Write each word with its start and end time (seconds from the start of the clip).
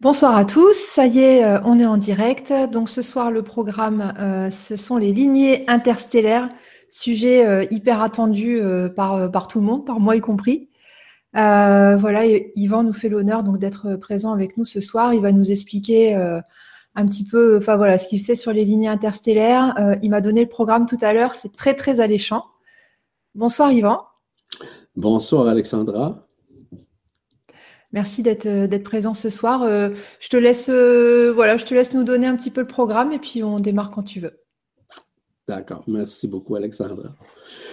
Bonsoir 0.00 0.36
à 0.36 0.44
tous, 0.44 0.74
ça 0.74 1.08
y 1.08 1.18
est, 1.18 1.44
euh, 1.44 1.58
on 1.64 1.80
est 1.80 1.84
en 1.84 1.96
direct. 1.96 2.52
Donc 2.70 2.88
ce 2.88 3.02
soir, 3.02 3.32
le 3.32 3.42
programme, 3.42 4.12
euh, 4.20 4.48
ce 4.48 4.76
sont 4.76 4.96
les 4.96 5.12
lignées 5.12 5.68
interstellaires, 5.68 6.48
sujet 6.88 7.44
euh, 7.44 7.64
hyper 7.72 8.00
attendu 8.00 8.60
par, 8.94 9.48
tout 9.48 9.58
le 9.58 9.66
monde, 9.66 9.84
par 9.84 9.98
moi 9.98 10.14
y 10.14 10.20
compris. 10.20 10.68
voilà, 11.32 12.24
Yvan 12.54 12.84
nous 12.84 12.92
fait 12.92 13.08
l'honneur 13.08 13.42
donc 13.42 13.58
d'être 13.58 13.96
présent 13.96 14.32
avec 14.32 14.56
nous 14.56 14.64
ce 14.64 14.80
soir. 14.80 15.14
Il 15.14 15.20
va 15.20 15.32
nous 15.32 15.50
expliquer 15.50 16.14
un 16.14 17.06
petit 17.06 17.24
peu, 17.24 17.56
enfin 17.58 17.98
ce 17.98 18.06
qu'il 18.06 18.20
sait 18.20 18.36
sur 18.36 18.52
les 18.52 18.64
lignées 18.64 18.88
interstellaires. 18.88 19.74
il 20.00 20.10
m'a 20.10 20.20
donné 20.20 20.42
le 20.42 20.48
programme 20.48 20.86
tout 20.86 20.98
à 21.00 21.12
l'heure, 21.12 21.34
c'est 21.34 21.52
très 21.56 21.74
très 21.74 21.98
alléchant. 21.98 22.44
Bonsoir 23.34 23.72
Yvan. 23.72 24.02
Bonsoir 24.94 25.48
Alexandra. 25.48 26.27
Merci 27.92 28.22
d'être 28.22 28.46
euh, 28.46 28.66
d'être 28.66 28.84
présent 28.84 29.14
ce 29.14 29.30
soir. 29.30 29.62
Euh, 29.62 29.90
je 30.20 30.28
te 30.28 30.36
laisse 30.36 30.68
euh, 30.68 31.32
je 31.34 31.64
te 31.64 31.74
laisse 31.74 31.94
nous 31.94 32.04
donner 32.04 32.26
un 32.26 32.36
petit 32.36 32.50
peu 32.50 32.60
le 32.60 32.66
programme 32.66 33.12
et 33.12 33.18
puis 33.18 33.42
on 33.42 33.58
démarre 33.58 33.90
quand 33.90 34.02
tu 34.02 34.20
veux. 34.20 34.38
D'accord. 35.46 35.82
Merci 35.86 36.28
beaucoup, 36.28 36.56
Alexandra. 36.56 37.08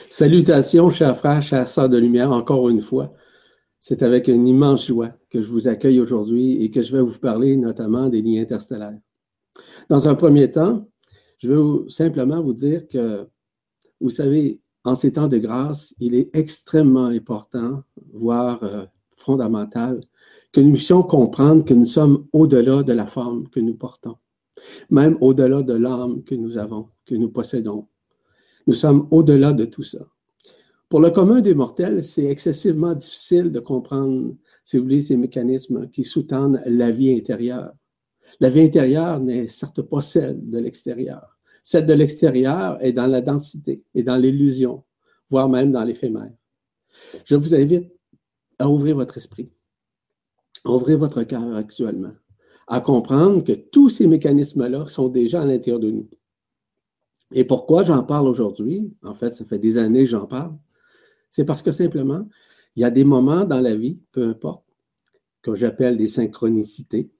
Salutations, 0.10 0.90
chers 0.90 1.18
frères, 1.18 1.42
chers 1.42 1.68
sœurs 1.68 1.90
de 1.90 1.98
lumière, 1.98 2.32
encore 2.32 2.70
une 2.70 2.82
fois. 2.82 3.14
C'est 3.82 4.02
avec 4.02 4.30
une 4.30 4.48
immense 4.48 4.88
joie 4.88 5.12
que 5.30 5.42
je 5.42 5.48
vous 5.48 5.68
accueille 5.68 6.00
aujourd'hui 6.00 6.64
et 6.64 6.72
que 6.72 6.82
je 6.82 6.96
vais 6.96 7.02
vous 7.02 7.20
parler 7.20 7.58
notamment 7.58 8.08
des 8.08 8.22
lignes 8.22 8.40
interstellaires. 8.40 8.98
Dans 9.90 10.08
un 10.08 10.16
premier 10.16 10.50
temps, 10.50 10.88
je 11.40 11.52
veux 11.52 11.90
simplement 11.90 12.42
vous 12.42 12.54
dire 12.54 12.88
que, 12.88 13.28
vous 14.00 14.10
savez, 14.10 14.62
en 14.86 14.96
ces 14.96 15.12
temps 15.12 15.28
de 15.28 15.38
grâce, 15.38 15.94
il 16.00 16.16
est 16.16 16.30
extrêmement 16.34 17.08
important, 17.08 17.84
voire 18.14 18.88
fondamentale, 19.16 20.02
que 20.52 20.62
nous 20.62 20.74
puissions 20.74 21.04
comprendre 21.04 21.64
que 21.64 21.74
nous 21.74 21.86
sommes 21.86 22.28
au-delà 22.34 22.84
de 22.84 22.94
la 22.94 23.06
forme 23.06 23.48
que 23.50 23.60
nous 23.60 23.76
portons, 23.76 24.16
même 24.90 25.18
au-delà 25.22 25.64
de 25.64 25.74
l'âme 25.74 26.24
que 26.24 26.36
nous 26.36 26.58
avons, 26.58 26.90
que 27.06 27.16
nous 27.16 27.30
possédons. 27.30 27.88
Nous 28.68 28.74
sommes 28.74 29.08
au-delà 29.12 29.54
de 29.54 29.66
tout 29.66 29.84
ça. 29.84 30.06
Pour 30.90 31.00
le 31.00 31.10
commun 31.10 31.42
des 31.42 31.56
mortels, 31.56 32.04
c'est 32.04 32.26
excessivement 32.26 32.94
difficile 32.94 33.52
de 33.52 33.60
comprendre, 33.60 34.36
si 34.64 34.78
vous 34.78 34.84
voulez, 34.84 35.02
ces 35.02 35.18
mécanismes 35.18 35.90
qui 35.90 36.04
sous-tendent 36.04 36.62
la 36.66 36.92
vie 36.92 37.12
intérieure. 37.12 37.74
La 38.40 38.50
vie 38.50 38.62
intérieure 38.62 39.20
n'est 39.20 39.48
certes 39.48 39.82
pas 39.82 40.02
celle 40.02 40.48
de 40.50 40.60
l'extérieur. 40.60 41.38
Celle 41.64 41.86
de 41.86 41.94
l'extérieur 41.94 42.78
est 42.84 42.94
dans 42.94 43.08
la 43.08 43.22
densité 43.22 43.84
et 43.96 44.04
dans 44.04 44.18
l'illusion, 44.18 44.84
voire 45.30 45.50
même 45.50 45.72
dans 45.72 45.84
l'éphémère. 45.84 46.32
Je 47.26 47.36
vous 47.36 47.56
invite 47.56 47.92
à 48.60 48.70
ouvrir 48.70 48.96
votre 48.96 49.18
esprit, 49.18 49.50
à 50.64 50.72
ouvrir 50.72 50.98
votre 50.98 51.24
cœur 51.24 51.56
actuellement, 51.56 52.14
à 52.68 52.80
comprendre 52.80 53.44
que 53.44 53.54
tous 53.54 53.90
ces 53.90 54.08
mécanismes-là 54.08 54.88
sont 54.88 55.10
déjà 55.10 55.42
à 55.42 55.46
l'intérieur 55.46 55.80
de 55.80 55.92
nous. 55.92 56.10
Et 57.32 57.44
pourquoi 57.44 57.84
j'en 57.84 58.04
parle 58.04 58.28
aujourd'hui? 58.28 58.94
En 59.04 59.14
fait, 59.14 59.34
ça 59.34 59.46
fait 59.46 59.60
des 59.60 59.78
années 59.78 60.06
que 60.06 60.12
j'en 60.12 60.26
parle. 60.26 60.56
C'est 61.30 61.46
parce 61.46 61.62
que 61.62 61.72
simplement, 61.72 62.28
il 62.76 62.82
y 62.82 62.86
a 62.86 62.90
des 62.90 63.04
moments 63.04 63.46
dans 63.46 63.62
la 63.62 63.76
vie, 63.76 64.04
peu 64.12 64.28
importe, 64.30 64.66
que 65.42 65.56
j'appelle 65.56 65.98
des 65.98 66.08
synchronicités, 66.08 67.12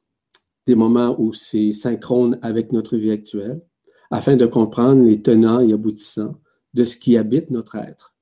des 0.66 0.76
moments 0.76 1.16
où 1.20 1.34
c'est 1.34 1.72
synchrone 1.72 2.40
avec 2.42 2.72
notre 2.72 2.98
vie 2.98 3.12
actuelle, 3.12 3.62
afin 4.10 4.36
de 4.36 4.46
comprendre 4.46 5.04
les 5.04 5.22
tenants 5.22 5.60
et 5.60 5.74
aboutissants 5.74 6.40
de 6.74 6.84
ce 6.84 6.98
qui 6.98 7.18
habite 7.18 7.52
notre 7.52 7.76
être 7.76 8.16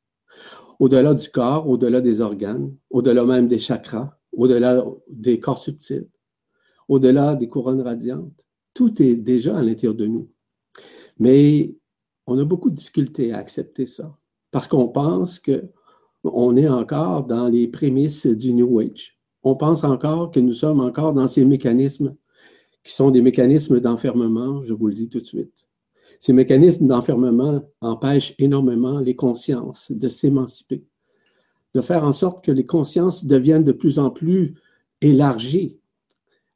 au-delà 0.80 1.14
du 1.14 1.30
corps, 1.30 1.68
au-delà 1.68 2.02
des 2.02 2.22
organes, 2.22 2.74
au-delà 2.90 3.26
même 3.26 3.48
des 3.48 3.60
chakras, 3.60 4.18
au-delà 4.32 4.84
des 5.10 5.40
corps 5.40 5.58
subtils, 5.58 6.08
au-delà 6.88 7.36
des 7.36 7.48
couronnes 7.48 7.82
radiantes. 7.82 8.46
Tout 8.74 9.02
est 9.02 9.16
déjà 9.16 9.58
à 9.58 9.62
l'intérieur 9.62 9.96
de 9.96 10.08
nous. 10.08 10.30
Mais 11.20 11.76
on 12.26 12.38
a 12.40 12.46
beaucoup 12.46 12.70
de 12.70 12.76
difficultés 12.76 13.34
à 13.34 13.38
accepter 13.38 13.86
ça 13.86 14.18
parce 14.52 14.68
qu'on 14.68 14.88
pense 14.88 15.40
qu'on 15.40 16.58
est 16.58 16.68
encore 16.68 17.26
dans 17.26 17.48
les 17.48 17.68
prémices 17.68 18.28
du 18.28 18.54
New 18.54 18.80
Age. 18.80 19.20
On 19.44 19.56
pense 19.56 19.84
encore 19.84 20.32
que 20.32 20.40
nous 20.40 20.54
sommes 20.54 20.80
encore 20.80 21.14
dans 21.14 21.28
ces 21.28 21.44
mécanismes 21.44 22.16
qui 22.84 22.92
sont 22.92 23.12
des 23.12 23.22
mécanismes 23.22 23.80
d'enfermement, 23.80 24.62
je 24.62 24.74
vous 24.74 24.88
le 24.88 24.94
dis 24.94 25.10
tout 25.10 25.20
de 25.20 25.26
suite. 25.26 25.68
Ces 26.20 26.34
mécanismes 26.34 26.88
d'enfermement 26.88 27.62
empêchent 27.82 28.36
énormément 28.40 29.00
les 29.00 29.16
consciences 29.16 29.92
de 29.92 30.08
s'émanciper, 30.08 30.84
de 31.74 31.82
faire 31.82 32.04
en 32.04 32.14
sorte 32.14 32.44
que 32.44 32.52
les 32.52 32.66
consciences 32.66 33.26
deviennent 33.26 33.64
de 33.64 33.72
plus 33.72 34.00
en 34.00 34.10
plus 34.10 34.54
élargies 35.02 35.78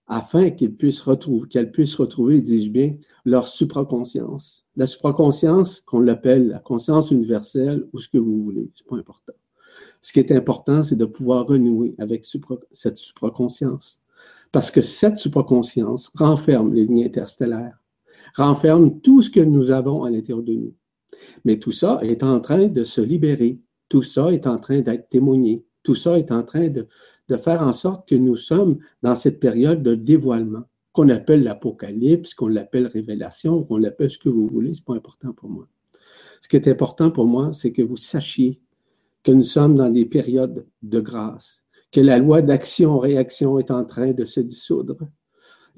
afin 0.07 0.51
qu'elles 0.51 0.75
puissent 0.75 1.01
retrouver, 1.01 2.41
dis-je 2.41 2.69
bien, 2.69 2.95
leur 3.25 3.47
supraconscience. 3.47 4.65
La 4.77 4.87
supraconscience, 4.87 5.81
qu'on 5.81 5.99
l'appelle 5.99 6.47
la 6.47 6.59
conscience 6.59 7.11
universelle 7.11 7.85
ou 7.91 7.99
ce 7.99 8.07
que 8.07 8.17
vous 8.17 8.41
voulez, 8.41 8.71
c'est 8.73 8.87
pas 8.87 8.95
important. 8.95 9.33
Ce 10.01 10.13
qui 10.13 10.19
est 10.19 10.31
important, 10.31 10.83
c'est 10.83 10.95
de 10.95 11.05
pouvoir 11.05 11.45
renouer 11.45 11.93
avec 11.97 12.25
cette 12.71 12.97
supraconscience. 12.97 13.99
Parce 14.51 14.71
que 14.71 14.81
cette 14.81 15.17
supraconscience 15.17 16.09
renferme 16.15 16.73
les 16.73 16.85
lignes 16.85 17.03
interstellaires 17.03 17.77
renferme 18.35 18.99
tout 19.01 19.21
ce 19.21 19.29
que 19.29 19.39
nous 19.39 19.71
avons 19.71 20.03
à 20.03 20.09
l'intérieur 20.09 20.43
de 20.43 20.53
nous. 20.53 20.73
Mais 21.45 21.57
tout 21.57 21.71
ça 21.71 21.99
est 22.01 22.23
en 22.23 22.39
train 22.39 22.67
de 22.67 22.83
se 22.83 23.01
libérer. 23.01 23.59
Tout 23.89 24.01
ça 24.01 24.31
est 24.31 24.47
en 24.47 24.57
train 24.57 24.81
d'être 24.81 25.09
témoigné. 25.09 25.65
Tout 25.83 25.95
ça 25.95 26.19
est 26.19 26.31
en 26.31 26.43
train 26.43 26.67
de, 26.67 26.87
faire 27.37 27.61
en 27.61 27.73
sorte 27.73 28.07
que 28.07 28.15
nous 28.15 28.35
sommes 28.35 28.77
dans 29.01 29.15
cette 29.15 29.39
période 29.39 29.83
de 29.83 29.95
dévoilement, 29.95 30.63
qu'on 30.91 31.09
appelle 31.09 31.43
l'Apocalypse, 31.43 32.33
qu'on 32.33 32.47
l'appelle 32.47 32.87
révélation, 32.87 33.63
qu'on 33.63 33.77
l'appelle 33.77 34.09
ce 34.09 34.17
que 34.17 34.29
vous 34.29 34.47
voulez, 34.47 34.73
ce 34.73 34.81
n'est 34.81 34.85
pas 34.85 34.95
important 34.95 35.33
pour 35.33 35.49
moi. 35.49 35.67
Ce 36.41 36.47
qui 36.47 36.55
est 36.55 36.67
important 36.67 37.09
pour 37.09 37.25
moi, 37.25 37.53
c'est 37.53 37.71
que 37.71 37.81
vous 37.81 37.97
sachiez 37.97 38.61
que 39.23 39.31
nous 39.31 39.43
sommes 39.43 39.75
dans 39.75 39.89
des 39.89 40.05
périodes 40.05 40.67
de 40.81 40.99
grâce, 40.99 41.63
que 41.91 42.01
la 42.01 42.17
loi 42.17 42.41
d'action-réaction 42.41 43.59
est 43.59 43.71
en 43.71 43.85
train 43.85 44.11
de 44.11 44.25
se 44.25 44.39
dissoudre, 44.39 44.97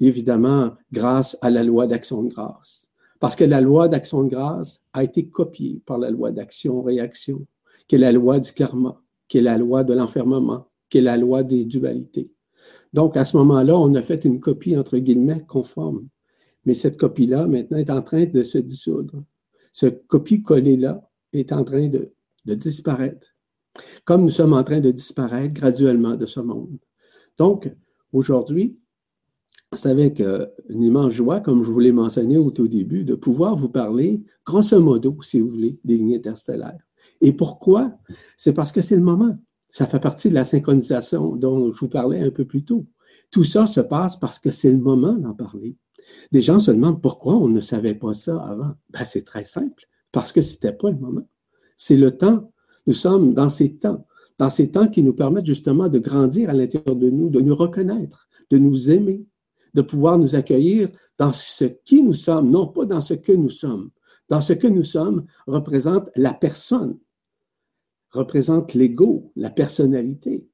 évidemment 0.00 0.72
grâce 0.92 1.36
à 1.42 1.50
la 1.50 1.62
loi 1.62 1.86
d'action 1.86 2.22
de 2.22 2.28
grâce. 2.28 2.90
Parce 3.20 3.36
que 3.36 3.44
la 3.44 3.60
loi 3.60 3.88
d'action 3.88 4.24
de 4.24 4.30
grâce 4.30 4.82
a 4.94 5.04
été 5.04 5.28
copiée 5.28 5.82
par 5.84 5.98
la 5.98 6.10
loi 6.10 6.30
d'action-réaction, 6.30 7.46
qui 7.86 7.96
est 7.96 7.98
la 7.98 8.12
loi 8.12 8.40
du 8.40 8.52
karma, 8.52 9.00
qui 9.28 9.38
est 9.38 9.42
la 9.42 9.58
loi 9.58 9.84
de 9.84 9.92
l'enfermement, 9.92 10.68
qui 10.88 10.98
est 10.98 11.02
la 11.02 11.18
loi 11.18 11.42
des 11.42 11.66
dualités. 11.66 12.32
Donc, 12.92 13.16
à 13.16 13.24
ce 13.24 13.36
moment-là, 13.36 13.76
on 13.76 13.94
a 13.94 14.02
fait 14.02 14.24
une 14.24 14.40
copie, 14.40 14.76
entre 14.76 14.98
guillemets, 14.98 15.44
conforme. 15.46 16.08
Mais 16.64 16.74
cette 16.74 16.98
copie-là, 16.98 17.46
maintenant, 17.46 17.78
est 17.78 17.90
en 17.90 18.02
train 18.02 18.24
de 18.24 18.42
se 18.42 18.58
dissoudre. 18.58 19.22
Ce 19.72 19.86
copie-coller-là 19.86 21.08
est 21.32 21.52
en 21.52 21.62
train 21.62 21.88
de, 21.88 22.12
de 22.46 22.54
disparaître. 22.54 23.28
Comme 24.04 24.22
nous 24.22 24.30
sommes 24.30 24.54
en 24.54 24.64
train 24.64 24.80
de 24.80 24.90
disparaître 24.90 25.54
graduellement 25.54 26.16
de 26.16 26.26
ce 26.26 26.40
monde. 26.40 26.78
Donc, 27.38 27.72
aujourd'hui, 28.12 28.79
c'est 29.72 29.88
avec 29.88 30.20
euh, 30.20 30.46
une 30.68 30.82
immense 30.82 31.12
joie, 31.12 31.40
comme 31.40 31.62
je 31.62 31.70
vous 31.70 31.78
l'ai 31.78 31.92
mentionné 31.92 32.36
au 32.38 32.50
tout 32.50 32.66
début, 32.66 33.04
de 33.04 33.14
pouvoir 33.14 33.54
vous 33.54 33.68
parler, 33.68 34.22
grosso 34.44 34.80
modo, 34.80 35.16
si 35.22 35.40
vous 35.40 35.48
voulez, 35.48 35.78
des 35.84 35.96
lignes 35.96 36.16
interstellaires. 36.16 36.80
Et 37.20 37.32
pourquoi? 37.32 37.92
C'est 38.36 38.52
parce 38.52 38.72
que 38.72 38.80
c'est 38.80 38.96
le 38.96 39.02
moment. 39.02 39.38
Ça 39.68 39.86
fait 39.86 40.00
partie 40.00 40.28
de 40.28 40.34
la 40.34 40.42
synchronisation 40.42 41.36
dont 41.36 41.72
je 41.72 41.78
vous 41.78 41.88
parlais 41.88 42.20
un 42.20 42.30
peu 42.30 42.44
plus 42.44 42.64
tôt. 42.64 42.86
Tout 43.30 43.44
ça 43.44 43.66
se 43.66 43.80
passe 43.80 44.16
parce 44.16 44.40
que 44.40 44.50
c'est 44.50 44.72
le 44.72 44.78
moment 44.78 45.12
d'en 45.12 45.34
parler. 45.34 45.76
Des 46.32 46.40
gens 46.40 46.58
se 46.58 46.72
demandent 46.72 47.00
pourquoi 47.00 47.36
on 47.36 47.48
ne 47.48 47.60
savait 47.60 47.94
pas 47.94 48.14
ça 48.14 48.40
avant. 48.42 48.72
Ben, 48.90 49.04
c'est 49.04 49.22
très 49.22 49.44
simple, 49.44 49.84
parce 50.10 50.32
que 50.32 50.40
ce 50.40 50.54
n'était 50.54 50.72
pas 50.72 50.90
le 50.90 50.98
moment. 50.98 51.28
C'est 51.76 51.96
le 51.96 52.10
temps. 52.10 52.52
Nous 52.88 52.94
sommes 52.94 53.34
dans 53.34 53.50
ces 53.50 53.76
temps, 53.76 54.04
dans 54.38 54.48
ces 54.48 54.70
temps 54.70 54.88
qui 54.88 55.04
nous 55.04 55.12
permettent 55.12 55.46
justement 55.46 55.88
de 55.88 55.98
grandir 55.98 56.50
à 56.50 56.54
l'intérieur 56.54 56.96
de 56.96 57.08
nous, 57.08 57.28
de 57.28 57.40
nous 57.40 57.54
reconnaître, 57.54 58.28
de 58.50 58.58
nous 58.58 58.90
aimer, 58.90 59.24
de 59.74 59.82
pouvoir 59.82 60.18
nous 60.18 60.34
accueillir 60.34 60.90
dans 61.18 61.32
ce 61.32 61.64
qui 61.64 62.02
nous 62.02 62.14
sommes, 62.14 62.50
non 62.50 62.66
pas 62.66 62.84
dans 62.84 63.00
ce 63.00 63.14
que 63.14 63.32
nous 63.32 63.48
sommes. 63.48 63.90
Dans 64.28 64.40
ce 64.40 64.52
que 64.52 64.66
nous 64.66 64.84
sommes 64.84 65.24
représente 65.46 66.10
la 66.16 66.32
personne, 66.32 66.98
représente 68.10 68.74
l'ego, 68.74 69.32
la 69.36 69.50
personnalité. 69.50 70.46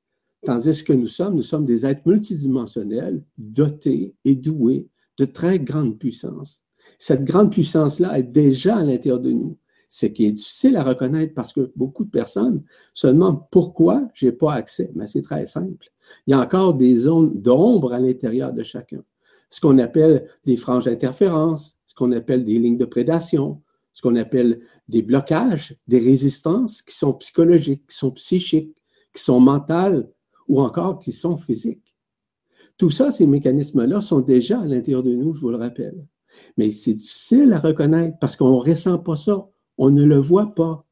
Tandis 0.44 0.84
que 0.84 0.92
nous 0.92 1.06
sommes, 1.06 1.34
nous 1.34 1.42
sommes 1.42 1.64
des 1.64 1.84
êtres 1.84 2.02
multidimensionnels, 2.06 3.22
dotés 3.36 4.14
et 4.24 4.36
doués 4.36 4.88
de 5.18 5.24
très 5.24 5.58
grande 5.58 5.98
puissance. 5.98 6.62
Cette 6.98 7.24
grande 7.24 7.50
puissance-là 7.50 8.18
est 8.18 8.30
déjà 8.30 8.76
à 8.76 8.84
l'intérieur 8.84 9.20
de 9.20 9.32
nous. 9.32 9.58
Ce 9.88 10.06
qui 10.06 10.26
est 10.26 10.32
difficile 10.32 10.76
à 10.76 10.82
reconnaître 10.82 11.34
parce 11.34 11.52
que 11.52 11.72
beaucoup 11.76 12.04
de 12.04 12.10
personnes 12.10 12.62
se 12.92 13.06
demandent 13.06 13.42
pourquoi 13.50 14.08
je 14.14 14.26
n'ai 14.26 14.32
pas 14.32 14.52
accès. 14.52 14.90
Mais 14.94 15.06
c'est 15.06 15.22
très 15.22 15.46
simple. 15.46 15.90
Il 16.26 16.32
y 16.32 16.34
a 16.34 16.40
encore 16.40 16.74
des 16.74 16.96
zones 16.96 17.40
d'ombre 17.40 17.92
à 17.92 18.00
l'intérieur 18.00 18.52
de 18.52 18.62
chacun. 18.62 19.02
Ce 19.48 19.60
qu'on 19.60 19.78
appelle 19.78 20.26
des 20.44 20.56
franges 20.56 20.86
d'interférence, 20.86 21.78
ce 21.86 21.94
qu'on 21.94 22.12
appelle 22.12 22.44
des 22.44 22.58
lignes 22.58 22.78
de 22.78 22.84
prédation, 22.84 23.62
ce 23.92 24.02
qu'on 24.02 24.16
appelle 24.16 24.60
des 24.88 25.02
blocages, 25.02 25.76
des 25.86 25.98
résistances 25.98 26.82
qui 26.82 26.94
sont 26.94 27.14
psychologiques, 27.14 27.86
qui 27.88 27.96
sont 27.96 28.10
psychiques, 28.10 28.76
qui 29.14 29.22
sont 29.22 29.40
mentales 29.40 30.10
ou 30.48 30.60
encore 30.60 30.98
qui 30.98 31.12
sont 31.12 31.36
physiques. 31.36 31.96
Tout 32.76 32.90
ça, 32.90 33.10
ces 33.10 33.26
mécanismes-là 33.26 34.00
sont 34.00 34.20
déjà 34.20 34.60
à 34.60 34.66
l'intérieur 34.66 35.02
de 35.02 35.14
nous, 35.14 35.32
je 35.32 35.40
vous 35.40 35.48
le 35.48 35.56
rappelle. 35.56 36.06
Mais 36.58 36.70
c'est 36.70 36.92
difficile 36.92 37.52
à 37.52 37.58
reconnaître 37.58 38.18
parce 38.20 38.36
qu'on 38.36 38.50
ne 38.50 38.60
ressent 38.60 38.98
pas 38.98 39.16
ça. 39.16 39.48
On 39.78 39.90
ne 39.90 40.04
le 40.04 40.16
voit 40.16 40.54
pas. 40.54 40.84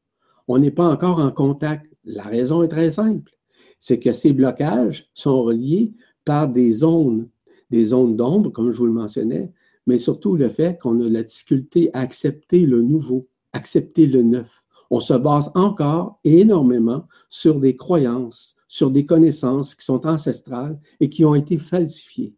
On 0.47 0.59
n'est 0.59 0.71
pas 0.71 0.89
encore 0.89 1.19
en 1.19 1.31
contact. 1.31 1.91
La 2.03 2.23
raison 2.23 2.63
est 2.63 2.67
très 2.67 2.91
simple. 2.91 3.31
C'est 3.79 3.99
que 3.99 4.11
ces 4.11 4.33
blocages 4.33 5.09
sont 5.13 5.43
reliés 5.43 5.93
par 6.23 6.47
des 6.47 6.71
zones, 6.71 7.29
des 7.69 7.85
zones 7.85 8.15
d'ombre, 8.15 8.51
comme 8.51 8.71
je 8.71 8.77
vous 8.77 8.85
le 8.85 8.93
mentionnais, 8.93 9.51
mais 9.87 9.97
surtout 9.97 10.35
le 10.35 10.49
fait 10.49 10.79
qu'on 10.79 10.99
a 11.01 11.09
la 11.09 11.23
difficulté 11.23 11.89
à 11.93 11.99
accepter 11.99 12.65
le 12.65 12.81
nouveau, 12.81 13.27
accepter 13.53 14.07
le 14.07 14.23
neuf. 14.23 14.65
On 14.91 14.99
se 14.99 15.13
base 15.13 15.51
encore 15.55 16.19
énormément 16.23 17.07
sur 17.29 17.59
des 17.59 17.75
croyances, 17.75 18.55
sur 18.67 18.91
des 18.91 19.05
connaissances 19.05 19.75
qui 19.75 19.85
sont 19.85 20.05
ancestrales 20.05 20.79
et 20.99 21.09
qui 21.09 21.25
ont 21.25 21.35
été 21.35 21.57
falsifiées. 21.57 22.33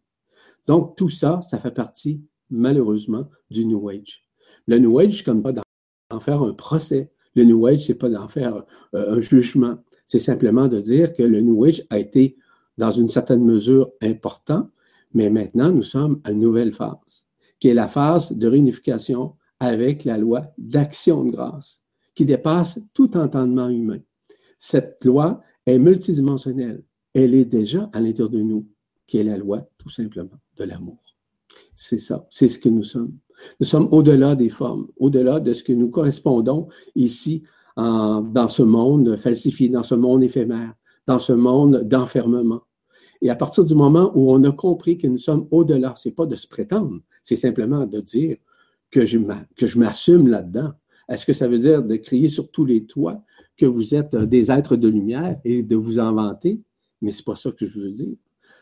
Donc, 0.66 0.96
tout 0.96 1.08
ça, 1.08 1.40
ça 1.42 1.58
fait 1.58 1.74
partie, 1.74 2.20
malheureusement, 2.50 3.28
du 3.50 3.64
New 3.66 3.88
Age. 3.88 4.24
Le 4.66 4.78
New 4.78 4.98
Age, 4.98 5.24
comme 5.24 5.42
pas 5.42 5.52
d'en 6.10 6.20
faire 6.20 6.42
un 6.42 6.52
procès. 6.52 7.10
Le 7.34 7.44
New 7.44 7.66
Age, 7.66 7.86
c'est 7.86 7.94
pas 7.94 8.08
d'en 8.08 8.28
faire 8.28 8.64
euh, 8.94 9.16
un 9.16 9.20
jugement. 9.20 9.76
C'est 10.06 10.18
simplement 10.18 10.68
de 10.68 10.80
dire 10.80 11.12
que 11.12 11.22
le 11.22 11.40
New 11.40 11.64
Age 11.64 11.84
a 11.90 11.98
été, 11.98 12.36
dans 12.78 12.90
une 12.90 13.08
certaine 13.08 13.44
mesure, 13.44 13.90
important, 14.02 14.70
mais 15.12 15.30
maintenant, 15.30 15.70
nous 15.70 15.82
sommes 15.82 16.20
à 16.24 16.32
une 16.32 16.40
nouvelle 16.40 16.72
phase, 16.72 17.26
qui 17.60 17.68
est 17.68 17.74
la 17.74 17.88
phase 17.88 18.32
de 18.32 18.46
réunification 18.46 19.34
avec 19.60 20.04
la 20.04 20.18
loi 20.18 20.46
d'action 20.58 21.24
de 21.24 21.30
grâce, 21.30 21.82
qui 22.14 22.24
dépasse 22.24 22.80
tout 22.94 23.16
entendement 23.16 23.68
humain. 23.68 23.98
Cette 24.58 25.04
loi 25.04 25.40
est 25.66 25.78
multidimensionnelle. 25.78 26.82
Elle 27.14 27.34
est 27.34 27.44
déjà 27.44 27.88
à 27.92 28.00
l'intérieur 28.00 28.30
de 28.30 28.42
nous, 28.42 28.66
qui 29.06 29.18
est 29.18 29.24
la 29.24 29.36
loi, 29.36 29.68
tout 29.78 29.88
simplement, 29.90 30.38
de 30.56 30.64
l'amour. 30.64 31.17
C'est 31.80 31.98
ça, 31.98 32.26
c'est 32.28 32.48
ce 32.48 32.58
que 32.58 32.68
nous 32.68 32.82
sommes. 32.82 33.12
Nous 33.60 33.66
sommes 33.66 33.86
au-delà 33.92 34.34
des 34.34 34.48
formes, 34.48 34.88
au-delà 34.96 35.38
de 35.38 35.52
ce 35.52 35.62
que 35.62 35.72
nous 35.72 35.90
correspondons 35.90 36.66
ici 36.96 37.44
dans 37.76 38.48
ce 38.48 38.64
monde 38.64 39.14
falsifié, 39.14 39.68
dans 39.68 39.84
ce 39.84 39.94
monde 39.94 40.24
éphémère, 40.24 40.74
dans 41.06 41.20
ce 41.20 41.32
monde 41.32 41.84
d'enfermement. 41.84 42.62
Et 43.22 43.30
à 43.30 43.36
partir 43.36 43.64
du 43.64 43.76
moment 43.76 44.10
où 44.16 44.32
on 44.32 44.42
a 44.42 44.50
compris 44.50 44.98
que 44.98 45.06
nous 45.06 45.18
sommes 45.18 45.46
au-delà, 45.52 45.94
c'est 45.96 46.10
pas 46.10 46.26
de 46.26 46.34
se 46.34 46.48
prétendre, 46.48 46.98
c'est 47.22 47.36
simplement 47.36 47.86
de 47.86 48.00
dire 48.00 48.38
que 48.90 49.04
je 49.04 49.78
m'assume 49.78 50.26
là-dedans. 50.26 50.72
Est-ce 51.08 51.24
que 51.24 51.32
ça 51.32 51.46
veut 51.46 51.60
dire 51.60 51.84
de 51.84 51.94
crier 51.94 52.28
sur 52.28 52.50
tous 52.50 52.64
les 52.64 52.86
toits 52.86 53.22
que 53.56 53.66
vous 53.66 53.94
êtes 53.94 54.16
des 54.16 54.50
êtres 54.50 54.74
de 54.74 54.88
lumière 54.88 55.38
et 55.44 55.62
de 55.62 55.76
vous 55.76 56.00
inventer? 56.00 56.60
Mais 57.02 57.12
c'est 57.12 57.24
pas 57.24 57.36
ça 57.36 57.52
que 57.52 57.66
je 57.66 57.78
veux 57.78 57.92
dire. 57.92 58.16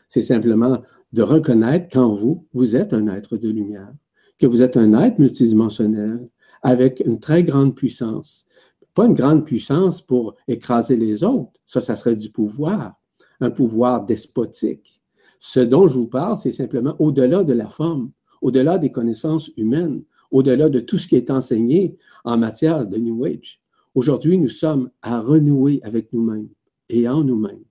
C'est 0.07 0.21
simplement 0.21 0.81
de 1.13 1.21
reconnaître 1.21 1.87
qu'en 1.93 2.13
vous, 2.13 2.45
vous 2.53 2.75
êtes 2.75 2.93
un 2.93 3.07
être 3.07 3.37
de 3.37 3.49
lumière, 3.49 3.93
que 4.37 4.47
vous 4.47 4.63
êtes 4.63 4.77
un 4.77 4.93
être 5.01 5.19
multidimensionnel 5.19 6.29
avec 6.61 7.01
une 7.05 7.19
très 7.19 7.43
grande 7.43 7.75
puissance. 7.75 8.45
Pas 8.93 9.05
une 9.05 9.13
grande 9.13 9.45
puissance 9.45 10.01
pour 10.01 10.35
écraser 10.47 10.95
les 10.95 11.23
autres, 11.23 11.51
ça, 11.65 11.81
ça 11.81 11.95
serait 11.95 12.15
du 12.15 12.29
pouvoir, 12.29 12.95
un 13.39 13.51
pouvoir 13.51 14.05
despotique. 14.05 15.01
Ce 15.39 15.59
dont 15.59 15.87
je 15.87 15.93
vous 15.93 16.07
parle, 16.07 16.37
c'est 16.37 16.51
simplement 16.51 16.95
au-delà 16.99 17.43
de 17.43 17.53
la 17.53 17.69
forme, 17.69 18.11
au-delà 18.41 18.77
des 18.77 18.91
connaissances 18.91 19.51
humaines, 19.55 20.03
au-delà 20.31 20.69
de 20.69 20.79
tout 20.79 20.97
ce 20.97 21.07
qui 21.07 21.15
est 21.15 21.29
enseigné 21.29 21.95
en 22.23 22.37
matière 22.37 22.85
de 22.85 22.97
New 22.97 23.23
Age. 23.25 23.61
Aujourd'hui, 23.93 24.37
nous 24.37 24.49
sommes 24.49 24.89
à 25.01 25.19
renouer 25.21 25.79
avec 25.83 26.11
nous-mêmes 26.11 26.49
et 26.89 27.07
en 27.07 27.23
nous-mêmes. 27.23 27.66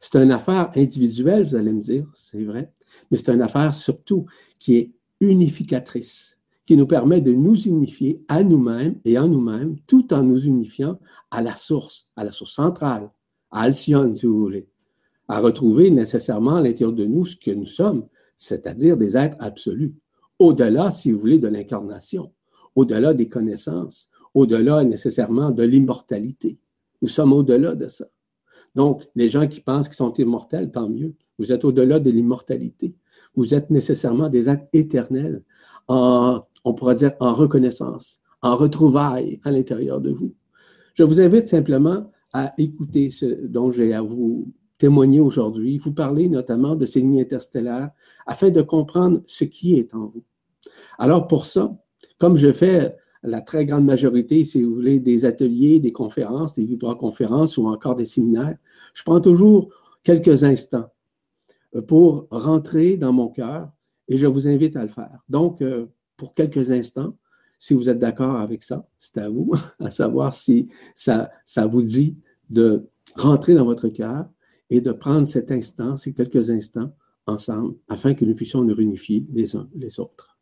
C'est 0.00 0.16
une 0.16 0.32
affaire 0.32 0.70
individuelle, 0.76 1.44
vous 1.44 1.56
allez 1.56 1.72
me 1.72 1.80
dire, 1.80 2.06
c'est 2.12 2.44
vrai, 2.44 2.72
mais 3.10 3.16
c'est 3.16 3.32
une 3.32 3.42
affaire 3.42 3.74
surtout 3.74 4.26
qui 4.58 4.76
est 4.76 4.92
unificatrice, 5.20 6.38
qui 6.66 6.76
nous 6.76 6.86
permet 6.86 7.20
de 7.20 7.32
nous 7.32 7.60
unifier 7.62 8.22
à 8.28 8.42
nous-mêmes 8.42 9.00
et 9.04 9.18
en 9.18 9.28
nous-mêmes, 9.28 9.76
tout 9.86 10.12
en 10.12 10.22
nous 10.22 10.40
unifiant 10.40 10.98
à 11.30 11.42
la 11.42 11.54
source, 11.54 12.10
à 12.16 12.24
la 12.24 12.32
source 12.32 12.54
centrale, 12.54 13.10
à 13.50 13.62
Alcyone, 13.62 14.14
si 14.14 14.26
vous 14.26 14.38
voulez, 14.38 14.68
à 15.28 15.40
retrouver 15.40 15.90
nécessairement 15.90 16.56
à 16.56 16.60
l'intérieur 16.60 16.92
de 16.92 17.04
nous 17.04 17.24
ce 17.24 17.36
que 17.36 17.50
nous 17.50 17.66
sommes, 17.66 18.06
c'est-à-dire 18.36 18.96
des 18.96 19.16
êtres 19.16 19.36
absolus, 19.40 19.94
au-delà, 20.38 20.90
si 20.90 21.12
vous 21.12 21.18
voulez, 21.18 21.38
de 21.38 21.48
l'incarnation, 21.48 22.32
au-delà 22.74 23.14
des 23.14 23.28
connaissances, 23.28 24.08
au-delà 24.34 24.84
nécessairement 24.84 25.50
de 25.50 25.62
l'immortalité. 25.62 26.58
Nous 27.02 27.08
sommes 27.08 27.32
au-delà 27.32 27.74
de 27.74 27.88
ça. 27.88 28.06
Donc, 28.74 29.06
les 29.14 29.28
gens 29.28 29.46
qui 29.46 29.60
pensent 29.60 29.88
qu'ils 29.88 29.96
sont 29.96 30.12
immortels, 30.12 30.70
tant 30.70 30.88
mieux. 30.88 31.14
Vous 31.38 31.52
êtes 31.52 31.64
au-delà 31.64 31.98
de 31.98 32.10
l'immortalité. 32.10 32.94
Vous 33.34 33.54
êtes 33.54 33.70
nécessairement 33.70 34.28
des 34.28 34.48
êtres 34.48 34.66
éternels, 34.72 35.42
on 35.88 36.74
pourrait 36.76 36.94
dire 36.94 37.12
en 37.20 37.32
reconnaissance, 37.32 38.20
en 38.42 38.56
retrouvailles 38.56 39.40
à 39.44 39.50
l'intérieur 39.50 40.00
de 40.00 40.10
vous. 40.10 40.34
Je 40.94 41.04
vous 41.04 41.20
invite 41.20 41.48
simplement 41.48 42.10
à 42.32 42.52
écouter 42.58 43.10
ce 43.10 43.26
dont 43.46 43.70
j'ai 43.70 43.92
à 43.92 44.02
vous 44.02 44.52
témoigner 44.78 45.20
aujourd'hui, 45.20 45.78
vous 45.78 45.92
parler 45.92 46.28
notamment 46.28 46.74
de 46.74 46.86
ces 46.86 47.00
lignes 47.00 47.20
interstellaires 47.20 47.90
afin 48.26 48.50
de 48.50 48.62
comprendre 48.62 49.20
ce 49.26 49.44
qui 49.44 49.74
est 49.74 49.94
en 49.94 50.06
vous. 50.06 50.24
Alors 50.98 51.26
pour 51.26 51.44
ça, 51.44 51.76
comme 52.18 52.36
je 52.36 52.52
fais 52.52 52.96
la 53.22 53.40
très 53.40 53.66
grande 53.66 53.84
majorité, 53.84 54.44
si 54.44 54.62
vous 54.62 54.74
voulez, 54.74 54.98
des 54.98 55.24
ateliers, 55.24 55.80
des 55.80 55.92
conférences, 55.92 56.54
des 56.54 56.64
vibra-conférences 56.64 57.58
ou 57.58 57.66
encore 57.66 57.94
des 57.94 58.06
séminaires, 58.06 58.56
je 58.94 59.02
prends 59.02 59.20
toujours 59.20 59.68
quelques 60.02 60.44
instants 60.44 60.90
euh, 61.74 61.82
pour 61.82 62.26
rentrer 62.30 62.96
dans 62.96 63.12
mon 63.12 63.28
cœur 63.28 63.70
et 64.08 64.16
je 64.16 64.26
vous 64.26 64.48
invite 64.48 64.76
à 64.76 64.82
le 64.82 64.88
faire. 64.88 65.20
Donc, 65.28 65.60
euh, 65.60 65.86
pour 66.16 66.34
quelques 66.34 66.70
instants, 66.70 67.16
si 67.58 67.74
vous 67.74 67.90
êtes 67.90 67.98
d'accord 67.98 68.36
avec 68.36 68.62
ça, 68.62 68.88
c'est 68.98 69.18
à 69.18 69.28
vous, 69.28 69.52
à 69.78 69.90
savoir 69.90 70.32
si 70.32 70.68
ça, 70.94 71.30
ça 71.44 71.66
vous 71.66 71.82
dit 71.82 72.16
de 72.48 72.88
rentrer 73.16 73.54
dans 73.54 73.64
votre 73.64 73.88
cœur 73.88 74.26
et 74.70 74.80
de 74.80 74.92
prendre 74.92 75.26
cet 75.26 75.50
instant, 75.50 75.96
ces 75.96 76.14
quelques 76.14 76.50
instants 76.50 76.92
ensemble, 77.26 77.74
afin 77.88 78.14
que 78.14 78.24
nous 78.24 78.34
puissions 78.34 78.64
nous 78.64 78.74
réunifier 78.74 79.26
les 79.32 79.54
uns 79.56 79.68
les 79.74 80.00
autres. 80.00 80.39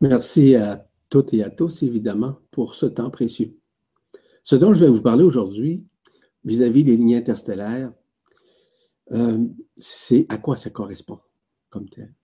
Merci 0.00 0.54
à 0.54 0.86
toutes 1.08 1.34
et 1.34 1.42
à 1.42 1.50
tous, 1.50 1.82
évidemment, 1.82 2.38
pour 2.50 2.74
ce 2.74 2.86
temps 2.86 3.10
précieux. 3.10 3.56
Ce 4.42 4.56
dont 4.56 4.72
je 4.72 4.80
vais 4.84 4.90
vous 4.90 5.02
parler 5.02 5.24
aujourd'hui, 5.24 5.86
vis-à-vis 6.44 6.84
des 6.84 6.96
lignes 6.96 7.16
interstellaires, 7.16 7.92
euh, 9.12 9.44
c'est 9.76 10.26
à 10.28 10.38
quoi 10.38 10.56
ça 10.56 10.70
correspond 10.70 11.18
comme 11.70 11.88
tel. 11.88 12.14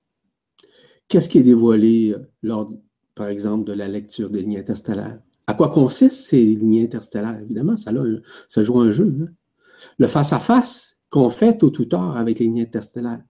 Qu'est-ce 1.08 1.28
qui 1.28 1.38
est 1.38 1.42
dévoilé 1.42 2.12
euh, 2.12 2.18
lors, 2.42 2.72
par 3.14 3.28
exemple, 3.28 3.64
de 3.64 3.72
la 3.72 3.88
lecture 3.88 4.30
des 4.30 4.42
lignes 4.42 4.58
interstellaires? 4.58 5.20
À 5.46 5.54
quoi 5.54 5.68
consistent 5.68 6.26
ces 6.26 6.42
lignes 6.44 6.84
interstellaires? 6.84 7.40
Évidemment, 7.40 7.76
ça, 7.76 7.92
joue 8.62 8.80
un 8.80 8.90
jeu. 8.90 9.14
Hein. 9.20 9.26
Le 9.98 10.06
face-à-face 10.06 10.98
qu'on 11.10 11.28
fait 11.28 11.58
tôt 11.58 11.72
ou 11.78 11.84
tard 11.84 12.16
avec 12.16 12.38
les 12.38 12.46
lignes 12.46 12.62
interstellaires. 12.62 13.22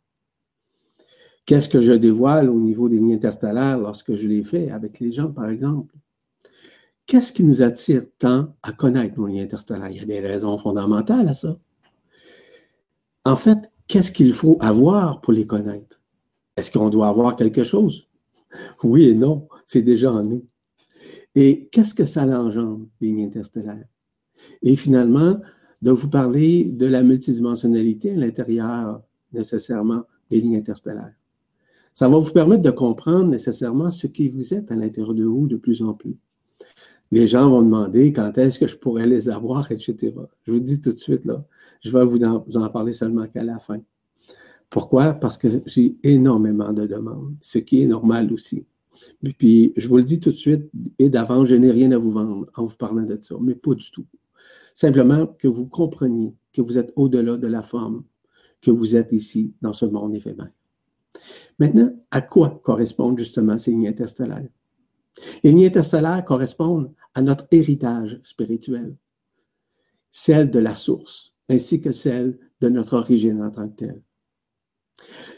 Qu'est-ce 1.47 1.69
que 1.69 1.81
je 1.81 1.93
dévoile 1.93 2.49
au 2.49 2.59
niveau 2.59 2.89
des 2.89 2.97
lignes 2.97 3.15
interstellaires 3.15 3.79
lorsque 3.79 4.15
je 4.15 4.29
les 4.29 4.43
fais 4.43 4.71
avec 4.71 5.01
les 5.01 5.13
gens, 5.13 5.31
par 5.31 5.49
exemple? 5.49 5.95
Qu'est-ce 7.07 7.35
qui 7.35 7.45
nous 7.45 7.61
attire 7.61 8.05
tant 8.19 8.55
à 8.63 8.73
connaître 8.73 9.19
nos 9.19 9.27
lignes 9.27 9.43
interstellaires? 9.43 9.91
Il 9.91 9.99
y 9.99 10.01
a 10.01 10.07
des 10.07 10.21
raisons 10.21 10.57
fondamentales 10.57 11.29
à 11.29 11.35
ça. 11.35 11.59
En 13.27 13.37
fait, 13.37 13.71
qu'est-ce 13.87 14.11
qu'il 14.11 14.33
faut 14.33 14.57
avoir 14.61 15.21
pour 15.21 15.35
les 15.35 15.47
connaître? 15.47 16.01
Est-ce 16.57 16.71
qu'on 16.71 16.89
doit 16.89 17.09
avoir 17.09 17.37
quelque 17.37 17.65
chose? 17.65 18.09
Oui 18.83 19.09
et 19.09 19.15
non, 19.15 19.49
c'est 19.67 19.83
déjà 19.83 20.13
en 20.13 20.23
nous. 20.23 20.45
Et 21.35 21.69
qu'est-ce 21.71 21.95
que 21.95 22.05
ça 22.05 22.23
engendre, 22.25 22.87
les 23.01 23.09
lignes 23.09 23.27
interstellaires? 23.27 23.85
Et 24.63 24.77
finalement, 24.77 25.39
de 25.83 25.91
vous 25.91 26.09
parler 26.09 26.65
de 26.65 26.87
la 26.87 27.03
multidimensionnalité 27.03 28.13
à 28.13 28.17
l'intérieur 28.17 29.03
nécessairement 29.33 30.05
des 30.31 30.41
lignes 30.41 30.57
interstellaires. 30.57 31.13
Ça 31.95 32.09
va 32.09 32.19
vous 32.19 32.33
permettre 32.33 32.63
de 32.63 32.71
comprendre 32.71 33.29
nécessairement 33.29 33.93
ce 33.93 34.09
qui 34.09 34.29
vous 34.29 34.53
êtes 34.53 34.73
à 34.73 34.75
l'intérieur 34.75 35.15
de 35.15 35.25
vous 35.25 35.47
de 35.47 35.57
plus 35.57 35.81
en 35.81 35.95
plus. 35.95 36.17
les 37.13 37.29
gens 37.29 37.49
vont 37.49 37.63
demander 37.63 38.13
quand 38.13 38.37
est-ce 38.37 38.59
que 38.59 38.67
je 38.67 38.77
pourrais 38.77 39.07
les 39.07 39.29
avoir, 39.29 39.71
etc. 39.71 40.13
Je 40.43 40.51
vous 40.53 40.59
dis 40.59 40.81
tout 40.81 40.91
de 40.91 40.97
suite, 40.97 41.25
là, 41.25 41.45
je 41.81 41.91
vais 41.93 42.05
vous 42.05 42.19
en, 42.25 42.45
vous 42.45 42.57
en 42.57 42.69
parler 42.69 42.93
seulement 42.93 43.29
qu'à 43.29 43.45
la 43.45 43.61
fin. 43.61 43.81
Pourquoi? 44.69 45.15
Parce 45.15 45.39
que 45.39 45.47
j'ai 45.67 45.95
énormément 46.03 46.73
de 46.73 46.87
demandes, 46.87 47.37
ce 47.41 47.59
qui 47.59 47.83
est 47.83 47.87
normal 47.87 48.33
aussi. 48.33 48.65
Puis, 49.39 49.73
je 49.77 49.87
vous 49.87 49.99
le 49.99 50.03
dis 50.03 50.19
tout 50.19 50.31
de 50.31 50.35
suite 50.35 50.69
et 50.99 51.09
d'avant, 51.09 51.45
je 51.45 51.55
n'ai 51.55 51.71
rien 51.71 51.93
à 51.93 51.99
vous 51.99 52.11
vendre 52.11 52.47
en 52.57 52.65
vous 52.65 52.77
parlant 52.77 53.05
de 53.05 53.17
ça, 53.21 53.37
mais 53.41 53.55
pas 53.55 53.75
du 53.75 53.89
tout. 53.93 54.07
Simplement 54.75 55.27
que 55.27 55.47
vous 55.47 55.67
compreniez 55.67 56.35
que 56.53 56.61
vous 56.61 56.79
êtes 56.79 56.93
au-delà 56.97 57.37
de 57.37 57.47
la 57.47 57.63
forme, 57.63 58.03
que 58.61 58.73
vous 58.73 58.97
êtes 58.97 59.13
ici 59.13 59.53
dans 59.63 59.73
ce 59.73 59.87
monde 59.87 60.17
éphémère. 60.17 60.51
Maintenant, 61.59 61.93
à 62.11 62.21
quoi 62.21 62.61
correspondent 62.65 63.19
justement 63.19 63.59
ces 63.59 63.71
lignes 63.71 63.89
interstellaires? 63.89 64.49
Les 65.43 65.51
lignes 65.51 65.67
interstellaires 65.67 66.25
correspondent 66.25 66.93
à 67.15 67.23
notre 67.23 67.47
héritage 67.51 68.19
spirituel, 68.23 68.97
celle 70.11 70.51
de 70.51 70.59
la 70.59 70.75
source, 70.75 71.35
ainsi 71.49 71.81
que 71.81 71.93
celle 71.93 72.39
de 72.61 72.69
notre 72.69 72.97
origine 72.97 73.43
en 73.43 73.51
tant 73.51 73.69
que 73.69 73.77
telle. 73.77 74.03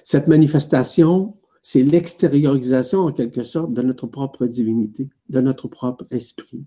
Cette 0.02 0.28
manifestation, 0.28 1.36
c'est 1.62 1.82
l'extériorisation 1.82 3.00
en 3.00 3.12
quelque 3.12 3.42
sorte 3.42 3.72
de 3.72 3.82
notre 3.82 4.06
propre 4.06 4.46
divinité, 4.46 5.10
de 5.28 5.40
notre 5.40 5.68
propre 5.68 6.06
esprit. 6.10 6.64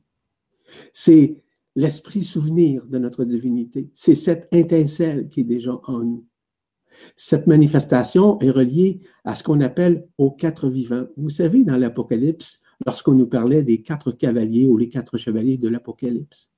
C'est 0.93 1.41
l'esprit 1.75 2.23
souvenir 2.23 2.85
de 2.87 2.97
notre 2.97 3.23
divinité. 3.23 3.89
C'est 3.93 4.15
cette 4.15 4.47
étincelle 4.51 5.27
qui 5.27 5.41
est 5.41 5.45
déjà 5.45 5.79
en 5.85 5.99
nous. 5.99 6.25
Cette 7.15 7.47
manifestation 7.47 8.39
est 8.39 8.49
reliée 8.49 8.99
à 9.23 9.35
ce 9.35 9.43
qu'on 9.43 9.61
appelle 9.61 10.07
aux 10.17 10.31
quatre 10.31 10.69
vivants. 10.69 11.07
Vous 11.17 11.29
savez, 11.29 11.63
dans 11.63 11.77
l'Apocalypse, 11.77 12.61
lorsqu'on 12.85 13.13
nous 13.13 13.27
parlait 13.27 13.63
des 13.63 13.81
quatre 13.81 14.11
cavaliers 14.11 14.65
ou 14.67 14.77
les 14.77 14.89
quatre 14.89 15.17
chevaliers 15.17 15.57
de 15.57 15.67
l'Apocalypse, 15.67 16.51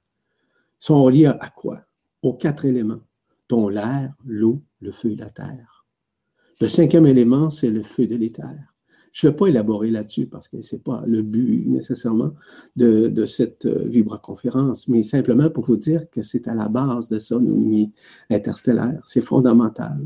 sont 0.79 1.03
reliés 1.03 1.27
à 1.27 1.49
quoi? 1.55 1.81
Aux 2.21 2.33
quatre 2.33 2.65
éléments, 2.65 3.01
dont 3.49 3.67
l'air, 3.67 4.13
l'eau, 4.25 4.61
le 4.79 4.91
feu 4.91 5.11
et 5.11 5.15
la 5.15 5.29
terre. 5.29 5.85
Le 6.59 6.67
cinquième 6.67 7.07
élément, 7.07 7.49
c'est 7.49 7.71
le 7.71 7.81
feu 7.81 8.05
de 8.05 8.15
l'éther. 8.15 8.71
Je 9.13 9.27
ne 9.27 9.31
vais 9.31 9.37
pas 9.37 9.47
élaborer 9.47 9.91
là-dessus 9.91 10.27
parce 10.27 10.47
que 10.47 10.61
ce 10.61 10.75
n'est 10.75 10.81
pas 10.81 11.03
le 11.05 11.21
but 11.21 11.65
nécessairement 11.67 12.33
de, 12.75 13.25
cette 13.25 13.65
euh, 13.65 13.83
vibra-conférence, 13.87 14.87
mais 14.87 15.03
simplement 15.03 15.49
pour 15.49 15.65
vous 15.65 15.75
dire 15.75 16.09
que 16.09 16.21
c'est 16.21 16.47
à 16.47 16.53
la 16.53 16.69
base 16.69 17.09
de 17.09 17.19
ça, 17.19 17.37
nos 17.37 17.55
lignées 17.55 17.91
interstellaires. 18.29 19.01
C'est 19.05 19.21
fondamental. 19.21 19.99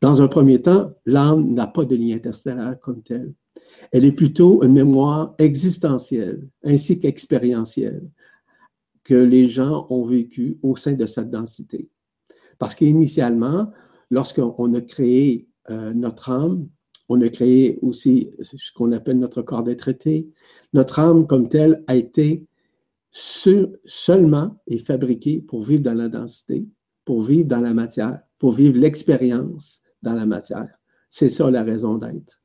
Dans 0.00 0.22
un 0.22 0.28
premier 0.28 0.60
temps, 0.60 0.92
l'âme 1.06 1.52
n'a 1.54 1.66
pas 1.66 1.84
de 1.84 1.96
ligne 1.96 2.14
interstellaire 2.14 2.78
comme 2.80 3.02
telle. 3.02 3.32
Elle 3.92 4.04
est 4.04 4.12
plutôt 4.12 4.62
une 4.62 4.72
mémoire 4.72 5.34
existentielle 5.38 6.48
ainsi 6.62 6.98
qu'expérientielle 6.98 8.02
que 9.04 9.14
les 9.14 9.48
gens 9.48 9.86
ont 9.90 10.04
vécu 10.04 10.58
au 10.62 10.76
sein 10.76 10.94
de 10.94 11.06
cette 11.06 11.30
densité. 11.30 11.88
Parce 12.58 12.74
qu'initialement, 12.74 13.70
lorsqu'on 14.10 14.74
a 14.74 14.80
créé 14.80 15.48
euh, 15.70 15.92
notre 15.92 16.30
âme, 16.30 16.68
on 17.08 17.20
a 17.20 17.28
créé 17.28 17.78
aussi 17.82 18.30
ce 18.40 18.72
qu'on 18.72 18.92
appelle 18.92 19.18
notre 19.18 19.42
corps 19.42 19.62
des 19.62 19.76
traités. 19.76 20.30
Notre 20.72 20.98
âme 21.00 21.26
comme 21.26 21.48
telle 21.48 21.84
a 21.86 21.96
été 21.96 22.46
seulement 23.10 24.60
et 24.66 24.78
fabriquée 24.78 25.40
pour 25.40 25.60
vivre 25.60 25.82
dans 25.82 25.94
la 25.94 26.08
densité, 26.08 26.66
pour 27.04 27.20
vivre 27.20 27.46
dans 27.46 27.60
la 27.60 27.74
matière, 27.74 28.20
pour 28.44 28.52
vivre 28.52 28.78
l'expérience 28.78 29.80
dans 30.02 30.12
la 30.12 30.26
matière. 30.26 30.68
C'est 31.08 31.30
ça 31.30 31.50
la 31.50 31.62
raison 31.62 31.96
d'être. 31.96 32.42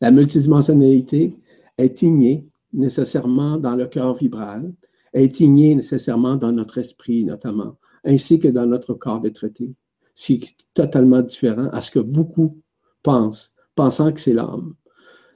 La 0.00 0.10
multidimensionnalité 0.10 1.36
est 1.76 2.00
ignée 2.00 2.48
nécessairement 2.72 3.58
dans 3.58 3.76
le 3.76 3.86
cœur 3.86 4.14
vibral, 4.14 4.72
est 5.12 5.40
ignée 5.40 5.74
nécessairement 5.74 6.36
dans 6.36 6.52
notre 6.52 6.78
esprit 6.78 7.24
notamment, 7.24 7.76
ainsi 8.02 8.38
que 8.38 8.48
dans 8.48 8.64
notre 8.64 8.94
corps 8.94 9.20
des 9.20 9.34
traités. 9.34 9.74
C'est 10.14 10.40
totalement 10.72 11.20
différent 11.20 11.68
à 11.70 11.82
ce 11.82 11.90
que 11.90 11.98
beaucoup 11.98 12.62
pensent 13.02 13.54
pensant 13.74 14.10
que 14.10 14.20
c'est 14.20 14.32
l'âme. 14.32 14.72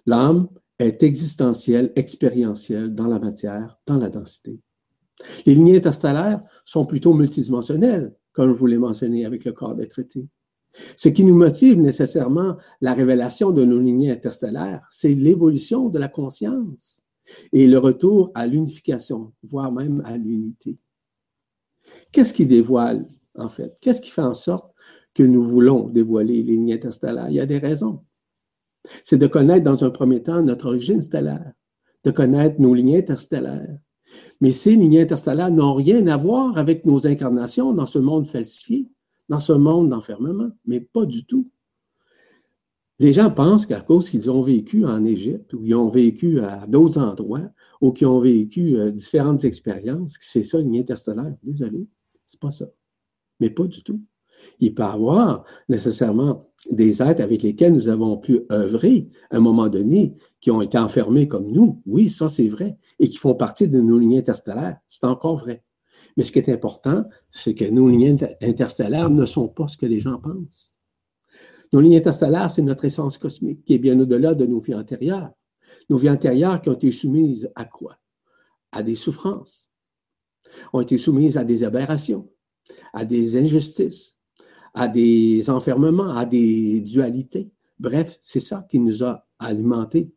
L'âme 0.06 0.48
est 0.78 1.02
existentielle, 1.02 1.92
expérientielle 1.94 2.94
dans 2.94 3.08
la 3.08 3.18
matière, 3.18 3.78
dans 3.84 3.98
la 3.98 4.08
densité. 4.08 4.58
Les 5.44 5.54
lignées 5.54 5.76
interstellaires 5.76 6.42
sont 6.64 6.86
plutôt 6.86 7.12
multidimensionnelles, 7.12 8.14
comme 8.36 8.52
je 8.52 8.58
vous 8.58 8.66
l'ai 8.66 8.78
mentionné 8.78 9.24
avec 9.24 9.44
le 9.44 9.52
corps 9.52 9.74
des 9.74 9.88
traités. 9.88 10.28
Ce 10.96 11.08
qui 11.08 11.24
nous 11.24 11.34
motive 11.34 11.80
nécessairement 11.80 12.56
la 12.80 12.92
révélation 12.92 13.50
de 13.50 13.64
nos 13.64 13.80
lignées 13.80 14.12
interstellaires, 14.12 14.86
c'est 14.90 15.14
l'évolution 15.14 15.88
de 15.88 15.98
la 15.98 16.08
conscience 16.08 17.02
et 17.52 17.66
le 17.66 17.78
retour 17.78 18.30
à 18.34 18.46
l'unification, 18.46 19.32
voire 19.42 19.72
même 19.72 20.02
à 20.04 20.16
l'unité. 20.16 20.76
Qu'est-ce 22.12 22.34
qui 22.34 22.46
dévoile, 22.46 23.08
en 23.34 23.48
fait? 23.48 23.74
Qu'est-ce 23.80 24.00
qui 24.00 24.10
fait 24.10 24.22
en 24.22 24.34
sorte 24.34 24.72
que 25.14 25.22
nous 25.22 25.42
voulons 25.42 25.88
dévoiler 25.88 26.42
les 26.42 26.52
lignées 26.52 26.74
interstellaires? 26.74 27.30
Il 27.30 27.36
y 27.36 27.40
a 27.40 27.46
des 27.46 27.58
raisons 27.58 28.04
c'est 29.04 29.18
de 29.18 29.26
connaître 29.26 29.64
dans 29.64 29.84
un 29.84 29.90
premier 29.90 30.22
temps 30.22 30.42
notre 30.42 30.66
origine 30.66 31.02
stellaire, 31.02 31.52
de 32.04 32.10
connaître 32.10 32.60
nos 32.60 32.74
lignées 32.74 32.98
interstellaires. 32.98 33.78
Mais 34.40 34.52
ces 34.52 34.76
lignées 34.76 35.02
interstellaires 35.02 35.50
n'ont 35.50 35.74
rien 35.74 36.06
à 36.06 36.16
voir 36.16 36.56
avec 36.58 36.84
nos 36.84 37.06
incarnations 37.06 37.72
dans 37.72 37.86
ce 37.86 37.98
monde 37.98 38.26
falsifié, 38.26 38.88
dans 39.28 39.40
ce 39.40 39.52
monde 39.52 39.88
d'enfermement, 39.88 40.50
mais 40.64 40.80
pas 40.80 41.06
du 41.06 41.24
tout. 41.24 41.48
Les 42.98 43.12
gens 43.12 43.30
pensent 43.30 43.66
qu'à 43.66 43.80
cause 43.80 44.08
qu'ils 44.08 44.30
ont 44.30 44.40
vécu 44.40 44.86
en 44.86 45.04
Égypte, 45.04 45.52
ou 45.52 45.64
ils 45.64 45.74
ont 45.74 45.90
vécu 45.90 46.40
à 46.40 46.66
d'autres 46.66 46.98
endroits, 46.98 47.50
ou 47.82 47.92
qu'ils 47.92 48.06
ont 48.06 48.20
vécu 48.20 48.78
euh, 48.78 48.90
différentes 48.90 49.44
expériences, 49.44 50.16
que 50.16 50.24
c'est 50.24 50.42
ça, 50.42 50.58
ligne 50.58 50.80
interstellaire. 50.80 51.34
Désolé, 51.42 51.86
c'est 52.24 52.40
pas 52.40 52.50
ça. 52.50 52.66
Mais 53.38 53.50
pas 53.50 53.64
du 53.64 53.82
tout. 53.82 54.00
Il 54.60 54.74
peut 54.74 54.82
avoir 54.82 55.44
nécessairement 55.68 56.50
des 56.70 57.02
êtres 57.02 57.22
avec 57.22 57.42
lesquels 57.42 57.72
nous 57.72 57.88
avons 57.88 58.16
pu 58.16 58.40
œuvrer 58.50 59.08
à 59.30 59.36
un 59.36 59.40
moment 59.40 59.68
donné, 59.68 60.14
qui 60.40 60.50
ont 60.50 60.62
été 60.62 60.78
enfermés 60.78 61.28
comme 61.28 61.50
nous. 61.50 61.82
Oui, 61.86 62.10
ça 62.10 62.28
c'est 62.28 62.48
vrai. 62.48 62.76
Et 62.98 63.08
qui 63.08 63.18
font 63.18 63.34
partie 63.34 63.68
de 63.68 63.80
nos 63.80 63.98
lignes 63.98 64.18
interstellaires. 64.18 64.78
C'est 64.86 65.04
encore 65.04 65.36
vrai. 65.36 65.64
Mais 66.16 66.22
ce 66.22 66.32
qui 66.32 66.38
est 66.38 66.48
important, 66.48 67.04
c'est 67.30 67.54
que 67.54 67.64
nos 67.64 67.88
lignes 67.88 68.16
interstellaires 68.42 69.10
ne 69.10 69.26
sont 69.26 69.48
pas 69.48 69.68
ce 69.68 69.76
que 69.76 69.86
les 69.86 70.00
gens 70.00 70.18
pensent. 70.18 70.80
Nos 71.72 71.80
lignes 71.80 71.96
interstellaires, 71.96 72.50
c'est 72.50 72.62
notre 72.62 72.84
essence 72.84 73.18
cosmique 73.18 73.64
qui 73.64 73.74
est 73.74 73.78
bien 73.78 73.98
au-delà 73.98 74.34
de 74.34 74.46
nos 74.46 74.60
vies 74.60 74.74
antérieures. 74.74 75.30
Nos 75.88 75.96
vies 75.96 76.10
antérieures 76.10 76.60
qui 76.60 76.68
ont 76.68 76.74
été 76.74 76.92
soumises 76.92 77.50
à 77.54 77.64
quoi? 77.64 77.98
À 78.72 78.82
des 78.82 78.94
souffrances, 78.94 79.70
ont 80.72 80.80
été 80.80 80.96
soumises 80.98 81.36
à 81.36 81.44
des 81.44 81.64
aberrations, 81.64 82.28
à 82.92 83.04
des 83.04 83.36
injustices, 83.36 84.15
à 84.76 84.88
des 84.88 85.48
enfermements, 85.50 86.10
à 86.10 86.26
des 86.26 86.82
dualités. 86.82 87.50
Bref, 87.80 88.18
c'est 88.20 88.40
ça 88.40 88.64
qui 88.68 88.78
nous 88.78 89.02
a 89.02 89.26
alimentés 89.38 90.10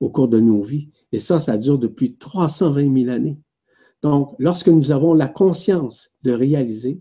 au 0.00 0.10
cours 0.10 0.28
de 0.28 0.40
nos 0.40 0.62
vies. 0.62 0.88
Et 1.12 1.18
ça, 1.18 1.38
ça 1.38 1.56
dure 1.56 1.78
depuis 1.78 2.16
320 2.16 2.98
000 2.98 3.10
années. 3.10 3.38
Donc, 4.02 4.34
lorsque 4.38 4.68
nous 4.68 4.90
avons 4.90 5.14
la 5.14 5.28
conscience 5.28 6.10
de 6.22 6.32
réaliser 6.32 7.00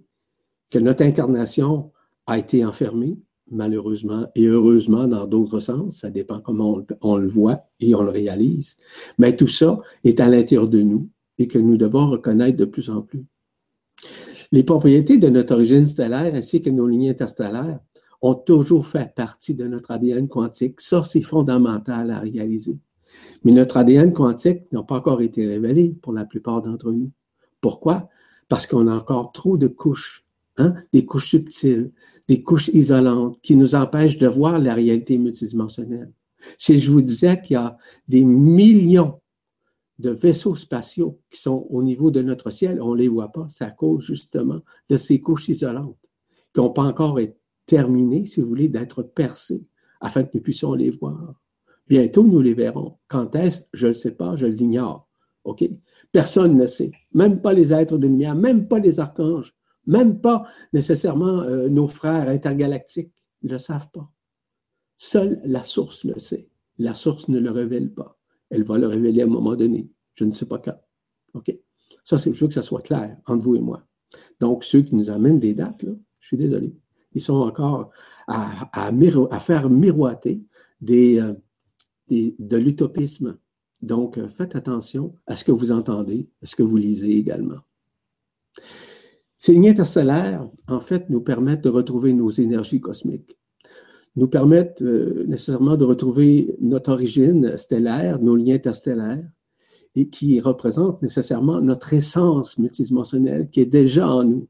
que 0.69 0.79
notre 0.79 1.03
incarnation 1.03 1.91
a 2.27 2.37
été 2.37 2.65
enfermée, 2.65 3.17
malheureusement 3.49 4.27
et 4.35 4.45
heureusement 4.45 5.07
dans 5.07 5.25
d'autres 5.25 5.59
sens, 5.59 5.97
ça 5.97 6.09
dépend 6.09 6.39
comment 6.39 6.81
on, 7.01 7.17
le 7.17 7.27
voit 7.27 7.61
et 7.79 7.95
on 7.95 8.03
le 8.03 8.09
réalise, 8.09 8.75
mais 9.17 9.35
tout 9.35 9.47
ça 9.47 9.77
est 10.03 10.19
à 10.19 10.27
l'intérieur 10.27 10.67
de 10.67 10.81
nous 10.81 11.09
et 11.37 11.47
que 11.47 11.59
nous 11.59 11.77
devons 11.77 12.09
reconnaître 12.09 12.57
de 12.57 12.65
plus 12.65 12.89
en 12.89 13.01
plus. 13.01 13.25
Les 14.55 14.63
propriétés 14.63 15.17
de 15.17 15.27
notre 15.27 15.53
origine 15.53 15.85
stellaire 15.85 16.33
ainsi 16.33 16.61
que 16.61 16.69
nos 16.69 16.87
lignes 16.87 17.09
interstellaires 17.09 17.81
ont 18.21 18.35
toujours 18.35 18.87
fait 18.87 19.13
partie 19.13 19.53
de 19.53 19.67
notre 19.67 19.91
ADN 19.91 20.29
quantique. 20.29 20.79
Ça, 20.79 21.03
c'est 21.03 21.19
fondamental 21.19 22.09
à 22.09 22.19
réaliser. 22.19 22.77
Mais 23.43 23.51
notre 23.51 23.75
ADN 23.75 24.13
quantique 24.13 24.71
n'a 24.71 24.81
pas 24.81 24.95
encore 24.95 25.21
été 25.21 25.45
révélé 25.45 25.93
pour 26.01 26.13
la 26.13 26.23
plupart 26.23 26.61
d'entre 26.61 26.93
nous. 26.93 27.11
Pourquoi? 27.59 28.07
Parce 28.47 28.65
qu'on 28.65 28.87
a 28.87 28.95
encore 28.95 29.33
trop 29.33 29.57
de 29.57 29.67
couches, 29.67 30.23
hein? 30.55 30.73
des 30.93 31.03
couches 31.03 31.31
subtiles, 31.31 31.91
des 32.29 32.41
couches 32.41 32.69
isolantes 32.69 33.37
qui 33.41 33.57
nous 33.57 33.75
empêchent 33.75 34.17
de 34.17 34.27
voir 34.27 34.57
la 34.57 34.73
réalité 34.73 35.17
multidimensionnelle. 35.17 36.13
Si 36.57 36.79
je 36.79 36.89
vous 36.89 37.01
disais 37.01 37.41
qu'il 37.41 37.55
y 37.55 37.57
a 37.57 37.75
des 38.07 38.23
millions 38.23 39.19
de 39.99 40.09
vaisseaux 40.09 40.55
spatiaux 40.55 41.19
qui 41.29 41.39
sont 41.39 41.67
au 41.69 41.81
niveau 41.81 42.11
de 42.11 42.21
notre 42.21 42.49
ciel, 42.49 42.81
on 42.81 42.93
ne 42.93 42.99
les 42.99 43.07
voit 43.07 43.31
pas. 43.31 43.45
C'est 43.49 43.63
à 43.63 43.71
cause 43.71 44.05
justement 44.05 44.61
de 44.89 44.97
ces 44.97 45.21
couches 45.21 45.49
isolantes 45.49 46.11
qui 46.53 46.59
n'ont 46.59 46.71
pas 46.71 46.83
encore 46.83 47.19
été 47.19 47.37
terminées, 47.65 48.25
si 48.25 48.41
vous 48.41 48.47
voulez, 48.47 48.69
d'être 48.69 49.03
percées 49.03 49.65
afin 49.99 50.23
que 50.23 50.31
nous 50.33 50.41
puissions 50.41 50.73
les 50.73 50.91
voir. 50.91 51.41
Bientôt, 51.87 52.23
nous 52.23 52.41
les 52.41 52.53
verrons. 52.53 52.97
Quand 53.07 53.35
est-ce? 53.35 53.61
Je 53.73 53.87
ne 53.87 53.91
le 53.91 53.95
sais 53.95 54.11
pas, 54.11 54.35
je 54.35 54.45
l'ignore. 54.45 55.07
OK? 55.43 55.63
Personne 56.11 56.57
ne 56.57 56.67
sait. 56.67 56.91
Même 57.13 57.41
pas 57.41 57.53
les 57.53 57.73
êtres 57.73 57.97
de 57.97 58.07
lumière, 58.07 58.35
même 58.35 58.67
pas 58.67 58.79
les 58.79 58.99
archanges, 58.99 59.53
même 59.85 60.19
pas 60.19 60.45
nécessairement 60.73 61.41
euh, 61.41 61.69
nos 61.69 61.87
frères 61.87 62.27
intergalactiques 62.29 63.13
ne 63.43 63.53
le 63.53 63.59
savent 63.59 63.89
pas. 63.91 64.09
Seule 64.97 65.39
la 65.43 65.63
source 65.63 66.03
le 66.03 66.17
sait. 66.17 66.49
La 66.77 66.93
source 66.93 67.27
ne 67.27 67.39
le 67.39 67.51
révèle 67.51 67.93
pas. 67.93 68.14
Elle 68.49 68.63
va 68.63 68.77
le 68.77 68.87
révéler 68.87 69.21
à 69.21 69.25
un 69.25 69.29
moment 69.29 69.55
donné. 69.55 69.89
Je 70.15 70.25
ne 70.25 70.31
sais 70.31 70.45
pas 70.45 70.59
quand. 70.59 70.79
OK? 71.33 71.53
Ça, 72.03 72.17
c'est, 72.17 72.31
je 72.31 72.39
veux 72.39 72.47
que 72.47 72.53
ça 72.53 72.61
soit 72.61 72.81
clair 72.81 73.17
entre 73.25 73.43
vous 73.43 73.55
et 73.55 73.61
moi. 73.61 73.83
Donc, 74.39 74.63
ceux 74.63 74.81
qui 74.81 74.95
nous 74.95 75.09
amènent 75.09 75.39
des 75.39 75.53
dates, 75.53 75.83
là, 75.83 75.91
je 76.19 76.27
suis 76.27 76.37
désolé, 76.37 76.75
ils 77.13 77.21
sont 77.21 77.35
encore 77.35 77.91
à, 78.27 78.89
faire 79.39 79.69
miroiter 79.69 80.43
euh, 80.89 81.33
de 82.09 82.57
l'utopisme. 82.57 83.37
Donc, 83.81 84.17
euh, 84.17 84.29
faites 84.29 84.55
attention 84.55 85.15
à 85.25 85.35
ce 85.35 85.43
que 85.43 85.51
vous 85.51 85.71
entendez, 85.71 86.29
à 86.41 86.45
ce 86.45 86.55
que 86.55 86.63
vous 86.63 86.77
lisez 86.77 87.17
également. 87.17 87.59
Ces 89.37 89.53
lignes 89.53 89.69
interstellaires, 89.69 90.49
en 90.67 90.79
fait, 90.79 91.09
nous 91.09 91.21
permettent 91.21 91.63
de 91.63 91.69
retrouver 91.69 92.13
nos 92.13 92.29
énergies 92.29 92.81
cosmiques, 92.81 93.37
nous 94.15 94.27
permettent 94.27 94.81
euh, 94.81 95.25
nécessairement 95.27 95.75
de 95.75 95.85
retrouver 95.85 96.55
notre 96.61 96.91
origine 96.91 97.57
stellaire, 97.57 98.19
nos 98.19 98.35
liens 98.35 98.55
interstellaires, 98.55 99.27
et 99.95 100.09
qui 100.09 100.39
représentent 100.39 101.01
nécessairement 101.01 101.61
notre 101.61 101.93
essence 101.93 102.57
multidimensionnelle 102.57 103.49
qui 103.49 103.61
est 103.61 103.65
déjà 103.65 104.07
en 104.09 104.23
nous. 104.23 104.47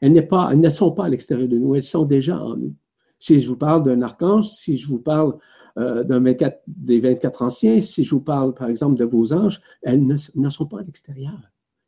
Elles, 0.00 0.26
pas, 0.26 0.50
elles 0.52 0.60
ne 0.60 0.70
sont 0.70 0.92
pas 0.92 1.04
à 1.04 1.08
l'extérieur 1.08 1.48
de 1.48 1.58
nous, 1.58 1.74
elles 1.74 1.82
sont 1.82 2.04
déjà 2.04 2.42
en 2.42 2.56
nous. 2.56 2.74
Si 3.18 3.40
je 3.40 3.48
vous 3.48 3.56
parle 3.56 3.82
d'un 3.82 4.02
archange, 4.02 4.48
si 4.48 4.76
je 4.76 4.86
vous 4.88 5.00
parle 5.00 5.36
euh, 5.78 6.04
d'un 6.04 6.22
des 6.66 7.00
24 7.00 7.42
anciens, 7.42 7.80
si 7.80 8.04
je 8.04 8.10
vous 8.10 8.20
parle, 8.20 8.52
par 8.52 8.68
exemple, 8.68 8.96
de 8.96 9.04
vos 9.04 9.32
anges, 9.32 9.60
elles 9.82 10.04
ne, 10.04 10.16
ne 10.34 10.50
sont 10.50 10.66
pas 10.66 10.80
à 10.80 10.82
l'extérieur. 10.82 11.38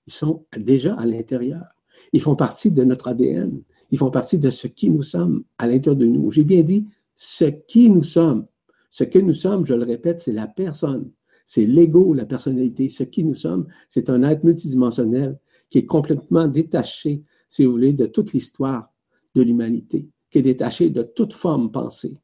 Ils 0.07 0.13
sont 0.13 0.45
déjà 0.57 0.95
à 0.95 1.05
l'intérieur. 1.05 1.65
Ils 2.13 2.21
font 2.21 2.37
partie 2.37 2.71
de 2.71 2.83
notre 2.85 3.09
ADN. 3.09 3.61
Ils 3.91 3.99
font 3.99 4.11
partie 4.11 4.39
de 4.39 4.49
ce 4.51 4.67
qui 4.67 4.89
nous 4.89 5.03
sommes 5.03 5.45
à 5.59 5.67
l'intérieur 5.67 5.97
de 5.97 6.07
nous. 6.07 6.31
J'ai 6.31 6.45
bien 6.45 6.63
dit 6.63 6.87
ce 7.21 7.47
qui 7.47 7.91
nous 7.91 8.05
sommes. 8.05 8.47
Ce 8.91 9.03
que 9.03 9.19
nous 9.19 9.35
sommes, 9.35 9.67
je 9.67 9.75
le 9.75 9.83
répète, 9.83 10.21
c'est 10.21 10.33
la 10.33 10.47
personne. 10.47 11.11
C'est 11.45 11.67
l'ego, 11.67 12.15
la 12.15 12.27
personnalité. 12.27 12.89
Ce 12.89 13.03
qui 13.03 13.25
nous 13.25 13.35
sommes, 13.35 13.67
c'est 13.89 14.09
un 14.09 14.23
être 14.23 14.45
multidimensionnel 14.45 15.37
qui 15.69 15.79
est 15.79 15.87
complètement 15.87 16.47
détaché, 16.47 17.25
si 17.49 17.65
vous 17.65 17.73
voulez, 17.73 17.93
de 17.93 18.07
toute 18.07 18.33
l'histoire 18.33 18.93
de 19.35 19.43
l'humanité, 19.43 20.09
qui 20.31 20.39
est 20.39 20.43
détaché 20.43 20.91
de 20.91 21.03
toute 21.03 21.33
forme 21.33 21.73
pensée. 21.73 22.17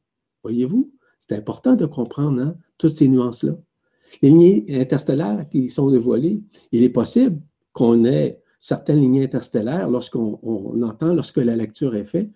Voyez-vous? 0.43 0.89
C'est 1.19 1.35
important 1.35 1.75
de 1.75 1.85
comprendre 1.85 2.41
hein, 2.41 2.57
toutes 2.77 2.95
ces 2.95 3.09
nuances-là. 3.09 3.57
Les 4.21 4.29
lignées 4.29 4.65
interstellaires 4.69 5.45
qui 5.49 5.69
sont 5.69 5.91
dévoilées, 5.91 6.41
il 6.71 6.83
est 6.83 6.89
possible 6.89 7.41
qu'on 7.73 8.05
ait 8.05 8.41
certaines 8.61 9.01
lignées 9.01 9.25
interstellaires 9.25 9.89
lorsqu'on 9.89 10.81
entend, 10.81 11.13
lorsque 11.13 11.37
la 11.37 11.57
lecture 11.57 11.95
est 11.95 12.05
faite, 12.05 12.29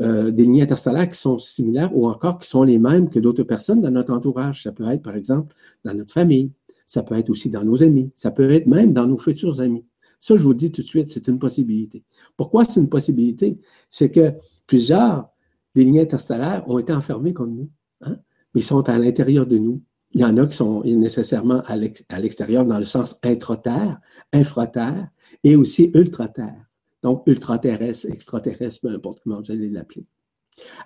euh, 0.00 0.30
des 0.30 0.44
lignées 0.44 0.62
interstellaires 0.62 1.08
qui 1.08 1.18
sont 1.18 1.38
similaires 1.38 1.96
ou 1.96 2.08
encore 2.08 2.38
qui 2.38 2.48
sont 2.48 2.62
les 2.62 2.78
mêmes 2.78 3.08
que 3.10 3.18
d'autres 3.18 3.42
personnes 3.42 3.80
dans 3.80 3.90
notre 3.90 4.12
entourage. 4.12 4.62
Ça 4.62 4.72
peut 4.72 4.88
être, 4.88 5.02
par 5.02 5.16
exemple, 5.16 5.54
dans 5.84 5.94
notre 5.94 6.12
famille, 6.12 6.50
ça 6.86 7.02
peut 7.02 7.16
être 7.16 7.30
aussi 7.30 7.50
dans 7.50 7.64
nos 7.64 7.82
amis, 7.82 8.10
ça 8.14 8.30
peut 8.30 8.50
être 8.50 8.66
même 8.66 8.92
dans 8.92 9.06
nos 9.06 9.18
futurs 9.18 9.60
amis. 9.60 9.84
Ça, 10.18 10.36
je 10.36 10.42
vous 10.42 10.50
le 10.50 10.56
dis 10.56 10.70
tout 10.70 10.82
de 10.82 10.86
suite, 10.86 11.10
c'est 11.10 11.28
une 11.28 11.38
possibilité. 11.38 12.04
Pourquoi 12.36 12.64
c'est 12.64 12.80
une 12.80 12.88
possibilité? 12.88 13.58
C'est 13.88 14.10
que 14.10 14.32
plusieurs 14.66 15.28
des 15.74 15.84
lignées 15.84 16.02
interstellaires 16.02 16.64
ont 16.68 16.78
été 16.78 16.92
enfermées 16.92 17.32
comme 17.32 17.54
nous. 17.54 17.70
Hein? 18.02 18.16
mais 18.54 18.60
ils 18.60 18.64
sont 18.64 18.88
à 18.88 18.98
l'intérieur 18.98 19.46
de 19.46 19.58
nous. 19.58 19.82
Il 20.12 20.20
y 20.20 20.24
en 20.24 20.36
a 20.38 20.46
qui 20.46 20.56
sont 20.56 20.82
nécessairement 20.82 21.62
à 21.66 21.76
l'extérieur 22.20 22.66
dans 22.66 22.78
le 22.78 22.84
sens 22.84 23.18
intra-terre, 23.22 24.00
infra-terre 24.32 25.08
et 25.44 25.54
aussi 25.54 25.90
ultra-terre. 25.94 26.69
Donc, 27.02 27.22
ultra-terrestre, 27.26 28.10
extraterrestre, 28.10 28.80
peu 28.82 28.88
importe 28.88 29.20
comment 29.22 29.40
vous 29.40 29.50
allez 29.50 29.70
l'appeler. 29.70 30.06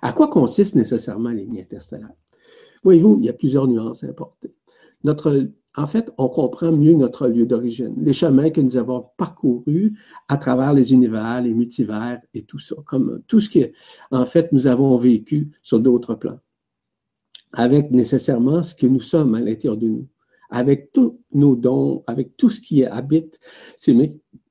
À 0.01 0.13
quoi 0.13 0.27
consiste 0.27 0.75
nécessairement 0.75 1.29
les 1.29 1.43
lignes 1.43 1.61
interstellaires? 1.61 2.13
Voyez-vous, 2.83 3.17
il 3.19 3.25
y 3.25 3.29
a 3.29 3.33
plusieurs 3.33 3.67
nuances 3.67 4.03
à 4.03 4.07
apporter. 4.07 4.53
Notre, 5.03 5.49
en 5.75 5.87
fait, 5.87 6.11
on 6.17 6.29
comprend 6.29 6.71
mieux 6.71 6.93
notre 6.93 7.27
lieu 7.27 7.45
d'origine, 7.45 7.93
les 7.97 8.13
chemins 8.13 8.49
que 8.49 8.61
nous 8.61 8.77
avons 8.77 9.07
parcourus 9.17 9.97
à 10.29 10.37
travers 10.37 10.73
les 10.73 10.93
univers, 10.93 11.41
les 11.41 11.53
multivers 11.53 12.19
et 12.33 12.43
tout 12.43 12.59
ça, 12.59 12.75
comme 12.85 13.21
tout 13.27 13.41
ce 13.41 13.49
que, 13.49 13.71
en 14.11 14.25
fait, 14.25 14.51
nous 14.51 14.67
avons 14.67 14.95
vécu 14.97 15.51
sur 15.61 15.79
d'autres 15.79 16.15
plans 16.15 16.39
avec 17.55 17.91
nécessairement 17.91 18.63
ce 18.63 18.75
que 18.75 18.85
nous 18.85 18.99
sommes 18.99 19.33
à 19.35 19.39
l'intérieur 19.39 19.77
de 19.77 19.87
nous, 19.87 20.07
avec 20.49 20.91
tous 20.91 21.19
nos 21.33 21.55
dons, 21.55 22.03
avec 22.05 22.37
tout 22.37 22.49
ce 22.49 22.59
qui 22.59 22.85
habite 22.85 23.39
ces, 23.77 23.93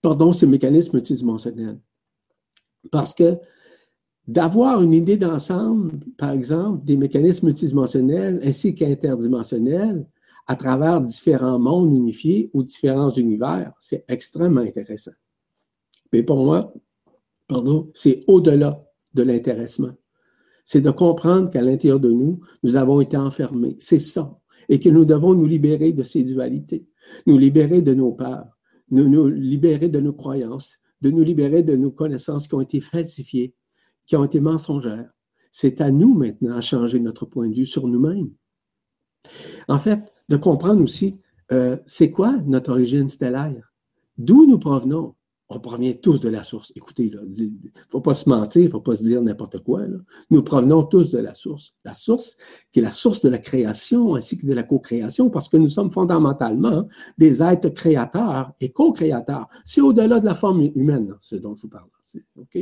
pardon, 0.04 0.32
ces 0.32 0.46
mécanismes 0.46 0.96
multidimensionnels. 0.96 1.80
Parce 2.92 3.14
que 3.14 3.38
d'avoir 4.28 4.82
une 4.82 4.92
idée 4.92 5.16
d'ensemble, 5.16 5.98
par 6.18 6.30
exemple, 6.32 6.84
des 6.84 6.96
mécanismes 6.96 7.46
multidimensionnels 7.46 8.40
ainsi 8.44 8.74
qu'interdimensionnels 8.74 10.06
à 10.46 10.56
travers 10.56 11.00
différents 11.00 11.58
mondes 11.58 11.94
unifiés 11.94 12.50
ou 12.52 12.62
différents 12.62 13.10
univers, 13.10 13.72
c'est 13.80 14.04
extrêmement 14.08 14.60
intéressant. 14.60 15.16
Mais 16.12 16.22
pour 16.22 16.44
moi, 16.44 16.74
pardon, 17.48 17.90
c'est 17.94 18.20
au-delà 18.26 18.84
de 19.14 19.22
l'intéressement 19.22 19.94
c'est 20.64 20.80
de 20.80 20.90
comprendre 20.90 21.50
qu'à 21.50 21.60
l'intérieur 21.60 22.00
de 22.00 22.10
nous, 22.10 22.40
nous 22.62 22.76
avons 22.76 23.00
été 23.00 23.16
enfermés. 23.16 23.76
C'est 23.78 23.98
ça. 23.98 24.38
Et 24.70 24.80
que 24.80 24.88
nous 24.88 25.04
devons 25.04 25.34
nous 25.34 25.44
libérer 25.44 25.92
de 25.92 26.02
ces 26.02 26.24
dualités, 26.24 26.86
nous 27.26 27.36
libérer 27.36 27.82
de 27.82 27.92
nos 27.92 28.12
peurs, 28.12 28.48
nous, 28.90 29.08
nous 29.08 29.28
libérer 29.28 29.88
de 29.88 30.00
nos 30.00 30.12
croyances, 30.12 30.78
de 31.00 31.10
nous 31.10 31.22
libérer 31.22 31.62
de 31.62 31.76
nos 31.76 31.90
connaissances 31.90 32.48
qui 32.48 32.54
ont 32.54 32.60
été 32.60 32.80
falsifiées, 32.80 33.54
qui 34.06 34.16
ont 34.16 34.24
été 34.24 34.40
mensongères. 34.40 35.10
C'est 35.50 35.80
à 35.80 35.90
nous 35.90 36.14
maintenant 36.14 36.56
à 36.56 36.60
changer 36.60 37.00
notre 37.00 37.26
point 37.26 37.48
de 37.48 37.54
vue 37.54 37.66
sur 37.66 37.86
nous-mêmes. 37.86 38.30
En 39.68 39.78
fait, 39.78 40.12
de 40.28 40.36
comprendre 40.36 40.82
aussi, 40.82 41.18
euh, 41.52 41.76
c'est 41.86 42.10
quoi 42.10 42.36
notre 42.46 42.70
origine 42.70 43.08
stellaire? 43.08 43.72
D'où 44.18 44.46
nous 44.46 44.58
provenons? 44.58 45.14
On 45.54 45.60
provient 45.60 45.92
tous 45.92 46.20
de 46.20 46.28
la 46.28 46.42
source. 46.42 46.72
Écoutez, 46.74 47.04
il 47.06 47.14
ne 47.14 47.80
faut 47.88 48.00
pas 48.00 48.14
se 48.14 48.28
mentir, 48.28 48.62
il 48.62 48.66
ne 48.66 48.70
faut 48.70 48.80
pas 48.80 48.96
se 48.96 49.04
dire 49.04 49.22
n'importe 49.22 49.60
quoi. 49.60 49.82
Nous 50.30 50.42
provenons 50.42 50.82
tous 50.82 51.10
de 51.10 51.18
la 51.18 51.34
source. 51.34 51.74
La 51.84 51.94
source 51.94 52.36
qui 52.72 52.80
est 52.80 52.82
la 52.82 52.90
source 52.90 53.20
de 53.22 53.28
la 53.28 53.38
création 53.38 54.14
ainsi 54.14 54.36
que 54.36 54.46
de 54.46 54.54
la 54.54 54.62
co-création, 54.62 55.30
parce 55.30 55.48
que 55.48 55.56
nous 55.56 55.68
sommes 55.68 55.90
fondamentalement 55.90 56.86
des 57.18 57.42
êtres 57.42 57.68
créateurs 57.68 58.52
et 58.60 58.70
co-créateurs. 58.70 59.48
C'est 59.64 59.80
au-delà 59.80 60.20
de 60.20 60.26
la 60.26 60.34
forme 60.34 60.62
humaine, 60.74 61.14
ce 61.20 61.36
dont 61.36 61.54
je 61.54 61.62
vous 61.62 61.68
parle. 61.68 61.88
OK? 62.38 62.58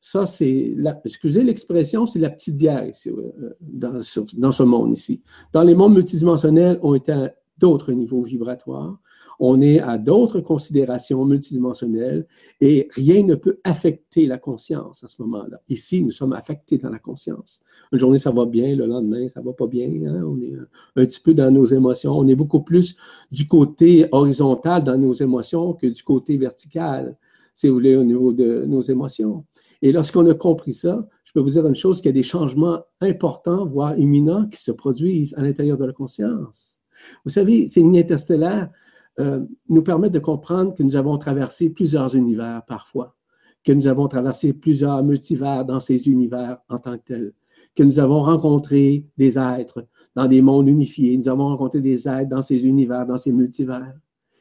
Ça, 0.00 0.24
c'est, 0.24 0.76
excusez 1.04 1.42
l'expression, 1.42 2.06
c'est 2.06 2.20
la 2.20 2.30
petite 2.30 2.56
bière 2.56 2.86
ici, 2.86 3.10
euh, 3.10 3.56
dans, 3.60 4.00
dans 4.36 4.52
ce 4.52 4.62
monde 4.62 4.92
ici. 4.92 5.20
Dans 5.52 5.62
les 5.62 5.74
mondes 5.74 5.94
multidimensionnels, 5.94 6.78
on 6.82 6.94
à 6.94 7.30
d'autres 7.58 7.92
niveaux 7.92 8.22
vibratoires 8.22 8.98
on 9.38 9.60
est 9.60 9.80
à 9.80 9.98
d'autres 9.98 10.40
considérations 10.40 11.24
multidimensionnelles 11.24 12.26
et 12.60 12.88
rien 12.92 13.22
ne 13.22 13.34
peut 13.34 13.58
affecter 13.64 14.26
la 14.26 14.38
conscience 14.38 15.04
à 15.04 15.08
ce 15.08 15.20
moment-là. 15.22 15.60
Ici, 15.68 16.02
nous 16.02 16.10
sommes 16.10 16.32
affectés 16.32 16.78
dans 16.78 16.88
la 16.88 16.98
conscience. 16.98 17.60
Une 17.92 17.98
journée, 17.98 18.18
ça 18.18 18.30
va 18.30 18.46
bien, 18.46 18.74
le 18.74 18.86
lendemain, 18.86 19.28
ça 19.28 19.40
va 19.40 19.52
pas 19.52 19.66
bien. 19.66 19.88
Hein? 19.88 20.22
On 20.24 20.40
est 20.40 20.54
un, 20.54 21.04
petit 21.04 21.20
peu 21.20 21.34
dans 21.34 21.50
nos 21.50 21.66
émotions. 21.66 22.16
On 22.16 22.26
est 22.26 22.34
beaucoup 22.34 22.62
plus 22.62 22.96
du 23.30 23.46
côté 23.46 24.06
horizontal 24.12 24.82
dans 24.82 24.96
nos 24.96 25.12
émotions 25.12 25.74
que 25.74 25.86
du 25.86 26.02
côté 26.02 26.36
vertical, 26.36 27.16
si 27.54 27.68
vous 27.68 27.74
voulez, 27.74 27.96
au 27.96 28.04
niveau 28.04 28.32
de 28.32 28.64
nos 28.66 28.80
émotions. 28.80 29.44
Et 29.82 29.92
lorsqu'on 29.92 30.26
a 30.28 30.34
compris 30.34 30.72
ça, 30.72 31.06
je 31.24 31.32
peux 31.32 31.40
vous 31.40 31.50
dire 31.50 31.66
une 31.66 31.76
chose, 31.76 31.98
qu'il 31.98 32.06
y 32.06 32.08
a 32.08 32.12
des 32.12 32.22
changements 32.22 32.80
importants, 33.00 33.66
voire 33.66 33.98
imminents, 33.98 34.46
qui 34.46 34.60
se 34.60 34.72
produisent 34.72 35.34
à 35.36 35.42
l'intérieur 35.42 35.76
de 35.76 35.84
la 35.84 35.92
conscience. 35.92 36.80
Vous 37.24 37.30
savez, 37.30 37.66
ces 37.66 37.80
lignes 37.80 37.98
interstellaires, 37.98 38.70
euh, 39.18 39.44
nous 39.68 39.82
permettent 39.82 40.12
de 40.12 40.18
comprendre 40.18 40.74
que 40.74 40.82
nous 40.82 40.94
avons 40.94 41.16
traversé 41.16 41.70
plusieurs 41.70 42.14
univers 42.14 42.62
parfois, 42.66 43.16
que 43.64 43.72
nous 43.72 43.86
avons 43.86 44.08
traversé 44.08 44.52
plusieurs 44.52 45.02
multivers 45.02 45.64
dans 45.64 45.80
ces 45.80 46.08
univers 46.08 46.58
en 46.68 46.78
tant 46.78 46.98
que 46.98 47.02
tels, 47.02 47.32
que 47.74 47.82
nous 47.82 47.98
avons 47.98 48.22
rencontré 48.22 49.06
des 49.16 49.38
êtres 49.38 49.86
dans 50.14 50.26
des 50.26 50.42
mondes 50.42 50.68
unifiés, 50.68 51.16
nous 51.16 51.28
avons 51.30 51.48
rencontré 51.48 51.80
des 51.80 52.06
êtres 52.06 52.28
dans 52.28 52.42
ces 52.42 52.66
univers, 52.66 53.06
dans 53.06 53.16
ces 53.16 53.32
multivers, 53.32 53.94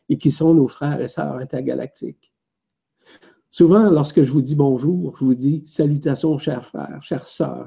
et 0.10 0.18
qui 0.18 0.30
sont 0.30 0.54
nos 0.54 0.68
frères 0.68 1.00
et 1.00 1.08
sœurs 1.08 1.38
intergalactiques. 1.38 2.36
Souvent, 3.50 3.90
lorsque 3.90 4.22
je 4.22 4.32
vous 4.32 4.42
dis 4.42 4.56
bonjour, 4.56 5.16
je 5.18 5.24
vous 5.24 5.36
dis 5.36 5.62
salutations, 5.66 6.38
chers 6.38 6.66
frères, 6.66 7.02
chères 7.02 7.26
sœurs 7.26 7.66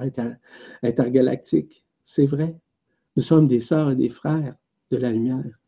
intergalactiques. 0.83 1.87
C'est 2.05 2.27
vrai. 2.27 2.55
Nous 3.17 3.23
sommes 3.23 3.47
des 3.47 3.61
sœurs 3.61 3.93
et 3.93 3.97
des 3.97 4.11
frères 4.11 4.55
de 4.91 4.97
la 4.97 5.13
lumière 5.13 5.59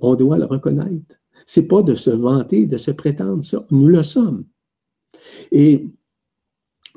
on 0.00 0.14
doit 0.14 0.38
le 0.38 0.44
reconnaître. 0.44 1.20
C'est 1.46 1.66
pas 1.66 1.82
de 1.82 1.94
se 1.94 2.10
vanter, 2.10 2.66
de 2.66 2.76
se 2.76 2.90
prétendre 2.90 3.44
ça. 3.44 3.64
Nous 3.70 3.88
le 3.88 4.02
sommes. 4.02 4.44
Et 5.52 5.86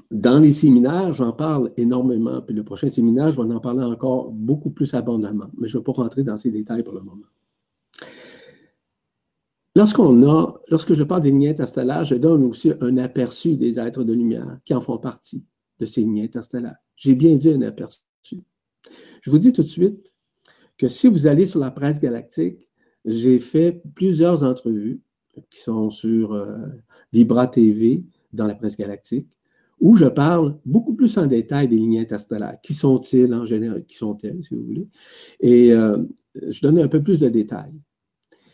dans 0.10 0.40
les 0.40 0.54
séminaires, 0.54 1.14
j'en 1.14 1.32
parle 1.32 1.70
énormément. 1.78 2.42
Puis 2.42 2.56
le 2.56 2.64
prochain 2.64 2.90
séminaire, 2.90 3.32
je 3.32 3.42
vais 3.42 3.54
en 3.54 3.60
parler 3.60 3.84
encore 3.84 4.32
beaucoup 4.32 4.72
plus 4.72 4.94
abondamment. 4.94 5.50
Mais 5.58 5.68
je 5.68 5.78
ne 5.78 5.82
vais 5.82 5.84
pas 5.84 5.92
rentrer 5.94 6.24
dans 6.24 6.38
ces 6.38 6.50
détails 6.50 6.84
pour 6.84 6.94
le 6.94 7.02
moment. 7.02 7.26
A, 9.78 10.54
lorsque 10.70 10.94
je 10.94 11.04
parle 11.04 11.22
des 11.22 11.32
lignes 11.32 11.48
interstellaires, 11.48 12.04
je 12.04 12.16
donne 12.16 12.44
aussi 12.44 12.74
un 12.82 12.98
aperçu 12.98 13.56
des 13.56 13.80
êtres 13.80 14.04
de 14.04 14.14
lumière 14.14 14.60
qui 14.66 14.74
en 14.74 14.82
font 14.82 14.98
partie 14.98 15.46
de 15.80 15.86
ces 15.86 16.02
lignes 16.02 16.24
interstellaires. 16.24 16.76
J'ai 16.96 17.16
bien 17.16 17.36
dit 17.38 17.50
un 17.50 17.62
aperçu. 17.62 18.02
Je 19.22 19.30
vous 19.30 19.38
dis 19.38 19.54
tout 19.54 19.62
de 19.62 19.68
suite, 19.68 20.11
que 20.82 20.88
si 20.88 21.08
vous 21.08 21.28
allez 21.28 21.46
sur 21.46 21.60
la 21.60 21.70
presse 21.70 22.00
galactique, 22.00 22.72
j'ai 23.06 23.38
fait 23.38 23.84
plusieurs 23.94 24.44
entrevues 24.44 25.00
qui 25.52 25.60
sont 25.62 25.91
sur 25.91 26.34
euh, 26.34 26.70
Vibra 27.13 27.46
TV 27.46 28.04
dans 28.34 28.48
la 28.48 28.56
presse 28.56 28.76
galactique, 28.76 29.28
où 29.80 29.96
je 29.96 30.08
parle 30.08 30.58
beaucoup 30.65 30.96
plus 30.96 31.20
en 31.20 31.28
détail 31.28 31.67
des 31.67 31.78
lignes 31.78 32.00
interstellaires. 32.00 32.60
Qui 32.63 32.74
sont-ils 32.74 33.32
en 33.32 33.46
général? 33.46 33.86
Qui 33.86 33.96
sont-elles, 33.96 34.44
si 34.44 34.56
vous 34.56 34.63
voulez? 34.63 34.88
Et 35.39 35.72
euh, 35.72 36.00
je 36.34 36.62
donne 36.62 36.80
un 36.80 36.88
peu 36.88 37.04
plus 37.04 37.20
de 37.20 37.30
détails. 37.30 37.80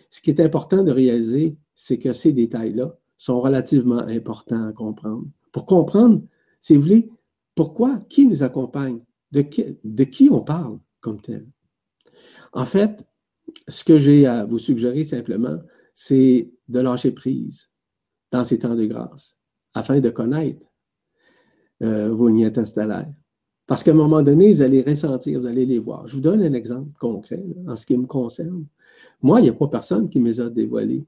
Ce 0.10 0.20
qui 0.20 0.30
est 0.30 0.42
important 0.42 0.84
de 0.84 0.92
réaliser, 0.92 1.56
c'est 1.76 1.98
que 1.98 2.12
ces 2.12 2.34
détails-là 2.34 2.94
sont 3.18 3.40
relativement 3.40 4.00
importants 4.00 4.66
à 4.66 4.74
comprendre. 4.74 5.24
Pour 5.54 5.64
comprendre, 5.64 6.24
si 6.60 6.76
vous 6.76 6.82
voulez, 6.82 7.10
pourquoi, 7.56 8.02
qui 8.10 8.26
nous 8.26 8.44
accompagne, 8.44 9.00
de 9.32 9.44
qui, 10.04 10.30
on 10.30 10.42
parle 10.42 10.78
comme 11.00 11.22
tel? 11.22 11.48
En 12.54 12.66
fait, 12.66 13.06
ce 13.68 13.84
que 13.84 13.98
j'ai 13.98 14.26
à 14.26 14.46
vous 14.46 14.60
suggérer 14.60 15.04
simplement, 15.04 15.60
c'est 15.94 16.50
de 16.68 16.80
lâcher 16.80 17.12
prise 17.12 17.70
dans 18.32 18.44
ces 18.44 18.60
temps 18.60 18.76
de 18.76 18.86
grâce, 18.86 19.38
afin 19.74 20.00
de 20.00 20.10
connaître 20.10 20.68
euh, 21.84 22.10
vos 22.10 22.28
lignes 22.28 22.46
interstellaires. 22.46 23.12
Parce 23.66 23.84
qu'à 23.84 23.92
un 23.92 23.96
moment 23.96 24.22
donné, 24.22 24.54
vous 24.54 24.62
allez 24.62 24.82
ressentir, 24.82 25.42
vous 25.42 25.48
allez 25.48 25.66
les 25.66 25.80
voir. 25.80 26.08
Je 26.08 26.16
vous 26.16 26.22
donne 26.22 26.42
un 26.42 26.54
exemple 26.54 26.90
concret 27.00 27.44
en 27.68 27.76
ce 27.76 27.86
qui 27.86 27.98
me 27.98 28.06
concerne. 28.06 28.66
Moi, 29.22 29.42
il 29.42 29.44
n'y 29.44 29.50
a 29.50 29.54
pas 29.54 29.68
personne 29.68 30.08
qui 30.08 30.20
me 30.20 30.28
les 30.28 30.40
a 30.40 30.50
dévoilés. 30.50 31.06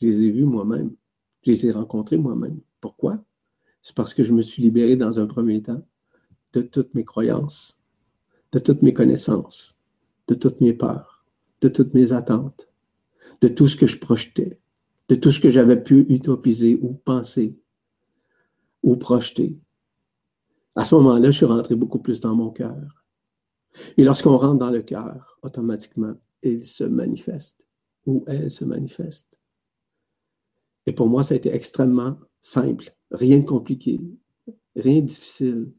Je 0.00 0.06
les 0.08 0.24
ai 0.24 0.30
vus 0.30 0.44
moi-même. 0.44 0.90
Je 1.42 1.52
les 1.52 1.66
ai 1.66 1.70
rencontrés 1.70 2.18
moi-même. 2.18 2.58
Pourquoi? 2.80 3.22
C'est 3.82 3.94
parce 3.94 4.14
que 4.14 4.24
je 4.24 4.32
me 4.32 4.42
suis 4.42 4.62
libéré 4.62 4.96
dans 4.96 5.20
un 5.20 5.26
premier 5.26 5.62
temps 5.62 5.82
de 6.52 6.62
toutes 6.62 6.94
mes 6.94 7.04
croyances, 7.04 7.78
de 8.50 8.58
toutes 8.58 8.82
mes 8.82 8.92
connaissances, 8.92 9.78
de 10.32 10.38
toutes 10.38 10.62
mes 10.62 10.72
peurs, 10.72 11.26
de 11.60 11.68
toutes 11.68 11.92
mes 11.92 12.12
attentes, 12.12 12.70
de 13.42 13.48
tout 13.48 13.68
ce 13.68 13.76
que 13.76 13.86
je 13.86 13.98
projetais, 13.98 14.58
de 15.10 15.14
tout 15.14 15.30
ce 15.30 15.40
que 15.40 15.50
j'avais 15.50 15.80
pu 15.80 16.06
utopiser 16.08 16.78
ou 16.80 16.94
penser 16.94 17.54
ou 18.82 18.96
projeter. 18.96 19.58
À 20.74 20.84
ce 20.84 20.94
moment-là, 20.94 21.30
je 21.30 21.36
suis 21.36 21.46
rentré 21.46 21.76
beaucoup 21.76 21.98
plus 21.98 22.20
dans 22.22 22.34
mon 22.34 22.48
cœur. 22.48 23.04
Et 23.98 24.04
lorsqu'on 24.04 24.38
rentre 24.38 24.58
dans 24.58 24.70
le 24.70 24.80
cœur, 24.80 25.38
automatiquement, 25.42 26.14
il 26.42 26.64
se 26.64 26.84
manifeste 26.84 27.66
ou 28.06 28.24
elle 28.26 28.50
se 28.50 28.64
manifeste. 28.64 29.38
Et 30.86 30.92
pour 30.92 31.08
moi, 31.08 31.22
ça 31.22 31.34
a 31.34 31.36
été 31.36 31.52
extrêmement 31.52 32.16
simple, 32.40 32.96
rien 33.10 33.38
de 33.38 33.44
compliqué, 33.44 34.00
rien 34.76 35.00
de 35.00 35.06
difficile. 35.06 35.72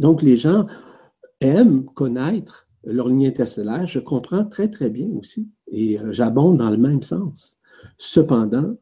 Donc, 0.00 0.22
les 0.22 0.36
gens 0.36 0.66
aiment 1.40 1.84
connaître 1.84 2.65
leur 2.86 3.08
ligne 3.08 3.26
interstellaire. 3.26 3.86
Je 3.86 3.98
comprends 3.98 4.44
très, 4.44 4.68
très 4.68 4.90
bien 4.90 5.08
aussi. 5.18 5.48
Et 5.68 5.98
euh, 5.98 6.12
j'abonde 6.12 6.58
dans 6.58 6.70
le 6.70 6.76
même 6.76 7.02
sens. 7.02 7.58
Cependant, 7.98 8.76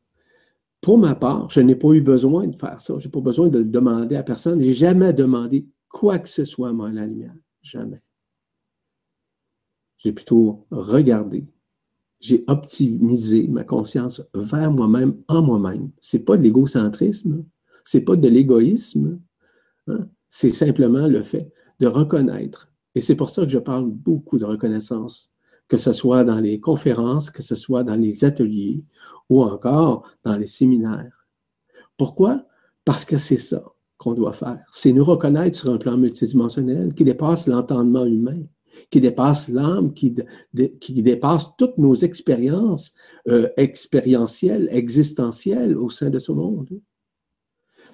pour 0.80 0.98
ma 0.98 1.14
part, 1.14 1.50
je 1.50 1.60
n'ai 1.60 1.76
pas 1.76 1.92
eu 1.92 2.00
besoin 2.00 2.46
de 2.46 2.54
faire 2.54 2.80
ça. 2.80 2.94
Je 2.98 3.06
n'ai 3.06 3.10
pas 3.10 3.20
besoin 3.20 3.48
de 3.48 3.58
le 3.58 3.64
demander 3.64 4.16
à 4.16 4.22
personne. 4.22 4.60
Je 4.60 4.66
n'ai 4.66 4.72
jamais 4.72 5.12
demandé 5.12 5.66
quoi 5.88 6.18
que 6.18 6.28
ce 6.28 6.44
soit 6.44 6.68
à 6.68 6.92
la 6.92 7.06
lumière. 7.06 7.34
Jamais. 7.62 8.02
J'ai 9.96 10.12
plutôt 10.12 10.66
regardé. 10.70 11.46
J'ai 12.20 12.44
optimisé 12.46 13.48
ma 13.48 13.64
conscience 13.64 14.22
vers 14.34 14.70
moi-même, 14.70 15.16
en 15.28 15.42
moi-même. 15.42 15.90
Ce 16.00 16.16
n'est 16.16 16.22
pas 16.22 16.36
de 16.36 16.42
l'égocentrisme, 16.42 17.44
ce 17.84 17.98
n'est 17.98 18.04
pas 18.04 18.16
de 18.16 18.28
l'égoïsme. 18.28 19.20
Hein. 19.88 20.08
C'est 20.28 20.50
simplement 20.50 21.06
le 21.06 21.22
fait 21.22 21.50
de 21.80 21.86
reconnaître. 21.86 22.70
Et 22.94 23.00
c'est 23.00 23.16
pour 23.16 23.30
ça 23.30 23.44
que 23.44 23.50
je 23.50 23.58
parle 23.58 23.86
beaucoup 23.86 24.38
de 24.38 24.44
reconnaissance, 24.44 25.30
que 25.68 25.76
ce 25.76 25.92
soit 25.92 26.24
dans 26.24 26.38
les 26.38 26.60
conférences, 26.60 27.30
que 27.30 27.42
ce 27.42 27.54
soit 27.54 27.82
dans 27.82 27.96
les 27.96 28.24
ateliers 28.24 28.84
ou 29.28 29.42
encore 29.42 30.08
dans 30.22 30.36
les 30.36 30.46
séminaires. 30.46 31.26
Pourquoi? 31.96 32.46
Parce 32.84 33.04
que 33.04 33.18
c'est 33.18 33.38
ça 33.38 33.64
qu'on 33.96 34.14
doit 34.14 34.32
faire. 34.32 34.66
C'est 34.72 34.92
nous 34.92 35.04
reconnaître 35.04 35.56
sur 35.56 35.72
un 35.72 35.78
plan 35.78 35.96
multidimensionnel 35.96 36.94
qui 36.94 37.04
dépasse 37.04 37.46
l'entendement 37.46 38.04
humain, 38.04 38.42
qui 38.90 39.00
dépasse 39.00 39.48
l'âme, 39.48 39.94
qui, 39.94 40.14
dépasse 41.02 41.56
toutes 41.56 41.78
nos 41.78 41.94
expériences 41.94 42.92
euh, 43.28 43.48
expérientielles, 43.56 44.68
existentielles 44.70 45.76
au 45.76 45.90
sein 45.90 46.10
de 46.10 46.18
ce 46.18 46.32
monde. 46.32 46.68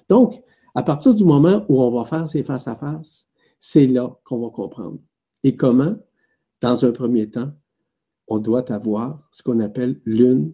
Donc, 0.08 0.42
à 0.74 0.82
partir 0.82 1.14
du 1.14 1.24
moment 1.24 1.64
où 1.68 1.82
on 1.82 1.90
va 1.90 2.04
faire 2.04 2.28
ces 2.28 2.42
face-à-face, 2.42 3.29
c'est 3.60 3.86
là 3.86 4.18
qu'on 4.24 4.40
va 4.40 4.50
comprendre. 4.50 4.98
Et 5.44 5.54
comment? 5.54 5.96
Dans 6.60 6.84
un 6.84 6.90
premier 6.90 7.30
temps, 7.30 7.52
on 8.26 8.38
doit 8.38 8.72
avoir 8.72 9.28
ce 9.30 9.42
qu'on 9.42 9.60
appelle 9.60 10.00
l'une 10.04 10.52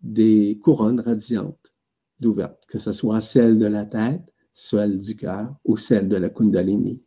des 0.00 0.58
couronnes 0.62 1.00
radiantes 1.00 1.72
d'ouverture, 2.18 2.66
que 2.68 2.78
ce 2.78 2.92
soit 2.92 3.20
celle 3.20 3.58
de 3.58 3.66
la 3.66 3.84
tête, 3.84 4.22
celle 4.52 5.00
du 5.00 5.16
cœur 5.16 5.54
ou 5.64 5.76
celle 5.76 6.08
de 6.08 6.16
la 6.16 6.30
Kundalini. 6.30 7.04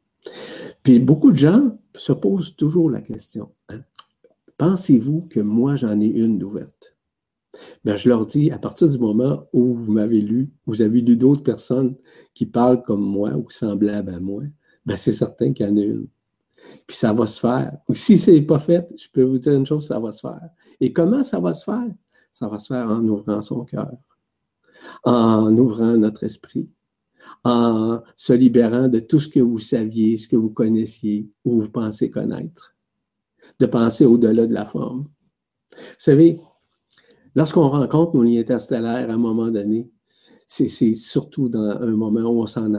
Puis 0.83 0.99
beaucoup 0.99 1.31
de 1.31 1.37
gens 1.37 1.79
se 1.95 2.13
posent 2.13 2.55
toujours 2.55 2.89
la 2.89 3.01
question, 3.01 3.51
hein, 3.69 3.81
pensez-vous 4.57 5.21
que 5.29 5.39
moi 5.39 5.75
j'en 5.75 5.99
ai 5.99 6.07
une 6.07 6.37
d'ouverte? 6.37 6.95
Ben, 7.83 7.97
je 7.97 8.07
leur 8.07 8.25
dis, 8.25 8.51
à 8.51 8.59
partir 8.59 8.89
du 8.89 8.97
moment 8.99 9.47
où 9.53 9.73
vous 9.73 9.91
m'avez 9.91 10.21
lu, 10.21 10.51
vous 10.65 10.81
avez 10.81 11.01
lu 11.01 11.17
d'autres 11.17 11.43
personnes 11.43 11.95
qui 12.33 12.45
parlent 12.45 12.83
comme 12.83 13.01
moi 13.01 13.35
ou 13.35 13.49
semblables 13.49 14.13
à 14.13 14.19
moi, 14.19 14.43
ben, 14.85 14.97
c'est 14.97 15.11
certain 15.11 15.53
qu'il 15.53 15.65
y 15.65 15.69
en 15.69 15.77
a 15.77 15.81
une. 15.81 16.07
Puis 16.87 16.97
ça 16.97 17.13
va 17.13 17.25
se 17.25 17.39
faire. 17.39 17.77
Ou 17.87 17.93
si 17.93 18.17
ce 18.17 18.31
n'est 18.31 18.41
pas 18.41 18.59
fait, 18.59 18.87
je 18.97 19.07
peux 19.11 19.23
vous 19.23 19.37
dire 19.37 19.53
une 19.53 19.65
chose, 19.65 19.87
ça 19.87 19.99
va 19.99 20.11
se 20.11 20.21
faire. 20.21 20.49
Et 20.79 20.91
comment 20.91 21.23
ça 21.23 21.39
va 21.39 21.53
se 21.53 21.63
faire? 21.63 21.91
Ça 22.31 22.47
va 22.47 22.59
se 22.59 22.67
faire 22.67 22.89
en 22.89 23.03
ouvrant 23.05 23.41
son 23.41 23.63
cœur, 23.63 23.95
en 25.03 25.55
ouvrant 25.57 25.97
notre 25.97 26.23
esprit, 26.23 26.69
en 27.43 28.01
se 28.15 28.33
libérant 28.33 28.87
de 28.87 28.99
tout 28.99 29.19
ce 29.19 29.27
que 29.27 29.39
vous 29.39 29.59
saviez, 29.59 30.17
ce 30.17 30.27
que 30.27 30.35
vous 30.35 30.49
connaissiez 30.49 31.29
ou 31.43 31.61
vous 31.61 31.69
pensez 31.69 32.09
connaître, 32.09 32.75
de 33.59 33.65
penser 33.65 34.05
au-delà 34.05 34.45
de 34.45 34.53
la 34.53 34.65
forme. 34.65 35.07
Vous 35.71 35.77
savez, 35.97 36.39
Lorsqu'on 37.35 37.69
rencontre 37.69 38.15
nos 38.15 38.23
lignes 38.23 38.39
interstellaires 38.39 39.09
à 39.09 39.13
un 39.13 39.17
moment 39.17 39.49
donné, 39.49 39.89
c'est 40.47 40.67
surtout 40.93 41.47
dans 41.47 41.61
un 41.81 41.95
moment 41.95 42.21
où 42.21 42.41
on 42.41 42.47
s'en 42.47 42.73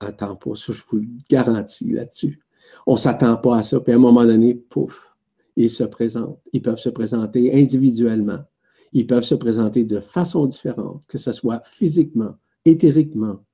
attend 0.00 0.36
pas. 0.36 0.54
Ça, 0.54 0.72
je 0.72 0.82
vous 0.88 0.98
le 0.98 1.08
garantis 1.28 1.90
là-dessus. 1.90 2.40
On 2.86 2.94
ne 2.94 2.98
s'attend 2.98 3.36
pas 3.36 3.58
à 3.58 3.62
ça. 3.62 3.80
Puis 3.80 3.92
à 3.92 3.96
un 3.96 4.00
moment 4.00 4.24
donné, 4.24 4.54
pouf, 4.54 5.14
ils 5.56 5.70
se 5.70 5.84
présentent. 5.84 6.40
Ils 6.52 6.62
peuvent 6.62 6.78
se 6.78 6.88
présenter 6.88 7.54
individuellement. 7.54 8.40
Ils 8.92 9.06
peuvent 9.06 9.24
se 9.24 9.34
présenter 9.34 9.84
de 9.84 10.00
façon 10.00 10.46
différente, 10.46 11.04
que 11.06 11.18
ce 11.18 11.32
soit 11.32 11.60
physiquement, 11.64 12.36
éthériquement. 12.64 13.44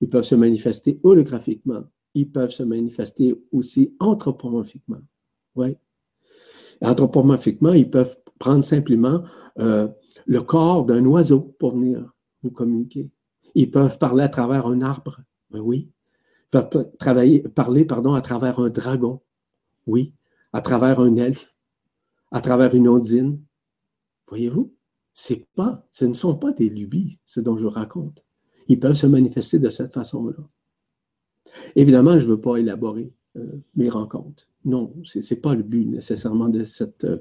Ils 0.00 0.08
peuvent 0.08 0.24
se 0.24 0.34
manifester 0.34 0.98
holographiquement. 1.02 1.84
Ils 2.14 2.30
peuvent 2.30 2.50
se 2.50 2.62
manifester 2.62 3.34
aussi 3.52 3.94
anthropomorphiquement. 4.00 5.00
Oui. 5.56 5.76
Anthropomorphiquement, 6.80 7.72
ils 7.72 7.90
peuvent 7.90 8.16
prendre 8.38 8.64
simplement 8.64 9.22
euh, 9.58 9.88
le 10.26 10.42
corps 10.42 10.84
d'un 10.84 11.04
oiseau 11.04 11.40
pour 11.58 11.72
venir 11.72 12.12
vous 12.42 12.50
communiquer. 12.50 13.10
Ils 13.54 13.70
peuvent 13.70 13.98
parler 13.98 14.22
à 14.22 14.28
travers 14.28 14.66
un 14.66 14.80
arbre, 14.82 15.20
ben 15.50 15.60
oui. 15.60 15.90
Parler 16.50 17.84
pardon, 17.84 18.14
à 18.14 18.20
travers 18.20 18.58
un 18.58 18.70
dragon, 18.70 19.20
oui. 19.86 20.12
À 20.52 20.62
travers 20.62 21.00
un 21.00 21.16
elfe, 21.16 21.54
à 22.30 22.40
travers 22.40 22.74
une 22.74 22.88
ondine. 22.88 23.40
Voyez-vous, 24.28 24.72
c'est 25.14 25.46
pas, 25.54 25.86
ce 25.90 26.04
ne 26.04 26.14
sont 26.14 26.36
pas 26.36 26.52
des 26.52 26.68
lubies, 26.70 27.18
ce 27.26 27.40
dont 27.40 27.56
je 27.56 27.66
raconte. 27.66 28.24
Ils 28.68 28.78
peuvent 28.78 28.94
se 28.94 29.06
manifester 29.06 29.58
de 29.58 29.68
cette 29.68 29.92
façon-là. 29.92 30.36
Évidemment, 31.76 32.18
je 32.18 32.26
ne 32.26 32.30
veux 32.32 32.40
pas 32.40 32.56
élaborer 32.56 33.12
euh, 33.36 33.60
mes 33.74 33.88
rencontres. 33.88 34.48
Non, 34.64 34.94
ce 35.04 35.18
n'est 35.18 35.40
pas 35.40 35.54
le 35.54 35.62
but 35.62 35.86
nécessairement 35.86 36.48
de 36.48 36.64
cette 36.64 37.04
euh, 37.04 37.18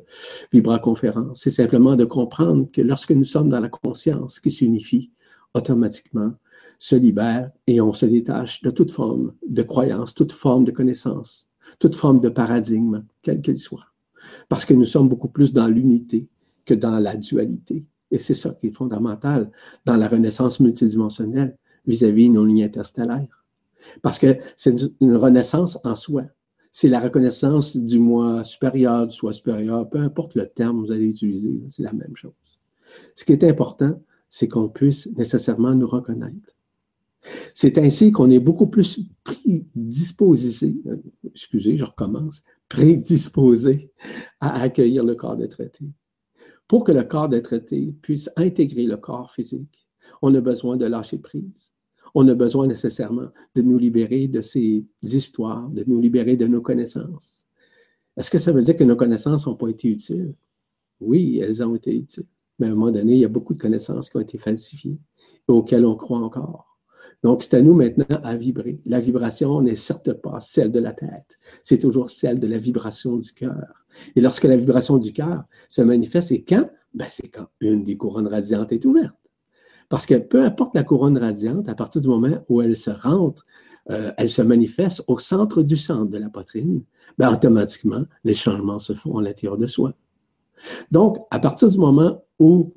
vibra-conférence. 0.52 1.40
C'est 1.42 1.52
simplement 1.52 1.96
de 1.96 2.06
comprendre 2.06 2.70
que 2.72 2.82
lorsque 2.82 3.12
nous 3.12 3.24
sommes 3.24 3.50
dans 3.50 3.60
la 3.60 3.70
conscience 3.70 4.40
qui 4.40 4.52
s'unifie, 4.52 5.12
automatiquement 5.54 6.34
se 6.80 6.96
libère 6.96 7.52
et 7.66 7.82
on 7.82 7.94
se 7.94 8.06
détache 8.06 8.62
de 8.62 8.70
toute 8.70 8.92
forme 8.92 9.34
de 9.48 9.64
croyance, 9.64 10.14
toute 10.14 10.32
forme 10.32 10.64
de 10.64 10.72
connaissance, 10.72 11.48
toute 11.80 11.96
forme 11.96 12.20
de 12.20 12.30
paradigme, 12.30 13.04
quel 13.22 13.42
qu'il 13.42 13.58
soit. 13.58 13.88
Parce 14.50 14.66
que 14.66 14.74
nous 14.74 14.86
sommes 14.86 15.10
beaucoup 15.10 15.30
plus 15.30 15.54
dans 15.54 15.68
l'unité 15.68 16.28
que 16.66 16.74
dans 16.74 17.00
la 17.00 17.16
dualité. 17.16 17.86
Et 18.12 18.18
c'est 18.18 18.34
ça 18.34 18.52
qui 18.52 18.68
est 18.68 18.72
fondamental 18.72 19.52
dans 19.86 19.98
la 19.98 20.08
renaissance 20.08 20.60
multidimensionnelle 20.60 21.58
vis-à-vis 21.86 22.30
de 22.30 22.34
nos 22.34 22.46
lignes 22.46 22.64
interstellaires. 22.64 23.46
Parce 24.02 24.20
que 24.20 24.38
c'est 24.56 24.76
une 25.02 25.16
renaissance 25.16 25.78
en 25.84 25.96
soi 25.96 26.24
c'est 26.80 26.90
la 26.90 27.00
reconnaissance 27.00 27.76
du 27.76 27.98
moi 27.98 28.44
supérieur, 28.44 29.08
du 29.08 29.16
soi 29.16 29.34
supérieur, 29.34 29.90
peu 29.90 29.98
importe 29.98 30.36
le 30.36 30.46
terme 30.46 30.80
que 30.80 30.86
vous 30.86 30.92
allez 30.92 31.08
utiliser, 31.08 31.60
c'est 31.72 31.82
la 31.82 31.92
même 31.92 32.16
chose. 32.16 32.34
Ce 33.16 33.26
qui 33.26 33.34
est 33.34 33.44
important, 33.44 34.00
c'est 34.30 34.48
qu'on 34.48 34.70
puisse 34.70 35.10
nécessairement 35.18 35.74
nous 35.74 35.88
reconnaître. 35.88 36.56
C'est 37.54 37.78
ainsi 37.78 38.12
qu'on 38.12 38.30
est 38.30 38.40
beaucoup 38.40 38.68
plus 38.68 39.00
prédisposé, 39.24 40.82
euh, 40.88 40.98
excusez, 41.26 41.78
je 41.78 41.84
recommence, 41.84 42.44
prédisposé 42.70 43.92
à 44.40 44.62
accueillir 44.62 45.04
le 45.04 45.16
corps 45.16 45.38
de 45.38 45.46
traité. 45.46 45.86
Pour 46.68 46.84
que 46.84 46.92
le 46.92 47.04
corps 47.04 47.30
d'être 47.30 47.46
traité 47.46 47.94
puisse 48.02 48.30
intégrer 48.36 48.86
le 48.86 48.98
corps 48.98 49.32
physique, 49.32 49.88
on 50.22 50.34
a 50.36 50.42
besoin 50.42 50.78
de 50.78 50.86
lâcher 50.86 51.18
prise. 51.18 51.74
On 52.14 52.28
a 52.28 52.34
besoin 52.34 52.68
nécessairement 52.68 53.30
de 53.56 53.62
nous 53.62 53.78
libérer 53.78 54.28
de 54.28 54.42
ces 54.42 54.86
histoires, 55.02 55.70
de 55.70 55.84
nous 55.86 56.00
libérer 56.00 56.36
de 56.36 56.48
nos 56.48 56.62
connaissances. 56.62 57.46
Est-ce 58.16 58.32
que 58.32 58.38
ça 58.38 58.52
veut 58.52 58.64
dire 58.64 58.76
que 58.76 58.84
nos 58.84 58.96
connaissances 58.96 59.46
n'ont 59.46 59.56
pas 59.56 59.70
été 59.70 59.90
utiles? 59.90 60.34
Oui, 61.00 61.40
elles 61.40 61.64
ont 61.64 61.76
été 61.76 61.96
utiles. 61.96 62.28
Mais 62.60 62.68
à 62.68 62.72
un 62.72 62.74
moment 62.74 62.92
donné, 62.92 63.14
il 63.14 63.20
y 63.20 63.26
a 63.26 63.30
beaucoup 63.30 63.54
de 63.54 63.60
connaissances 63.60 64.10
qui 64.10 64.18
ont 64.18 64.22
été 64.22 64.38
falsifiées 64.38 65.00
et 65.48 65.52
auxquelles 65.52 65.86
on 65.86 65.96
croit 65.96 66.20
encore. 66.20 66.67
Donc, 67.24 67.44
c'est 67.44 67.56
à 67.56 67.62
nous 67.62 67.74
maintenant 67.74 68.06
à 68.24 68.36
vibrer. 68.36 68.80
La 68.86 69.00
vibration 69.00 69.62
n'est 69.62 69.76
certes 69.76 70.14
pas 70.14 70.40
celle 70.40 70.72
de 70.72 70.80
la 70.80 70.94
tête, 70.94 71.38
c'est 71.64 71.80
toujours 71.80 72.10
celle 72.10 72.40
de 72.40 72.48
la 72.48 72.58
vibration 72.58 73.18
du 73.18 73.32
cœur. 73.34 73.86
Et 74.16 74.22
lorsque 74.22 74.44
la 74.44 74.56
vibration 74.56 74.98
du 74.98 75.14
cœur 75.14 75.44
se 75.70 75.82
manifeste, 75.82 76.30
c'est 76.30 76.44
quand? 76.44 76.70
Ben, 76.94 77.08
c'est 77.10 77.30
quand 77.30 77.48
une 77.60 77.84
des 77.84 77.98
couronnes 77.98 78.28
radiantes 78.28 78.72
est 78.72 78.86
ouverte. 78.86 79.16
Parce 79.90 80.06
que 80.06 80.16
peu 80.16 80.44
importe 80.44 80.76
la 80.76 80.84
couronne 80.84 81.18
radiante, 81.18 81.70
à 81.70 81.76
partir 81.76 82.02
du 82.02 82.08
moment 82.08 82.44
où 82.50 82.62
elle 82.62 82.76
se 82.76 82.90
rentre, 82.90 83.46
euh, 83.90 84.12
elle 84.18 84.30
se 84.30 84.42
manifeste 84.42 85.04
au 85.08 85.18
centre 85.18 85.64
du 85.64 85.78
centre 85.78 86.12
de 86.12 86.18
la 86.18 86.30
poitrine, 86.30 86.84
ben, 87.18 87.32
automatiquement, 87.32 88.04
les 88.24 88.36
changements 88.36 88.80
se 88.80 88.94
font 88.94 89.18
à 89.18 89.22
l'intérieur 89.22 89.58
de 89.58 89.68
soi. 89.68 89.94
Donc, 90.92 91.18
à 91.32 91.40
partir 91.40 91.70
du 91.70 91.78
moment 91.78 92.24
où 92.40 92.74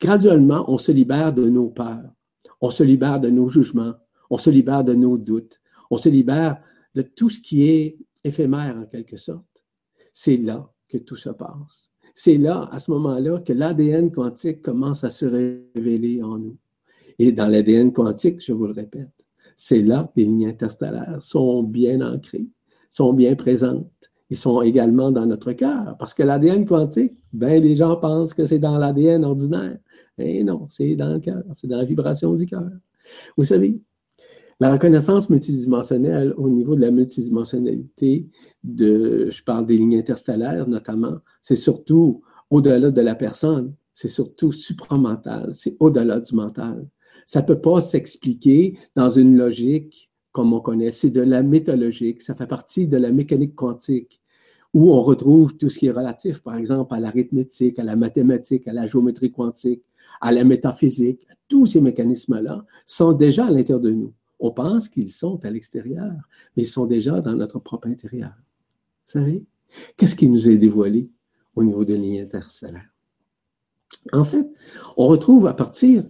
graduellement 0.00 0.64
on 0.68 0.78
se 0.78 0.92
libère 0.92 1.32
de 1.32 1.48
nos 1.48 1.68
peurs, 1.68 2.12
on 2.60 2.70
se 2.70 2.82
libère 2.82 3.20
de 3.20 3.30
nos 3.30 3.48
jugements, 3.48 3.94
on 4.30 4.38
se 4.38 4.50
libère 4.50 4.84
de 4.84 4.94
nos 4.94 5.16
doutes, 5.18 5.60
on 5.90 5.96
se 5.96 6.08
libère 6.08 6.60
de 6.94 7.02
tout 7.02 7.30
ce 7.30 7.40
qui 7.40 7.68
est 7.68 7.98
éphémère 8.24 8.76
en 8.76 8.86
quelque 8.86 9.16
sorte, 9.16 9.64
c'est 10.12 10.36
là 10.36 10.70
que 10.88 10.98
tout 10.98 11.16
se 11.16 11.30
passe. 11.30 11.90
C'est 12.14 12.38
là, 12.38 12.68
à 12.72 12.78
ce 12.78 12.90
moment-là, 12.90 13.40
que 13.40 13.52
l'ADN 13.52 14.10
quantique 14.10 14.62
commence 14.62 15.04
à 15.04 15.10
se 15.10 15.24
révéler 15.24 16.22
en 16.22 16.38
nous. 16.38 16.58
Et 17.18 17.30
dans 17.30 17.46
l'ADN 17.46 17.92
quantique, 17.92 18.40
je 18.40 18.52
vous 18.52 18.66
le 18.66 18.72
répète, 18.72 19.12
c'est 19.56 19.82
là 19.82 20.04
que 20.04 20.20
les 20.20 20.24
lignes 20.24 20.48
interstellaires 20.48 21.20
sont 21.20 21.62
bien 21.62 22.00
ancrées, 22.00 22.48
sont 22.90 23.12
bien 23.12 23.34
présentes 23.36 24.10
ils 24.30 24.36
sont 24.36 24.62
également 24.62 25.10
dans 25.10 25.26
notre 25.26 25.52
cœur. 25.52 25.96
Parce 25.98 26.14
que 26.14 26.22
l'ADN 26.22 26.66
quantique, 26.66 27.14
ben, 27.32 27.62
les 27.62 27.76
gens 27.76 27.96
pensent 27.96 28.34
que 28.34 28.46
c'est 28.46 28.58
dans 28.58 28.78
l'ADN 28.78 29.24
ordinaire. 29.24 29.78
Mais 30.18 30.42
non, 30.42 30.66
c'est 30.68 30.94
dans 30.96 31.14
le 31.14 31.20
cœur, 31.20 31.42
c'est 31.54 31.66
dans 31.66 31.78
la 31.78 31.84
vibration 31.84 32.34
du 32.34 32.46
cœur. 32.46 32.68
Vous 33.36 33.44
savez, 33.44 33.80
la 34.60 34.72
reconnaissance 34.72 35.30
multidimensionnelle 35.30 36.34
au 36.36 36.48
niveau 36.48 36.74
de 36.74 36.80
la 36.80 36.90
multidimensionnalité, 36.90 38.26
de, 38.64 39.30
je 39.30 39.42
parle 39.44 39.66
des 39.66 39.78
lignes 39.78 39.98
interstellaires 39.98 40.68
notamment, 40.68 41.14
c'est 41.40 41.56
surtout 41.56 42.22
au-delà 42.50 42.90
de 42.90 43.00
la 43.00 43.14
personne, 43.14 43.74
c'est 43.94 44.08
surtout 44.08 44.52
supramental, 44.52 45.50
c'est 45.52 45.76
au-delà 45.78 46.20
du 46.20 46.34
mental. 46.34 46.86
Ça 47.24 47.42
ne 47.42 47.46
peut 47.46 47.60
pas 47.60 47.80
s'expliquer 47.80 48.76
dans 48.96 49.08
une 49.08 49.36
logique 49.36 50.07
comme 50.38 50.52
on 50.52 50.60
connaît, 50.60 50.92
c'est 50.92 51.10
de 51.10 51.20
la 51.20 51.42
métallurgique, 51.42 52.22
ça 52.22 52.32
fait 52.32 52.46
partie 52.46 52.86
de 52.86 52.96
la 52.96 53.10
mécanique 53.10 53.56
quantique, 53.56 54.22
où 54.72 54.92
on 54.92 55.00
retrouve 55.00 55.56
tout 55.56 55.68
ce 55.68 55.80
qui 55.80 55.86
est 55.86 55.90
relatif, 55.90 56.38
par 56.38 56.54
exemple, 56.54 56.94
à 56.94 57.00
l'arithmétique, 57.00 57.80
à 57.80 57.82
la 57.82 57.96
mathématique, 57.96 58.68
à 58.68 58.72
la 58.72 58.86
géométrie 58.86 59.32
quantique, 59.32 59.82
à 60.20 60.30
la 60.30 60.44
métaphysique. 60.44 61.26
Tous 61.48 61.66
ces 61.66 61.80
mécanismes-là 61.80 62.64
sont 62.86 63.14
déjà 63.14 63.46
à 63.46 63.50
l'intérieur 63.50 63.80
de 63.80 63.90
nous. 63.90 64.12
On 64.38 64.52
pense 64.52 64.88
qu'ils 64.88 65.10
sont 65.10 65.44
à 65.44 65.50
l'extérieur, 65.50 66.12
mais 66.56 66.62
ils 66.62 66.66
sont 66.66 66.86
déjà 66.86 67.20
dans 67.20 67.34
notre 67.34 67.58
propre 67.58 67.88
intérieur. 67.88 68.30
Vous 69.06 69.18
savez? 69.18 69.44
Qu'est-ce 69.96 70.14
qui 70.14 70.28
nous 70.28 70.48
est 70.48 70.56
dévoilé 70.56 71.10
au 71.56 71.64
niveau 71.64 71.84
de 71.84 71.94
lignes 71.94 72.20
interstellaires? 72.20 72.94
En 74.12 74.22
fait, 74.22 74.46
on 74.96 75.08
retrouve 75.08 75.48
à 75.48 75.54
partir 75.54 76.04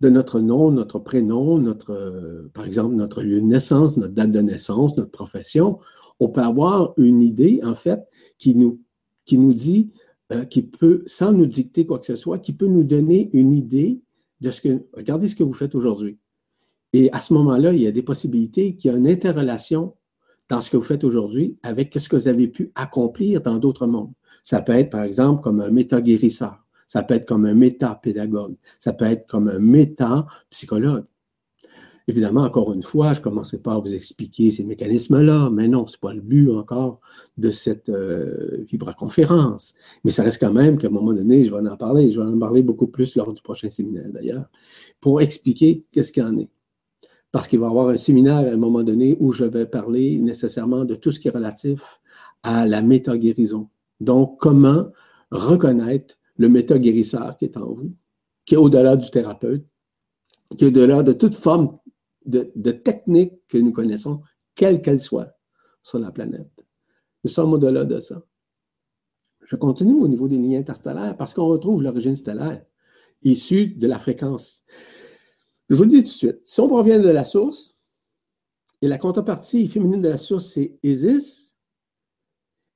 de 0.00 0.08
notre 0.08 0.40
nom, 0.40 0.70
notre 0.70 0.98
prénom, 0.98 1.64
euh, 1.88 2.48
par 2.52 2.66
exemple, 2.66 2.94
notre 2.94 3.22
lieu 3.22 3.40
de 3.40 3.46
naissance, 3.46 3.96
notre 3.96 4.12
date 4.12 4.30
de 4.30 4.40
naissance, 4.40 4.96
notre 4.96 5.10
profession, 5.10 5.78
on 6.20 6.28
peut 6.28 6.42
avoir 6.42 6.94
une 6.96 7.22
idée, 7.22 7.60
en 7.64 7.74
fait, 7.74 8.00
qui 8.38 8.54
nous, 8.54 8.80
qui 9.24 9.38
nous 9.38 9.54
dit, 9.54 9.92
euh, 10.32 10.44
qui 10.44 10.62
peut, 10.62 11.02
sans 11.06 11.32
nous 11.32 11.46
dicter 11.46 11.86
quoi 11.86 11.98
que 11.98 12.06
ce 12.06 12.16
soit, 12.16 12.38
qui 12.38 12.52
peut 12.52 12.66
nous 12.66 12.84
donner 12.84 13.30
une 13.32 13.52
idée 13.52 14.00
de 14.40 14.50
ce 14.50 14.60
que, 14.60 14.84
regardez 14.92 15.28
ce 15.28 15.36
que 15.36 15.44
vous 15.44 15.52
faites 15.52 15.74
aujourd'hui. 15.74 16.18
Et 16.92 17.10
à 17.12 17.20
ce 17.20 17.32
moment-là, 17.34 17.72
il 17.72 17.82
y 17.82 17.86
a 17.86 17.92
des 17.92 18.02
possibilités 18.02 18.76
qu'il 18.76 18.90
y 18.90 18.94
a 18.94 18.96
une 18.96 19.08
interrelation 19.08 19.94
dans 20.48 20.60
ce 20.60 20.70
que 20.70 20.76
vous 20.76 20.82
faites 20.82 21.04
aujourd'hui 21.04 21.58
avec 21.62 21.94
ce 21.98 22.08
que 22.08 22.16
vous 22.16 22.28
avez 22.28 22.48
pu 22.48 22.70
accomplir 22.74 23.40
dans 23.40 23.58
d'autres 23.58 23.86
mondes. 23.86 24.12
Ça 24.42 24.60
peut 24.60 24.72
être, 24.72 24.90
par 24.90 25.02
exemple, 25.02 25.42
comme 25.42 25.60
un 25.60 25.70
méta-guérisseur. 25.70 26.63
Ça 26.94 27.02
peut 27.02 27.14
être 27.14 27.26
comme 27.26 27.44
un 27.44 27.54
méta-pédagogue. 27.54 28.54
Ça 28.78 28.92
peut 28.92 29.06
être 29.06 29.26
comme 29.26 29.48
un 29.48 29.58
méta-psychologue. 29.58 31.02
Évidemment, 32.06 32.42
encore 32.42 32.72
une 32.72 32.84
fois, 32.84 33.14
je 33.14 33.18
ne 33.18 33.24
commencerai 33.24 33.58
pas 33.58 33.74
à 33.74 33.78
vous 33.80 33.92
expliquer 33.92 34.52
ces 34.52 34.62
mécanismes-là, 34.62 35.50
mais 35.50 35.66
non, 35.66 35.88
ce 35.88 35.96
n'est 35.96 36.00
pas 36.00 36.14
le 36.14 36.20
but 36.20 36.48
encore 36.52 37.00
de 37.36 37.50
cette 37.50 37.88
euh, 37.88 38.64
vibra-conférence. 38.70 39.74
Mais 40.04 40.12
ça 40.12 40.22
reste 40.22 40.38
quand 40.38 40.52
même 40.52 40.78
qu'à 40.78 40.86
un 40.86 40.90
moment 40.90 41.12
donné, 41.12 41.42
je 41.42 41.52
vais 41.52 41.68
en 41.68 41.76
parler. 41.76 42.12
Je 42.12 42.20
vais 42.20 42.26
en 42.26 42.38
parler 42.38 42.62
beaucoup 42.62 42.86
plus 42.86 43.16
lors 43.16 43.32
du 43.32 43.42
prochain 43.42 43.70
séminaire, 43.70 44.12
d'ailleurs, 44.12 44.48
pour 45.00 45.20
expliquer 45.20 45.84
qu'est-ce 45.90 46.12
qu'il 46.12 46.22
en 46.22 46.38
est. 46.38 46.50
Parce 47.32 47.48
qu'il 47.48 47.58
va 47.58 47.66
y 47.66 47.70
avoir 47.70 47.88
un 47.88 47.96
séminaire 47.96 48.36
à 48.36 48.52
un 48.52 48.56
moment 48.56 48.84
donné 48.84 49.16
où 49.18 49.32
je 49.32 49.46
vais 49.46 49.66
parler 49.66 50.20
nécessairement 50.20 50.84
de 50.84 50.94
tout 50.94 51.10
ce 51.10 51.18
qui 51.18 51.26
est 51.26 51.32
relatif 51.32 52.00
à 52.44 52.68
la 52.68 52.82
méta-guérison. 52.82 53.68
Donc, 53.98 54.38
comment 54.38 54.92
reconnaître 55.32 56.18
le 56.36 56.48
méta-guérisseur 56.48 57.36
qui 57.36 57.44
est 57.44 57.56
en 57.56 57.72
vous, 57.72 57.94
qui 58.44 58.54
est 58.54 58.58
au-delà 58.58 58.96
du 58.96 59.10
thérapeute, 59.10 59.64
qui 60.56 60.64
est 60.64 60.68
au-delà 60.68 61.02
de 61.02 61.12
toute 61.12 61.34
forme 61.34 61.78
de, 62.26 62.70
technique 62.70 63.34
que 63.48 63.58
nous 63.58 63.72
connaissons, 63.72 64.22
quelle 64.54 64.82
qu'elle 64.82 65.00
soit 65.00 65.36
sur 65.82 65.98
la 65.98 66.10
planète. 66.10 66.50
Nous 67.22 67.30
sommes 67.30 67.52
au-delà 67.52 67.84
de 67.84 68.00
ça. 68.00 68.22
Je 69.42 69.56
continue 69.56 69.94
au 69.94 70.08
niveau 70.08 70.26
des 70.26 70.38
lignes 70.38 70.56
interstellaires 70.56 71.16
parce 71.16 71.34
qu'on 71.34 71.46
retrouve 71.46 71.82
l'origine 71.82 72.14
stellaire 72.14 72.64
issue 73.22 73.68
de 73.68 73.86
la 73.86 73.98
fréquence. 73.98 74.62
Je 75.68 75.74
vous 75.74 75.84
le 75.84 75.90
dis 75.90 75.98
tout 75.98 76.02
de 76.02 76.08
suite, 76.08 76.40
si 76.44 76.60
on 76.60 76.68
provient 76.68 76.98
de 76.98 77.08
la 77.08 77.24
source, 77.24 77.74
et 78.82 78.88
la 78.88 78.98
contrepartie 78.98 79.66
féminine 79.66 80.02
de 80.02 80.10
la 80.10 80.18
source, 80.18 80.46
c'est 80.46 80.78
Isis. 80.82 81.56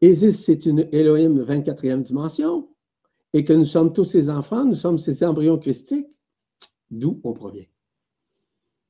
Isis, 0.00 0.42
c'est 0.42 0.64
une 0.64 0.88
Elohim 0.90 1.42
24e 1.42 2.00
dimension 2.00 2.68
et 3.32 3.44
que 3.44 3.52
nous 3.52 3.64
sommes 3.64 3.92
tous 3.92 4.04
ces 4.04 4.30
enfants, 4.30 4.64
nous 4.64 4.74
sommes 4.74 4.98
ces 4.98 5.22
embryons 5.24 5.58
christiques, 5.58 6.18
d'où 6.90 7.20
on 7.24 7.32
provient. 7.32 7.66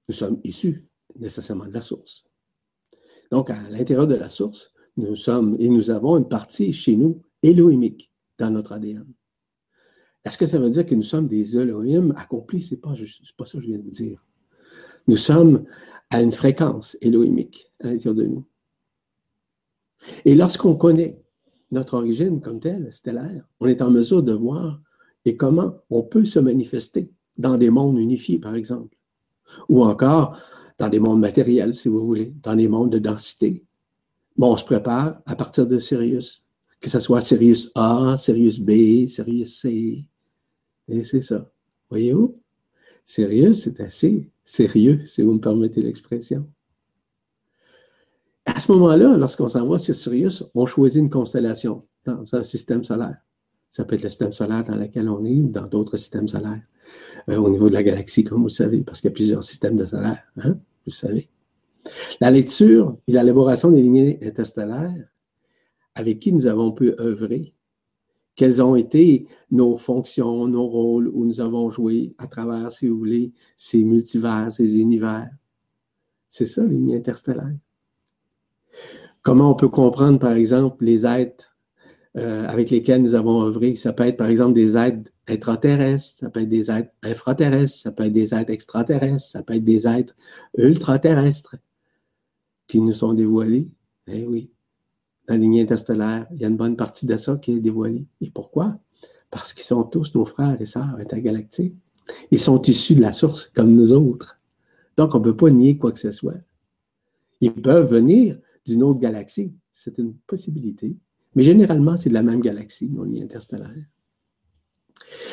Nous 0.08 0.14
sommes 0.14 0.40
issus 0.44 0.86
nécessairement 1.16 1.66
de 1.66 1.74
la 1.74 1.82
source. 1.82 2.24
Donc, 3.30 3.50
à 3.50 3.60
l'intérieur 3.70 4.06
de 4.06 4.14
la 4.14 4.28
source, 4.28 4.72
nous 4.96 5.16
sommes 5.16 5.56
et 5.58 5.68
nous 5.68 5.90
avons 5.90 6.16
une 6.16 6.28
partie 6.28 6.72
chez 6.72 6.96
nous 6.96 7.22
élohimique 7.42 8.12
dans 8.38 8.50
notre 8.50 8.72
ADN. 8.72 9.06
Est-ce 10.24 10.38
que 10.38 10.46
ça 10.46 10.58
veut 10.58 10.70
dire 10.70 10.84
que 10.84 10.94
nous 10.94 11.02
sommes 11.02 11.28
des 11.28 11.56
Elohim 11.56 12.12
accomplis? 12.16 12.62
Ce 12.62 12.74
n'est 12.74 12.80
pas, 12.80 12.92
pas 13.36 13.44
ça 13.44 13.58
que 13.58 13.60
je 13.60 13.68
viens 13.68 13.78
de 13.78 13.84
vous 13.84 13.90
dire. 13.90 14.24
Nous 15.06 15.16
sommes 15.16 15.64
à 16.10 16.22
une 16.22 16.32
fréquence 16.32 16.96
élohimique 17.00 17.72
à 17.80 17.88
l'intérieur 17.88 18.14
de 18.14 18.26
nous. 18.26 18.44
Et 20.24 20.34
lorsqu'on 20.34 20.76
connaît 20.76 21.20
notre 21.70 21.94
origine 21.94 22.40
comme 22.40 22.60
telle, 22.60 22.92
stellaire, 22.92 23.46
on 23.60 23.66
est 23.66 23.82
en 23.82 23.90
mesure 23.90 24.22
de 24.22 24.32
voir 24.32 24.80
et 25.24 25.36
comment 25.36 25.76
on 25.90 26.02
peut 26.02 26.24
se 26.24 26.38
manifester 26.38 27.10
dans 27.36 27.56
des 27.56 27.70
mondes 27.70 27.98
unifiés, 27.98 28.38
par 28.38 28.54
exemple, 28.54 28.96
ou 29.68 29.84
encore 29.84 30.36
dans 30.78 30.88
des 30.88 31.00
mondes 31.00 31.20
matériels, 31.20 31.74
si 31.74 31.88
vous 31.88 32.04
voulez, 32.04 32.34
dans 32.42 32.56
des 32.56 32.68
mondes 32.68 32.92
de 32.92 32.98
densité. 32.98 33.64
Bon, 34.36 34.52
on 34.52 34.56
se 34.56 34.64
prépare 34.64 35.20
à 35.26 35.34
partir 35.34 35.66
de 35.66 35.78
Sirius, 35.78 36.46
que 36.80 36.88
ce 36.88 37.00
soit 37.00 37.20
Sirius 37.20 37.72
A, 37.74 38.16
Sirius 38.16 38.60
B, 38.60 39.06
Sirius 39.06 39.60
C. 39.60 40.04
Et 40.88 41.02
c'est 41.02 41.20
ça. 41.20 41.50
Voyez-vous? 41.90 42.40
Sirius, 43.04 43.62
c'est 43.62 43.80
assez 43.80 44.30
sérieux, 44.44 45.04
si 45.04 45.22
vous 45.22 45.32
me 45.32 45.40
permettez 45.40 45.82
l'expression. 45.82 46.48
À 48.54 48.60
ce 48.60 48.72
moment-là, 48.72 49.16
lorsqu'on 49.18 49.48
s'envoie 49.48 49.78
sur 49.78 49.94
Sirius, 49.94 50.42
on 50.54 50.64
choisit 50.64 51.02
une 51.02 51.10
constellation 51.10 51.82
dans 52.06 52.24
un 52.32 52.42
système 52.42 52.82
solaire. 52.82 53.18
Ça 53.70 53.84
peut 53.84 53.94
être 53.94 54.02
le 54.02 54.08
système 54.08 54.32
solaire 54.32 54.64
dans 54.64 54.76
lequel 54.76 55.08
on 55.10 55.22
est 55.26 55.36
ou 55.36 55.48
dans 55.50 55.66
d'autres 55.66 55.98
systèmes 55.98 56.28
solaires 56.28 56.62
euh, 57.28 57.36
au 57.36 57.50
niveau 57.50 57.68
de 57.68 57.74
la 57.74 57.82
galaxie, 57.82 58.24
comme 58.24 58.38
vous 58.38 58.46
le 58.46 58.52
savez, 58.52 58.80
parce 58.80 59.00
qu'il 59.00 59.10
y 59.10 59.12
a 59.12 59.14
plusieurs 59.14 59.44
systèmes 59.44 59.76
de 59.76 59.84
solaire, 59.84 60.24
hein, 60.38 60.52
vous 60.52 60.86
le 60.86 60.92
savez. 60.92 61.28
La 62.20 62.30
lecture 62.30 62.96
et 63.06 63.12
l'élaboration 63.12 63.70
des 63.70 63.82
lignées 63.82 64.18
interstellaires 64.22 64.94
avec 65.94 66.18
qui 66.18 66.32
nous 66.32 66.46
avons 66.46 66.72
pu 66.72 66.94
œuvrer, 66.98 67.54
quelles 68.34 68.62
ont 68.62 68.76
été 68.76 69.26
nos 69.50 69.76
fonctions, 69.76 70.48
nos 70.48 70.66
rôles 70.66 71.08
où 71.08 71.26
nous 71.26 71.40
avons 71.40 71.68
joué 71.68 72.14
à 72.16 72.28
travers, 72.28 72.72
si 72.72 72.88
vous 72.88 72.96
voulez, 72.96 73.32
ces 73.56 73.84
multivers, 73.84 74.50
ces 74.50 74.78
univers. 74.78 75.28
C'est 76.30 76.46
ça, 76.46 76.62
les 76.62 76.70
lignes 76.70 76.96
interstellaires. 76.96 77.56
Comment 79.22 79.50
on 79.50 79.54
peut 79.54 79.68
comprendre, 79.68 80.18
par 80.18 80.32
exemple, 80.32 80.84
les 80.84 81.06
êtres 81.06 81.56
euh, 82.16 82.46
avec 82.46 82.70
lesquels 82.70 83.02
nous 83.02 83.14
avons 83.14 83.42
œuvré? 83.42 83.74
Ça 83.76 83.92
peut 83.92 84.04
être, 84.04 84.16
par 84.16 84.28
exemple, 84.28 84.54
des 84.54 84.76
êtres 84.76 85.10
intraterrestres, 85.28 86.18
ça 86.18 86.30
peut 86.30 86.40
être 86.40 86.48
des 86.48 86.70
êtres 86.70 86.90
infraterrestres, 87.02 87.76
ça 87.76 87.92
peut 87.92 88.04
être 88.04 88.12
des 88.12 88.34
êtres 88.34 88.50
extraterrestres, 88.50 89.26
ça 89.26 89.42
peut 89.42 89.54
être 89.54 89.64
des 89.64 89.86
êtres 89.86 90.14
ultraterrestres 90.56 91.56
qui 92.66 92.80
nous 92.80 92.92
sont 92.92 93.12
dévoilés. 93.12 93.68
Eh 94.06 94.24
oui, 94.24 94.50
dans 95.26 95.34
la 95.34 95.40
lignée 95.40 95.62
interstellaire, 95.62 96.26
il 96.32 96.40
y 96.40 96.44
a 96.44 96.48
une 96.48 96.56
bonne 96.56 96.76
partie 96.76 97.04
de 97.04 97.16
ça 97.16 97.36
qui 97.36 97.52
est 97.52 97.60
dévoilée. 97.60 98.06
Et 98.20 98.30
pourquoi? 98.30 98.78
Parce 99.30 99.52
qu'ils 99.52 99.64
sont 99.64 99.82
tous 99.82 100.14
nos 100.14 100.24
frères 100.24 100.60
et 100.60 100.66
sœurs 100.66 100.96
intergalactiques. 100.98 101.76
Ils 102.30 102.38
sont 102.38 102.62
issus 102.62 102.94
de 102.94 103.02
la 103.02 103.12
source, 103.12 103.50
comme 103.54 103.74
nous 103.74 103.92
autres. 103.92 104.40
Donc, 104.96 105.14
on 105.14 105.18
ne 105.18 105.24
peut 105.24 105.36
pas 105.36 105.50
nier 105.50 105.76
quoi 105.76 105.92
que 105.92 105.98
ce 105.98 106.12
soit. 106.12 106.38
Ils 107.40 107.52
peuvent 107.52 107.90
venir 107.90 108.38
d'une 108.68 108.82
autre 108.82 109.00
galaxie. 109.00 109.52
C'est 109.72 109.98
une 109.98 110.14
possibilité. 110.14 110.94
Mais 111.34 111.42
généralement, 111.42 111.96
c'est 111.96 112.08
de 112.08 112.14
la 112.14 112.22
même 112.22 112.40
galaxie, 112.40 112.88
nos 112.88 113.04
lignes 113.04 113.22
interstellaires. 113.22 113.74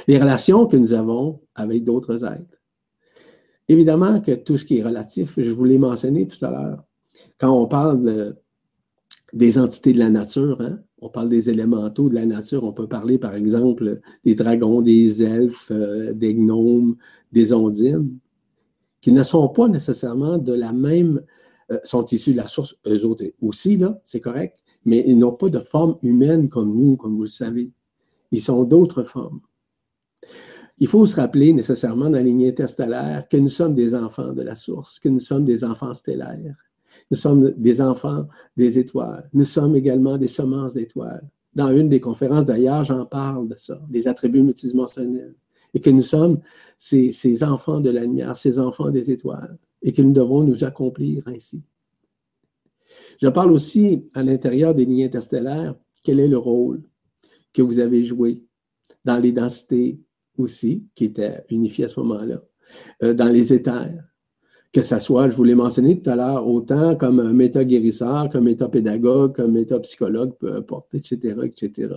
Les 0.08 0.20
relations 0.20 0.68
que 0.68 0.78
nous 0.78 0.94
avons 0.94 1.42
avec 1.56 1.84
d'autres 1.84 2.24
êtres. 2.24 2.62
Évidemment 3.68 4.22
que 4.22 4.32
tout 4.32 4.58
ce 4.58 4.66
qui 4.66 4.78
est 4.78 4.84
relatif, 4.84 5.40
je 5.42 5.52
vous 5.52 5.64
l'ai 5.64 5.80
mentionné 5.80 6.28
tout 6.28 6.44
à 6.46 6.52
l'heure, 6.52 6.84
quand 7.40 7.52
on 7.52 7.66
parle 7.66 8.36
des 9.34 9.58
entités 9.58 9.94
de 9.94 10.00
la 10.00 10.10
nature, 10.10 10.62
hein, 10.62 10.80
on 11.00 11.10
parle 11.10 11.30
des 11.30 11.50
élémentaux 11.50 12.10
de 12.10 12.16
la 12.16 12.26
nature, 12.26 12.64
on 12.64 12.74
peut 12.74 12.88
parler 12.88 13.18
par 13.18 13.36
exemple 13.36 14.00
des 14.24 14.36
dragons, 14.36 14.82
des 14.82 15.24
elfes, 15.24 15.72
euh, 15.72 16.14
des 16.14 16.34
gnomes, 16.34 16.96
des 17.32 17.54
ondines, 17.54 18.18
qui 19.02 19.12
ne 19.12 19.24
sont 19.24 19.50
pas 19.50 19.68
nécessairement 19.68 20.38
de 20.38 20.54
la 20.54 20.74
même, 20.74 21.22
sont 21.84 22.06
issus 22.06 22.32
de 22.32 22.38
la 22.38 22.48
source, 22.48 22.76
eux 22.86 23.06
autres 23.06 23.26
aussi, 23.42 23.78
là, 23.78 24.00
c'est 24.04 24.22
correct, 24.22 24.60
mais 24.86 25.04
ils 25.08 25.18
n'ont 25.18 25.34
pas 25.34 25.50
de 25.50 25.60
forme 25.60 25.98
humaine 26.04 26.50
comme 26.50 26.76
nous, 26.76 26.96
comme 26.96 27.16
vous 27.16 27.24
le 27.24 27.28
savez. 27.28 27.72
Ils 28.32 28.42
sont 28.42 28.64
d'autres 28.64 29.04
formes. 29.04 29.42
Il 30.78 30.88
faut 30.88 31.06
se 31.06 31.16
rappeler 31.16 31.54
nécessairement 31.54 32.06
dans 32.06 32.18
la 32.18 32.22
lignée 32.22 32.50
interstellaire 32.50 33.28
que 33.30 33.38
nous 33.38 33.50
sommes 33.50 33.74
des 33.74 33.96
enfants 33.96 34.34
de 34.34 34.42
la 34.42 34.56
source, 34.56 35.00
que 35.00 35.10
nous 35.10 35.20
sommes 35.20 35.46
des 35.46 35.64
enfants 35.64 35.94
stellaires. 35.94 36.58
Nous 37.10 37.18
sommes 37.18 37.52
des 37.58 37.82
enfants 37.82 38.28
des 38.58 38.78
étoiles. 38.78 39.30
Nous 39.34 39.46
sommes 39.46 39.76
également 39.76 40.18
des 40.18 40.28
semences 40.28 40.74
d'étoiles. 40.74 41.30
Dans 41.54 41.72
une 41.72 41.88
des 41.88 42.02
conférences 42.02 42.46
d'ailleurs, 42.46 42.84
j'en 42.84 43.06
parle 43.06 43.48
de 43.48 43.56
ça, 43.56 43.80
des 43.90 44.08
attributs 44.08 44.44
multidimensionnels. 44.44 45.36
Et 45.74 45.82
que 45.82 45.90
nous 45.90 46.02
sommes 46.02 46.40
ces 46.78 47.44
enfants 47.44 47.80
de 47.80 47.90
la 47.90 48.02
lumière, 48.02 48.36
ces 48.36 48.60
enfants 48.60 48.92
des 48.92 49.12
étoiles. 49.12 49.58
Et 49.86 49.94
que 49.94 50.02
nous 50.02 50.12
devons 50.12 50.44
nous 50.44 50.64
accomplir 50.64 51.24
ainsi. 51.28 51.64
Je 53.22 53.28
parle 53.28 53.52
aussi 53.52 54.04
à 54.14 54.24
l'intérieur 54.24 54.74
des 54.76 54.84
lignes 54.84 55.06
interstellaires, 55.06 55.76
quel 56.04 56.20
est 56.20 56.28
le 56.28 56.38
rôle 56.38 56.84
que 57.54 57.62
vous 57.62 57.80
avez 57.80 58.04
joué 58.04 58.44
dans 59.06 59.18
les 59.18 59.32
densités 59.32 60.00
aussi, 60.38 60.84
qui 60.96 61.06
étaient 61.06 61.46
unifiées 61.50 61.86
à 61.86 61.88
ce 61.88 62.00
moment-là, 62.02 62.42
euh, 63.04 63.14
dans 63.14 63.30
les 63.30 63.54
éthers. 63.54 64.04
Que 64.74 64.82
ce 64.82 65.00
soit, 65.00 65.30
je 65.30 65.36
vous 65.36 65.46
l'ai 65.46 65.56
mentionné 65.56 66.02
tout 66.02 66.10
à 66.10 66.16
l'heure, 66.16 66.46
autant 66.48 66.96
comme 66.98 67.22
un 67.22 67.32
méta-guérisseur, 67.32 68.30
comme 68.30 68.46
méta-pédagogue, 68.46 69.36
comme 69.36 69.54
méta-psychologue, 69.54 70.36
peu 70.38 70.54
importe, 70.54 70.94
etc., 70.96 71.40
etc. 71.44 71.96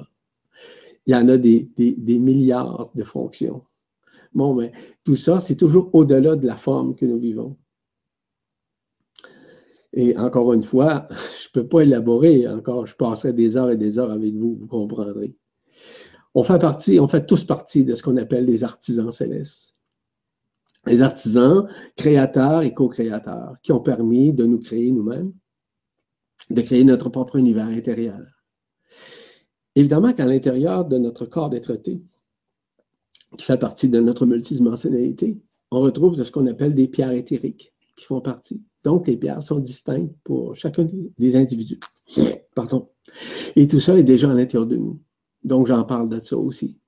Il 1.06 1.12
y 1.12 1.16
en 1.16 1.26
a 1.28 1.38
des 1.38 2.18
milliards 2.20 2.92
de 2.94 3.02
fonctions. 3.02 3.62
Bon, 4.32 4.54
mais 4.54 4.72
tout 5.02 5.16
ça, 5.16 5.40
c'est 5.40 5.56
toujours 5.56 5.90
au-delà 5.94 6.36
de 6.36 6.46
la 6.46 6.54
forme 6.54 6.94
que 6.94 7.06
nous 7.06 7.18
vivons. 7.18 7.56
Et 9.92 10.16
encore 10.18 10.52
une 10.52 10.62
fois, 10.62 11.06
je 11.10 11.48
ne 11.48 11.62
peux 11.62 11.68
pas 11.68 11.80
élaborer 11.80 12.46
encore, 12.48 12.86
je 12.86 12.94
passerai 12.94 13.32
des 13.32 13.56
heures 13.56 13.70
et 13.70 13.76
des 13.76 13.98
heures 13.98 14.10
avec 14.10 14.34
vous, 14.34 14.56
vous 14.60 14.66
comprendrez. 14.66 15.34
On 16.34 16.42
fait 16.42 16.58
partie, 16.58 17.00
on 17.00 17.08
fait 17.08 17.26
tous 17.26 17.44
partie 17.44 17.84
de 17.84 17.94
ce 17.94 18.02
qu'on 18.02 18.16
appelle 18.16 18.44
les 18.44 18.64
artisans 18.64 19.10
célestes. 19.10 19.74
Les 20.86 21.02
artisans, 21.02 21.66
créateurs 21.96 22.62
et 22.62 22.72
co-créateurs, 22.72 23.56
qui 23.62 23.72
ont 23.72 23.80
permis 23.80 24.32
de 24.32 24.46
nous 24.46 24.58
créer 24.58 24.90
nous-mêmes, 24.92 25.32
de 26.50 26.62
créer 26.62 26.84
notre 26.84 27.08
propre 27.08 27.36
univers 27.36 27.66
intérieur. 27.66 28.20
Évidemment 29.74 30.12
qu'à 30.12 30.26
l'intérieur 30.26 30.84
de 30.84 30.98
notre 30.98 31.26
corps 31.26 31.50
d'être 31.50 31.74
qui 33.36 33.44
fait 33.44 33.58
partie 33.58 33.88
de 33.88 34.00
notre 34.00 34.26
multidimensionnalité, 34.26 35.42
on 35.70 35.80
retrouve 35.80 36.22
ce 36.22 36.30
qu'on 36.30 36.46
appelle 36.46 36.74
des 36.74 36.88
pierres 36.88 37.12
éthériques 37.12 37.72
qui 37.94 38.04
font 38.04 38.20
partie. 38.20 38.64
Donc, 38.84 39.06
les 39.06 39.16
pierres 39.16 39.42
sont 39.42 39.58
distinctes 39.58 40.14
pour 40.24 40.54
chacun 40.54 40.86
des, 41.18 41.36
individus. 41.36 41.80
Pardon. 42.54 42.88
Et 43.56 43.66
tout 43.66 43.80
ça 43.80 43.98
est 43.98 44.04
déjà 44.04 44.30
à 44.30 44.34
l'intérieur 44.34 44.66
de 44.66 44.76
nous. 44.76 45.00
Donc, 45.44 45.66
j'en 45.66 45.84
parle 45.84 46.08
de 46.08 46.20
ça 46.20 46.36
aussi. 46.36 46.78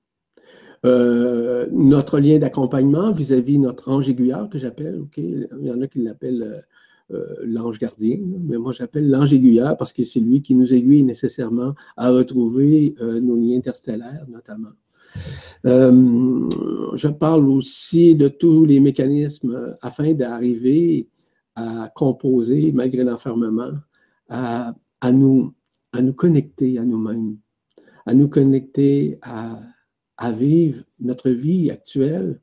Euh, 0.83 1.67
notre 1.71 2.19
lien 2.19 2.39
d'accompagnement 2.39 3.11
vis-à-vis 3.11 3.59
notre 3.59 3.91
ange 3.91 4.09
aiguilleur 4.09 4.49
que 4.49 4.57
j'appelle? 4.57 5.03
Il 5.15 5.47
y 5.61 5.71
en 5.71 5.79
a 5.81 5.87
qui 5.87 5.99
l'appellent 5.99 6.65
euh, 7.11 7.15
euh, 7.15 7.35
l'ange 7.43 7.77
gardien, 7.77 8.17
mais 8.47 8.57
moi 8.57 8.71
j'appelle 8.71 9.07
l'ange 9.09 9.31
aiguilleur 9.31 9.77
parce 9.77 9.93
que 9.93 10.03
c'est 10.03 10.19
lui 10.19 10.41
qui 10.41 10.55
nous 10.55 10.73
aiguille 10.73 11.03
nécessairement 11.03 11.75
à 11.97 12.09
retrouver 12.09 12.95
nos 13.21 13.35
liens 13.35 13.57
interstellaires 13.57 14.25
notamment. 14.29 14.71
je 15.65 17.07
parle 17.09 17.49
aussi 17.49 18.15
de 18.15 18.29
tous 18.29 18.65
les 18.65 18.79
mécanismes 18.79 19.75
afin 19.81 20.13
d'arriver 20.13 21.09
à 21.55 21.91
composer, 21.95 22.71
malgré 22.71 23.03
l'enfermement, 23.03 23.71
à, 24.29 24.73
nous, 25.11 25.53
à 25.91 26.01
nous 26.01 26.13
connecter 26.13 26.77
à 26.77 26.85
nous-mêmes, 26.85 27.37
à 28.05 28.13
nous 28.13 28.29
connecter 28.29 29.19
à, 29.21 29.59
vivre 30.33 30.83
notre 30.99 31.31
vie 31.31 31.71
actuelle 31.71 32.39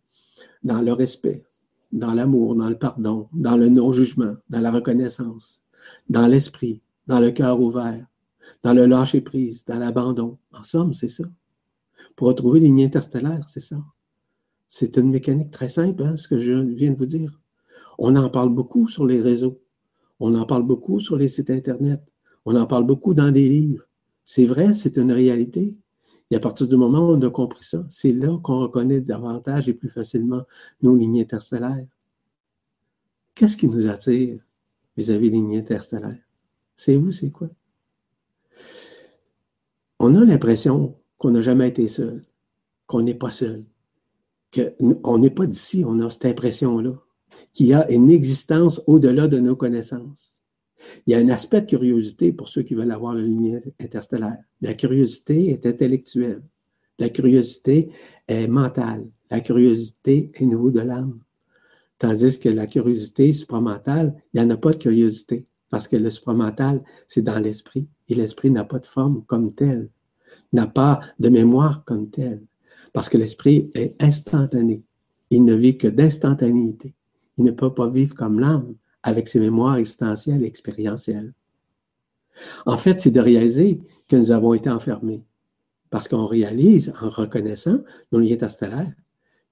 dans 0.64 0.82
le 0.82 0.92
respect, 0.92 1.44
dans 1.92 2.12
l'amour, 2.12 2.56
dans 2.56 2.68
le 2.68 2.76
pardon, 2.76 3.28
dans 3.32 3.56
le 3.56 3.68
non-jugement, 3.68 4.34
dans 4.50 4.60
la 4.60 4.72
reconnaissance, 4.72 5.62
dans 6.08 6.26
l'esprit, 6.26 6.82
dans 7.06 7.20
le 7.20 7.30
cœur 7.30 7.60
ouvert, 7.60 8.04
dans 8.64 8.74
le 8.74 8.86
lâcher-prise, 8.86 9.64
dans 9.64 9.78
l'abandon. 9.78 10.38
En 10.52 10.64
somme, 10.64 10.92
c'est 10.92 11.08
ça. 11.08 11.24
Pour 12.16 12.26
retrouver 12.26 12.58
les 12.58 12.66
lignes 12.66 12.84
interstellaires, 12.84 13.46
c'est 13.46 13.60
ça. 13.60 13.76
C'est 14.66 14.96
une 14.96 15.10
mécanique 15.10 15.52
très 15.52 15.68
simple, 15.68 16.02
hein, 16.02 16.16
ce 16.16 16.26
que 16.26 16.40
je 16.40 16.52
viens 16.52 16.90
de 16.90 16.96
vous 16.98 17.06
dire. 17.06 17.38
On 17.98 18.14
en 18.16 18.30
parle 18.30 18.50
beaucoup 18.50 18.88
sur 18.88 19.04
les 19.04 19.20
réseaux. 19.20 19.60
On 20.20 20.34
en 20.36 20.46
parle 20.46 20.62
beaucoup 20.62 21.00
sur 21.00 21.16
les 21.16 21.28
sites 21.28 21.50
Internet. 21.50 22.00
On 22.44 22.56
en 22.56 22.66
parle 22.66 22.86
beaucoup 22.86 23.12
dans 23.12 23.30
des 23.30 23.48
livres. 23.48 23.84
C'est 24.24 24.46
vrai, 24.46 24.72
c'est 24.72 24.96
une 24.96 25.12
réalité. 25.12 25.76
Et 26.30 26.36
à 26.36 26.40
partir 26.40 26.68
du 26.68 26.76
moment 26.76 27.00
où 27.00 27.12
on 27.14 27.22
a 27.22 27.30
compris 27.30 27.64
ça, 27.64 27.84
c'est 27.88 28.12
là 28.12 28.38
qu'on 28.42 28.60
reconnaît 28.60 29.00
davantage 29.00 29.68
et 29.68 29.74
plus 29.74 29.88
facilement 29.88 30.42
nos 30.82 30.94
lignes 30.94 31.20
interstellaires. 31.20 31.86
Qu'est-ce 33.34 33.56
qui 33.56 33.66
nous 33.66 33.86
attire 33.86 34.38
vis-à-vis 34.96 35.30
des 35.30 35.36
lignes 35.36 35.56
interstellaires? 35.56 36.22
C'est 36.76 36.96
vous, 36.96 37.10
c'est 37.10 37.30
quoi? 37.30 37.48
On 39.98 40.14
a 40.14 40.24
l'impression 40.24 40.96
qu'on 41.16 41.30
n'a 41.30 41.42
jamais 41.42 41.68
été 41.68 41.88
seul, 41.88 42.24
qu'on 42.86 43.02
n'est 43.02 43.14
pas 43.14 43.30
seul, 43.30 43.64
qu'on 44.52 45.18
n'est 45.18 45.30
pas 45.30 45.46
d'ici, 45.46 45.84
on 45.86 45.98
a 46.00 46.10
cette 46.10 46.26
impression-là 46.26 46.92
qu'il 47.52 47.66
y 47.66 47.74
a 47.74 47.90
une 47.90 48.10
existence 48.10 48.82
au-delà 48.86 49.28
de 49.28 49.38
nos 49.38 49.56
connaissances. 49.56 50.42
Il 51.06 51.12
y 51.12 51.14
a 51.16 51.18
un 51.18 51.28
aspect 51.28 51.60
de 51.62 51.66
curiosité 51.66 52.32
pour 52.32 52.48
ceux 52.48 52.62
qui 52.62 52.74
veulent 52.74 52.90
avoir 52.90 53.14
la 53.14 53.22
lumière 53.22 53.62
interstellaire. 53.80 54.42
La 54.60 54.74
curiosité 54.74 55.50
est 55.50 55.66
intellectuelle. 55.66 56.42
La 56.98 57.08
curiosité 57.08 57.88
est 58.26 58.48
mentale. 58.48 59.08
La 59.30 59.40
curiosité 59.40 60.30
est 60.34 60.46
niveau 60.46 60.70
de 60.70 60.80
l'âme. 60.80 61.18
Tandis 61.98 62.38
que 62.38 62.48
la 62.48 62.66
curiosité 62.66 63.32
supramentale, 63.32 64.14
il 64.32 64.40
n'y 64.40 64.46
en 64.46 64.50
a 64.50 64.56
pas 64.56 64.70
de 64.70 64.76
curiosité. 64.76 65.46
Parce 65.70 65.88
que 65.88 65.96
le 65.96 66.10
supramental, 66.10 66.82
c'est 67.08 67.22
dans 67.22 67.38
l'esprit. 67.38 67.88
Et 68.08 68.14
l'esprit 68.14 68.50
n'a 68.50 68.64
pas 68.64 68.78
de 68.78 68.86
forme 68.86 69.24
comme 69.26 69.52
telle, 69.52 69.90
n'a 70.52 70.66
pas 70.66 71.00
de 71.18 71.28
mémoire 71.28 71.84
comme 71.84 72.08
telle. 72.08 72.42
Parce 72.92 73.08
que 73.08 73.18
l'esprit 73.18 73.70
est 73.74 74.00
instantané. 74.02 74.82
Il 75.30 75.44
ne 75.44 75.54
vit 75.54 75.76
que 75.76 75.88
d'instantanéité. 75.88 76.94
Il 77.38 77.44
ne 77.44 77.50
peut 77.50 77.72
pas 77.72 77.88
vivre 77.88 78.14
comme 78.14 78.38
l'âme 78.40 78.74
avec 79.02 79.28
ses 79.28 79.40
mémoires 79.40 79.76
existentielles 79.76 80.42
et 80.42 80.46
expérientielles. 80.46 81.32
En 82.66 82.76
fait, 82.76 83.00
c'est 83.00 83.10
de 83.10 83.20
réaliser 83.20 83.80
que 84.08 84.16
nous 84.16 84.32
avons 84.32 84.54
été 84.54 84.70
enfermés. 84.70 85.22
Parce 85.90 86.08
qu'on 86.08 86.26
réalise, 86.26 86.92
en 87.00 87.08
reconnaissant 87.08 87.78
nos 88.12 88.18
liens 88.18 88.34
interstellaires, 88.34 88.92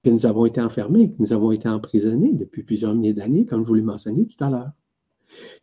que 0.04 0.10
nous 0.10 0.26
avons 0.26 0.44
été 0.46 0.60
enfermés, 0.60 1.10
que 1.10 1.16
nous 1.18 1.32
avons 1.32 1.52
été 1.52 1.68
emprisonnés 1.68 2.32
depuis 2.32 2.62
plusieurs 2.62 2.94
milliers 2.94 3.14
d'années, 3.14 3.46
comme 3.46 3.62
je 3.62 3.68
vous 3.68 3.74
l'ai 3.74 3.82
mentionné 3.82 4.26
tout 4.26 4.42
à 4.44 4.50
l'heure. 4.50 4.70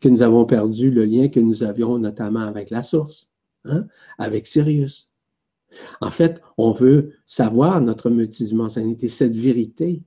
Que 0.01 0.09
nous 0.09 0.21
avons 0.21 0.45
perdu 0.45 0.91
le 0.91 1.05
lien 1.05 1.30
que 1.30 1.39
nous 1.39 1.63
avions 1.63 1.97
notamment 1.97 2.41
avec 2.41 2.69
la 2.69 2.82
source, 2.82 3.30
hein, 3.65 3.86
avec 4.17 4.47
Sirius. 4.47 5.09
En 6.01 6.11
fait, 6.11 6.41
on 6.57 6.71
veut 6.71 7.13
savoir 7.26 7.82
notre 7.82 8.09
multidimensionnalité, 8.09 9.07
cette 9.07 9.38
vérité. 9.38 10.03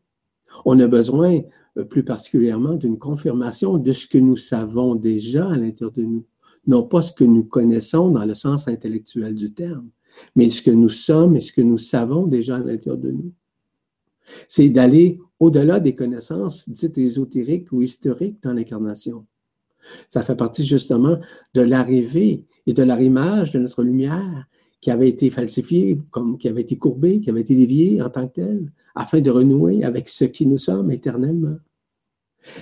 On 0.64 0.78
a 0.80 0.86
besoin 0.86 1.40
plus 1.84 2.04
particulièrement 2.04 2.74
d'une 2.74 2.98
confirmation 2.98 3.78
de 3.78 3.92
ce 3.92 4.06
que 4.06 4.18
nous 4.18 4.36
savons 4.36 4.94
déjà 4.94 5.48
à 5.48 5.56
l'intérieur 5.56 5.92
de 5.92 6.02
nous, 6.02 6.24
non 6.66 6.82
pas 6.82 7.02
ce 7.02 7.12
que 7.12 7.24
nous 7.24 7.44
connaissons 7.44 8.10
dans 8.10 8.24
le 8.24 8.34
sens 8.34 8.68
intellectuel 8.68 9.34
du 9.34 9.52
terme, 9.52 9.88
mais 10.34 10.48
ce 10.48 10.62
que 10.62 10.70
nous 10.70 10.88
sommes 10.88 11.36
et 11.36 11.40
ce 11.40 11.52
que 11.52 11.60
nous 11.60 11.78
savons 11.78 12.26
déjà 12.26 12.56
à 12.56 12.60
l'intérieur 12.60 12.98
de 12.98 13.10
nous. 13.10 13.32
C'est 14.48 14.68
d'aller 14.68 15.20
au-delà 15.38 15.78
des 15.78 15.94
connaissances 15.94 16.68
dites 16.68 16.98
ésotériques 16.98 17.70
ou 17.72 17.82
historiques 17.82 18.42
dans 18.42 18.52
l'incarnation. 18.52 19.26
Ça 20.08 20.24
fait 20.24 20.34
partie 20.34 20.64
justement 20.64 21.18
de 21.54 21.60
l'arrivée 21.60 22.44
et 22.66 22.72
de 22.72 22.82
l'arrimage 22.82 23.50
de 23.50 23.58
notre 23.58 23.84
lumière 23.84 24.48
qui 24.86 24.92
avait 24.92 25.08
été 25.08 25.30
falsifiée, 25.30 25.98
comme 26.12 26.38
qui 26.38 26.46
avait 26.46 26.60
été 26.60 26.78
courbée, 26.78 27.18
qui 27.18 27.28
avait 27.28 27.40
été 27.40 27.56
déviée 27.56 28.00
en 28.00 28.08
tant 28.08 28.28
que 28.28 28.34
telle, 28.34 28.70
afin 28.94 29.20
de 29.20 29.32
renouer 29.32 29.82
avec 29.82 30.08
ce 30.08 30.24
qui 30.24 30.46
nous 30.46 30.58
sommes 30.58 30.92
éternellement. 30.92 31.56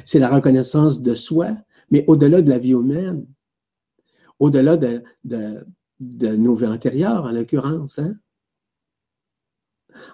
C'est 0.07 0.21
la 0.21 0.35
reconnaissance 0.35 1.03
de 1.03 1.15
soi, 1.15 1.55
mais 1.91 2.03
au-delà 2.07 2.41
de 2.41 2.49
la 2.49 2.59
vie 2.59 2.73
humaine, 2.73 3.27
au-delà 4.39 4.79
de, 4.79 5.03
nos 6.01 6.55
vies 6.55 6.67
antérieures, 6.67 7.25
en 7.25 7.33
l'occurrence. 7.33 7.99
Hein. 7.99 8.15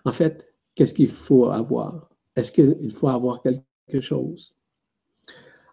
En 0.05 0.11
fait, 0.11 0.53
qu'est-ce 0.75 0.95
qu'il 0.95 1.11
faut 1.11 1.47
avoir? 1.47 2.11
Est-ce 2.35 2.51
qu'il 2.51 2.93
faut 2.93 3.07
avoir 3.07 3.41
quelque 3.41 4.01
chose? 4.01 4.57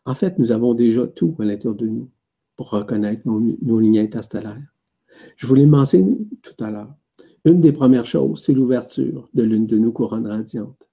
En 0.06 0.14
fait, 0.14 0.38
nous 0.38 0.52
avons 0.52 0.76
déjà 0.76 1.08
tout 1.08 1.36
à 1.40 1.46
l'intérieur 1.46 1.74
de 1.74 1.88
nous 1.88 2.12
pour 2.56 2.70
reconnaître 2.70 3.24
nos, 3.26 3.40
nos 3.40 3.80
lignes 3.80 3.98
interstellaires. 3.98 4.62
Je 5.36 5.48
vous 5.48 5.56
l'ai 5.56 5.68
tout 5.68 6.64
à 6.64 6.72
l'heure. 6.72 6.94
Une 7.46 7.62
des 7.62 7.72
premières 7.72 8.06
choses, 8.06 8.44
c'est 8.44 8.54
l'ouverture 8.54 9.30
de 9.34 9.44
l'une 9.44 9.68
de 9.68 9.78
nos 9.78 9.92
couronnes 9.92 10.28
radiantes. 10.28 10.90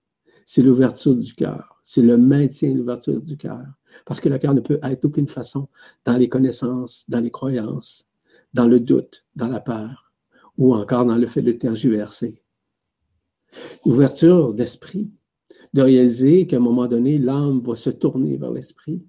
C'est 0.47 0.63
l'ouverture 0.63 1.17
du 1.17 1.35
cœur. 1.35 1.81
C'est 1.83 2.03
le 2.03 2.17
maintien 2.17 2.73
de 2.73 2.79
l'ouverture 2.79 3.21
du 3.21 3.37
cœur. 3.37 3.67
Parce 4.07 4.21
que 4.21 4.29
le 4.29 4.39
cœur 4.39 4.55
ne 4.55 4.61
peut 4.61 4.79
être 4.83 5.03
d'aucune 5.03 5.29
façon 5.29 5.69
dans 6.05 6.17
les 6.17 6.29
connaissances, 6.29 7.05
dans 7.09 7.21
les 7.21 7.31
croyances, 7.31 8.07
dans 8.53 8.69
le 8.69 8.81
doute, 8.81 9.25
dans 9.35 9.49
la 9.49 9.61
peur, 9.61 10.13
ou 10.59 10.75
encore 10.75 11.05
dans 11.05 11.17
le 11.17 11.27
fait 11.27 11.43
de 11.43 11.53
tergiverser. 11.53 12.43
L'ouverture 13.85 14.55
d'esprit, 14.55 15.11
de 15.73 15.83
réaliser 15.83 16.47
qu'à 16.47 16.57
un 16.57 16.61
moment 16.61 16.87
donné, 16.87 17.19
l'âme 17.19 17.61
va 17.61 17.75
se 17.75 17.91
tourner 17.91 18.37
vers 18.37 18.53
l'esprit 18.53 19.03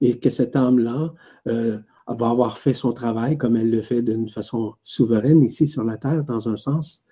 et 0.00 0.18
que 0.18 0.30
cette 0.30 0.56
âme-là 0.56 1.14
euh, 1.48 1.78
va 2.06 2.30
avoir 2.30 2.58
fait 2.58 2.74
son 2.74 2.92
travail 2.92 3.38
comme 3.38 3.56
elle 3.56 3.70
le 3.70 3.82
fait 3.82 4.02
d'une 4.02 4.28
façon 4.28 4.74
souveraine 4.82 5.42
ici 5.42 5.66
sur 5.66 5.84
la 5.84 5.96
Terre, 5.96 6.24
dans 6.24 6.48
un 6.48 6.56
sens, 6.56 7.02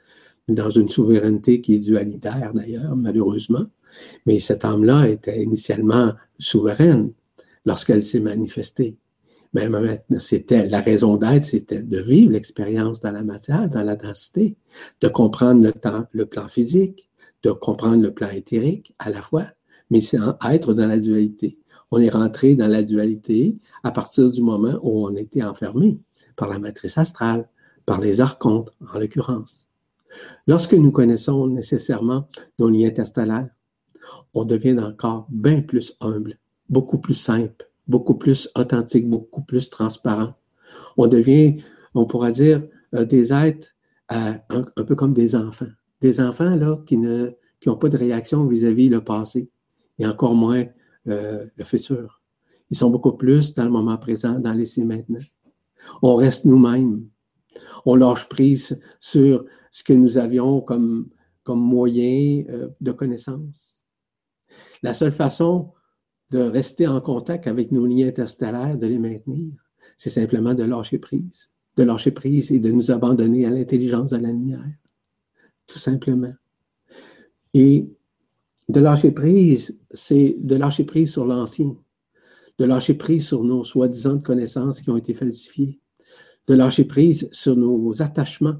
dans 0.48 0.70
une 0.70 0.88
souveraineté 0.88 1.60
qui 1.60 1.74
est 1.74 1.78
dualitaire 1.78 2.52
d'ailleurs, 2.54 2.96
malheureusement. 2.96 3.64
Mais 4.26 4.38
cette 4.38 4.64
âme-là 4.64 5.08
était 5.08 5.42
initialement 5.42 6.12
souveraine 6.38 7.12
lorsqu'elle 7.64 8.02
s'est 8.02 8.20
manifestée. 8.20 8.96
Mais 9.54 9.68
maintenant, 9.68 10.18
c'était 10.18 10.66
la 10.66 10.80
raison 10.80 11.16
d'être, 11.16 11.44
c'était 11.44 11.82
de 11.82 11.98
vivre 11.98 12.32
l'expérience 12.32 13.00
dans 13.00 13.12
la 13.12 13.22
matière, 13.22 13.68
dans 13.68 13.82
la 13.82 13.96
densité, 13.96 14.56
de 15.00 15.08
comprendre 15.08 15.62
le 15.62 15.72
temps, 15.72 16.06
le 16.12 16.24
plan 16.24 16.48
physique, 16.48 17.10
de 17.42 17.50
comprendre 17.50 18.02
le 18.02 18.14
plan 18.14 18.30
éthérique 18.30 18.94
à 18.98 19.10
la 19.10 19.20
fois, 19.20 19.46
mais 19.90 20.00
c'est 20.00 20.18
être 20.50 20.72
dans 20.72 20.86
la 20.86 20.98
dualité 20.98 21.58
on 21.92 22.00
est 22.00 22.08
rentré 22.08 22.56
dans 22.56 22.68
la 22.68 22.82
dualité 22.82 23.58
à 23.84 23.92
partir 23.92 24.30
du 24.30 24.42
moment 24.42 24.78
où 24.82 25.06
on 25.06 25.14
était 25.14 25.44
enfermé 25.44 26.00
par 26.36 26.48
la 26.48 26.58
matrice 26.58 26.96
astrale, 26.96 27.48
par 27.84 28.00
les 28.00 28.22
archontes 28.22 28.72
en 28.92 28.98
l'occurrence. 28.98 29.68
Lorsque 30.46 30.72
nous 30.72 30.90
connaissons 30.90 31.46
nécessairement 31.46 32.28
nos 32.58 32.70
liens 32.70 32.88
interstellaires, 32.88 33.50
on 34.32 34.46
devient 34.46 34.78
encore 34.80 35.26
bien 35.28 35.60
plus 35.60 35.94
humble, 36.00 36.38
beaucoup 36.70 36.98
plus 36.98 37.14
simple, 37.14 37.68
beaucoup 37.86 38.14
plus 38.14 38.48
authentique, 38.56 39.08
beaucoup 39.08 39.42
plus 39.42 39.68
transparent. 39.68 40.34
On 40.96 41.06
devient, 41.06 41.62
on 41.94 42.06
pourra 42.06 42.30
dire, 42.30 42.66
euh, 42.94 43.04
des 43.04 43.34
êtres 43.34 43.68
euh, 44.12 44.32
un, 44.48 44.84
peu 44.84 44.94
comme 44.94 45.12
des 45.12 45.36
enfants. 45.36 45.70
Des 46.00 46.20
enfants 46.20 46.56
là, 46.56 46.78
qui 46.86 46.96
n'ont 46.96 47.76
pas 47.78 47.88
de 47.90 47.98
réaction 47.98 48.46
vis-à-vis 48.46 48.88
-vis 48.88 48.90
le 48.90 49.04
passé, 49.04 49.50
et 49.98 50.06
encore 50.06 50.34
moins 50.34 50.64
euh, 51.08 51.46
le 51.56 51.64
futur. 51.64 52.22
Ils 52.70 52.76
sont 52.76 52.90
beaucoup 52.90 53.12
plus 53.12 53.54
dans 53.54 53.64
le 53.64 53.70
moment 53.70 53.96
présent, 53.96 54.38
dans 54.38 54.52
l'essai 54.52 54.84
maintenant. 54.84 55.20
On 56.00 56.14
reste 56.14 56.44
nous-mêmes. 56.44 57.06
On 57.84 57.96
lâche 57.96 58.28
prise 58.28 58.80
sur 59.00 59.44
ce 59.70 59.84
que 59.84 59.92
nous 59.92 60.16
avions 60.18 60.60
comme, 60.60 61.08
comme 61.42 61.60
moyen 61.60 62.44
euh, 62.48 62.68
de 62.80 62.92
connaissance. 62.92 63.84
La 64.82 64.94
seule 64.94 65.12
façon 65.12 65.72
de 66.30 66.38
rester 66.38 66.86
en 66.86 67.00
contact 67.00 67.46
avec 67.46 67.72
nos 67.72 67.86
liens 67.86 68.08
interstellaires, 68.08 68.78
de 68.78 68.86
les 68.86 68.98
maintenir, 68.98 69.54
c'est 69.96 70.10
simplement 70.10 70.54
de 70.54 70.64
lâcher 70.64 70.98
prise. 70.98 71.52
De 71.76 71.82
lâcher 71.82 72.10
prise 72.10 72.52
et 72.52 72.58
de 72.58 72.70
nous 72.70 72.90
abandonner 72.90 73.46
à 73.46 73.50
l'intelligence 73.50 74.10
de 74.10 74.16
la 74.16 74.30
lumière. 74.30 74.64
Tout 75.66 75.78
simplement. 75.78 76.32
Et 77.54 77.86
de 78.72 78.80
lâcher 78.80 79.10
prise, 79.10 79.78
c'est 79.90 80.34
de 80.40 80.56
lâcher 80.56 80.84
prise 80.84 81.12
sur 81.12 81.26
l'ancien, 81.26 81.76
de 82.58 82.64
lâcher 82.64 82.94
prise 82.94 83.26
sur 83.26 83.44
nos 83.44 83.64
soi-disant 83.64 84.18
connaissances 84.18 84.80
qui 84.80 84.88
ont 84.88 84.96
été 84.96 85.12
falsifiées, 85.12 85.78
de 86.46 86.54
lâcher 86.54 86.86
prise 86.86 87.28
sur 87.32 87.54
nos 87.54 88.00
attachements, 88.00 88.56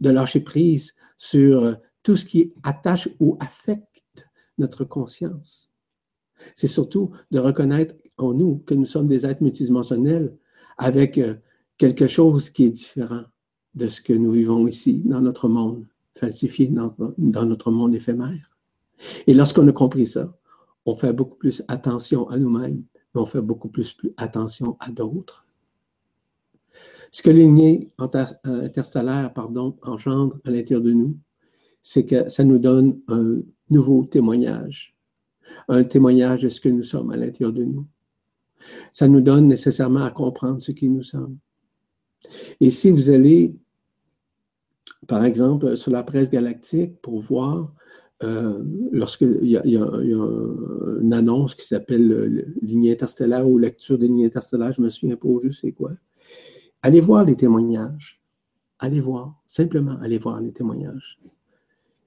de 0.00 0.08
lâcher 0.08 0.40
prise 0.40 0.94
sur 1.18 1.76
tout 2.02 2.16
ce 2.16 2.24
qui 2.24 2.54
attache 2.62 3.10
ou 3.20 3.36
affecte 3.38 4.26
notre 4.56 4.84
conscience. 4.84 5.70
C'est 6.54 6.66
surtout 6.66 7.10
de 7.30 7.38
reconnaître 7.38 7.94
en 8.16 8.32
nous 8.32 8.62
que 8.64 8.72
nous 8.72 8.86
sommes 8.86 9.06
des 9.06 9.26
êtres 9.26 9.42
multidimensionnels 9.42 10.34
avec 10.78 11.18
euh, 11.18 11.34
quelque 11.76 12.06
chose 12.06 12.48
qui 12.48 12.64
est 12.64 12.70
différent 12.70 13.24
de 13.74 13.88
ce 13.88 14.00
que 14.00 14.14
nous 14.14 14.32
vivons 14.32 14.66
ici 14.66 15.02
dans 15.04 15.20
notre 15.20 15.50
monde 15.50 15.86
falsifié, 16.14 16.68
dans, 16.68 16.90
dans 17.18 17.44
notre 17.44 17.70
monde 17.70 17.94
éphémère. 17.94 18.55
Et 19.26 19.34
lorsqu'on 19.34 19.66
a 19.68 19.72
compris 19.72 20.06
ça, 20.06 20.36
on 20.84 20.94
fait 20.94 21.12
beaucoup 21.12 21.36
plus 21.36 21.62
attention 21.68 22.28
à 22.28 22.38
nous-mêmes, 22.38 22.84
mais 23.14 23.20
on 23.20 23.26
fait 23.26 23.42
beaucoup 23.42 23.68
plus, 23.68 23.96
attention 24.16 24.76
à 24.80 24.90
d'autres. 24.90 25.46
Ce 27.10 27.22
que 27.22 27.30
les 27.30 27.46
liens 27.46 27.80
interstellaires 27.98 29.32
pardon, 29.32 29.76
engendrent 29.82 30.38
à 30.44 30.50
l'intérieur 30.50 30.82
de 30.82 30.92
nous, 30.92 31.16
c'est 31.82 32.04
que 32.04 32.28
ça 32.28 32.44
nous 32.44 32.58
donne 32.58 33.00
un 33.08 33.38
nouveau 33.70 34.04
témoignage, 34.04 34.96
un 35.68 35.84
témoignage 35.84 36.42
de 36.42 36.48
ce 36.48 36.60
que 36.60 36.68
nous 36.68 36.82
sommes 36.82 37.10
à 37.10 37.16
l'intérieur 37.16 37.52
de 37.52 37.64
nous. 37.64 37.86
Ça 38.92 39.06
nous 39.08 39.20
donne 39.20 39.46
nécessairement 39.46 40.04
à 40.04 40.10
comprendre 40.10 40.60
ce 40.60 40.72
qui 40.72 40.88
nous 40.88 41.02
sommes. 41.02 41.38
Et 42.60 42.70
si 42.70 42.90
vous 42.90 43.10
allez, 43.10 43.54
par 45.06 45.24
exemple, 45.24 45.76
sur 45.76 45.92
la 45.92 46.02
presse 46.02 46.30
galactique 46.30 47.00
pour 47.00 47.20
voir 47.20 47.72
euh, 48.22 48.62
lorsqu'il 48.92 49.46
y, 49.46 49.56
a 49.56 49.62
une 49.64 51.12
annonce 51.12 51.54
qui 51.54 51.66
s'appelle 51.66 52.54
ligne 52.62 52.90
interstellaire 52.90 53.46
ou 53.46 53.58
lecture 53.58 53.98
des 53.98 54.08
lignes 54.08 54.26
interstellaires, 54.26 54.72
je 54.72 54.80
me 54.80 54.88
souviens 54.88 55.16
pas 55.16 55.28
juste 55.42 55.60
c'est 55.60 55.72
quoi. 55.72 55.92
Allez 56.82 57.00
voir 57.00 57.24
les 57.24 57.36
témoignages. 57.36 58.20
Allez 58.78 59.00
voir, 59.00 59.42
simplement 59.46 59.96
allez 60.00 60.18
voir 60.18 60.40
les 60.40 60.52
témoignages. 60.52 61.18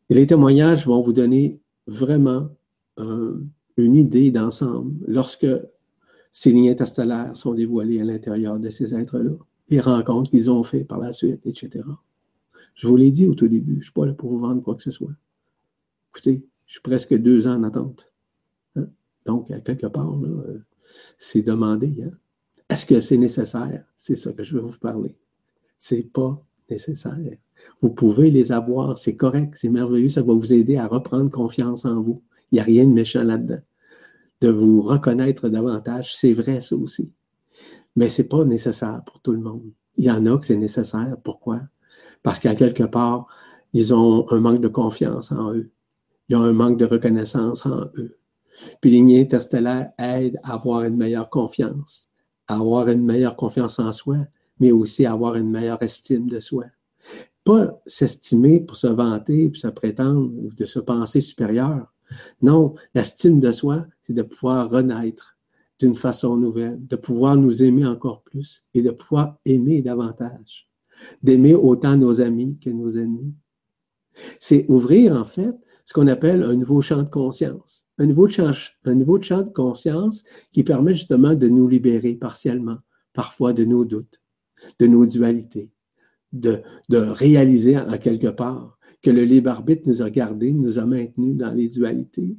Et 0.09 0.15
les 0.15 0.27
témoignages 0.27 0.85
vont 0.85 1.01
vous 1.01 1.13
donner 1.13 1.59
vraiment 1.87 2.49
euh, 2.99 3.39
une 3.77 3.95
idée 3.95 4.31
d'ensemble 4.31 4.93
lorsque 5.07 5.47
ces 6.31 6.51
lignes 6.51 6.69
interstellaires 6.69 7.35
sont 7.35 7.53
dévoilées 7.53 8.01
à 8.01 8.03
l'intérieur 8.03 8.59
de 8.59 8.69
ces 8.69 8.93
êtres-là, 8.93 9.31
les 9.69 9.79
rencontres 9.79 10.29
qu'ils 10.31 10.49
ont 10.49 10.63
fait 10.63 10.83
par 10.83 10.99
la 10.99 11.11
suite, 11.11 11.45
etc. 11.45 11.85
Je 12.75 12.87
vous 12.87 12.95
l'ai 12.95 13.11
dit 13.11 13.27
au 13.27 13.33
tout 13.33 13.47
début, 13.47 13.73
je 13.73 13.77
ne 13.77 13.83
suis 13.83 13.91
pas 13.91 14.05
là 14.05 14.13
pour 14.13 14.29
vous 14.29 14.37
vendre 14.37 14.61
quoi 14.61 14.75
que 14.75 14.83
ce 14.83 14.91
soit. 14.91 15.11
Écoutez, 16.11 16.45
je 16.65 16.73
suis 16.73 16.81
presque 16.81 17.13
deux 17.15 17.47
ans 17.47 17.55
en 17.55 17.63
attente. 17.63 18.11
Hein. 18.75 18.87
Donc, 19.25 19.51
à 19.51 19.59
quelque 19.59 19.87
part, 19.87 20.15
euh, 20.23 20.63
c'est 21.17 21.41
demandé. 21.41 22.03
Hein. 22.03 22.11
Est-ce 22.69 22.85
que 22.85 22.99
c'est 22.99 23.17
nécessaire? 23.17 23.85
C'est 23.95 24.15
ça 24.15 24.31
que 24.31 24.43
je 24.43 24.55
veux 24.55 24.61
vous 24.61 24.77
parler. 24.77 25.17
C'est 25.77 26.11
pas 26.11 26.43
nécessaire. 26.69 27.17
Vous 27.81 27.89
pouvez 27.89 28.29
les 28.29 28.51
avoir, 28.51 28.97
c'est 28.97 29.15
correct, 29.15 29.55
c'est 29.55 29.69
merveilleux, 29.69 30.09
ça 30.09 30.21
va 30.21 30.33
vous 30.33 30.53
aider 30.53 30.77
à 30.77 30.87
reprendre 30.87 31.29
confiance 31.29 31.85
en 31.85 32.01
vous. 32.01 32.23
Il 32.51 32.55
n'y 32.55 32.61
a 32.61 32.63
rien 32.63 32.85
de 32.85 32.93
méchant 32.93 33.23
là-dedans. 33.23 33.61
De 34.41 34.49
vous 34.49 34.81
reconnaître 34.81 35.49
davantage, 35.49 36.15
c'est 36.15 36.33
vrai 36.33 36.61
ça 36.61 36.75
aussi. 36.75 37.13
Mais 37.95 38.09
ce 38.09 38.21
n'est 38.21 38.27
pas 38.27 38.45
nécessaire 38.45 39.01
pour 39.05 39.19
tout 39.19 39.31
le 39.31 39.39
monde. 39.39 39.71
Il 39.97 40.05
y 40.05 40.11
en 40.11 40.25
a 40.25 40.37
que 40.37 40.45
c'est 40.45 40.55
nécessaire. 40.55 41.17
Pourquoi? 41.23 41.61
Parce 42.23 42.39
qu'à 42.39 42.55
quelque 42.55 42.83
part, 42.83 43.27
ils 43.73 43.93
ont 43.93 44.31
un 44.31 44.39
manque 44.39 44.61
de 44.61 44.67
confiance 44.67 45.31
en 45.31 45.53
eux. 45.53 45.71
Il 46.29 46.33
y 46.33 46.35
a 46.35 46.39
un 46.39 46.53
manque 46.53 46.77
de 46.77 46.85
reconnaissance 46.85 47.65
en 47.65 47.85
eux. 47.97 48.19
Puis 48.81 48.91
les 48.91 49.01
liens 49.01 49.21
interstellaires 49.21 49.91
aident 49.97 50.39
à 50.43 50.53
avoir 50.53 50.83
une 50.83 50.95
meilleure 50.95 51.29
confiance, 51.29 52.07
à 52.47 52.55
avoir 52.55 52.87
une 52.87 53.03
meilleure 53.03 53.35
confiance 53.35 53.79
en 53.79 53.91
soi, 53.91 54.17
mais 54.59 54.71
aussi 54.71 55.05
à 55.05 55.13
avoir 55.13 55.35
une 55.35 55.49
meilleure 55.49 55.81
estime 55.81 56.27
de 56.27 56.39
soi. 56.39 56.65
Pas 57.43 57.81
s'estimer 57.85 58.59
pour 58.59 58.75
se 58.75 58.87
vanter, 58.87 59.49
pour 59.49 59.57
se 59.57 59.67
prétendre, 59.67 60.31
ou 60.37 60.53
de 60.53 60.65
se 60.65 60.79
penser 60.79 61.21
supérieur. 61.21 61.91
Non, 62.41 62.75
l'estime 62.93 63.39
de 63.39 63.51
soi, 63.51 63.85
c'est 64.01 64.13
de 64.13 64.23
pouvoir 64.23 64.69
renaître 64.69 65.37
d'une 65.79 65.95
façon 65.95 66.35
nouvelle, 66.35 66.85
de 66.85 66.95
pouvoir 66.95 67.37
nous 67.37 67.63
aimer 67.63 67.85
encore 67.85 68.21
plus 68.23 68.63
et 68.73 68.81
de 68.81 68.91
pouvoir 68.91 69.37
aimer 69.45 69.81
davantage. 69.81 70.69
d'aimer 71.23 71.55
autant 71.55 71.97
nos 71.97 72.21
amis 72.21 72.57
que 72.59 72.69
nos 72.69 72.89
ennemis. 72.97 73.33
C'est 74.39 74.65
ouvrir, 74.69 75.15
en 75.15 75.25
fait, 75.25 75.55
ce 75.89 75.93
qu'on 75.95 76.05
appelle 76.05 76.43
un 76.43 76.55
nouveau 76.55 76.81
champ 76.81 77.01
de 77.01 77.09
conscience. 77.09 77.87
Un 77.97 78.05
nouveau, 78.05 78.27
champ, 78.27 78.51
un 78.85 78.93
nouveau 78.93 79.17
de 79.17 79.49
conscience 79.49 80.21
qui 80.51 80.63
permet 80.63 80.93
justement 80.93 81.33
de 81.33 81.47
nous 81.47 81.67
libérer 81.67 82.13
partiellement, 82.13 82.77
parfois 83.11 83.53
de 83.53 83.65
nos 83.65 83.85
doutes, 83.85 84.21
de 84.77 84.85
nos 84.85 85.07
dualités, 85.07 85.71
de, 86.31 86.61
de 86.89 86.97
réaliser 86.97 87.75
en 87.75 87.97
quelque 87.97 88.27
part 88.27 88.77
que 89.01 89.09
le 89.09 89.23
libre 89.23 89.49
arbitre 89.49 89.89
nous 89.89 90.03
a 90.03 90.11
gardés, 90.11 90.53
nous 90.53 90.77
a 90.77 90.85
maintenus 90.85 91.35
dans 91.35 91.53
les 91.55 91.67
dualités. 91.67 92.37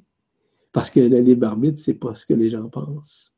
Parce 0.70 0.88
que 0.88 1.00
le 1.00 1.18
libre 1.18 1.48
arbitre, 1.48 1.80
c'est 1.80 1.94
pas 1.94 2.14
ce 2.14 2.26
que 2.26 2.34
les 2.34 2.50
gens 2.50 2.68
pensent. 2.68 3.34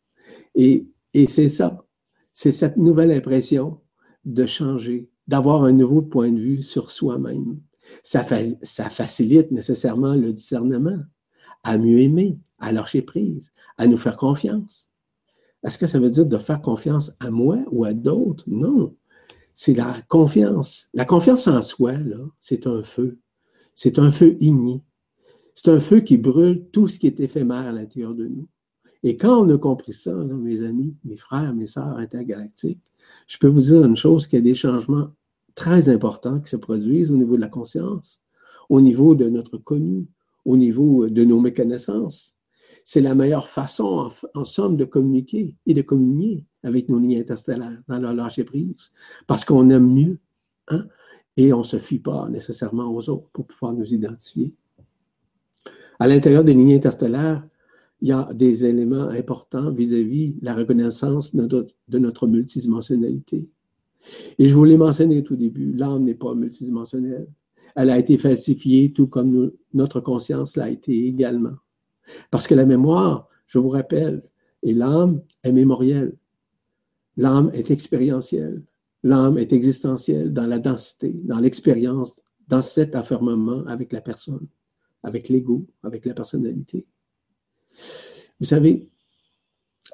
Et, 0.55 0.87
et 1.15 1.27
c'est 1.27 1.49
ça. 1.49 1.87
C'est 2.35 2.53
cette 2.53 2.77
nouvelle 2.77 3.13
impression 3.13 3.81
de 4.27 4.45
changer, 4.45 5.09
d'avoir 5.27 5.65
un 5.65 5.73
nouveau 5.73 6.03
point 6.03 6.31
de 6.31 6.39
vue 6.39 6.61
sur 6.61 6.91
soi-même. 6.91 7.63
Ça, 8.03 8.25
facilite 8.25 9.51
nécessairement 9.51 10.15
le 10.15 10.33
discernement, 10.33 10.99
à 11.65 11.79
mieux 11.79 12.01
aimer, 12.01 12.39
à 12.59 12.73
lâcher 12.73 13.03
prise, 13.03 13.53
à 13.79 13.87
nous 13.87 13.97
faire 13.97 14.17
confiance. 14.17 14.91
Est-ce 15.65 15.79
que 15.79 15.87
ça 15.87 16.01
veut 16.01 16.11
dire 16.11 16.27
de 16.27 16.39
faire 16.39 16.61
confiance 16.61 17.13
à 17.21 17.31
moi 17.31 17.59
ou 17.71 17.85
à 17.85 17.93
d'autres? 17.93 18.45
Non. 18.49 18.97
C'est 19.55 19.75
la 19.75 20.03
confiance. 20.09 20.89
La 20.95 21.05
confiance 21.05 21.47
en 21.47 21.63
soi, 21.63 21.95
c'est 22.41 22.67
un 22.67 22.83
feu. 22.83 23.19
C'est 23.75 23.99
un 23.99 24.11
feu 24.11 24.37
igné. 24.41 24.83
C'est 25.55 25.71
un 25.71 25.81
feu 25.81 26.01
qui 26.01 26.17
brûle 26.17 26.67
tout 26.73 26.89
ce 26.89 26.99
qui 26.99 27.07
est 27.07 27.21
éphémère 27.21 27.67
à 27.67 27.73
l'intérieur 27.73 28.15
de 28.15 28.27
nous. 28.27 28.49
Et 29.03 29.17
quand 29.17 29.45
on 29.45 29.51
a 29.51 29.59
compris 29.59 29.93
ça, 29.93 30.15
mes 30.15 30.63
amis, 30.63 30.97
mes 31.05 31.17
frères, 31.17 31.55
mes 31.55 31.67
sœurs 31.67 31.99
intergalactiques, 31.99 32.93
je 33.27 33.37
peux 33.39 33.49
vous 33.49 33.61
dire 33.61 33.85
une 33.85 33.97
chose, 33.97 34.27
qu'il 34.27 34.39
y 34.39 34.43
a 34.43 34.45
des 34.45 34.55
changements 34.55 35.11
très 35.55 35.89
importants 35.89 36.41
qui 36.41 36.51
se 36.51 36.57
produisent 36.57 37.11
au 37.11 37.17
niveau 37.17 37.37
de 37.37 37.41
la 37.41 37.49
conscience, 37.49 38.23
au 38.69 38.81
niveau 38.81 39.15
de 39.15 39.29
notre 39.29 39.59
connu, 39.59 40.07
au 40.45 40.57
niveau 40.57 41.09
de 41.09 41.25
nos 41.25 41.41
méconnaissances. 41.41 42.37
C'est 42.85 43.01
la 43.01 43.15
meilleure 43.15 43.49
façon, 43.49 44.11
en, 44.35 44.45
somme, 44.45 44.77
de 44.77 44.85
communiquer 44.85 45.55
et 45.67 45.75
de 45.75 45.83
communier 45.83 46.45
avec 46.63 46.89
nos 46.89 46.99
lignes 46.99 47.19
interstellaires 47.19 47.81
dans 47.89 47.99
leur 47.99 48.15
lâcher 48.15 48.45
prise, 48.45 48.91
parce 49.27 49.45
qu'on 49.45 49.69
aime 49.71 49.93
mieux, 49.93 50.19
hein, 50.69 50.87
et 51.37 51.53
on 51.53 51.59
ne 51.59 51.65
se 51.65 51.79
fie 51.79 51.99
pas 51.99 52.29
nécessairement 52.29 52.93
aux 52.93 53.09
autres 53.09 53.29
pour 53.33 53.47
pouvoir 53.47 53.73
nous 53.73 53.95
identifier. 53.95 54.55
À 55.99 56.09
l'intérieur 56.09 56.45
des 56.45 56.55
lignes 56.55 56.75
interstellaires, 56.75 57.47
il 58.01 58.09
y 58.09 58.13
a 58.13 58.29
des 58.35 58.67
éléments 58.67 59.09
importants 59.09 59.71
vis-à-vis 59.71 60.35
la 60.43 60.55
reconnaissance 60.55 61.37
de 61.37 61.99
notre, 61.99 62.27
multidimensionnalité. 62.27 63.49
Et 64.39 64.47
je 64.47 64.55
vous 64.55 64.65
l'ai 64.65 64.77
mentionné 64.77 65.19
au 65.19 65.23
tout 65.23 65.37
début, 65.37 65.73
l'âme 65.73 66.05
n'est 66.05 66.15
pas 66.15 66.35
multidimensionnelle. 66.35 67.29
Elle 67.75 67.91
a 67.91 67.99
été 67.99 68.19
falsifiée 68.19 68.93
tout 68.93 69.07
comme 69.07 69.53
notre 69.73 70.01
conscience 70.01 70.57
l'a 70.57 70.69
été 70.69 71.07
également. 71.07 71.55
Parce 72.31 72.47
que 72.47 72.55
la 72.55 72.67
mémoire, 72.67 73.29
je 73.47 73.59
vous 73.59 73.69
rappelle, 73.69 74.23
et 74.63 74.75
l'âme 74.75 75.23
est 75.43 75.53
mémorielle. 75.53 76.17
L'âme 77.17 77.51
est 77.55 77.71
expérientielle. 77.71 78.63
L'âme 79.03 79.39
est 79.39 79.53
existentielle 79.53 80.33
dans 80.33 80.47
la 80.47 80.59
densité, 80.59 81.13
dans 81.25 81.41
l'expérience, 81.41 82.21
dans 82.49 82.63
cet 82.63 82.95
affermement 82.95 83.65
avec 83.67 83.93
la 83.93 84.01
personne, 84.01 84.47
avec 85.03 85.29
l'ego, 85.29 85.67
avec 85.83 86.07
la 86.07 86.15
personnalité. 86.15 86.87
Vous 88.39 88.47
savez, 88.47 88.89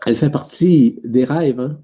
elle 0.07 0.17
fait 0.17 0.31
partie 0.31 1.01
des 1.05 1.25
rêves. 1.25 1.61
Hein. 1.61 1.81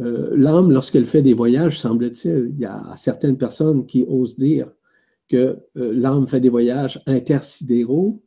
Euh, 0.00 0.32
l'âme, 0.34 0.72
lorsqu'elle 0.72 1.06
fait 1.06 1.22
des 1.22 1.34
voyages, 1.34 1.78
semble-t-il, 1.78 2.50
il 2.52 2.58
y 2.58 2.64
a 2.64 2.94
certaines 2.96 3.36
personnes 3.36 3.86
qui 3.86 4.04
osent 4.08 4.36
dire 4.36 4.70
que 5.28 5.58
euh, 5.76 5.92
l'âme 5.94 6.26
fait 6.26 6.40
des 6.40 6.48
voyages 6.48 7.02
intersidéraux 7.06 8.22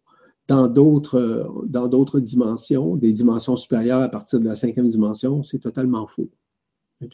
dans 0.47 0.67
d'autres, 0.67 1.51
dans 1.65 1.87
d'autres 1.87 2.19
dimensions, 2.19 2.95
des 2.95 3.13
dimensions 3.13 3.55
supérieures 3.55 4.01
à 4.01 4.09
partir 4.09 4.39
de 4.39 4.45
la 4.45 4.53
cinquième 4.53 4.87
dimension. 4.87 5.43
C'est 5.43 5.59
totalement 5.59 6.05
faux. 6.05 6.29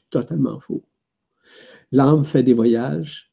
Totalement 0.09 0.59
faux. 0.59 0.83
L'âme 1.93 2.25
fait 2.25 2.43
des 2.43 2.53
voyages 2.53 3.31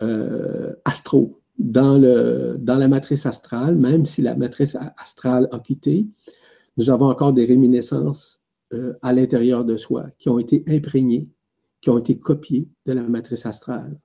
euh, 0.00 0.72
astraux 0.84 1.40
dans, 1.58 2.00
dans 2.00 2.78
la 2.78 2.88
matrice 2.88 3.26
astrale, 3.26 3.76
même 3.76 4.06
si 4.06 4.22
la 4.22 4.36
matrice 4.36 4.76
astrale 4.96 5.48
a 5.50 5.58
quitté, 5.58 6.06
nous 6.76 6.90
avons 6.90 7.06
encore 7.06 7.32
des 7.32 7.44
réminiscences 7.44 8.41
euh, 8.72 8.94
à 9.02 9.12
l'intérieur 9.12 9.64
de 9.64 9.76
soi 9.76 10.10
qui 10.18 10.28
ont 10.28 10.38
été 10.38 10.64
imprégnées, 10.68 11.28
qui 11.80 11.90
ont 11.90 11.98
été 11.98 12.18
copiées 12.18 12.68
de 12.86 12.92
la 12.92 13.02
matrice 13.02 13.46
astrale. 13.46 13.98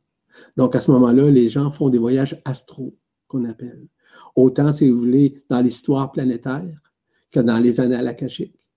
Donc, 0.55 0.75
à 0.75 0.79
ce 0.79 0.91
moment-là, 0.91 1.29
les 1.29 1.49
gens 1.49 1.69
font 1.69 1.89
des 1.89 1.97
voyages 1.97 2.41
astraux, 2.45 2.95
qu'on 3.27 3.45
appelle. 3.45 3.87
Autant, 4.35 4.71
si 4.71 4.89
vous 4.89 4.97
voulez, 4.97 5.41
dans 5.49 5.61
l'histoire 5.61 6.11
planétaire 6.11 6.81
que 7.31 7.39
dans 7.39 7.59
les 7.59 7.79
annales 7.79 8.07
akashiques. 8.07 8.69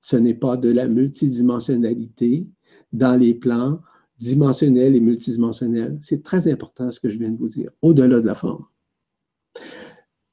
Ce 0.00 0.16
n'est 0.16 0.34
pas 0.34 0.56
de 0.56 0.70
la 0.70 0.86
multidimensionnalité 0.86 2.50
dans 2.92 3.18
les 3.18 3.34
plans 3.34 3.80
dimensionnel 4.18 4.94
et 4.94 5.00
multidimensionnel. 5.00 5.98
C'est 6.00 6.22
très 6.22 6.50
important 6.50 6.90
ce 6.90 7.00
que 7.00 7.08
je 7.08 7.18
viens 7.18 7.30
de 7.30 7.38
vous 7.38 7.48
dire, 7.48 7.70
au-delà 7.82 8.20
de 8.20 8.26
la 8.26 8.34
forme. 8.34 8.64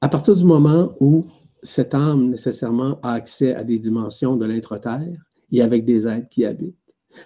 À 0.00 0.08
partir 0.08 0.34
du 0.34 0.44
moment 0.44 0.94
où 1.00 1.26
cette 1.62 1.94
âme 1.94 2.30
nécessairement 2.30 2.98
a 3.02 3.12
accès 3.12 3.54
à 3.54 3.64
des 3.64 3.78
dimensions 3.78 4.36
de 4.36 4.46
l'intra-terre 4.46 5.22
et 5.50 5.62
avec 5.62 5.84
des 5.84 6.08
êtres 6.08 6.28
qui 6.28 6.44
habitent. 6.44 6.76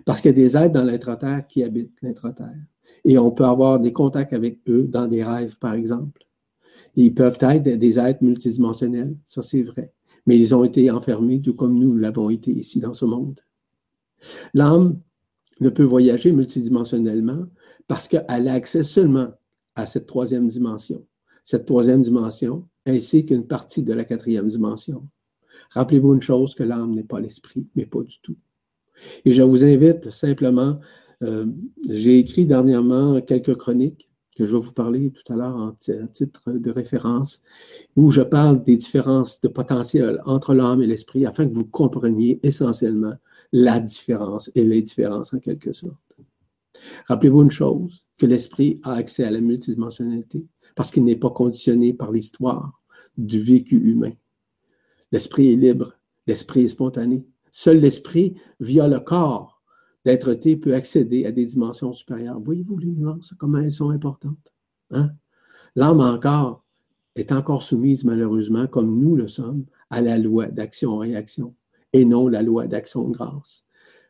Parce 0.05 0.21
qu'il 0.21 0.31
y 0.31 0.35
a 0.35 0.37
des 0.37 0.57
êtres 0.57 0.73
dans 0.73 0.85
l'intra-terre 0.85 1.47
qui 1.47 1.63
habitent 1.63 2.03
l'intra-terre. 2.03 2.65
Et 3.05 3.19
on 3.19 3.31
peut 3.31 3.45
avoir 3.45 3.81
des 3.81 3.93
contacts 3.93 4.33
avec 4.33 4.59
eux 4.69 4.85
dans 4.85 5.07
des 5.07 5.25
rêves, 5.25 5.59
par 5.59 5.75
exemple. 5.75 6.27
Ils 6.97 7.15
peuvent 7.15 7.39
être 7.41 7.63
des 7.63 7.99
êtres 7.99 8.23
multidimensionnels, 8.23 9.17
ça 9.25 9.43
c'est 9.43 9.63
vrai. 9.63 9.93
Mais 10.27 10.37
ils 10.37 10.55
ont 10.55 10.65
été 10.65 10.91
enfermés, 10.91 11.41
tout 11.41 11.55
comme 11.55 11.79
nous 11.79 11.97
l'avons 11.97 12.31
été 12.31 12.51
ici 12.51 12.81
dans 12.81 12.95
ce 12.95 13.05
monde. 13.05 13.41
L'âme 14.55 14.99
ne 15.61 15.69
peut 15.69 15.85
voyager 15.85 16.33
multidimensionnellement 16.33 17.47
parce 17.87 18.09
qu'elle 18.09 18.49
a 18.49 18.53
accès 18.53 18.83
seulement 18.83 19.29
à 19.75 19.87
cette 19.87 20.07
troisième 20.07 20.47
dimension. 20.47 21.07
Cette 21.45 21.67
troisième 21.67 22.03
dimension, 22.03 22.67
ainsi 22.87 23.27
qu'une 23.27 23.47
partie 23.47 23.83
de 23.83 23.93
la 23.93 24.05
quatrième 24.05 24.47
dimension. 24.47 25.07
Rappelez-vous 25.71 26.15
une 26.15 26.23
chose, 26.23 26.55
que 26.55 26.63
l'âme 26.63 26.95
n'est 26.95 27.05
pas 27.05 27.21
l'esprit, 27.21 27.67
mais 27.75 27.87
pas 27.87 28.03
du 28.03 28.19
tout. 28.21 28.37
Et 29.25 29.33
je 29.33 29.43
vous 29.43 29.65
invite 29.65 30.11
simplement, 30.11 30.79
euh, 31.23 31.47
j'ai 31.89 32.19
écrit 32.19 32.47
dernièrement 32.47 33.21
quelques 33.21 33.57
chroniques 33.57 34.11
que 34.37 34.45
je 34.45 34.55
vais 34.55 34.63
vous 34.63 34.73
parler 34.73 35.11
tout 35.11 35.33
à 35.33 35.37
l'heure 35.37 35.57
en 35.57 35.73
titre 35.73 36.53
de 36.53 36.71
référence, 36.71 37.41
où 37.97 38.11
je 38.11 38.21
parle 38.21 38.63
des 38.63 38.77
différences 38.77 39.41
de 39.41 39.49
potentiel 39.49 40.21
entre 40.27 40.55
l'âme 40.55 40.83
et 40.83 40.87
l'esprit 40.87 41.25
afin 41.25 41.49
que 41.49 41.55
vous 41.55 41.65
compreniez 41.65 42.39
essentiellement 42.43 43.15
la 43.53 43.81
différence 43.81 44.51
et 44.55 44.63
les 44.63 44.83
différences 44.83 45.33
en 45.33 45.39
quelque 45.39 45.73
sorte. 45.73 46.06
Rappelez-vous 47.07 47.43
une 47.43 47.51
chose, 47.51 48.07
que 48.19 48.27
l'esprit 48.27 48.81
a 48.83 48.93
accès 48.95 49.25
à 49.25 49.31
la 49.31 49.41
multidimensionnalité 49.41 50.47
parce 50.75 50.91
qu'il 50.91 51.05
n'est 51.05 51.17
pas 51.17 51.31
conditionné 51.31 51.93
par 51.93 52.13
l'histoire 52.13 52.81
du 53.17 53.41
vécu 53.41 53.77
humain. 53.77 54.13
L'esprit 55.13 55.53
est 55.53 55.57
libre, 55.57 55.99
l'esprit 56.27 56.65
est 56.65 56.69
spontané. 56.69 57.27
Seul 57.51 57.79
l'esprit, 57.79 58.35
via 58.61 58.89
le 58.89 59.01
corps, 59.01 59.63
d'être-té 60.05 60.57
peut 60.57 60.75
accéder 60.75 61.25
à 61.25 61.33
des 61.33 61.45
dimensions 61.45 61.93
supérieures. 61.93 62.41
Voyez-vous 62.41 62.79
les 62.79 62.91
nuances, 62.91 63.35
comment 63.39 63.59
elles 63.59 63.73
sont 63.73 63.91
importantes? 63.91 64.53
Hein? 64.91 65.11
L'âme 65.75 66.01
encore 66.01 66.65
est 67.15 67.33
encore 67.33 67.63
soumise, 67.63 68.05
malheureusement, 68.05 68.67
comme 68.67 68.99
nous 68.99 69.17
le 69.17 69.29
sommes, 69.29 69.65
à 69.91 70.01
la 70.03 70.19
loi 70.19 70.47
d'action-réaction 70.47 71.55
et 71.93 72.05
non 72.05 72.29
la 72.29 72.43
loi 72.43 72.67
d'action-grâce. 72.67 73.65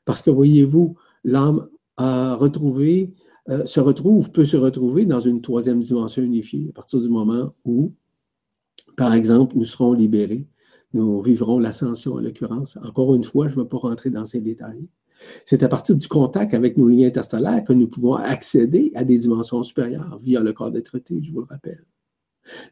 Parce 0.05 0.23
que, 0.23 0.31
voyez-vous, 0.31 0.97
l'âme 1.25 1.69
a 1.97 2.35
retrouvé, 2.35 3.15
euh, 3.49 3.65
se 3.65 3.81
retrouve, 3.81 4.31
peut 4.31 4.45
se 4.45 4.57
retrouver 4.57 5.07
dans 5.07 5.21
une 5.21 5.41
troisième 5.41 5.81
dimension 5.81 6.23
unifiée 6.23 6.67
à 6.71 6.73
partir 6.73 7.01
du 7.01 7.09
moment 7.09 7.55
où, 7.65 7.95
par 8.97 9.15
exemple, 9.15 9.57
nous 9.57 9.65
serons 9.65 9.93
libérés, 9.93 10.47
nous 10.93 11.21
vivrons 11.23 11.59
l'ascension 11.59 12.15
en 12.15 12.21
l'occurrence. 12.21 12.79
Encore 12.83 13.15
une 13.15 13.25
fois, 13.25 13.49
je 13.49 13.57
ne 13.57 13.63
vais 13.63 13.69
pas 13.69 13.79
rentrer 13.79 14.11
dans 14.11 14.25
ces 14.25 14.41
détails. 14.41 14.89
C'est 15.45 15.63
à 15.63 15.69
partir 15.69 15.97
du 15.97 16.09
contact 16.09 16.55
avec 16.55 16.77
nos 16.77 16.89
liens 16.89 17.07
interstellaires 17.07 17.65
que 17.65 17.73
nous 17.73 17.89
pouvons 17.89 18.15
accéder 18.15 18.93
à 18.95 19.05
des 19.05 19.19
dimensions 19.19 19.63
supérieures 19.63 20.19
via 20.19 20.41
le 20.41 20.53
corps 20.53 20.71
d'être 20.71 21.01
je 21.09 21.33
vous 21.33 21.41
le 21.41 21.47
rappelle. 21.47 21.85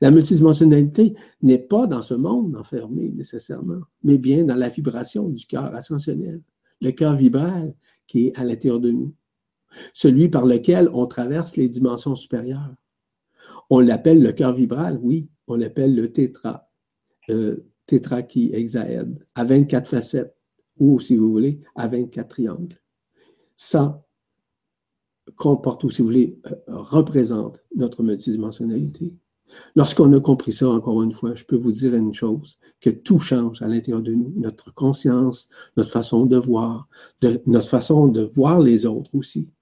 La 0.01 0.11
multidimensionnalité 0.11 1.15
n'est 1.43 1.59
pas 1.59 1.87
dans 1.87 2.03
ce 2.03 2.15
monde 2.15 2.57
enfermé 2.57 3.11
nécessairement, 3.11 3.81
mais 4.03 4.19
bien 4.19 4.45
dans 4.45 4.55
la 4.55 4.69
vibration 4.69 5.29
du 5.29 5.47
cœur 5.47 5.75
ascensionnel, 5.75 6.43
le 6.81 6.91
cœur 6.93 7.15
vibral 7.15 7.75
qui 8.07 8.29
est 8.29 8.39
à 8.39 8.45
l'intérieur 8.45 8.81
de 8.81 8.91
nous, 8.91 9.15
celui 9.93 10.29
par 10.29 10.47
lequel 10.47 10.89
on 10.93 11.07
traverse 11.07 11.57
les 11.57 11.69
dimensions 11.69 12.15
supérieures. 12.15 12.75
On 13.71 13.81
l'appelle 13.81 14.23
le 14.23 14.33
cœur 14.33 14.53
vibral, 14.53 14.99
oui, 15.03 15.29
on 15.47 15.57
l'appelle 15.57 15.95
le 15.95 16.13
tétra, 16.13 16.69
euh, 17.31 17.67
tétra 17.87 18.23
qui 18.23 18.51
hexaède, 18.53 19.27
à 19.35 19.45
24 19.45 19.89
facettes 19.89 20.37
ou, 20.79 20.99
si 20.99 21.17
vous 21.17 21.31
voulez, 21.31 21.61
à 21.77 21.87
24 21.89 22.29
triangles. 22.29 22.81
Ça, 23.57 24.05
comporte 25.37 25.85
ou, 25.85 25.91
si 25.91 26.03
vous 26.03 26.09
voulez, 26.09 26.39
euh, 26.47 26.53
représente 26.69 27.63
notre 27.75 28.03
multidimensionnalité. 28.03 29.15
Lorsqu'on 29.77 30.13
a 30.13 30.21
compris 30.21 30.53
ça, 30.53 30.69
encore 30.69 31.03
une 31.03 31.13
fois, 31.13 31.35
je 31.35 31.45
peux 31.45 31.57
vous 31.57 31.73
dire 31.73 31.95
une 31.95 32.15
chose, 32.15 32.59
que 32.81 32.91
tout 32.91 33.19
change 33.19 33.63
à 33.63 33.69
l'intérieur 33.69 34.03
de 34.03 34.13
nous. 34.13 34.33
Notre 34.37 34.73
conscience, 34.75 35.49
notre 35.77 35.91
façon 35.91 36.27
de 36.27 36.37
voir, 36.37 36.89
notre 37.47 37.69
façon 37.69 38.09
de 38.09 38.23
voir 38.23 38.61
les 38.61 38.87
autres 38.87 39.15
aussi. 39.15 39.53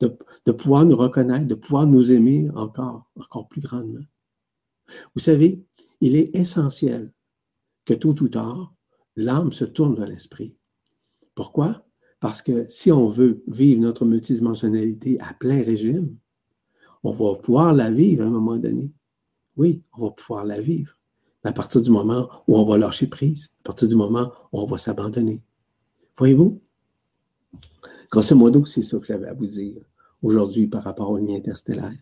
De, 0.00 0.14
de, 0.44 0.52
pouvoir 0.52 0.84
nous 0.84 0.96
reconnaître, 0.96 1.46
de 1.46 1.54
pouvoir 1.54 1.86
nous 1.86 2.12
aimer 2.12 2.50
encore, 2.54 3.10
encore 3.16 3.48
plus 3.48 3.62
grandement. 3.62 4.04
Vous 5.14 5.22
savez, 5.22 5.64
il 6.02 6.16
est 6.16 6.36
essentiel 6.36 7.12
que 7.86 7.94
tôt 7.94 8.14
ou 8.20 8.28
tard, 8.28 8.74
l'âme 9.16 9.52
se 9.52 9.64
tourne 9.64 9.94
vers 9.94 10.06
l'esprit. 10.06 10.54
Pourquoi? 11.34 11.86
Parce 12.20 12.42
que 12.42 12.66
si 12.68 12.92
on 12.92 13.06
veut 13.06 13.42
vivre 13.46 13.80
notre 13.80 14.04
multidimensionnalité 14.04 15.18
à 15.20 15.32
plein 15.34 15.62
régime, 15.62 16.16
on 17.02 17.12
va 17.12 17.34
pouvoir 17.38 17.72
la 17.72 17.90
vivre 17.90 18.24
à 18.24 18.26
un 18.26 18.30
moment 18.30 18.58
donné. 18.58 18.90
Oui, 19.56 19.82
on 19.96 20.06
va 20.06 20.10
pouvoir 20.10 20.44
la 20.44 20.60
vivre. 20.60 20.92
à 21.44 21.52
partir 21.52 21.80
du 21.80 21.90
moment 21.90 22.28
où 22.48 22.56
on 22.58 22.64
va 22.64 22.76
lâcher 22.76 23.06
prise, 23.06 23.50
à 23.60 23.62
partir 23.62 23.86
du 23.86 23.94
moment 23.94 24.32
où 24.52 24.60
on 24.60 24.64
va 24.64 24.78
s'abandonner. 24.78 25.44
Voyez-vous? 26.18 26.60
Grosso 28.10 28.34
modo, 28.34 28.64
c'est 28.64 28.82
ça 28.82 28.98
que 28.98 29.06
j'avais 29.06 29.28
à 29.28 29.34
vous 29.34 29.46
dire 29.46 29.80
aujourd'hui 30.22 30.66
par 30.66 30.82
rapport 30.82 31.10
au 31.10 31.18
lien 31.18 31.36
interstellaire. 31.36 31.92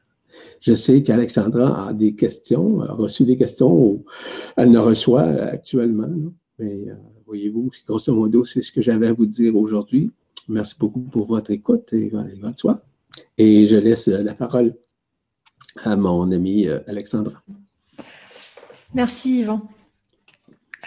Je 0.61 0.73
sais 0.73 1.03
qu'Alexandra 1.03 1.89
a 1.89 1.93
des 1.93 2.15
questions, 2.15 2.81
a 2.81 2.93
reçu 2.93 3.25
des 3.25 3.37
questions, 3.37 4.03
elle 4.57 4.71
ne 4.71 4.79
reçoit 4.79 5.23
actuellement, 5.23 6.11
mais 6.59 6.89
euh, 6.89 6.95
voyez-vous, 7.27 7.71
grosso 7.87 8.15
modo, 8.15 8.45
c'est 8.45 8.63
ce 8.63 8.73
que 8.73 8.81
j'avais 8.81 9.09
à 9.09 9.13
vous 9.13 9.27
dire 9.27 9.55
aujourd'hui. 9.57 10.11
Merci 10.49 10.75
beaucoup 10.79 11.01
pour 11.01 11.27
votre 11.27 11.51
écoute 11.51 11.93
et, 11.93 12.09
votre 12.09 12.59
soir. 12.59 12.81
Et 13.39 13.67
je 13.67 13.77
laisse 13.77 14.09
la 14.09 14.35
parole 14.35 14.75
à 15.83 15.97
mon 15.97 16.31
amie 16.31 16.69
euh, 16.69 16.81
Alexandra. 16.87 17.43
Merci 18.95 19.41
Yvan. 19.41 19.63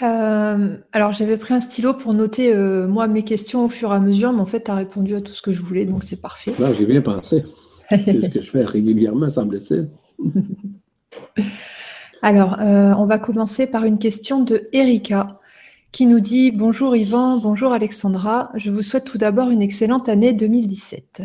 Euh, 0.01 0.77
alors 0.91 1.13
j'avais 1.13 1.38
pris 1.38 1.55
un 1.55 1.59
stylo 1.59 1.93
pour 1.93 2.13
noter 2.13 2.55
moi 2.55 3.07
mes 3.07 3.23
questions 3.23 3.65
au 3.65 3.67
fur 3.67 3.91
et 3.91 3.95
à 3.95 3.99
mesure, 3.99 4.31
mais 4.31 4.41
en 4.41 4.45
fait 4.45 4.65
tu 4.65 4.71
as 4.71 4.75
répondu 4.75 5.15
à 5.15 5.21
tout 5.21 5.31
ce 5.31 5.41
que 5.41 5.51
je 5.51 5.61
voulais, 5.61 5.85
donc 5.85 6.03
c'est 6.03 6.21
parfait. 6.21 6.53
J'ai 6.77 6.85
bien 6.85 7.01
pensé. 7.01 7.43
C'est 7.89 8.21
ce 8.21 8.29
que 8.29 8.41
je 8.41 8.49
fais 8.49 8.63
régulièrement, 8.63 9.29
semble-t-il. 9.29 9.89
Alors, 12.21 12.59
euh, 12.59 12.93
on 12.97 13.05
va 13.05 13.19
commencer 13.19 13.67
par 13.67 13.85
une 13.85 13.99
question 13.99 14.43
de 14.43 14.67
Erika 14.73 15.39
qui 15.91 16.05
nous 16.05 16.19
dit 16.19 16.51
Bonjour 16.51 16.95
Yvan, 16.95 17.39
bonjour 17.39 17.71
Alexandra, 17.71 18.51
je 18.55 18.71
vous 18.71 18.81
souhaite 18.81 19.05
tout 19.05 19.17
d'abord 19.17 19.49
une 19.49 19.61
excellente 19.61 20.09
année 20.09 20.33
2017. 20.33 21.23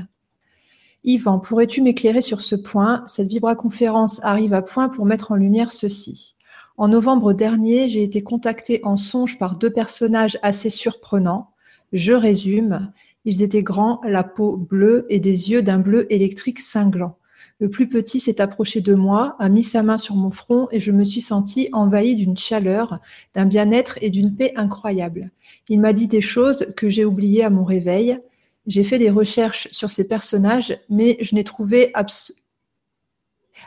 Yvan, 1.05 1.40
pourrais-tu 1.40 1.82
m'éclairer 1.82 2.20
sur 2.20 2.40
ce 2.40 2.55
point? 2.55 3.03
Cette 3.07 3.26
Vibra-conférence 3.26 4.20
arrive 4.22 4.55
à 4.55 4.62
point 4.62 4.88
pour 4.88 5.05
mettre 5.05 5.32
en 5.32 5.34
lumière 5.34 5.72
ceci. 5.72 6.36
En 6.76 6.86
novembre 6.86 7.32
dernier, 7.32 7.88
j'ai 7.88 8.05
été 8.05 8.22
contactée 8.22 8.80
en 8.84 8.96
songe 8.96 9.36
par 9.36 9.57
deux 9.57 9.70
personnages 9.70 10.38
assez 10.42 10.70
surprenants. 10.70 11.50
Je 11.92 12.12
résume. 12.12 12.92
Ils 13.24 13.42
étaient 13.42 13.64
grands, 13.64 14.00
la 14.05 14.22
peau 14.22 14.57
bleue 14.57 15.07
et 15.09 15.18
des 15.18 15.50
yeux 15.50 15.62
d'un 15.62 15.80
bleu 15.80 16.07
électrique 16.12 16.61
cinglant. 16.61 17.16
Le 17.59 17.68
plus 17.68 17.88
petit 17.88 18.20
s'est 18.20 18.40
approché 18.40 18.80
de 18.80 18.94
moi, 18.94 19.34
a 19.40 19.48
mis 19.48 19.64
sa 19.64 19.82
main 19.82 19.98
sur 19.98 20.14
mon 20.14 20.30
front 20.30 20.68
et 20.70 20.78
je 20.78 20.92
me 20.92 21.03
suis 21.03 21.20
sentie 21.20 21.68
envahie 21.72 22.14
d'une 22.14 22.36
chaleur, 22.36 23.00
d'un 23.34 23.44
bien-être 23.44 23.98
et 24.03 24.11
d'une 24.11 24.36
paix 24.36 24.53
incroyable. 24.55 25.32
Il 25.68 25.80
m'a 25.80 25.92
dit 25.92 26.07
des 26.07 26.20
choses 26.20 26.68
que 26.76 26.88
j'ai 26.88 27.05
oubliées 27.05 27.44
à 27.44 27.50
mon 27.50 27.64
réveil. 27.64 28.18
J'ai 28.66 28.84
fait 28.84 28.98
des 28.98 29.10
recherches 29.10 29.68
sur 29.70 29.90
ces 29.90 30.06
personnages, 30.06 30.78
mais 30.88 31.16
je 31.20 31.34
n'ai 31.34 31.44
trouvé 31.44 31.92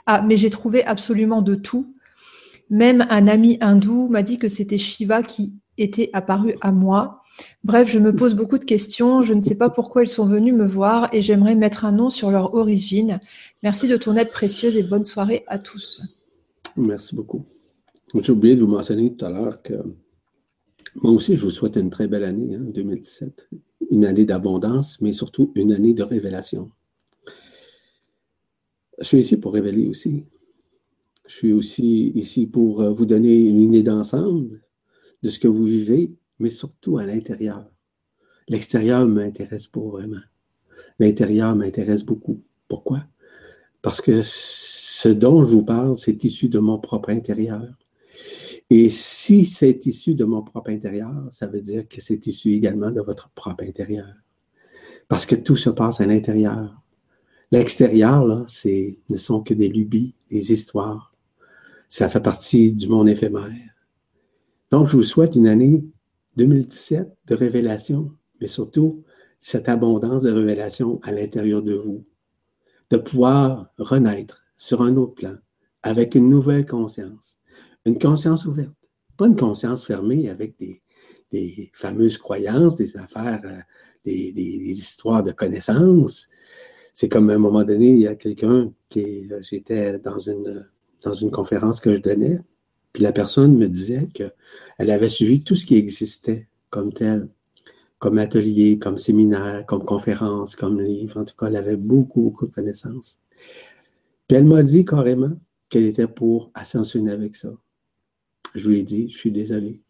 ah, 0.07 0.21
mais 0.21 0.37
j'ai 0.37 0.49
trouvé 0.49 0.83
absolument 0.83 1.41
de 1.41 1.55
tout. 1.55 1.95
Même 2.69 3.05
un 3.09 3.27
ami 3.27 3.57
hindou 3.61 4.07
m'a 4.07 4.21
dit 4.21 4.37
que 4.37 4.47
c'était 4.47 4.77
Shiva 4.77 5.23
qui 5.23 5.53
était 5.77 6.09
apparu 6.13 6.55
à 6.61 6.71
moi. 6.71 7.21
Bref, 7.63 7.89
je 7.89 7.99
me 7.99 8.15
pose 8.15 8.33
beaucoup 8.33 8.57
de 8.57 8.65
questions, 8.65 9.21
je 9.23 9.33
ne 9.33 9.41
sais 9.41 9.55
pas 9.55 9.69
pourquoi 9.69 10.03
ils 10.03 10.07
sont 10.07 10.25
venus 10.25 10.53
me 10.53 10.65
voir 10.65 11.09
et 11.13 11.21
j'aimerais 11.21 11.55
mettre 11.55 11.83
un 11.83 11.91
nom 11.91 12.09
sur 12.09 12.31
leur 12.31 12.53
origine. 12.53 13.19
Merci 13.61 13.87
de 13.87 13.97
ton 13.97 14.15
aide 14.15 14.31
précieuse 14.31 14.77
et 14.77 14.83
bonne 14.83 15.05
soirée 15.05 15.43
à 15.47 15.59
tous. 15.59 16.01
Merci 16.77 17.15
beaucoup. 17.15 17.45
J'ai 18.13 18.31
oublié 18.31 18.55
de 18.55 18.61
vous 18.61 18.67
mentionner 18.67 19.13
tout 19.13 19.25
à 19.25 19.29
l'heure 19.29 19.61
que 19.61 19.73
moi 20.95 21.11
aussi, 21.11 21.35
je 21.35 21.41
vous 21.41 21.51
souhaite 21.51 21.75
une 21.75 21.89
très 21.89 22.07
belle 22.07 22.23
année, 22.23 22.57
2017. 22.57 23.49
Une 23.95 24.03
année 24.03 24.25
d'abondance, 24.25 24.99
mais 24.99 25.13
surtout 25.13 25.53
une 25.55 25.71
année 25.71 25.93
de 25.93 26.03
révélation. 26.03 26.69
Je 28.99 29.05
suis 29.05 29.19
ici 29.19 29.37
pour 29.37 29.53
révéler 29.53 29.87
aussi. 29.87 30.25
Je 31.27 31.33
suis 31.33 31.53
aussi 31.53 32.09
ici 32.09 32.45
pour 32.45 32.81
euh, 32.81 32.91
vous 32.91 33.05
donner 33.05 33.45
une 33.45 33.61
idée 33.61 33.83
d'ensemble 33.83 34.61
de 35.23 35.29
ce 35.29 35.39
que 35.39 35.47
vous 35.47 35.63
vivez 35.63 36.11
mais 36.39 36.49
surtout 36.49 36.97
à 36.97 37.05
l'intérieur. 37.05 37.65
L'extérieur 38.49 39.07
m'intéresse 39.07 39.67
pas 39.67 39.79
vraiment. 39.79 40.21
L'intérieur 40.99 41.55
m'intéresse 41.55 42.03
beaucoup. 42.03 42.43
Pourquoi? 42.67 43.05
Parce 43.81 44.01
que 44.01 44.21
ce 44.23 45.07
dont 45.07 45.41
je 45.41 45.49
vous 45.49 45.63
parle, 45.63 45.95
c'est 45.95 46.21
issu 46.25 46.49
de 46.49 46.59
mon 46.59 46.79
propre 46.79 47.11
intérieur. 47.11 47.63
Et 48.69 48.89
si 48.89 49.45
c'est 49.45 49.85
issu 49.85 50.15
de 50.15 50.25
mon 50.25 50.41
propre 50.41 50.71
intérieur, 50.71 51.11
ça 51.31 51.47
veut 51.47 51.61
dire 51.61 51.87
que 51.87 52.01
c'est 52.01 52.25
issu 52.25 52.51
également 52.51 52.91
de 52.91 53.01
votre 53.01 53.29
propre 53.29 53.63
intérieur. 53.63 54.07
Parce 55.07 55.25
que 55.25 55.35
tout 55.35 55.55
se 55.55 55.69
passe 55.69 56.01
à 56.01 56.05
l'intérieur. 56.05 56.81
L'extérieur, 57.51 58.25
là, 58.25 58.43
c'est, 58.47 58.97
ne 59.09 59.17
sont 59.17 59.41
que 59.41 59.53
des 59.53 59.67
lubies, 59.67 60.15
des 60.29 60.51
histoires. 60.51 61.13
Ça 61.89 62.09
fait 62.09 62.21
partie 62.21 62.73
du 62.73 62.87
monde 62.87 63.07
éphémère. 63.07 63.53
Donc, 64.71 64.87
je 64.87 64.97
vous 64.97 65.03
souhaite 65.03 65.35
une 65.35 65.47
année 65.47 65.85
2017 66.37 67.07
de 67.27 67.35
révélation, 67.35 68.11
mais 68.41 68.47
surtout 68.47 69.03
cette 69.39 69.69
abondance 69.69 70.23
de 70.23 70.31
révélation 70.31 70.99
à 71.03 71.11
l'intérieur 71.11 71.61
de 71.61 71.75
vous, 71.75 72.03
de 72.89 72.97
pouvoir 72.97 73.71
renaître 73.77 74.43
sur 74.57 74.81
un 74.81 74.95
autre 74.97 75.13
plan 75.13 75.35
avec 75.83 76.15
une 76.15 76.29
nouvelle 76.29 76.65
conscience, 76.65 77.37
une 77.85 77.99
conscience 77.99 78.45
ouverte, 78.45 78.73
pas 79.17 79.27
une 79.27 79.35
conscience 79.35 79.85
fermée 79.85 80.29
avec 80.29 80.57
des, 80.59 80.81
fameuses 81.73 82.17
croyances, 82.17 82.77
des 82.77 82.95
affaires, 82.95 83.41
euh, 83.43 83.59
des, 84.05 84.31
histoires 84.71 85.23
de 85.23 85.31
connaissances. 85.31 86.29
C'est 86.93 87.09
comme 87.09 87.29
à 87.29 87.33
un 87.33 87.39
moment 87.39 87.65
donné, 87.65 87.89
il 87.89 87.99
y 87.99 88.07
a 88.07 88.15
quelqu'un 88.15 88.71
qui, 88.87 89.27
euh, 89.31 89.41
j'étais 89.41 89.99
dans 89.99 90.19
une, 90.19 90.65
dans 91.01 91.13
une 91.13 91.31
conférence 91.31 91.81
que 91.81 91.93
je 91.93 91.99
donnais, 91.99 92.39
puis 92.93 93.03
la 93.03 93.11
personne 93.11 93.57
me 93.57 93.67
disait 93.67 94.07
qu'elle 94.13 94.89
avait 94.89 95.09
suivi 95.09 95.43
tout 95.43 95.55
ce 95.55 95.65
qui 95.65 95.75
existait 95.75 96.47
comme 96.69 96.93
tel, 96.93 97.27
comme 97.99 98.17
atelier, 98.17 98.79
comme 98.79 98.97
séminaire, 98.97 99.65
comme 99.65 99.83
conférence, 99.83 100.55
comme 100.55 100.79
livre. 100.79 101.19
En 101.19 101.25
tout 101.25 101.35
cas, 101.35 101.47
elle 101.47 101.57
avait 101.57 101.75
beaucoup, 101.75 102.21
beaucoup 102.21 102.47
de 102.47 102.53
connaissances. 102.53 103.19
Puis 104.27 104.37
elle 104.37 104.45
m'a 104.45 104.63
dit 104.63 104.85
carrément 104.85 105.33
qu'elle 105.67 105.85
était 105.85 106.07
pour 106.07 106.51
ascensionner 106.53 107.11
avec 107.11 107.35
ça. 107.35 107.51
Je 108.55 108.69
lui 108.69 108.79
ai 108.79 108.83
dit, 108.83 109.09
je 109.09 109.17
suis 109.17 109.31
désolé, 109.31 109.81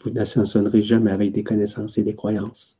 vous 0.00 0.10
n'ascensionnerez 0.10 0.82
jamais 0.82 1.10
avec 1.10 1.32
des 1.32 1.44
connaissances 1.44 1.98
et 1.98 2.02
des 2.02 2.16
croyances. 2.16 2.78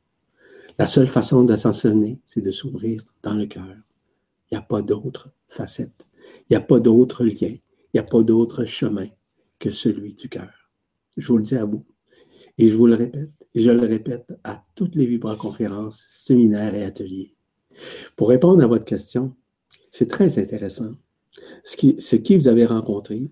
La 0.79 0.87
seule 0.87 1.07
façon 1.07 1.43
d'ascensionner, 1.43 2.19
c'est 2.25 2.41
de 2.41 2.51
s'ouvrir 2.51 3.03
dans 3.21 3.35
le 3.35 3.45
cœur. 3.45 3.75
Il 4.49 4.55
n'y 4.55 4.57
a 4.57 4.61
pas 4.61 4.81
d'autre 4.81 5.31
facette. 5.47 6.07
Il 6.49 6.51
n'y 6.51 6.55
a 6.55 6.61
pas 6.61 6.79
d'autre 6.79 7.23
lien. 7.23 7.53
Il 7.53 7.59
n'y 7.93 7.99
a 7.99 8.03
pas 8.03 8.23
d'autre 8.23 8.65
chemin 8.65 9.07
que 9.59 9.69
celui 9.69 10.15
du 10.15 10.27
cœur. 10.27 10.49
Je 11.17 11.27
vous 11.27 11.37
le 11.37 11.43
dis 11.43 11.55
à 11.55 11.65
vous. 11.65 11.85
Et 12.57 12.67
je 12.67 12.75
vous 12.75 12.87
le 12.87 12.95
répète, 12.95 13.29
et 13.53 13.61
je 13.61 13.71
le 13.71 13.85
répète 13.85 14.33
à 14.43 14.63
toutes 14.75 14.95
les 14.95 15.05
vibra-conférences, 15.05 16.05
séminaires 16.09 16.73
et 16.73 16.83
ateliers. 16.83 17.35
Pour 18.15 18.29
répondre 18.29 18.63
à 18.63 18.67
votre 18.67 18.85
question, 18.85 19.35
c'est 19.91 20.09
très 20.09 20.39
intéressant. 20.39 20.93
Ce 21.63 21.77
qui, 21.77 21.95
ce 21.99 22.15
qui 22.15 22.35
vous 22.35 22.47
avez 22.47 22.65
rencontré, 22.65 23.29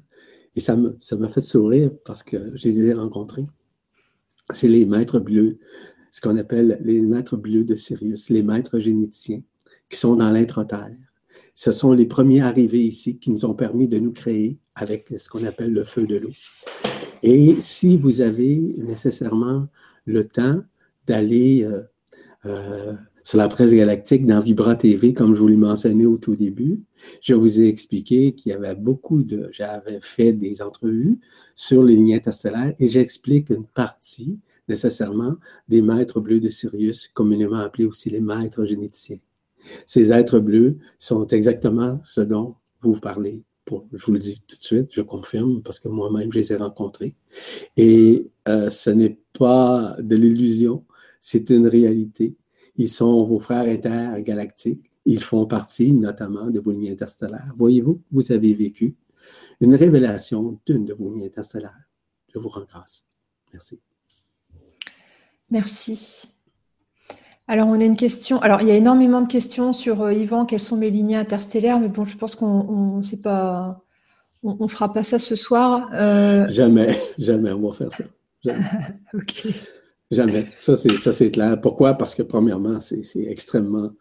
et 0.55 0.59
ça 0.59 0.75
m'a 0.75 1.29
fait 1.29 1.41
sourire 1.41 1.91
parce 2.05 2.23
que 2.23 2.55
je 2.55 2.67
les 2.67 2.81
ai 2.87 2.93
rencontrés, 2.93 3.45
c'est 4.51 4.67
les 4.67 4.85
maîtres 4.85 5.19
bleus, 5.19 5.59
ce 6.11 6.21
qu'on 6.21 6.37
appelle 6.37 6.79
les 6.83 7.01
maîtres 7.01 7.37
bleus 7.37 7.63
de 7.63 7.75
Sirius, 7.75 8.29
les 8.29 8.43
maîtres 8.43 8.79
généticiens, 8.79 9.41
qui 9.89 9.97
sont 9.97 10.15
dans 10.15 10.29
l'intra-terre. 10.29 10.95
Ce 11.53 11.71
sont 11.71 11.93
les 11.93 12.05
premiers 12.05 12.41
arrivés 12.41 12.79
ici 12.79 13.17
qui 13.17 13.31
nous 13.31 13.45
ont 13.45 13.53
permis 13.53 13.87
de 13.87 13.99
nous 13.99 14.13
créer 14.13 14.59
avec 14.75 15.13
ce 15.17 15.29
qu'on 15.29 15.43
appelle 15.43 15.73
le 15.73 15.83
feu 15.83 16.07
de 16.07 16.17
l'eau. 16.17 16.31
Et 17.21 17.59
si 17.59 17.97
vous 17.97 18.21
avez 18.21 18.55
nécessairement 18.77 19.67
le 20.05 20.23
temps 20.23 20.61
d'aller 21.05 21.63
euh, 21.63 21.83
euh, 22.45 22.93
sur 23.29 23.37
la 23.37 23.47
presse 23.47 23.75
galactique 23.75 24.25
dans 24.25 24.39
Vibra 24.39 24.75
TV, 24.75 25.13
comme 25.13 25.35
je 25.35 25.39
vous 25.39 25.47
l'ai 25.47 25.55
mentionné 25.55 26.07
au 26.07 26.17
tout 26.17 26.35
début, 26.35 26.81
je 27.21 27.35
vous 27.35 27.61
ai 27.61 27.67
expliqué 27.67 28.33
qu'il 28.33 28.51
y 28.51 28.55
avait 28.55 28.73
beaucoup 28.73 29.21
de... 29.21 29.49
J'avais 29.51 29.99
fait 30.01 30.33
des 30.33 30.63
entrevues 30.63 31.19
sur 31.53 31.83
les 31.83 31.95
lignes 31.95 32.15
interstellaires 32.15 32.73
et 32.79 32.87
j'explique 32.87 33.51
une 33.51 33.65
partie 33.65 34.39
nécessairement 34.67 35.35
des 35.67 35.83
maîtres 35.83 36.19
bleus 36.19 36.39
de 36.39 36.49
Sirius, 36.49 37.07
communément 37.09 37.57
appelés 37.57 37.85
aussi 37.85 38.09
les 38.09 38.19
maîtres 38.19 38.65
généticiens. 38.65 39.19
Ces 39.85 40.11
êtres 40.11 40.39
bleus 40.39 40.79
sont 40.97 41.27
exactement 41.27 41.99
ce 42.03 42.21
dont 42.21 42.55
vous 42.81 42.99
parlez. 42.99 43.43
je 43.69 44.05
vous 44.05 44.11
le 44.11 44.17
dis 44.17 44.41
tout 44.47 44.57
de 44.57 44.63
suite, 44.63 44.87
je 44.89 45.01
confirme, 45.01 45.61
parce 45.61 45.79
que 45.79 45.87
moi-même, 45.87 46.33
je 46.33 46.39
les 46.39 46.51
ai 46.51 46.55
rencontrés. 46.55 47.15
Et 47.77 48.31
euh, 48.47 48.71
ce 48.71 48.89
n'est 48.89 49.19
pas 49.37 49.95
de 49.99 50.15
l'illusion, 50.15 50.83
c'est 51.21 51.51
une 51.51 51.67
réalité. 51.67 52.35
Ils 52.79 52.87
sont 52.87 53.25
vos 53.25 53.39
frères 53.39 53.67
intergalactiques. 53.67 54.89
Ils 55.05 55.21
font 55.21 55.45
partie 55.45 55.93
notamment 55.93 56.49
de 56.49 56.61
vos 56.61 56.71
lignes 56.71 56.91
interstellaires. 56.91 57.53
Voyez-vous, 57.57 58.01
vous 58.09 58.31
avez 58.31 58.53
vécu 58.53 58.95
une 59.59 59.75
révélation 59.75 60.57
d'une 60.65 60.85
de 60.85 60.93
vos 60.93 61.13
lignes 61.13 61.25
interstellaires. 61.25 61.89
Je 62.33 62.39
vous 62.39 62.47
rends 62.47 62.63
grâce. 62.63 63.05
Merci. 63.51 63.81
Merci. 65.51 66.29
Alors, 67.49 67.67
on 67.67 67.81
a 67.81 67.83
une 67.83 67.97
question. 67.97 68.39
Alors, 68.39 68.61
il 68.61 68.69
y 68.69 68.71
a 68.71 68.75
énormément 68.75 69.21
de 69.21 69.27
questions 69.27 69.73
sur 69.73 70.01
euh, 70.03 70.13
Yvan, 70.13 70.45
quelles 70.45 70.61
sont 70.61 70.77
mes 70.77 70.89
lignées 70.89 71.17
interstellaires, 71.17 71.81
mais 71.81 71.89
bon, 71.89 72.05
je 72.05 72.15
pense 72.15 72.37
qu'on 72.37 72.97
ne 72.97 73.01
sait 73.01 73.19
pas. 73.19 73.83
On, 74.41 74.55
ne 74.57 74.69
fera 74.69 74.93
pas 74.93 75.03
ça 75.03 75.19
ce 75.19 75.35
soir. 75.35 75.89
Euh, 75.93 76.47
jamais, 76.47 76.97
jamais, 77.17 77.51
on 77.51 77.67
va 77.67 77.73
faire 77.73 77.91
ça. 77.91 78.05
Jamais. 78.41 78.63
ok. 79.13 79.47
Jamais. 80.11 80.47
Ça, 80.55 80.75
c'est 80.75 81.31
clair. 81.31 81.59
Pourquoi? 81.61 81.93
Parce 81.93 82.15
que, 82.15 82.23
premièrement, 82.23 82.79
c'est 82.79 83.03
extrêmement. 83.27 83.91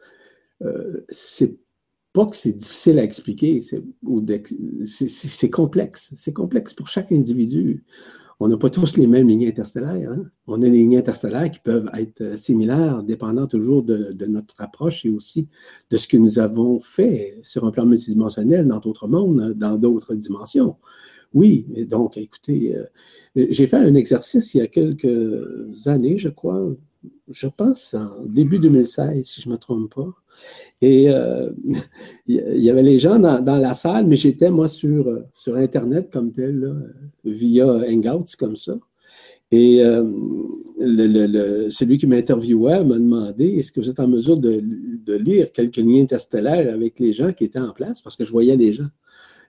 Euh, 0.62 1.04
c'est 1.08 1.58
pas 2.12 2.26
que 2.26 2.36
c'est 2.36 2.56
difficile 2.56 2.98
à 2.98 3.04
expliquer, 3.04 3.60
c'est 3.60 5.50
complexe. 5.50 6.12
C'est 6.16 6.32
complexe 6.32 6.74
pour 6.74 6.88
chaque 6.88 7.12
individu 7.12 7.84
on 8.40 8.48
n'a 8.48 8.56
pas 8.56 8.70
tous 8.70 8.96
les 8.96 9.06
mêmes 9.06 9.28
lignes 9.28 9.48
interstellaires. 9.48 10.12
Hein. 10.12 10.24
On 10.46 10.54
a 10.54 10.58
des 10.58 10.70
lignes 10.70 10.96
interstellaires 10.96 11.50
qui 11.50 11.58
peuvent 11.58 11.90
être 11.94 12.20
euh, 12.20 12.36
similaires, 12.36 13.02
dépendant 13.02 13.46
toujours 13.46 13.82
de, 13.82 14.14
notre 14.26 14.60
approche 14.60 15.04
et 15.04 15.10
aussi 15.10 15.48
de 15.90 15.96
ce 15.96 16.06
que 16.06 16.16
nous 16.16 16.38
avons 16.38 16.78
fait 16.78 17.40
sur 17.42 17.64
un 17.64 17.70
plan 17.72 17.84
multidimensionnel 17.84 18.66
dans 18.66 18.78
d'autres 18.78 19.08
mondes, 19.08 19.54
dans 19.56 19.76
d'autres 19.76 20.14
dimensions. 20.14 20.76
Oui, 21.34 21.66
donc 21.88 22.16
écoutez, 22.16 22.76
euh, 22.76 22.84
j'ai 23.50 23.66
fait 23.66 23.76
un 23.76 23.94
exercice 23.94 24.54
il 24.54 24.58
y 24.58 24.60
a 24.62 24.66
quelques 24.66 25.86
années, 25.86 26.16
je 26.16 26.30
crois, 26.30 26.74
je 27.28 27.46
pense 27.46 27.94
en 27.94 28.24
début 28.24 28.58
2016, 28.58 29.24
si 29.24 29.42
je 29.42 29.48
ne 29.48 29.54
me 29.54 29.58
trompe 29.58 29.94
pas. 29.94 30.10
Et 30.80 31.10
euh, 31.10 31.50
il 32.26 32.60
y 32.62 32.70
avait 32.70 32.82
les 32.82 32.98
gens 32.98 33.18
dans, 33.18 33.58
la 33.58 33.74
salle, 33.74 34.06
mais 34.06 34.16
j'étais, 34.16 34.50
moi, 34.50 34.68
sur, 34.68 35.22
sur 35.34 35.56
Internet 35.56 36.10
comme 36.10 36.32
tel, 36.32 36.94
via 37.24 37.66
Hangouts 37.66 38.36
comme 38.38 38.56
ça. 38.56 38.78
Et 39.50 39.82
euh, 39.82 40.04
le, 40.78 41.70
celui 41.70 41.96
qui 41.96 42.06
m'interviewait 42.06 42.84
m'a 42.84 42.98
demandé 42.98 43.46
est-ce 43.56 43.72
que 43.72 43.80
vous 43.80 43.88
êtes 43.88 44.00
en 44.00 44.08
mesure 44.08 44.36
de, 44.36 44.62
lire 45.16 45.52
quelques 45.52 45.78
liens 45.78 46.02
interstellaires 46.02 46.72
avec 46.72 46.98
les 47.00 47.12
gens 47.12 47.32
qui 47.32 47.44
étaient 47.44 47.58
en 47.58 47.72
place? 47.72 48.02
Parce 48.02 48.16
que 48.16 48.24
je 48.24 48.30
voyais 48.30 48.56
les 48.56 48.74
gens 48.74 48.88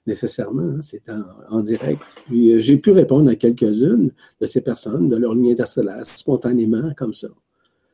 nécessairement, 0.08 0.76
hein, 0.78 0.82
c'était 0.82 1.12
en, 1.50 1.60
direct. 1.60 2.16
Puis 2.26 2.54
euh, 2.54 2.60
j'ai 2.60 2.78
pu 2.78 2.92
répondre 2.92 3.30
à 3.30 3.36
quelques-unes 3.36 4.12
de 4.40 4.46
ces 4.46 4.62
personnes, 4.62 5.10
de 5.10 5.18
leurs 5.18 5.36
lignes 5.36 5.52
interstellaires, 5.52 6.06
spontanément, 6.06 6.92
comme 6.96 7.14
ça. 7.14 7.30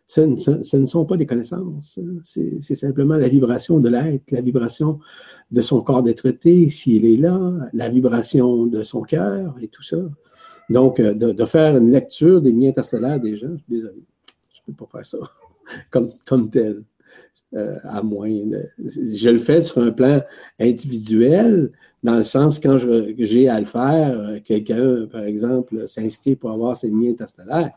Ce 0.07 0.21
ne, 0.21 0.85
sont 0.85 1.05
pas 1.05 1.17
des 1.17 1.25
connaissances. 1.25 1.97
Hein. 1.97 2.19
C'est 2.23 2.75
simplement 2.75 3.15
la 3.15 3.27
vibration 3.27 3.79
de 3.79 3.89
l'être, 3.89 4.31
la 4.31 4.41
vibration 4.41 4.99
de 5.49 5.61
son 5.61 5.81
corps 5.81 6.03
d'être 6.03 6.31
s'il 6.69 7.05
est 7.07 7.17
là, 7.17 7.39
la 7.73 7.89
vibration 7.89 8.67
de 8.67 8.83
son 8.83 9.01
cœur 9.01 9.55
et 9.61 9.67
tout 9.67 9.81
ça. 9.81 9.97
Donc, 10.69 10.99
euh, 10.99 11.13
de, 11.13 11.45
faire 11.45 11.77
une 11.77 11.91
lecture 11.91 12.41
des 12.41 12.51
liens 12.51 12.69
interstellaires 12.69 13.19
des 13.19 13.35
gens, 13.35 13.51
je 13.51 13.57
suis 13.57 13.65
désolé, 13.67 14.03
je 14.53 14.61
ne 14.61 14.73
peux 14.73 14.85
pas 14.85 14.91
faire 14.91 15.05
ça 15.05 15.17
comme 16.25 16.49
tel. 16.51 16.83
Euh, 17.55 17.77
à 17.83 18.01
moins. 18.01 18.29
je 18.83 19.29
le 19.29 19.37
fais 19.37 19.61
sur 19.61 19.77
un 19.77 19.91
plan 19.91 20.21
individuel, 20.59 21.71
dans 22.03 22.17
le 22.17 22.23
sens 22.23 22.59
quand 22.59 22.77
j'ai 23.17 23.47
à 23.47 23.59
le 23.59 23.65
faire, 23.65 24.19
euh, 24.19 24.39
quelqu'un, 24.43 25.05
par 25.09 25.23
exemple, 25.23 25.87
s'inscrit 25.87 26.35
pour 26.35 26.51
avoir 26.51 26.75
ses 26.75 26.89
liens 26.89 27.11
interstellaires. 27.11 27.71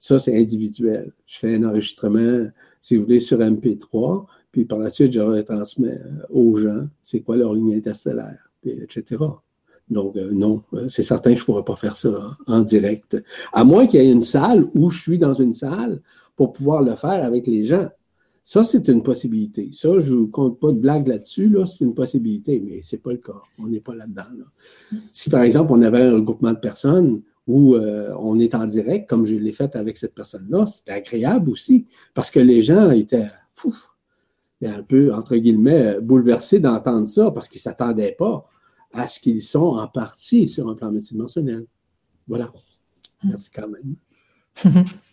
Ça, 0.00 0.18
c'est 0.18 0.36
individuel. 0.36 1.12
Je 1.26 1.38
fais 1.38 1.54
un 1.54 1.62
enregistrement, 1.62 2.48
si 2.80 2.96
vous 2.96 3.04
voulez, 3.04 3.20
sur 3.20 3.38
MP3, 3.38 4.24
puis 4.50 4.64
par 4.64 4.80
la 4.80 4.90
suite, 4.90 5.12
je 5.12 5.20
retransmets 5.20 5.90
euh, 5.90 6.26
aux 6.30 6.56
gens 6.56 6.86
c'est 7.00 7.20
quoi 7.20 7.36
leur 7.36 7.54
ligne 7.54 7.76
interstellaire, 7.76 8.50
etc. 8.64 9.22
Donc, 9.88 10.16
non, 10.16 10.62
c'est 10.88 11.02
certain 11.02 11.32
que 11.32 11.36
je 11.36 11.42
ne 11.42 11.46
pourrais 11.46 11.64
pas 11.64 11.76
faire 11.76 11.96
ça 11.96 12.10
en 12.46 12.60
direct. 12.60 13.22
À 13.52 13.64
moins 13.64 13.86
qu'il 13.86 14.02
y 14.02 14.08
ait 14.08 14.12
une 14.12 14.24
salle 14.24 14.66
où 14.74 14.88
je 14.90 15.00
suis 15.00 15.18
dans 15.18 15.34
une 15.34 15.54
salle 15.54 16.00
pour 16.36 16.52
pouvoir 16.52 16.82
le 16.82 16.94
faire 16.94 17.24
avec 17.24 17.46
les 17.46 17.64
gens. 17.64 17.88
Ça, 18.50 18.64
c'est 18.64 18.88
une 18.88 19.04
possibilité. 19.04 19.70
Ça, 19.72 20.00
je 20.00 20.12
ne 20.12 20.26
compte 20.26 20.58
pas 20.58 20.72
de 20.72 20.78
blague 20.80 21.06
là-dessus, 21.06 21.48
là, 21.48 21.66
c'est 21.66 21.84
une 21.84 21.94
possibilité, 21.94 22.58
mais 22.58 22.82
ce 22.82 22.96
n'est 22.96 23.00
pas 23.00 23.12
le 23.12 23.18
cas. 23.18 23.40
On 23.60 23.68
n'est 23.68 23.80
pas 23.80 23.94
là-dedans. 23.94 24.24
Si, 25.12 25.30
par 25.30 25.42
exemple, 25.42 25.70
on 25.72 25.80
avait 25.82 26.02
un 26.02 26.14
regroupement 26.14 26.50
de 26.52 26.58
personnes, 26.58 27.22
où 27.46 27.76
euh, 27.76 28.12
on 28.18 28.40
est 28.40 28.52
en 28.56 28.66
direct, 28.66 29.08
comme 29.08 29.24
je 29.24 29.36
l'ai 29.36 29.52
fait 29.52 29.76
avec 29.76 29.96
cette 29.96 30.16
personne-là, 30.16 30.66
c'était 30.66 30.90
agréable 30.90 31.48
aussi, 31.48 31.86
parce 32.12 32.28
que 32.32 32.40
les 32.40 32.60
gens 32.60 32.90
étaient 32.90 33.28
un 34.64 34.82
peu, 34.82 35.14
entre 35.14 35.36
guillemets, 35.36 36.00
bouleversés 36.00 36.58
d'entendre 36.58 37.06
ça, 37.06 37.30
parce 37.30 37.46
qu'ils 37.46 37.60
ne 37.60 37.70
s'attendaient 37.70 38.16
pas 38.18 38.48
à 38.92 39.06
ce 39.06 39.20
qu'ils 39.20 39.42
sont 39.42 39.76
en 39.76 39.86
partie 39.86 40.48
sur 40.48 40.68
un 40.68 40.74
plan 40.74 40.90
multidimensionnel. 40.90 41.66
Voilà. 42.26 42.52
Merci 43.22 43.48
quand 43.54 43.68
même. 43.68 43.94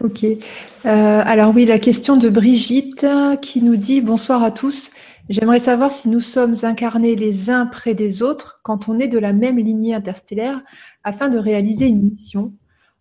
ok. 0.00 0.24
Euh, 0.24 0.36
alors 0.84 1.54
oui, 1.54 1.64
la 1.64 1.78
question 1.78 2.16
de 2.16 2.28
Brigitte 2.28 3.06
qui 3.42 3.62
nous 3.62 3.76
dit 3.76 4.00
bonsoir 4.00 4.42
à 4.42 4.50
tous. 4.50 4.90
J'aimerais 5.28 5.58
savoir 5.58 5.90
si 5.90 6.08
nous 6.08 6.20
sommes 6.20 6.54
incarnés 6.62 7.16
les 7.16 7.50
uns 7.50 7.66
près 7.66 7.94
des 7.94 8.22
autres 8.22 8.60
quand 8.62 8.88
on 8.88 8.98
est 8.98 9.08
de 9.08 9.18
la 9.18 9.32
même 9.32 9.58
lignée 9.58 9.94
interstellaire 9.94 10.60
afin 11.02 11.28
de 11.28 11.38
réaliser 11.38 11.86
une 11.86 12.10
mission. 12.10 12.52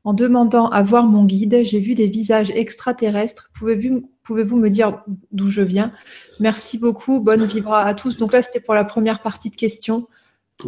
En 0.03 0.13
demandant 0.13 0.67
à 0.69 0.83
voir 0.83 1.07
mon 1.07 1.25
guide, 1.25 1.61
j'ai 1.63 1.79
vu 1.79 1.95
des 1.95 2.07
visages 2.07 2.51
extraterrestres. 2.51 3.49
Pouvez-vous 3.53 4.09
pouvez 4.23 4.43
me 4.43 4.69
dire 4.69 5.03
d'où 5.31 5.49
je 5.49 5.61
viens? 5.61 5.91
Merci 6.39 6.77
beaucoup. 6.77 7.19
Bonne 7.19 7.45
vibra 7.45 7.83
à 7.83 7.93
tous. 7.93 8.17
Donc 8.17 8.33
là, 8.33 8.41
c'était 8.41 8.59
pour 8.59 8.73
la 8.73 8.83
première 8.83 9.21
partie 9.21 9.49
de 9.49 9.55
questions. 9.55 10.07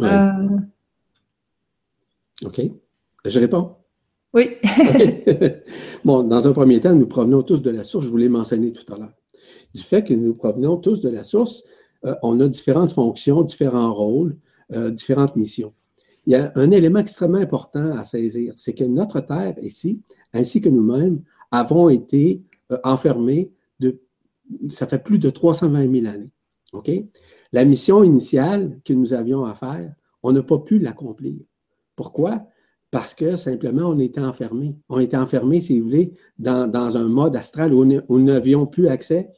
Euh, 0.00 0.58
OK. 2.44 2.60
Je 3.24 3.40
réponds. 3.40 3.77
Oui. 4.34 4.50
bon, 6.04 6.22
dans 6.22 6.46
un 6.46 6.52
premier 6.52 6.80
temps, 6.80 6.94
nous 6.94 7.06
provenons 7.06 7.42
tous 7.42 7.62
de 7.62 7.70
la 7.70 7.84
source. 7.84 8.04
Je 8.04 8.10
vous 8.10 8.16
l'ai 8.16 8.28
mentionné 8.28 8.72
tout 8.72 8.92
à 8.92 8.98
l'heure 8.98 9.12
du 9.74 9.82
fait 9.82 10.02
que 10.02 10.14
nous 10.14 10.34
provenons 10.34 10.76
tous 10.76 11.00
de 11.00 11.08
la 11.08 11.24
source, 11.24 11.62
euh, 12.04 12.14
on 12.22 12.40
a 12.40 12.48
différentes 12.48 12.92
fonctions, 12.92 13.42
différents 13.42 13.92
rôles, 13.92 14.36
euh, 14.72 14.90
différentes 14.90 15.36
missions. 15.36 15.72
Il 16.26 16.32
y 16.32 16.36
a 16.36 16.52
un 16.56 16.70
élément 16.70 16.98
extrêmement 16.98 17.38
important 17.38 17.96
à 17.96 18.04
saisir, 18.04 18.52
c'est 18.56 18.74
que 18.74 18.84
notre 18.84 19.20
Terre 19.20 19.54
ici, 19.62 20.00
ainsi 20.32 20.60
que 20.60 20.68
nous-mêmes, 20.68 21.22
avons 21.50 21.88
été 21.88 22.42
euh, 22.70 22.78
enfermés 22.84 23.50
de, 23.80 24.00
ça 24.68 24.86
fait 24.86 25.02
plus 25.02 25.18
de 25.18 25.30
320 25.30 25.92
000 25.92 26.06
années. 26.06 26.32
OK? 26.72 26.90
La 27.52 27.64
mission 27.64 28.04
initiale 28.04 28.80
que 28.84 28.92
nous 28.92 29.14
avions 29.14 29.44
à 29.44 29.54
faire, 29.54 29.94
on 30.22 30.32
n'a 30.32 30.42
pas 30.42 30.58
pu 30.58 30.78
l'accomplir. 30.78 31.40
Pourquoi? 31.96 32.46
Parce 32.90 33.14
que 33.14 33.36
simplement, 33.36 33.90
on 33.90 33.98
était 33.98 34.20
enfermés. 34.20 34.76
On 34.88 34.98
était 34.98 35.16
enfermés, 35.16 35.60
si 35.60 35.78
vous 35.78 35.88
voulez, 35.88 36.12
dans, 36.38 36.96
un 36.96 37.08
mode 37.08 37.36
astral 37.36 37.74
où 37.74 37.84
nous 37.84 38.22
n'avions 38.22 38.66
plus 38.66 38.88
accès 38.88 39.30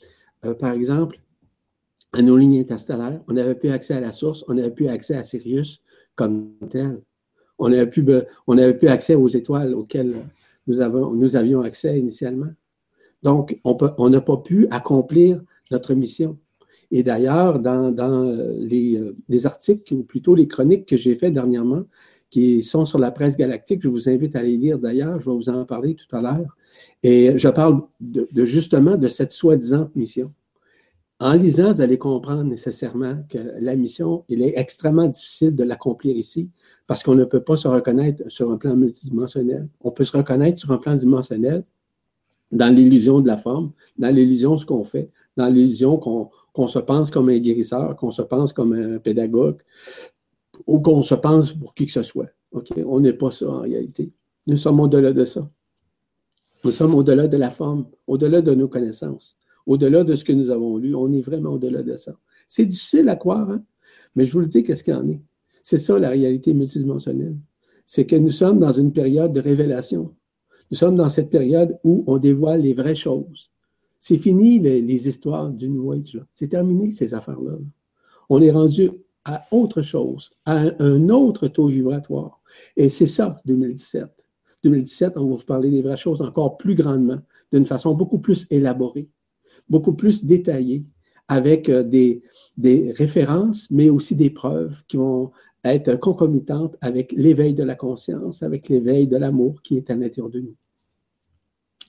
euh, 0.44 0.54
par 0.54 0.72
exemple, 0.72 1.20
à 2.12 2.22
nos 2.22 2.36
lignes 2.36 2.58
interstellaires, 2.58 3.20
on 3.28 3.34
n'avait 3.34 3.54
plus 3.54 3.70
accès 3.70 3.94
à 3.94 4.00
la 4.00 4.12
source, 4.12 4.44
on 4.48 4.54
n'avait 4.54 4.70
plus 4.70 4.88
accès 4.88 5.14
à 5.14 5.22
Sirius 5.22 5.80
comme 6.16 6.54
tel. 6.68 7.00
On 7.58 7.68
n'avait 7.68 7.86
plus, 7.86 8.88
accès 8.88 9.14
aux 9.14 9.28
étoiles 9.28 9.74
auxquelles 9.74 10.14
nous, 10.66 10.80
avions 10.80 11.60
accès 11.60 11.98
initialement. 11.98 12.50
Donc, 13.22 13.60
on 13.64 14.08
n'a 14.08 14.20
pas 14.22 14.38
pu 14.38 14.66
accomplir 14.70 15.42
notre 15.70 15.92
mission. 15.94 16.38
Et 16.90 17.02
d'ailleurs, 17.02 17.60
dans, 17.60 17.92
les, 18.56 18.98
les, 19.28 19.46
articles, 19.46 19.92
ou 19.92 20.02
plutôt 20.02 20.34
les 20.34 20.48
chroniques 20.48 20.86
que 20.86 20.96
j'ai 20.96 21.14
faites 21.14 21.34
dernièrement, 21.34 21.84
qui 22.30 22.62
sont 22.62 22.86
sur 22.86 22.98
la 22.98 23.10
presse 23.10 23.36
galactique, 23.36 23.82
je 23.82 23.88
vous 23.88 24.08
invite 24.08 24.36
à 24.36 24.42
les 24.42 24.56
lire 24.56 24.78
d'ailleurs, 24.78 25.20
je 25.20 25.28
vais 25.28 25.36
vous 25.36 25.48
en 25.48 25.64
parler 25.64 25.94
tout 25.96 26.14
à 26.16 26.22
l'heure. 26.22 26.56
Et 27.02 27.36
je 27.36 27.48
parle 27.48 27.82
de, 28.00 28.28
justement 28.44 28.96
de 28.96 29.08
cette 29.08 29.32
soi-disant 29.32 29.90
mission. 29.96 30.32
En 31.18 31.34
lisant, 31.34 31.74
vous 31.74 31.82
allez 31.82 31.98
comprendre 31.98 32.44
nécessairement 32.44 33.16
que 33.28 33.38
la 33.60 33.76
mission, 33.76 34.24
il 34.30 34.40
est 34.42 34.54
extrêmement 34.56 35.06
difficile 35.06 35.54
de 35.54 35.64
l'accomplir 35.64 36.16
ici 36.16 36.48
parce 36.86 37.02
qu'on 37.02 37.14
ne 37.14 37.24
peut 37.24 37.42
pas 37.42 37.56
se 37.56 37.68
reconnaître 37.68 38.22
sur 38.30 38.50
un 38.50 38.56
plan 38.56 38.74
multidimensionnel. 38.74 39.68
On 39.82 39.90
peut 39.90 40.04
se 40.04 40.16
reconnaître 40.16 40.58
sur 40.58 40.70
un 40.70 40.78
plan 40.78 40.94
dimensionnel 40.96 41.64
dans 42.52 42.74
l'illusion 42.74 43.20
de 43.20 43.28
la 43.28 43.36
forme, 43.36 43.72
dans 43.98 44.08
l'illusion 44.08 44.54
de 44.54 44.60
ce 44.60 44.66
qu'on 44.66 44.82
fait, 44.82 45.10
dans 45.36 45.46
l'illusion 45.46 45.98
qu'on 45.98 46.66
se 46.66 46.78
pense 46.78 47.10
comme 47.10 47.28
un 47.28 47.38
guérisseur, 47.38 47.96
qu'on 47.96 48.10
se 48.10 48.22
pense 48.22 48.52
comme 48.52 48.72
un 48.72 48.98
pédagogue 48.98 49.58
ou 50.66 50.80
qu'on 50.80 51.02
se 51.02 51.14
pense 51.14 51.52
pour 51.52 51.74
qui 51.74 51.86
que 51.86 51.92
ce 51.92 52.02
soit. 52.02 52.28
On 52.86 53.00
n'est 53.00 53.12
pas 53.12 53.30
ça 53.30 53.48
en 53.48 53.60
réalité. 53.60 54.12
Nous 54.46 54.56
sommes 54.56 54.80
au-delà 54.80 55.12
de 55.12 55.24
ça. 55.24 55.48
Nous 56.64 56.70
sommes 56.70 56.94
au-delà 56.94 57.28
de 57.28 57.36
la 57.36 57.50
forme, 57.50 57.86
au-delà 58.06 58.42
de 58.42 58.54
nos 58.54 58.68
connaissances, 58.68 59.36
au-delà 59.66 60.04
de 60.04 60.14
ce 60.14 60.24
que 60.24 60.32
nous 60.32 60.50
avons 60.50 60.76
lu. 60.76 60.94
On 60.94 61.12
est 61.12 61.20
vraiment 61.20 61.50
au-delà 61.50 61.82
de 61.82 61.96
ça. 61.96 62.12
C'est 62.48 62.66
difficile 62.66 63.08
à 63.08 63.16
croire, 63.16 63.48
hein? 63.50 63.62
mais 64.14 64.24
je 64.24 64.32
vous 64.32 64.40
le 64.40 64.46
dis, 64.46 64.62
qu'est-ce 64.62 64.84
qu'il 64.84 64.92
y 64.92 64.96
en 64.96 65.08
est? 65.08 65.22
C'est 65.62 65.78
ça 65.78 65.98
la 65.98 66.10
réalité 66.10 66.52
multidimensionnelle. 66.52 67.36
C'est 67.86 68.06
que 68.06 68.16
nous 68.16 68.30
sommes 68.30 68.58
dans 68.58 68.72
une 68.72 68.92
période 68.92 69.32
de 69.32 69.40
révélation. 69.40 70.14
Nous 70.70 70.76
sommes 70.76 70.96
dans 70.96 71.08
cette 71.08 71.30
période 71.30 71.78
où 71.82 72.04
on 72.06 72.18
dévoile 72.18 72.62
les 72.62 72.74
vraies 72.74 72.94
choses. 72.94 73.50
C'est 73.98 74.16
fini 74.16 74.58
les, 74.58 75.08
histoires 75.08 75.50
du 75.50 75.68
New 75.68 75.92
Age. 75.92 76.20
C'est 76.32 76.48
terminé 76.48 76.90
ces 76.90 77.12
affaires-là. 77.12 77.58
On 78.28 78.40
est 78.40 78.50
rendu 78.50 78.90
à 79.24 79.46
autre 79.50 79.82
chose, 79.82 80.30
à 80.44 80.64
un, 80.78 81.08
autre 81.08 81.48
taux 81.48 81.66
vibratoire. 81.66 82.40
Et 82.76 82.88
c'est 82.88 83.06
ça, 83.06 83.40
2017. 83.44 84.08
2017, 84.62 85.16
on 85.16 85.28
va 85.28 85.36
vous 85.36 85.44
parler 85.44 85.70
des 85.70 85.82
vraies 85.82 85.96
choses 85.96 86.20
encore 86.22 86.56
plus 86.56 86.74
grandement, 86.74 87.18
d'une 87.52 87.66
façon 87.66 87.94
beaucoup 87.94 88.18
plus 88.18 88.46
élaborée, 88.50 89.08
beaucoup 89.68 89.94
plus 89.94 90.24
détaillée, 90.24 90.84
avec 91.28 91.68
euh, 91.68 91.82
des, 91.82 92.22
des 92.56 92.92
références, 92.92 93.70
mais 93.70 93.88
aussi 93.88 94.16
des 94.16 94.30
preuves 94.30 94.82
qui 94.88 94.96
vont 94.96 95.30
être 95.64 95.96
concomitantes 95.96 96.76
avec 96.80 97.12
l'éveil 97.12 97.54
de 97.54 97.62
la 97.62 97.74
conscience, 97.74 98.42
avec 98.42 98.68
l'éveil 98.68 99.06
de 99.06 99.16
l'amour 99.16 99.62
qui 99.62 99.76
est 99.76 99.90
à 99.90 99.94
l'intérieur 99.94 100.30
de 100.30 100.40
nous. 100.40 100.56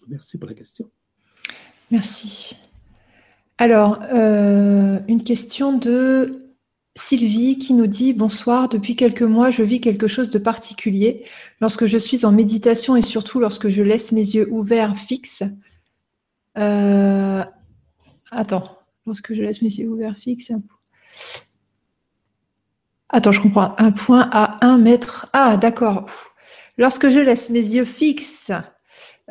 Merci 0.08 0.38
pour 0.38 0.50
la 0.50 0.56
question. 0.56 0.90
Merci. 1.90 2.56
Alors, 3.58 4.00
euh, 4.14 5.00
une 5.08 5.22
question 5.24 5.78
de 5.78 6.51
Sylvie 6.96 7.58
qui 7.58 7.74
nous 7.74 7.88
dit 7.88 8.14
Bonsoir, 8.14 8.68
depuis 8.68 8.96
quelques 8.96 9.22
mois, 9.22 9.50
je 9.50 9.64
vis 9.64 9.80
quelque 9.80 10.08
chose 10.08 10.30
de 10.30 10.40
particulier. 10.40 11.26
Lorsque 11.62 11.86
je 11.86 11.98
suis 11.98 12.26
en 12.26 12.32
méditation 12.32 12.96
et 12.96 13.02
surtout 13.02 13.40
lorsque 13.40 13.70
je 13.70 13.82
laisse 13.82 14.12
mes 14.12 14.22
yeux 14.22 14.48
ouverts 14.52 14.98
fixes. 14.98 15.44
Euh, 16.58 17.44
attends, 18.30 18.80
lorsque 19.06 19.34
je 19.34 19.42
laisse 19.42 19.62
mes 19.62 19.70
yeux 19.70 19.90
ouverts 19.90 20.18
fixes. 20.18 20.52
Attends, 23.10 23.32
je 23.32 23.42
comprends. 23.42 23.76
Un 23.78 23.92
point 23.92 24.30
à 24.32 24.66
un 24.66 24.78
mètre. 24.78 25.30
Ah, 25.34 25.58
d'accord. 25.58 26.10
Lorsque 26.78 27.10
je 27.10 27.20
laisse 27.20 27.50
mes 27.50 27.60
yeux 27.60 27.86
fixes, 27.86 28.52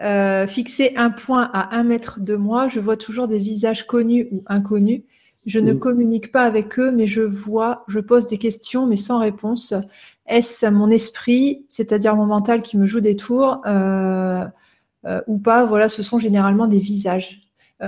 euh, 0.00 0.46
fixer 0.46 0.94
un 0.96 1.10
point 1.10 1.50
à 1.52 1.76
un 1.76 1.84
mètre 1.84 2.20
de 2.20 2.36
moi, 2.36 2.68
je 2.68 2.80
vois 2.80 2.96
toujours 2.96 3.28
des 3.28 3.38
visages 3.38 3.86
connus 3.86 4.28
ou 4.32 4.42
inconnus. 4.46 5.02
Je 5.46 5.58
ne 5.58 5.72
mm. 5.72 5.78
communique 5.78 6.32
pas 6.32 6.42
avec 6.42 6.78
eux, 6.78 6.92
mais 6.92 7.06
je 7.06 7.22
vois, 7.22 7.84
je 7.88 8.00
pose 8.00 8.26
des 8.26 8.38
questions, 8.38 8.86
mais 8.86 8.96
sans 8.96 9.18
réponse. 9.18 9.74
Est-ce 10.26 10.66
mon 10.66 10.90
esprit, 10.90 11.64
c'est-à-dire 11.68 12.14
mon 12.16 12.26
mental, 12.26 12.62
qui 12.62 12.76
me 12.76 12.86
joue 12.86 13.00
des 13.00 13.16
tours 13.16 13.60
euh, 13.66 14.44
euh, 15.06 15.20
ou 15.26 15.38
pas? 15.38 15.64
Voilà, 15.64 15.88
ce 15.88 16.02
sont 16.02 16.18
généralement 16.18 16.66
des 16.66 16.80
visages. 16.80 17.40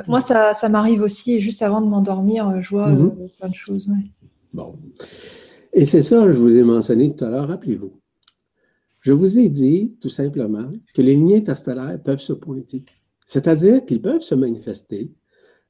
Moi, 0.09 0.21
mm. 0.21 0.23
ça, 0.23 0.55
ça 0.55 0.69
m'arrive 0.69 1.03
aussi, 1.03 1.35
et 1.35 1.41
juste 1.41 1.63
avant 1.63 1.81
de 1.83 1.87
m'endormir, 1.87 2.63
je 2.63 2.71
vois 2.71 2.91
mm-hmm. 2.91 3.31
plein 3.39 3.49
de 3.49 3.55
choses. 3.55 3.91
Bon. 4.55 4.75
Et 5.73 5.85
c'est 5.85 6.03
ça, 6.03 6.31
je 6.31 6.37
vous 6.37 6.57
ai 6.57 6.63
mentionné 6.63 7.15
tout 7.15 7.25
à 7.25 7.31
l'heure, 7.31 7.49
rappelez-vous. 7.49 7.93
Je 9.01 9.13
vous 9.13 9.39
ai 9.39 9.49
dit, 9.49 9.97
tout 10.01 10.11
simplement, 10.11 10.71
que 10.95 11.03
les 11.03 11.15
lignes 11.15 11.35
interstellaires 11.35 12.01
peuvent 12.03 12.21
se 12.21 12.33
pointer. 12.33 12.83
C'est-à-dire 13.27 13.85
qu'ils 13.85 14.01
peuvent 14.01 14.21
se 14.21 14.35
manifester 14.35 15.11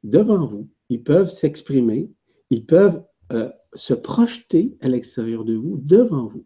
devant 0.02 0.46
vous, 0.46 0.68
ils 0.92 1.02
peuvent 1.02 1.30
s'exprimer, 1.30 2.10
ils 2.50 2.66
peuvent 2.66 3.02
euh, 3.32 3.48
se 3.72 3.94
projeter 3.94 4.76
à 4.82 4.88
l'extérieur 4.88 5.42
de 5.42 5.54
vous, 5.54 5.78
devant 5.82 6.26
vous. 6.26 6.44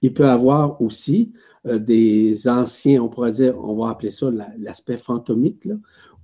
Il 0.00 0.14
peut 0.14 0.28
avoir 0.28 0.80
aussi 0.80 1.32
euh, 1.66 1.80
des 1.80 2.46
anciens, 2.46 3.02
on 3.02 3.08
pourrait 3.08 3.32
dire, 3.32 3.58
on 3.58 3.74
va 3.74 3.90
appeler 3.90 4.12
ça 4.12 4.30
l'aspect 4.58 4.96
fantomique, 4.96 5.68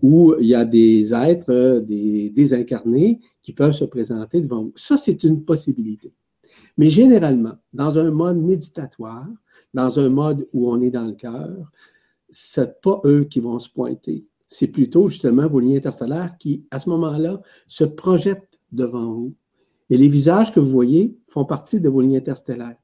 où 0.01 0.35
il 0.39 0.47
y 0.47 0.55
a 0.55 0.65
des 0.65 1.13
êtres, 1.13 1.51
euh, 1.53 1.81
des 1.81 2.31
désincarnés 2.31 3.19
qui 3.43 3.53
peuvent 3.53 3.73
se 3.73 3.85
présenter 3.85 4.41
devant 4.41 4.63
vous. 4.63 4.73
Ça, 4.77 4.97
c'est 4.97 5.25
une 5.25 5.45
possibilité. 5.45 6.15
Mais 6.77 6.89
généralement, 6.89 7.57
dans 7.73 7.99
un 7.99 8.13
mode 8.13 8.39
méditatoire, 8.39 9.27
dans 9.75 9.99
un 9.99 10.09
mode 10.09 10.47
où 10.53 10.71
on 10.71 10.81
est 10.83 10.91
dans 10.91 11.07
le 11.07 11.15
cœur, 11.15 11.73
c'est 12.31 12.81
pas 12.81 13.01
eux 13.05 13.25
qui 13.25 13.41
vont 13.41 13.59
se 13.59 13.69
pointer. 13.69 14.25
C'est 14.49 14.69
plutôt 14.69 15.09
justement 15.09 15.49
vos 15.49 15.61
lignes 15.61 15.77
interstellaires 15.77 16.37
qui, 16.39 16.67
à 16.71 16.81
ce 16.81 16.89
moment-là, 16.91 17.41
se 17.67 17.85
projettent 17.85 18.61
devant 18.73 19.13
vous. 19.13 19.35
Et 19.91 19.97
les 19.97 20.09
visages 20.09 20.53
que 20.53 20.61
vous 20.61 20.71
voyez 20.71 21.17
font 21.27 21.45
partie 21.45 21.81
de 21.81 21.89
vos 21.89 22.01
lignes 22.01 22.17
interstellaires. 22.17 22.77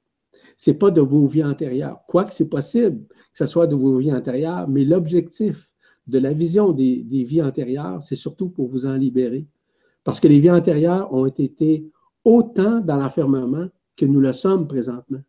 C'est 0.57 0.75
pas 0.75 0.91
de 0.91 1.01
vos 1.01 1.27
vies 1.27 1.45
antérieures. 1.45 2.01
Quoique 2.09 2.33
c'est 2.33 2.49
possible 2.49 3.07
que 3.09 3.15
ce 3.35 3.47
soit 3.47 3.67
de 3.67 3.75
vos 3.75 3.99
vies 3.99 4.13
antérieures, 4.13 4.69
mais 4.69 4.85
l'objectif 4.85 5.73
de 6.07 6.19
la 6.19 6.33
vision 6.33 6.73
des, 6.73 7.03
des 7.03 7.25
vies 7.25 7.43
antérieures, 7.43 8.03
c'est 8.03 8.17
surtout 8.17 8.49
pour 8.49 8.69
vous 8.69 8.87
en 8.87 8.95
libérer. 8.95 9.47
Parce 10.05 10.21
que 10.21 10.29
les 10.29 10.41
vies 10.41 10.51
antérieures 10.51 11.13
ont 11.13 11.27
été 11.27 11.89
autant 12.25 12.81
dans 12.81 12.97
l'enfermement 12.97 13.69
que 13.97 14.05
nous 14.05 14.21
le 14.21 14.33
sommes 14.33 14.67
présentement. 14.67 15.23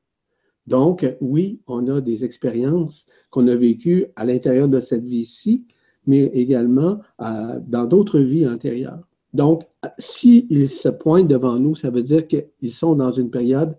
Donc, 0.65 1.05
oui, 1.19 1.61
on 1.67 1.87
a 1.87 2.01
des 2.01 2.23
expériences 2.23 3.05
qu'on 3.29 3.47
a 3.47 3.55
vécues 3.55 4.07
à 4.15 4.25
l'intérieur 4.25 4.69
de 4.69 4.79
cette 4.79 5.03
vie-ci, 5.03 5.67
mais 6.05 6.25
également 6.33 6.99
euh, 7.21 7.59
dans 7.67 7.85
d'autres 7.85 8.19
vies 8.19 8.47
antérieures. 8.47 9.07
Donc, 9.33 9.63
s'ils 9.97 10.69
se 10.69 10.89
pointent 10.89 11.27
devant 11.27 11.57
nous, 11.57 11.75
ça 11.75 11.89
veut 11.89 12.03
dire 12.03 12.27
qu'ils 12.27 12.71
sont 12.71 12.95
dans 12.95 13.11
une 13.11 13.31
période 13.31 13.75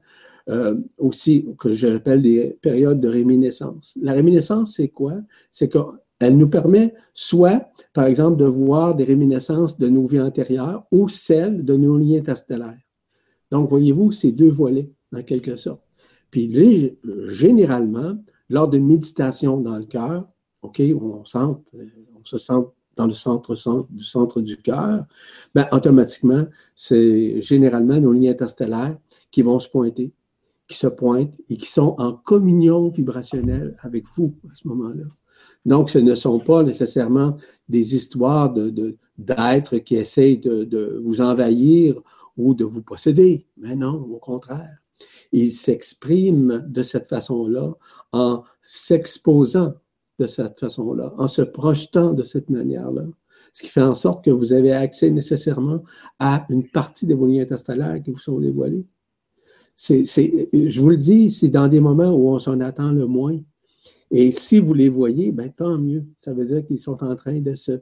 euh, 0.51 0.77
aussi 0.99 1.47
que 1.59 1.73
j'appelle 1.73 2.23
des 2.23 2.59
périodes 2.61 3.01
de 3.01 3.09
réminiscence. 3.09 3.97
La 4.03 4.13
réminiscence, 4.13 4.75
c'est 4.75 4.89
quoi? 4.89 5.15
C'est 5.51 5.73
qu'elle 5.73 6.37
nous 6.37 6.49
permet 6.49 6.93
soit, 7.15 7.71
par 7.93 8.07
exemple, 8.07 8.37
de 8.37 8.45
voir 8.45 8.95
des 8.95 9.05
réminiscences 9.05 9.79
de 9.79 9.89
nos 9.89 10.07
vies 10.07 10.21
antérieures 10.21 10.85
ou 10.91 11.09
celles 11.09 11.65
de 11.65 11.77
nos 11.77 11.97
liens 11.97 12.19
interstellaires. 12.19 12.79
Donc, 13.51 13.71
voyez-vous, 13.71 14.13
c'est 14.13 14.33
deux 14.33 14.51
volets, 14.51 14.91
en 15.15 15.23
quelque 15.23 15.55
sorte. 15.55 15.83
Puis, 16.31 16.53
généralement, 17.29 18.17
lors 18.51 18.69
d'une 18.69 18.87
méditation 18.87 19.57
dans 19.59 19.79
le 19.79 19.85
cœur, 19.85 20.29
OK, 20.65 20.83
on, 21.01 21.23
on 21.23 22.25
se 22.25 22.39
sent 22.39 22.65
dans 22.97 23.07
le 23.07 23.13
centre, 23.13 23.55
du 23.91 24.05
centre 24.05 24.41
du 24.41 24.57
cœur, 24.57 25.05
ben, 25.55 25.67
automatiquement, 25.73 26.47
c'est 26.75 27.43
généralement 27.43 28.01
nos 28.01 28.13
lignes 28.13 28.31
interstellaires 28.31 28.97
qui 29.31 29.43
vont 29.43 29.59
se 29.59 29.69
pointer, 29.69 30.13
qui 30.69 30.77
se 30.77 30.87
pointent 30.87 31.35
et 31.51 31.57
qui 31.57 31.67
sont 31.67 31.95
en 31.99 32.13
communion 32.13 32.89
vibrationnelle 32.89 33.77
avec 33.81 34.05
vous 34.17 34.35
à 34.51 34.55
ce 34.55 34.69
moment-là. 34.69 35.05
Donc, 35.67 35.91
ce 35.91 35.99
ne 35.99 36.15
sont 36.15 36.41
pas 36.41 36.63
nécessairement 36.63 37.37
des 37.69 37.95
histoires 37.95 38.55
d'êtres 39.19 39.79
qui 39.79 39.97
essayent 39.97 40.39
de, 40.39 41.01
vous 41.03 41.21
envahir 41.21 42.01
ou 42.37 42.55
de 42.55 42.65
vous 42.65 42.83
posséder. 42.83 43.47
Mais 43.57 43.75
non, 43.75 43.95
au 43.95 44.19
contraire. 44.19 44.79
Ils 45.33 45.53
s'expriment 45.53 46.65
de 46.69 46.83
cette 46.83 47.09
façon-là 47.09 47.73
en 48.13 48.45
s'exposant 48.61 49.75
de 50.19 50.27
cette 50.27 50.61
façon-là, 50.61 51.13
en 51.17 51.29
se 51.29 51.43
projetant 51.43 52.13
de 52.13 52.23
cette 52.23 52.51
manière-là. 52.51 53.05
Ce 53.53 53.63
qui 53.63 53.69
fait 53.69 53.83
en 53.83 53.95
sorte 53.95 54.25
que 54.25 54.31
vous 54.31 54.53
avez 54.53 54.73
accès 54.73 55.11
nécessairement 55.11 55.83
à 56.19 56.47
une 56.51 56.69
partie 56.69 57.07
de 57.07 57.15
vos 57.15 57.27
liens 57.27 57.43
interstellaires 57.43 58.03
qui 58.03 58.11
vous 58.11 58.19
sont 58.19 58.41
dévoilés. 58.41 58.85
C'est, 59.77 60.05
je 60.05 60.81
vous 60.81 60.91
le 60.91 60.97
dis, 60.97 61.31
c'est 61.31 61.49
dans 61.49 61.69
des 61.69 61.81
moments 61.81 62.13
où 62.13 62.29
on 62.29 62.39
s'en 62.39 62.61
attend 62.61 62.93
le 62.93 63.07
moins. 63.07 63.39
Et 64.11 64.31
si 64.31 64.61
vous 64.61 64.75
les 64.75 64.89
voyez, 64.89 65.33
ben, 65.33 65.51
tant 65.51 65.79
mieux. 65.79 66.05
Ça 66.17 66.33
veut 66.33 66.45
dire 66.45 66.65
qu'ils 66.65 66.79
sont 66.79 67.03
en 67.03 67.17
train 67.17 67.41
de 67.41 67.55
se, 67.55 67.81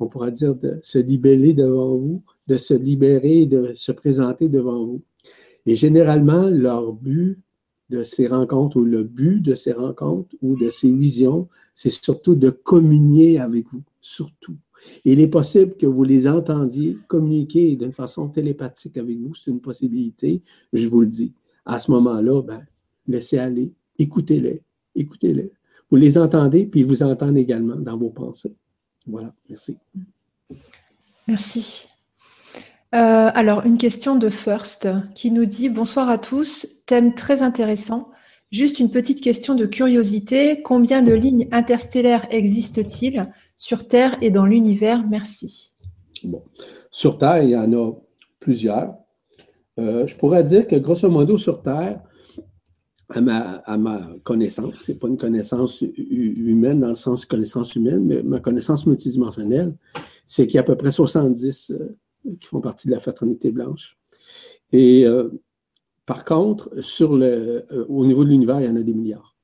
on 0.00 0.06
pourra 0.06 0.30
dire, 0.30 0.54
de 0.54 0.78
se 0.82 0.98
devant 0.98 1.96
vous, 1.96 2.22
de 2.46 2.56
se 2.56 2.74
libérer, 2.74 3.46
de 3.46 3.72
se 3.74 3.92
présenter 3.92 4.48
devant 4.48 4.86
vous. 4.86 5.02
Et 5.66 5.76
généralement, 5.76 6.48
leur 6.48 6.92
but 6.92 7.38
de 7.90 8.02
ces 8.02 8.26
rencontres 8.26 8.78
ou 8.78 8.84
le 8.84 9.02
but 9.04 9.40
de 9.40 9.54
ces 9.54 9.72
rencontres 9.72 10.34
ou 10.42 10.56
de 10.56 10.70
ces 10.70 10.92
visions, 10.92 11.48
c'est 11.74 11.90
surtout 11.90 12.34
de 12.34 12.50
communier 12.50 13.38
avec 13.38 13.66
vous, 13.70 13.82
surtout. 14.00 14.56
il 15.04 15.20
est 15.20 15.28
possible 15.28 15.76
que 15.76 15.86
vous 15.86 16.04
les 16.04 16.26
entendiez 16.28 16.98
communiquer 17.06 17.76
d'une 17.76 17.92
façon 17.92 18.28
télépathique 18.28 18.96
avec 18.96 19.18
vous, 19.18 19.34
c'est 19.34 19.50
une 19.50 19.60
possibilité, 19.60 20.40
je 20.72 20.88
vous 20.88 21.00
le 21.00 21.06
dis. 21.06 21.32
À 21.64 21.78
ce 21.78 21.90
moment-là, 21.92 22.42
ben, 22.42 22.64
laissez 23.06 23.38
aller, 23.38 23.72
écoutez-les, 23.98 24.62
écoutez-les. 24.94 25.52
Vous 25.90 25.96
les 25.96 26.18
entendez, 26.18 26.66
puis 26.66 26.80
ils 26.80 26.86
vous 26.86 27.02
entendent 27.02 27.38
également 27.38 27.76
dans 27.76 27.96
vos 27.96 28.10
pensées. 28.10 28.54
Voilà, 29.06 29.32
merci. 29.48 29.76
Merci. 31.28 31.95
Euh, 32.96 33.30
alors, 33.34 33.66
une 33.66 33.76
question 33.76 34.16
de 34.16 34.30
First 34.30 34.88
qui 35.14 35.30
nous 35.30 35.44
dit 35.44 35.68
Bonsoir 35.68 36.08
à 36.08 36.16
tous, 36.16 36.82
thème 36.86 37.14
très 37.14 37.42
intéressant. 37.42 38.08
Juste 38.50 38.80
une 38.80 38.90
petite 38.90 39.20
question 39.20 39.54
de 39.54 39.66
curiosité. 39.66 40.62
Combien 40.62 41.02
de 41.02 41.12
lignes 41.12 41.46
interstellaires 41.52 42.26
existent-ils 42.30 43.26
sur 43.58 43.86
Terre 43.86 44.16
et 44.22 44.30
dans 44.30 44.46
l'univers? 44.46 45.06
Merci. 45.06 45.74
Bon. 46.24 46.42
Sur 46.90 47.18
Terre, 47.18 47.42
il 47.42 47.50
y 47.50 47.56
en 47.56 47.70
a 47.74 47.92
plusieurs. 48.40 48.94
Euh, 49.78 50.06
je 50.06 50.16
pourrais 50.16 50.42
dire 50.42 50.66
que 50.66 50.76
grosso 50.76 51.06
modo, 51.10 51.36
sur 51.36 51.60
Terre, 51.60 52.00
à 53.10 53.20
ma, 53.20 53.56
à 53.66 53.76
ma 53.76 54.08
connaissance. 54.24 54.72
Ce 54.78 54.92
n'est 54.92 54.98
pas 54.98 55.08
une 55.08 55.18
connaissance 55.18 55.84
humaine 55.98 56.80
dans 56.80 56.88
le 56.88 56.94
sens 56.94 57.26
connaissance 57.26 57.76
humaine, 57.76 58.04
mais 58.06 58.22
ma 58.22 58.40
connaissance 58.40 58.86
multidimensionnelle, 58.86 59.74
c'est 60.24 60.46
qu'il 60.46 60.54
y 60.54 60.58
a 60.58 60.62
à 60.62 60.64
peu 60.64 60.76
près 60.76 60.90
70 60.90 61.72
euh, 61.72 61.90
qui 62.40 62.46
font 62.48 62.60
partie 62.60 62.88
de 62.88 62.92
la 62.92 63.00
fraternité 63.00 63.50
blanche. 63.52 63.96
Et 64.72 65.06
euh, 65.06 65.28
par 66.04 66.24
contre, 66.24 66.82
sur 66.82 67.16
le, 67.16 67.64
euh, 67.72 67.84
au 67.88 68.06
niveau 68.06 68.24
de 68.24 68.30
l'univers, 68.30 68.60
il 68.60 68.66
y 68.66 68.68
en 68.68 68.76
a 68.76 68.82
des 68.82 68.94
milliards. 68.94 69.36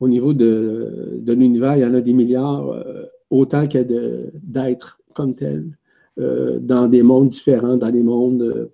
Au 0.00 0.08
niveau 0.08 0.34
de, 0.34 1.18
de 1.20 1.32
l'univers, 1.32 1.76
il 1.76 1.82
y 1.82 1.86
en 1.86 1.94
a 1.94 2.02
des 2.02 2.12
milliards, 2.12 2.84
autant 3.30 3.66
qu'il 3.66 3.80
y 3.80 4.30
d'êtres 4.42 5.00
comme 5.14 5.34
tels, 5.34 5.78
dans 6.18 6.86
des 6.86 7.02
mondes 7.02 7.28
différents, 7.28 7.78
dans 7.78 7.90
des 7.90 8.02
mondes 8.02 8.70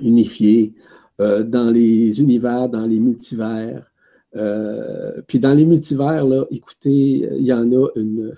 unifiés, 0.00 0.74
euh, 1.20 1.44
dans 1.44 1.70
les 1.70 2.20
univers, 2.20 2.68
dans 2.68 2.86
les 2.86 2.98
multivers. 2.98 3.92
Euh, 4.34 5.22
puis 5.28 5.38
dans 5.38 5.54
les 5.54 5.64
multivers, 5.64 6.24
là, 6.24 6.44
écoutez, 6.50 7.28
il 7.36 7.44
y 7.44 7.52
en 7.52 7.70
a 7.72 7.88
une, 7.94 8.34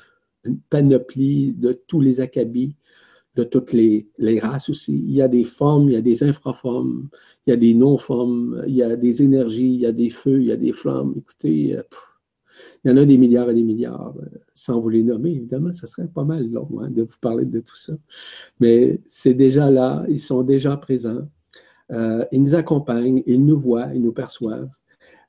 panoplie 0.70 1.52
de 1.52 1.72
tous 1.72 2.00
les 2.00 2.20
acabits, 2.20 2.76
de 3.36 3.44
toutes 3.44 3.72
les, 3.72 4.08
les, 4.18 4.40
aussi. 4.68 4.96
Il 4.96 5.12
y 5.12 5.22
a 5.22 5.28
des 5.28 5.44
formes, 5.44 5.90
il 5.90 5.92
y 5.92 5.96
a 5.96 6.00
des 6.00 6.22
infraformes, 6.24 7.08
il 7.46 7.50
y 7.50 7.52
a 7.52 7.56
des 7.56 7.74
non-formes, 7.74 8.64
il 8.66 8.74
y 8.74 8.82
a 8.82 8.96
des 8.96 9.22
énergies, 9.22 9.74
il 9.74 9.80
y 9.80 9.86
a 9.86 9.92
des 9.92 10.10
feux, 10.10 10.40
il 10.40 10.48
y 10.48 10.52
a 10.52 10.56
des 10.56 10.72
flammes. 10.72 11.14
Écoutez, 11.18 11.76
euh, 11.76 11.82
il 12.82 12.90
y 12.90 12.94
en 12.94 12.96
a 12.96 13.04
des 13.04 13.18
milliards 13.18 13.50
et 13.50 13.54
des 13.54 13.62
milliards. 13.62 14.14
Sans 14.54 14.80
vous 14.80 14.88
les 14.88 15.02
nommer, 15.02 15.32
évidemment, 15.32 15.72
ce 15.72 15.86
serait 15.86 16.08
pas 16.08 16.24
mal 16.24 16.50
long 16.50 16.68
hein, 16.80 16.90
de 16.90 17.02
vous 17.02 17.18
parler 17.20 17.44
de 17.44 17.60
tout 17.60 17.76
ça. 17.76 17.92
Mais 18.58 19.00
c'est 19.06 19.34
déjà 19.34 19.70
là, 19.70 20.04
ils 20.08 20.20
sont 20.20 20.42
déjà 20.42 20.76
présents. 20.76 21.28
Euh, 21.92 22.24
ils 22.32 22.42
nous 22.42 22.54
accompagnent, 22.54 23.22
ils 23.26 23.44
nous 23.44 23.58
voient, 23.58 23.88
ils 23.94 24.02
nous 24.02 24.12
perçoivent. 24.12 24.70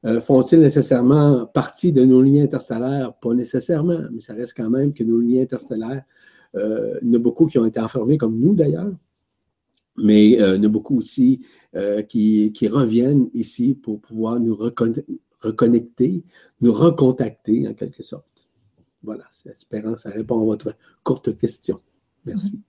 Euh, 0.05 0.21
font-ils 0.21 0.59
nécessairement 0.59 1.45
partie 1.47 1.91
de 1.91 2.05
nos 2.05 2.21
liens 2.21 2.43
interstellaires? 2.43 3.13
Pas 3.15 3.33
nécessairement, 3.33 3.99
mais 4.11 4.21
ça 4.21 4.33
reste 4.33 4.55
quand 4.55 4.69
même 4.69 4.93
que 4.93 5.03
nos 5.03 5.19
liens 5.19 5.41
interstellaires, 5.41 6.03
euh, 6.55 6.97
il 7.01 7.09
y 7.09 7.11
en 7.11 7.15
a 7.15 7.19
beaucoup 7.19 7.45
qui 7.45 7.57
ont 7.57 7.65
été 7.65 7.79
enfermés 7.79 8.17
comme 8.17 8.39
nous 8.39 8.53
d'ailleurs, 8.53 8.91
mais 9.97 10.31
il 10.31 10.39
y 10.39 10.43
en 10.43 10.63
a 10.63 10.67
beaucoup 10.67 10.97
aussi 10.97 11.45
qui, 12.07 12.51
reviennent 12.69 13.29
ici 13.33 13.73
pour 13.73 13.99
pouvoir 13.99 14.39
nous 14.39 14.55
reconnecter, 14.55 16.23
nous 16.61 16.71
recontacter 16.71 17.67
en 17.67 17.73
quelque 17.73 18.03
sorte. 18.03 18.47
Voilà, 19.03 19.23
c'est 19.31 19.49
espérant 19.49 19.95
ça 19.95 20.09
répond 20.09 20.41
à 20.41 20.45
votre 20.45 20.75
courte 21.03 21.35
question. 21.37 21.79
Merci. 22.25 22.59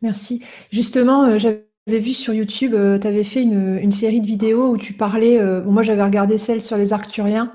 Merci. 0.00 0.40
Justement, 0.70 1.38
j'avais 1.38 1.70
j'avais 1.86 2.02
vu 2.02 2.12
sur 2.12 2.34
YouTube, 2.34 2.74
euh, 2.74 2.98
tu 2.98 3.06
avais 3.06 3.24
fait 3.24 3.42
une, 3.42 3.90
série 3.90 4.20
de 4.20 4.26
vidéos 4.26 4.70
où 4.70 4.78
tu 4.78 4.92
parlais, 4.92 5.40
euh, 5.40 5.62
moi 5.64 5.82
j'avais 5.82 6.04
regardé 6.04 6.38
celle 6.38 6.60
sur 6.60 6.76
les 6.76 6.92
Arcturiens, 6.92 7.50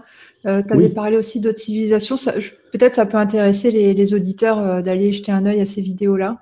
euh, 0.46 0.62
tu 0.62 0.74
avais 0.74 0.90
parlé 0.90 1.18
aussi 1.18 1.40
d'autres 1.40 1.60
civilisations. 1.60 2.16
Peut-être 2.72 2.94
ça 2.94 3.06
peut 3.06 3.18
intéresser 3.18 3.72
les, 3.72 4.14
auditeurs 4.14 4.84
d'aller 4.84 5.12
jeter 5.12 5.32
un 5.32 5.46
œil 5.46 5.62
à 5.62 5.66
ces 5.66 5.82
vidéos-là. 5.82 6.40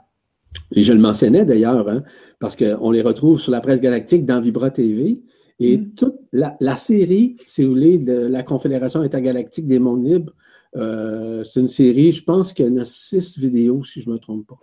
Et 0.75 0.83
je 0.83 0.93
le 0.93 0.99
mentionnais 0.99 1.45
d'ailleurs, 1.45 1.87
hein, 1.89 2.03
parce 2.39 2.55
qu'on 2.55 2.91
les 2.91 3.01
retrouve 3.01 3.39
sur 3.39 3.51
la 3.51 3.61
presse 3.61 3.81
galactique 3.81 4.25
dans 4.25 4.39
Vibra 4.39 4.69
TV. 4.69 5.23
Et 5.59 5.77
mm. 5.77 5.93
toute 5.95 6.15
la, 6.31 6.75
série, 6.75 7.37
si 7.47 7.63
vous 7.63 7.71
voulez, 7.71 7.97
de 7.97 8.13
la 8.27 8.43
Confédération 8.43 9.01
intergalactique 9.01 9.67
des 9.67 9.79
mondes 9.79 10.05
libres, 10.05 10.33
c'est 10.75 11.59
une 11.59 11.67
série, 11.67 12.11
je 12.11 12.23
pense 12.23 12.53
qu'il 12.53 12.65
y 12.65 12.69
en 12.69 12.77
a 12.77 12.85
six 12.85 13.37
vidéos, 13.39 13.83
si 13.83 14.01
je 14.01 14.09
ne 14.09 14.15
me 14.15 14.19
trompe 14.19 14.47
pas. 14.47 14.59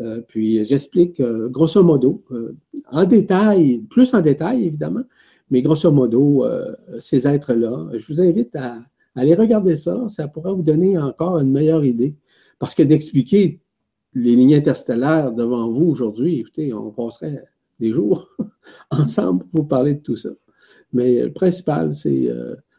Euh, 0.00 0.20
puis 0.26 0.64
j'explique 0.64 1.20
euh, 1.20 1.48
grosso 1.48 1.82
modo, 1.82 2.24
euh, 2.30 2.56
en 2.90 3.04
détail, 3.04 3.78
plus 3.90 4.14
en 4.14 4.20
détail 4.20 4.64
évidemment, 4.64 5.02
mais 5.52 5.60
grosso 5.60 5.92
modo, 5.92 6.44
ces 6.98 7.28
êtres-là. 7.28 7.90
Je 7.98 8.06
vous 8.10 8.22
invite 8.22 8.56
à, 8.56 8.78
aller 9.14 9.34
regarder 9.34 9.76
ça, 9.76 10.08
ça 10.08 10.26
pourra 10.26 10.52
vous 10.52 10.62
donner 10.62 10.96
encore 10.96 11.38
une 11.38 11.52
meilleure 11.52 11.84
idée. 11.84 12.16
Parce 12.58 12.74
que 12.74 12.82
d'expliquer 12.82 13.60
les 14.14 14.34
lignes 14.34 14.54
interstellaires 14.54 15.30
devant 15.30 15.70
vous 15.70 15.84
aujourd'hui, 15.84 16.40
écoutez, 16.40 16.72
on 16.72 16.90
passerait 16.90 17.44
des 17.78 17.92
jours 17.92 18.26
ensemble 18.90 19.44
pour 19.44 19.60
vous 19.60 19.66
parler 19.66 19.94
de 19.94 20.00
tout 20.00 20.16
ça. 20.16 20.30
Mais 20.94 21.22
le 21.22 21.32
principal, 21.32 21.94
c'est 21.94 22.30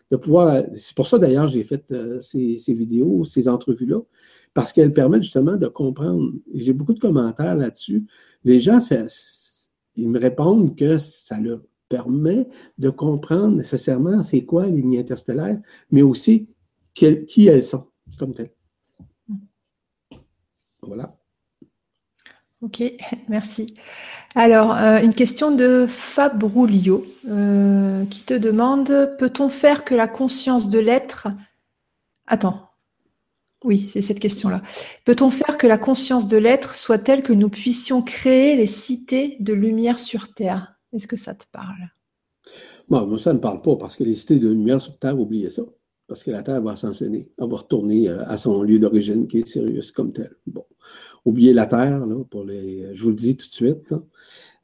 de 0.09 0.17
pouvoir. 0.17 0.63
C'est 0.73 0.95
pour 0.95 1.05
ça 1.05 1.19
d'ailleurs 1.19 1.47
j'ai 1.47 1.63
fait 1.63 1.93
ces, 2.21 2.57
ces, 2.57 2.73
vidéos, 2.73 3.23
ces 3.23 3.47
entrevues-là, 3.47 3.99
parce 4.55 4.73
qu'elles 4.73 4.93
permettent 4.93 5.23
justement 5.23 5.57
de 5.57 5.67
comprendre. 5.67 6.31
J'ai 6.55 6.73
beaucoup 6.73 6.95
de 6.95 6.99
commentaires 6.99 7.55
là-dessus. 7.55 8.03
Les 8.43 8.59
gens, 8.59 8.79
ils 9.95 10.09
me 10.09 10.19
répondent 10.19 10.75
que 10.75 10.97
ça 10.97 11.39
leur 11.39 11.61
permet 11.93 12.47
de 12.79 12.89
comprendre 12.89 13.55
nécessairement 13.55 14.23
c'est 14.23 14.45
quoi 14.45 14.65
les 14.65 14.81
lignes 14.81 14.97
interstellaires, 14.97 15.59
mais 15.91 16.01
aussi 16.01 16.49
qui 16.95 17.47
elles 17.47 17.61
sont 17.61 17.85
comme 18.17 18.33
telles. 18.33 18.51
Voilà. 20.81 21.15
Ok, 22.61 22.81
merci. 23.29 23.75
Alors, 24.33 24.75
euh, 24.75 25.01
une 25.03 25.13
question 25.13 25.51
de 25.51 25.85
Fabrulio 25.87 27.05
euh, 27.29 28.05
qui 28.05 28.23
te 28.23 28.33
demande 28.33 29.15
peut-on 29.19 29.47
faire 29.47 29.85
que 29.85 29.93
la 29.93 30.07
conscience 30.07 30.69
de 30.69 30.79
l'être. 30.79 31.27
Attends, 32.25 32.71
oui, 33.63 33.87
c'est 33.93 34.01
cette 34.01 34.19
question-là. 34.19 34.63
Peut-on 35.05 35.29
faire 35.29 35.59
que 35.59 35.67
la 35.67 35.77
conscience 35.77 36.27
de 36.27 36.37
l'être 36.37 36.73
soit 36.73 36.97
telle 36.97 37.21
que 37.21 37.33
nous 37.33 37.49
puissions 37.49 38.01
créer 38.01 38.55
les 38.55 38.65
cités 38.65 39.37
de 39.39 39.53
lumière 39.53 39.99
sur 39.99 40.33
Terre? 40.33 40.72
Est-ce 40.93 41.07
que 41.07 41.17
ça 41.17 41.33
te 41.33 41.45
parle? 41.51 41.89
Bon, 42.87 43.05
moi, 43.07 43.17
ça 43.17 43.33
ne 43.33 43.39
parle 43.39 43.61
pas 43.61 43.75
parce 43.75 43.95
que 43.95 44.03
les 44.03 44.15
cités 44.15 44.35
de 44.37 44.49
lumière 44.49 44.81
sur 44.81 44.97
Terre, 44.97 45.19
oubliez 45.19 45.49
ça. 45.49 45.63
Parce 46.07 46.23
que 46.23 46.31
la 46.31 46.43
Terre 46.43 46.61
va 46.61 46.75
s'enseigner, 46.75 47.31
elle 47.39 47.49
va 47.49 47.57
retourner 47.57 48.09
euh, 48.09 48.25
à 48.27 48.37
son 48.37 48.61
lieu 48.61 48.77
d'origine 48.77 49.25
qui 49.25 49.39
est 49.39 49.47
Sirius 49.47 49.91
comme 49.91 50.11
tel. 50.11 50.35
Bon, 50.45 50.65
oubliez 51.23 51.53
la 51.53 51.65
Terre, 51.65 52.05
là, 52.05 52.15
pour 52.29 52.43
les. 52.43 52.93
Je 52.93 53.03
vous 53.03 53.09
le 53.09 53.15
dis 53.15 53.37
tout 53.37 53.47
de 53.47 53.53
suite. 53.53 53.93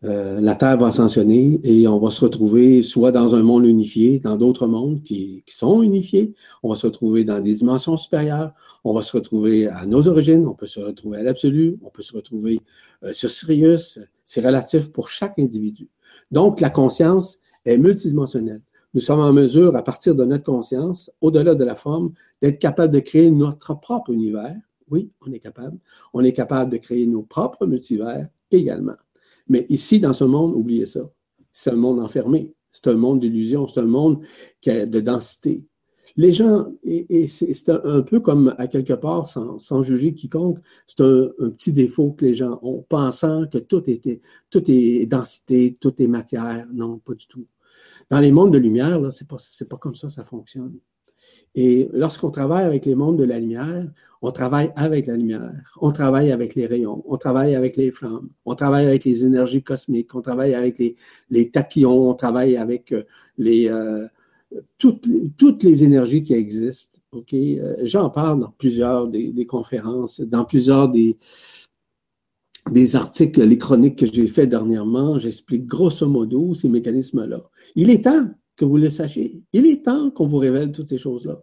Euh, 0.05 0.39
la 0.39 0.55
Terre 0.55 0.77
va 0.77 0.87
ascensionner 0.87 1.59
et 1.63 1.85
on 1.87 1.99
va 1.99 2.09
se 2.09 2.23
retrouver 2.23 2.83
soit 2.83 3.11
dans 3.11 3.35
un 3.35 3.43
monde 3.43 3.65
unifié, 3.65 4.19
dans 4.19 4.37
d'autres 4.37 4.67
mondes 4.67 5.01
qui, 5.01 5.43
sont 5.47 5.81
unifiés. 5.81 6.33
On 6.63 6.69
va 6.69 6.75
se 6.75 6.87
retrouver 6.87 7.25
dans 7.25 7.39
des 7.39 7.53
dimensions 7.53 7.97
supérieures. 7.97 8.53
On 8.83 8.93
va 8.93 9.01
se 9.01 9.11
retrouver 9.15 9.67
à 9.67 9.85
nos 9.85 10.07
origines. 10.07 10.45
On 10.45 10.53
peut 10.53 10.67
se 10.67 10.79
retrouver 10.79 11.17
à 11.17 11.23
l'absolu. 11.23 11.79
On 11.83 11.89
peut 11.89 12.03
se 12.03 12.15
retrouver 12.15 12.61
euh, 13.03 13.13
sur 13.13 13.29
Sirius. 13.29 13.99
C'est 14.23 14.45
relatif 14.45 14.89
pour 14.91 15.09
chaque 15.09 15.37
individu. 15.37 15.89
Donc, 16.31 16.59
la 16.61 16.69
conscience 16.69 17.39
est 17.65 17.77
multidimensionnelle. 17.77 18.61
Nous 18.93 19.01
sommes 19.01 19.19
en 19.19 19.33
mesure, 19.33 19.75
à 19.75 19.83
partir 19.83 20.15
de 20.15 20.25
notre 20.25 20.43
conscience, 20.43 21.11
au-delà 21.21 21.53
de 21.53 21.63
la 21.63 21.75
forme, 21.75 22.11
d'être 22.41 22.59
capable 22.59 22.93
de 22.93 22.99
créer 22.99 23.29
notre 23.29 23.79
propre 23.79 24.11
univers. 24.11 24.55
Oui, 24.89 25.11
on 25.25 25.31
est 25.31 25.39
capable. 25.39 25.77
On 26.13 26.23
est 26.23 26.33
capable 26.33 26.71
de 26.71 26.77
créer 26.77 27.05
nos 27.05 27.21
propres 27.21 27.67
multivers 27.67 28.27
également. 28.49 28.97
Mais 29.47 29.67
ici, 29.69 29.99
dans 29.99 30.13
ce 30.13 30.23
monde, 30.23 30.55
oubliez 30.55 30.87
ça. 30.87 31.01
C'est 31.51 31.71
un 31.71 31.75
monde 31.75 31.99
enfermé. 31.99 32.53
C'est 32.71 32.87
un 32.87 32.95
monde 32.95 33.19
d'illusion. 33.19 33.67
C'est 33.67 33.79
un 33.79 33.85
monde 33.85 34.23
qui 34.59 34.71
a 34.71 34.85
de 34.85 34.99
densité. 34.99 35.67
Les 36.17 36.31
gens, 36.31 36.65
et, 36.83 37.27
c'est 37.27 37.69
un, 37.69 38.01
peu 38.01 38.19
comme 38.19 38.55
à 38.57 38.67
quelque 38.67 38.93
part, 38.93 39.27
sans, 39.27 39.81
juger 39.81 40.13
quiconque, 40.13 40.59
c'est 40.87 41.01
un, 41.01 41.29
petit 41.49 41.71
défaut 41.71 42.11
que 42.11 42.25
les 42.25 42.35
gens 42.35 42.59
ont, 42.61 42.85
pensant 42.87 43.47
que 43.47 43.57
tout, 43.57 43.89
était, 43.89 44.21
tout 44.49 44.63
est 44.69 45.05
densité, 45.05 45.77
tout 45.79 46.01
est 46.01 46.07
matière. 46.07 46.67
Non, 46.73 46.99
pas 46.99 47.13
du 47.13 47.27
tout. 47.27 47.47
Dans 48.09 48.19
les 48.19 48.31
mondes 48.31 48.53
de 48.53 48.57
lumière, 48.57 48.99
ce 49.11 49.23
n'est 49.23 49.67
pas, 49.67 49.77
comme 49.77 49.95
ça 49.95 50.09
ça 50.09 50.23
fonctionne. 50.23 50.79
Et 51.53 51.89
lorsqu'on 51.93 52.31
travaille 52.31 52.65
avec 52.65 52.85
les 52.85 52.95
mondes 52.95 53.17
de 53.17 53.23
la 53.23 53.39
lumière, 53.39 53.87
on 54.21 54.31
travaille 54.31 54.71
avec 54.75 55.05
la 55.07 55.17
lumière, 55.17 55.51
on 55.81 55.91
travaille 55.91 56.31
avec 56.31 56.55
les 56.55 56.65
rayons, 56.65 57.03
on 57.07 57.17
travaille 57.17 57.55
avec 57.55 57.75
les 57.75 57.91
flammes, 57.91 58.29
on 58.45 58.55
travaille 58.55 58.85
avec 58.85 59.03
les 59.03 59.25
énergies 59.25 59.61
cosmiques, 59.61 60.15
on 60.15 60.21
travaille 60.21 60.53
avec 60.55 60.79
les, 60.79 60.95
les 61.29 61.51
tachyons, 61.51 62.09
on 62.09 62.13
travaille 62.13 62.55
avec 62.55 62.91
euh, 62.93 63.03
les, 63.37 63.69
euh, 63.69 64.07
toutes, 64.77 65.63
les 65.63 65.83
énergies 65.83 66.23
qui 66.23 66.33
existent. 66.33 66.99
Euh, 67.33 67.75
J'en 67.83 68.09
parle 68.09 68.39
dans 68.39 68.51
plusieurs 68.51 69.07
des, 69.07 69.31
des, 69.31 69.45
conférences, 69.45 70.21
dans 70.21 70.45
plusieurs 70.45 70.89
des, 70.89 71.17
des 72.71 72.95
articles, 72.95 73.43
les 73.43 73.57
chroniques 73.57 73.97
que 73.97 74.05
j'ai 74.05 74.27
fait 74.27 74.47
dernièrement. 74.47 75.19
J'explique 75.19 75.65
grosso 75.65 76.07
modo 76.07 76.53
ces 76.53 76.69
mécanismes-là. 76.69 77.41
Il 77.75 77.89
est 77.89 78.05
temps 78.05 78.29
que 78.55 78.65
vous 78.65 78.77
le 78.77 78.89
sachiez. 78.89 79.43
Il 79.53 79.65
est 79.65 79.85
temps 79.85 80.11
qu'on 80.11 80.27
vous 80.27 80.37
révèle 80.37 80.71
toutes 80.71 80.89
ces 80.89 80.97
choses-là. 80.97 81.41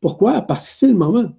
Pourquoi? 0.00 0.42
Parce 0.42 0.66
que 0.66 0.72
c'est 0.72 0.88
le 0.88 0.94
moment. 0.94 1.30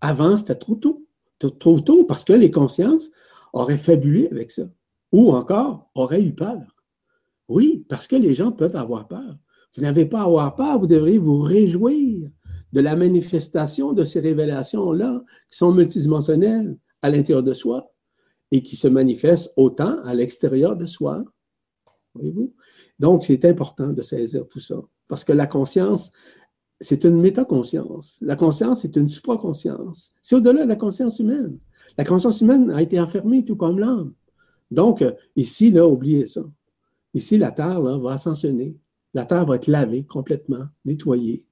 Avant, 0.00 0.36
c'était 0.36 0.54
trop 0.54 0.74
tôt. 0.74 1.06
Trop 1.38 1.80
tôt 1.80 2.04
parce 2.04 2.24
que 2.24 2.32
les 2.32 2.50
consciences 2.50 3.10
auraient 3.52 3.78
fabulé 3.78 4.28
avec 4.28 4.50
ça. 4.50 4.64
Ou 5.12 5.32
encore, 5.32 5.90
auraient 5.94 6.22
eu 6.22 6.34
peur. 6.34 6.60
Oui, 7.48 7.84
parce 7.88 8.06
que 8.06 8.16
les 8.16 8.34
gens 8.34 8.52
peuvent 8.52 8.76
avoir 8.76 9.08
peur. 9.08 9.38
Vous 9.76 9.82
n'avez 9.82 10.06
pas 10.06 10.20
à 10.20 10.24
avoir 10.24 10.54
peur, 10.56 10.78
vous 10.78 10.86
devriez 10.86 11.18
vous 11.18 11.38
réjouir 11.38 12.28
de 12.72 12.80
la 12.80 12.96
manifestation 12.96 13.92
de 13.92 14.04
ces 14.04 14.20
révélations-là 14.20 15.22
qui 15.50 15.58
sont 15.58 15.72
multidimensionnelles 15.72 16.76
à 17.02 17.10
l'intérieur 17.10 17.42
de 17.42 17.52
soi 17.52 17.92
et 18.50 18.62
qui 18.62 18.76
se 18.76 18.88
manifestent 18.88 19.52
autant 19.56 20.00
à 20.04 20.14
l'extérieur 20.14 20.76
de 20.76 20.86
soi 20.86 21.24
voyez-vous? 22.18 22.52
Donc, 22.98 23.24
c'est 23.24 23.44
important 23.44 23.88
de 23.88 24.02
saisir 24.02 24.46
tout 24.48 24.60
ça, 24.60 24.80
parce 25.08 25.24
que 25.24 25.32
la 25.32 25.46
conscience, 25.46 26.10
c'est 26.80 27.04
une 27.04 27.20
métaconscience. 27.20 28.18
La 28.20 28.36
conscience, 28.36 28.82
c'est 28.82 28.96
une 28.96 29.08
supraconscience. 29.08 30.12
C'est 30.22 30.36
au-delà 30.36 30.64
de 30.64 30.68
la 30.68 30.76
conscience 30.76 31.18
humaine. 31.18 31.58
La 31.96 32.04
conscience 32.04 32.40
humaine 32.40 32.70
a 32.70 32.82
été 32.82 33.00
enfermée 33.00 33.44
tout 33.44 33.56
comme 33.56 33.78
l'âme. 33.78 34.12
Donc, 34.70 35.02
euh, 35.02 35.12
ici, 35.34 35.70
là, 35.70 35.86
oubliez 35.86 36.26
ça. 36.26 36.42
Ici, 37.14 37.38
la 37.38 37.52
Terre 37.52 37.80
là, 37.80 37.98
va 37.98 38.12
ascensionner. 38.12 38.76
La 39.14 39.24
Terre 39.24 39.46
va 39.46 39.56
être 39.56 39.66
lavée 39.66 40.04
complètement, 40.04 40.66
nettoyée. 40.84 41.46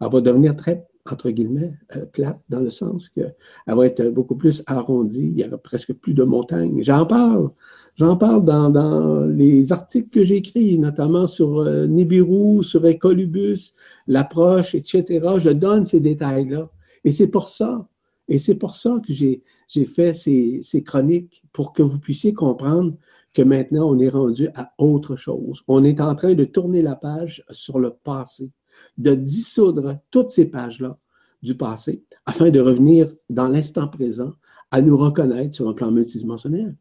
Elle 0.00 0.10
va 0.10 0.20
devenir 0.20 0.56
très, 0.56 0.86
entre 1.10 1.30
guillemets, 1.30 1.74
euh, 1.96 2.06
plate, 2.06 2.40
dans 2.48 2.60
le 2.60 2.70
sens 2.70 3.08
qu'elle 3.08 3.34
va 3.66 3.86
être 3.86 4.08
beaucoup 4.08 4.34
plus 4.34 4.62
arrondie. 4.66 5.28
Il 5.28 5.34
n'y 5.34 5.44
aura 5.44 5.58
presque 5.58 5.92
plus 5.92 6.14
de 6.14 6.24
montagnes. 6.24 6.82
J'en 6.82 7.06
parle. 7.06 7.50
J'en 7.96 8.16
parle 8.16 8.44
dans, 8.44 9.26
les 9.26 9.70
articles 9.70 10.08
que 10.08 10.24
j'ai 10.24 10.36
écrits, 10.36 10.78
notamment 10.78 11.26
sur 11.26 11.58
euh, 11.58 11.86
Nibiru, 11.86 12.64
sur 12.64 12.86
Ecolubus, 12.86 13.74
l'approche, 14.06 14.74
etc. 14.74 15.04
Je 15.38 15.50
donne 15.50 15.84
ces 15.84 16.00
détails-là. 16.00 16.70
Et 17.04 17.12
c'est 17.12 17.28
pour 17.28 17.48
ça 17.48 17.86
et 18.28 18.38
c'est 18.38 18.54
pour 18.54 18.74
ça 18.74 19.00
que 19.06 19.12
j'ai 19.12 19.42
fait 19.84 20.12
ces, 20.12 20.82
chroniques, 20.84 21.42
pour 21.52 21.72
que 21.72 21.82
vous 21.82 21.98
puissiez 21.98 22.32
comprendre 22.32 22.94
que 23.34 23.42
maintenant, 23.42 23.90
on 23.90 23.98
est 23.98 24.08
rendu 24.08 24.48
à 24.54 24.72
autre 24.78 25.16
chose. 25.16 25.62
On 25.68 25.84
est 25.84 26.00
en 26.00 26.14
train 26.14 26.34
de 26.34 26.44
tourner 26.44 26.82
la 26.82 26.94
page 26.94 27.44
sur 27.50 27.78
le 27.78 27.90
passé, 27.90 28.50
de 28.98 29.14
dissoudre 29.14 29.98
toutes 30.10 30.30
ces 30.30 30.46
pages-là 30.46 30.98
du 31.42 31.56
passé, 31.56 32.04
afin 32.26 32.50
de 32.50 32.60
revenir 32.60 33.12
dans 33.28 33.48
l'instant 33.48 33.88
présent 33.88 34.32
à 34.70 34.80
nous 34.80 34.96
reconnaître 34.96 35.54
sur 35.54 35.68
un 35.68 35.74
plan 35.74 35.90
multidimensionnel. 35.90 36.76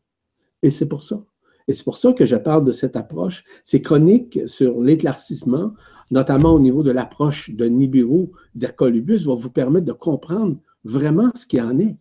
Et 0.62 0.70
c'est 0.70 0.88
pour 0.88 1.04
ça. 1.04 1.24
Et 1.68 1.74
c'est 1.74 1.84
pour 1.84 1.98
ça 1.98 2.14
que 2.14 2.26
je 2.26 2.36
parle 2.36 2.64
de 2.64 2.72
cette 2.72 2.96
approche. 2.96 3.44
Ces 3.64 3.82
chroniques 3.82 4.40
sur 4.46 4.82
l'éclaircissement, 4.82 5.74
notamment 6.10 6.54
au 6.54 6.60
niveau 6.60 6.84
de 6.84 6.92
l'approche 6.92 7.52
de 7.52 7.66
Nibiru, 7.66 8.30
d'Hercolubus, 8.56 9.26
vont 9.26 9.36
vous 9.36 9.52
permettre 9.52 9.86
de 9.86 9.94
comprendre 9.94 10.58
vraiment 10.84 11.32
ce 11.36 11.46
qu'il 11.46 11.62
en 11.62 11.78
est. 11.80 11.98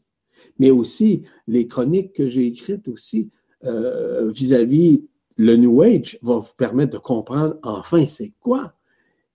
Mais 0.58 0.70
aussi, 0.70 1.22
les 1.46 1.66
chroniques 1.68 2.14
que 2.14 2.26
j'ai 2.26 2.46
écrites 2.46 2.88
aussi 2.88 3.30
euh, 3.64 4.30
vis-à-vis 4.30 5.04
le 5.36 5.56
New 5.56 5.82
Age 5.82 6.18
vont 6.22 6.38
vous 6.38 6.54
permettre 6.56 6.92
de 6.92 6.98
comprendre 6.98 7.58
enfin 7.62 8.06
c'est 8.06 8.32
quoi 8.40 8.74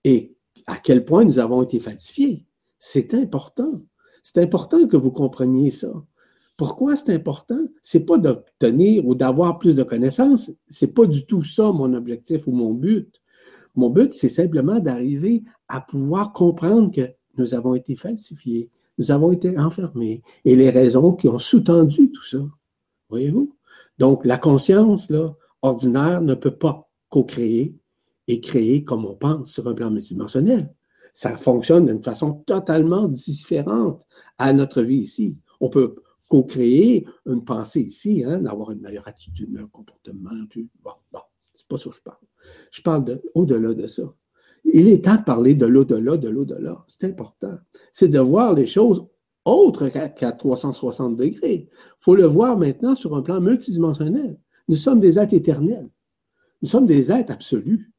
et 0.04 0.36
à 0.66 0.78
quel 0.78 1.04
point 1.04 1.24
nous 1.24 1.38
avons 1.38 1.62
été 1.62 1.80
falsifiés. 1.80 2.46
C'est 2.78 3.14
important. 3.14 3.82
C'est 4.22 4.38
important 4.42 4.86
que 4.86 4.96
vous 4.96 5.10
compreniez 5.10 5.70
ça. 5.70 5.92
Pourquoi 6.56 6.96
c'est 6.96 7.12
important? 7.12 7.60
C'est 7.82 8.06
pas 8.06 8.18
d'obtenir 8.18 9.06
ou 9.06 9.14
d'avoir 9.14 9.58
plus 9.58 9.76
de 9.76 9.82
connaissances. 9.82 10.50
C'est 10.68 10.94
pas 10.94 11.06
du 11.06 11.26
tout 11.26 11.42
ça 11.42 11.72
mon 11.72 11.92
objectif 11.94 12.46
ou 12.46 12.52
mon 12.52 12.72
but. 12.72 13.20
Mon 13.74 13.90
but, 13.90 14.12
c'est 14.12 14.30
simplement 14.30 14.80
d'arriver 14.80 15.44
à 15.68 15.80
pouvoir 15.80 16.32
comprendre 16.32 16.90
que 16.90 17.12
nous 17.36 17.52
avons 17.52 17.74
été 17.74 17.96
falsifiés, 17.96 18.70
nous 18.98 19.10
avons 19.10 19.32
été 19.32 19.58
enfermés 19.58 20.22
et 20.44 20.56
les 20.56 20.70
raisons 20.70 21.12
qui 21.12 21.28
ont 21.28 21.38
sous-tendu 21.38 22.10
tout 22.10 22.24
ça. 22.24 22.38
Voyez-vous? 23.10 23.55
Donc, 23.98 24.24
la 24.24 24.38
conscience, 24.38 25.12
ordinaire, 25.62 26.20
ne 26.20 26.34
peut 26.34 26.56
pas 26.56 26.88
co-créer 27.08 27.76
et 28.28 28.40
créer 28.40 28.84
comme 28.84 29.04
on 29.04 29.14
pense 29.14 29.52
sur 29.52 29.66
un 29.68 29.74
plan 29.74 29.90
multidimensionnel. 29.90 30.72
Ça 31.14 31.36
fonctionne 31.36 31.86
d'une 31.86 32.02
façon 32.02 32.42
totalement 32.46 33.08
différente 33.08 34.02
à 34.38 34.52
notre 34.52 34.82
vie 34.82 34.98
ici. 34.98 35.40
On 35.60 35.70
peut 35.70 35.96
co-créer 36.28 37.06
une 37.24 37.44
pensée 37.44 37.80
ici, 37.80 38.22
hein, 38.24 38.38
d'avoir 38.38 38.72
une 38.72 38.80
meilleure 38.80 39.08
attitude, 39.08 39.48
un 39.50 39.52
meilleur 39.52 39.70
comportement. 39.70 40.30
Bon, 40.82 40.92
bon, 41.12 41.20
c'est 41.54 41.66
pas 41.66 41.76
ça 41.78 41.90
que 41.90 41.96
je 41.96 42.02
parle. 42.02 42.18
Je 42.70 42.82
parle 42.82 43.04
de, 43.04 43.22
au-delà 43.34 43.74
de 43.74 43.86
ça. 43.86 44.02
Il 44.64 44.88
est 44.88 45.04
temps 45.04 45.16
de 45.16 45.22
parler 45.22 45.54
de 45.54 45.66
l'au-delà, 45.66 46.16
de 46.16 46.28
l'au-delà. 46.28 46.84
C'est 46.88 47.04
important. 47.04 47.54
C'est 47.92 48.08
de 48.08 48.18
voir 48.18 48.52
les 48.54 48.66
choses 48.66 49.06
autres 49.46 49.88
qu'à 49.88 50.32
360 50.32 51.16
degrés. 51.16 51.68
Il 51.70 51.96
faut 51.98 52.14
le 52.14 52.26
voir 52.26 52.58
maintenant 52.58 52.94
sur 52.94 53.16
un 53.16 53.22
plan 53.22 53.40
multidimensionnel. 53.40 54.38
Nous 54.68 54.76
sommes 54.76 55.00
des 55.00 55.18
êtres 55.18 55.34
éternels. 55.34 55.88
Nous 56.62 56.68
sommes 56.68 56.86
des 56.86 57.12
êtres 57.12 57.32
absolus. 57.32 57.90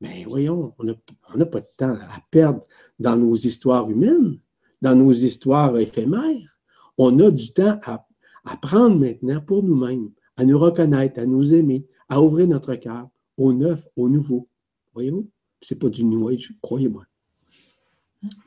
Mais 0.00 0.24
voyons, 0.24 0.74
on 0.78 0.84
n'a 0.84 1.46
pas 1.46 1.60
de 1.60 1.66
temps 1.76 1.94
à 1.94 2.20
perdre 2.30 2.62
dans 2.98 3.16
nos 3.16 3.34
histoires 3.34 3.90
humaines, 3.90 4.38
dans 4.80 4.94
nos 4.94 5.12
histoires 5.12 5.76
éphémères. 5.78 6.58
On 6.98 7.18
a 7.20 7.30
du 7.30 7.52
temps 7.52 7.78
à, 7.84 8.06
à 8.44 8.56
prendre 8.56 8.98
maintenant 8.98 9.40
pour 9.40 9.62
nous-mêmes, 9.62 10.10
à 10.36 10.44
nous 10.44 10.58
reconnaître, 10.58 11.20
à 11.20 11.26
nous 11.26 11.54
aimer, 11.54 11.86
à 12.08 12.20
ouvrir 12.22 12.46
notre 12.46 12.74
cœur 12.74 13.08
au 13.36 13.52
neuf, 13.52 13.86
au 13.96 14.08
nouveau. 14.08 14.48
Voyez-vous? 14.92 15.28
C'est 15.60 15.78
pas 15.78 15.88
du 15.88 16.04
New 16.04 16.28
Age, 16.28 16.52
croyez-moi. 16.60 17.04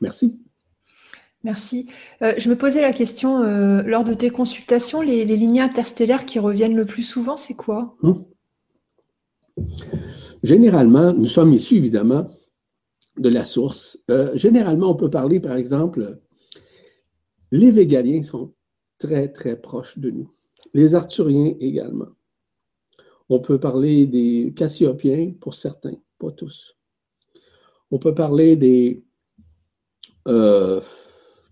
Merci. 0.00 0.38
Merci. 1.44 1.88
Euh, 2.22 2.34
je 2.36 2.48
me 2.50 2.56
posais 2.56 2.80
la 2.80 2.92
question, 2.92 3.42
euh, 3.42 3.82
lors 3.82 4.04
de 4.04 4.12
tes 4.12 4.30
consultations, 4.30 5.00
les, 5.00 5.24
lignes 5.24 5.60
interstellaires 5.60 6.24
qui 6.24 6.38
reviennent 6.38 6.74
le 6.74 6.84
plus 6.84 7.04
souvent, 7.04 7.36
c'est 7.36 7.54
quoi? 7.54 7.96
Hum. 8.02 8.24
Généralement, 10.42 11.12
nous 11.12 11.26
sommes 11.26 11.52
issus 11.52 11.76
évidemment 11.76 12.28
de 13.18 13.28
la 13.28 13.44
source. 13.44 13.98
Euh, 14.10 14.36
généralement, 14.36 14.90
on 14.90 14.94
peut 14.94 15.10
parler, 15.10 15.40
par 15.40 15.56
exemple, 15.56 16.20
les 17.50 17.70
végaliens 17.70 18.22
sont 18.22 18.54
très, 18.98 19.28
très 19.28 19.60
proches 19.60 19.98
de 19.98 20.10
nous. 20.10 20.30
Les 20.74 20.94
arthuriens 20.94 21.54
également. 21.60 22.08
On 23.28 23.40
peut 23.40 23.58
parler 23.58 24.06
des 24.06 24.52
cassiopiens 24.56 25.32
pour 25.40 25.54
certains, 25.54 25.96
pas 26.18 26.32
tous. 26.32 26.76
On 27.90 27.98
peut 27.98 28.14
parler 28.14 28.56
des. 28.56 29.04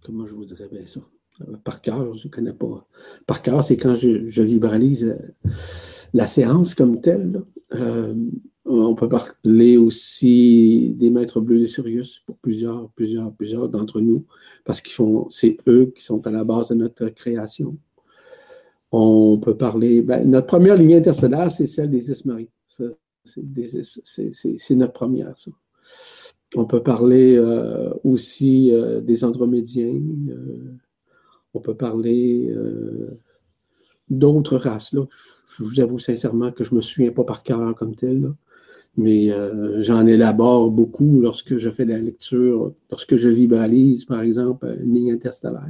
Comment 0.07 0.24
je 0.24 0.34
vous 0.34 0.44
dirais? 0.44 0.68
Bien 0.70 0.86
ça? 0.86 1.00
Euh, 1.42 1.57
par 1.64 1.80
cœur, 1.80 2.14
je 2.14 2.28
ne 2.28 2.32
connais 2.32 2.52
pas. 2.52 2.86
Par 3.26 3.42
cœur, 3.42 3.64
c'est 3.64 3.76
quand 3.76 3.96
je, 3.96 4.42
vibralise 4.42 5.09
euh, 5.09 5.50
la 6.14 6.26
séance 6.26 6.74
comme 6.74 7.00
telle. 7.00 7.42
on 8.64 8.94
peut 8.94 9.09
parler 9.09 9.76
aussi 9.76 10.94
des 10.96 11.11
maîtres 11.11 11.40
bleus 11.40 11.61
de 11.61 11.66
Sirius 11.66 12.20
pour 12.20 12.36
plusieurs, 12.38 12.90
plusieurs, 12.90 13.32
plusieurs 13.32 13.68
d'entre 13.68 14.00
nous, 14.00 14.24
parce 14.64 14.80
qu'ils 14.80 14.94
font, 14.94 15.28
c'est 15.30 15.57
eux 15.68 15.92
qui 15.94 16.02
sont 16.02 16.26
à 16.26 16.30
la 16.30 16.44
base 16.44 16.68
de 16.68 16.74
notre 16.74 17.09
création. 17.09 17.76
On 18.92 19.38
peut 19.38 19.57
parler, 19.57 20.02
ben, 20.02 20.28
notre 20.28 20.46
première 20.46 20.76
ligne 20.76 20.94
interstellaire, 20.94 21.50
c'est 21.50 21.66
celle 21.66 21.90
des 21.90 22.11
Ismaries. 22.11 22.50
C'est 22.68 22.86
notre 24.70 24.92
première, 24.92 25.38
ça. 25.38 25.50
On 26.54 26.64
peut 26.64 26.82
parler 26.82 27.36
euh, 27.36 27.90
aussi 28.04 28.72
euh, 28.72 29.00
des 29.00 29.24
Andromédiens. 29.24 30.00
Euh, 30.30 30.74
on 31.54 31.60
peut 31.60 31.74
parler 31.74 32.54
d'autres 34.10 34.58
races. 34.58 34.94
Je 35.48 35.62
vous 35.64 35.80
avoue 35.80 35.98
sincèrement 35.98 36.52
que 36.52 36.64
je 36.64 36.72
ne 36.72 36.76
me 36.76 36.82
souviens 36.82 37.12
pas 37.12 37.24
par 37.24 37.42
cœur 37.42 37.74
comme 37.74 37.94
tel, 37.94 38.30
mais 38.98 39.30
j'en 39.82 40.06
élabore 40.06 40.70
beaucoup 40.70 41.22
lorsque 41.22 41.56
je 41.56 41.70
fais 41.70 41.86
la 41.86 41.96
lecture, 41.96 42.74
lorsque 42.90 43.16
je 43.16 43.30
vibralise, 43.30 44.04
par 44.04 44.20
exemple, 44.20 44.66
une 44.84 44.92
ligne 44.92 45.12
interstellaire. 45.12 45.64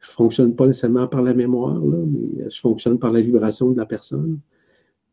Je 0.00 0.10
ne 0.10 0.12
fonctionne 0.12 0.54
pas 0.54 0.66
nécessairement 0.66 1.06
par 1.06 1.22
la 1.22 1.32
mémoire, 1.32 1.80
mais 1.80 2.50
je 2.50 2.60
fonctionne 2.60 2.98
par 2.98 3.10
la 3.10 3.22
vibration 3.22 3.70
de 3.70 3.78
la 3.78 3.86
personne. 3.86 4.38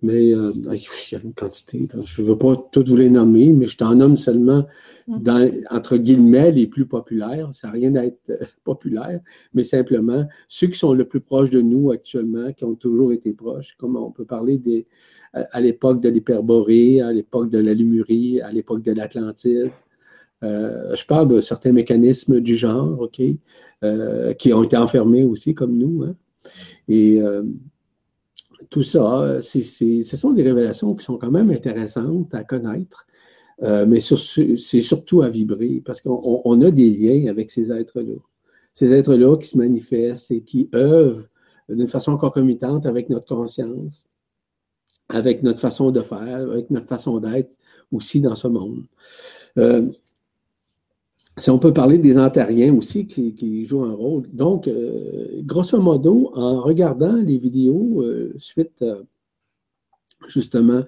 Mais 0.01 0.33
euh, 0.33 0.51
il 0.55 1.13
y 1.13 1.15
a 1.15 1.19
une 1.23 1.33
quantité. 1.33 1.87
Je 2.05 2.21
ne 2.21 2.27
veux 2.27 2.37
pas 2.37 2.55
toutes 2.71 2.89
vous 2.89 2.97
les 2.97 3.09
nommer, 3.09 3.53
mais 3.53 3.65
je 3.65 3.77
t'en 3.77 3.95
nomme 3.95 4.17
seulement 4.17 4.65
mm. 5.07 5.19
dans, 5.21 5.51
entre 5.71 5.97
guillemets, 5.97 6.51
les 6.51 6.67
plus 6.67 6.85
populaires. 6.85 7.49
Ça 7.53 7.67
n'a 7.67 7.73
rien 7.73 7.91
d'être 7.91 8.19
euh, 8.29 8.37
populaire, 8.63 9.21
mais 9.53 9.63
simplement 9.63 10.25
ceux 10.47 10.67
qui 10.67 10.77
sont 10.77 10.93
le 10.93 11.05
plus 11.05 11.21
proches 11.21 11.49
de 11.49 11.61
nous 11.61 11.91
actuellement, 11.91 12.51
qui 12.51 12.65
ont 12.65 12.75
toujours 12.75 13.13
été 13.13 13.33
proches, 13.33 13.75
comme 13.77 13.95
on 13.95 14.11
peut 14.11 14.25
parler 14.25 14.57
des, 14.57 14.85
à, 15.33 15.61
l'époque 15.61 16.01
de 16.01 16.09
l'Hyperborée, 16.09 17.01
à 17.01 17.11
l'époque 17.13 17.49
de 17.49 17.59
la 17.59 17.73
Lumurie, 17.73 18.41
à 18.41 18.51
l'époque 18.51 18.81
de 18.81 18.91
l'Atlantide. 18.91 19.71
Euh, 20.43 20.93
je 20.93 21.05
parle 21.05 21.29
de 21.29 21.41
certains 21.41 21.71
mécanismes 21.71 22.41
du 22.41 22.55
genre, 22.55 22.99
OK, 22.99 23.21
qui 24.37 24.53
ont 24.53 24.63
été 24.63 24.77
enfermés 24.77 25.23
aussi, 25.23 25.55
comme 25.55 25.77
nous. 25.77 26.03
Hein. 26.03 26.15
Et 26.87 27.19
tout 28.69 28.83
ça, 28.83 29.41
ce 29.41 30.17
sont 30.17 30.33
des 30.33 30.43
révélations 30.43 30.95
qui 30.95 31.05
sont 31.05 31.17
quand 31.17 31.31
même 31.31 31.49
intéressantes 31.49 32.33
à 32.33 32.43
connaître, 32.43 33.05
euh, 33.63 33.85
mais 33.85 33.99
c'est 34.01 34.81
surtout 34.81 35.21
à 35.21 35.29
vibrer 35.29 35.81
parce 35.85 36.01
qu'on 36.01 36.61
a 36.61 36.71
des 36.71 36.89
liens 36.89 37.29
avec 37.29 37.51
ces 37.51 37.71
êtres-là. 37.71 38.15
Ces 38.73 38.93
êtres-là 38.93 39.37
qui 39.37 39.47
se 39.47 39.57
manifestent 39.57 40.31
et 40.31 40.41
qui 40.41 40.69
œuvrent 40.75 41.27
d'une 41.69 41.87
façon 41.87 42.17
concomitante 42.17 42.85
avec 42.85 43.09
notre 43.09 43.33
conscience, 43.33 44.05
avec 45.09 45.43
notre 45.43 45.59
façon 45.59 45.91
de 45.91 46.01
faire, 46.01 46.49
avec 46.51 46.69
notre 46.69 46.87
façon 46.87 47.19
d'être 47.19 47.57
aussi 47.91 48.21
dans 48.21 48.35
ce 48.35 48.47
monde. 48.47 48.83
Euh, 49.57 49.89
si 51.37 51.49
on 51.49 51.59
peut 51.59 51.73
parler 51.73 51.97
des 51.97 52.17
antariens 52.17 52.73
aussi 52.73 53.07
qui, 53.07 53.65
jouent 53.65 53.83
un 53.83 53.93
rôle. 53.93 54.23
Donc, 54.31 54.67
euh, 54.67 55.41
grosso 55.43 55.79
modo, 55.79 56.31
en 56.33 56.61
regardant 56.61 57.15
les 57.15 57.37
vidéos 57.37 58.01
euh, 58.01 58.33
suite 58.37 58.81
euh, 58.81 59.03
justement 60.27 60.83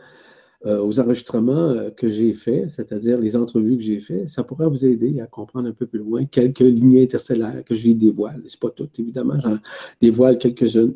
aux 0.65 0.99
enregistrements 0.99 1.91
que 1.95 2.09
j'ai 2.09 2.33
faits, 2.33 2.71
c'est-à-dire 2.71 3.19
les 3.19 3.35
entrevues 3.35 3.77
que 3.77 3.83
j'ai 3.83 3.99
faites, 3.99 4.27
ça 4.27 4.43
pourrait 4.43 4.67
vous 4.67 4.85
aider 4.85 5.21
à 5.21 5.27
comprendre 5.27 5.69
un 5.69 5.71
peu 5.71 5.85
plus 5.85 5.99
loin 5.99 6.25
quelques 6.25 6.59
lignées 6.59 7.03
interstellaires 7.03 7.63
que 7.63 7.75
j'ai 7.75 7.93
dévoile. 7.93 8.41
C'est 8.47 8.59
pas 8.59 8.71
toutes, 8.71 8.99
évidemment, 8.99 9.39
j'en 9.39 9.57
dévoile 10.01 10.37
quelques-unes. 10.39 10.95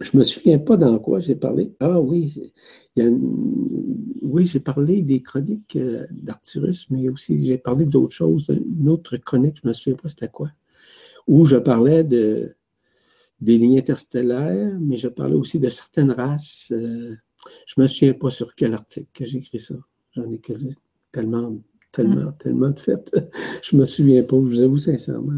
Je 0.00 0.16
me 0.16 0.24
souviens 0.24 0.58
pas 0.58 0.76
dans 0.76 0.98
quoi 0.98 1.20
j'ai 1.20 1.36
parlé. 1.36 1.72
Ah 1.80 2.00
oui, 2.00 2.52
oui, 2.96 4.46
j'ai 4.46 4.60
parlé 4.60 5.02
des 5.02 5.22
chroniques 5.22 5.76
euh, 5.76 6.06
d'Arturus, 6.10 6.88
mais 6.90 7.08
aussi 7.08 7.46
j'ai 7.46 7.58
parlé 7.58 7.84
d'autres 7.86 8.12
choses. 8.12 8.48
Une 8.48 8.88
autre 8.88 9.16
chronique, 9.16 9.58
je 9.62 9.68
me 9.68 9.72
souviens 9.72 9.96
pas 9.96 10.08
c'était 10.08 10.28
quoi, 10.28 10.50
où 11.26 11.46
je 11.46 11.56
parlais 11.56 12.04
de, 12.04 12.54
des 13.40 13.58
lignes 13.58 13.78
interstellaires, 13.78 14.78
mais 14.80 14.96
je 14.96 15.08
parlais 15.08 15.34
aussi 15.34 15.58
de 15.58 15.68
certaines 15.68 16.10
races. 16.10 16.66
Je 16.70 17.74
ne 17.76 17.82
me 17.82 17.86
souviens 17.86 18.14
pas 18.14 18.30
sur 18.30 18.54
quel 18.54 18.74
article 18.74 19.08
que 19.12 19.24
j'ai 19.24 19.38
écrit 19.38 19.60
ça. 19.60 19.76
J'en 20.12 20.30
ai 20.30 20.40
tellement, 21.12 21.58
tellement, 21.92 22.32
tellement 22.32 22.70
de 22.70 22.80
fait. 22.80 23.14
je 23.62 23.76
ne 23.76 23.80
me 23.80 23.86
souviens 23.86 24.22
pas, 24.24 24.36
je 24.36 24.40
vous 24.40 24.60
avoue 24.60 24.78
sincèrement. 24.78 25.32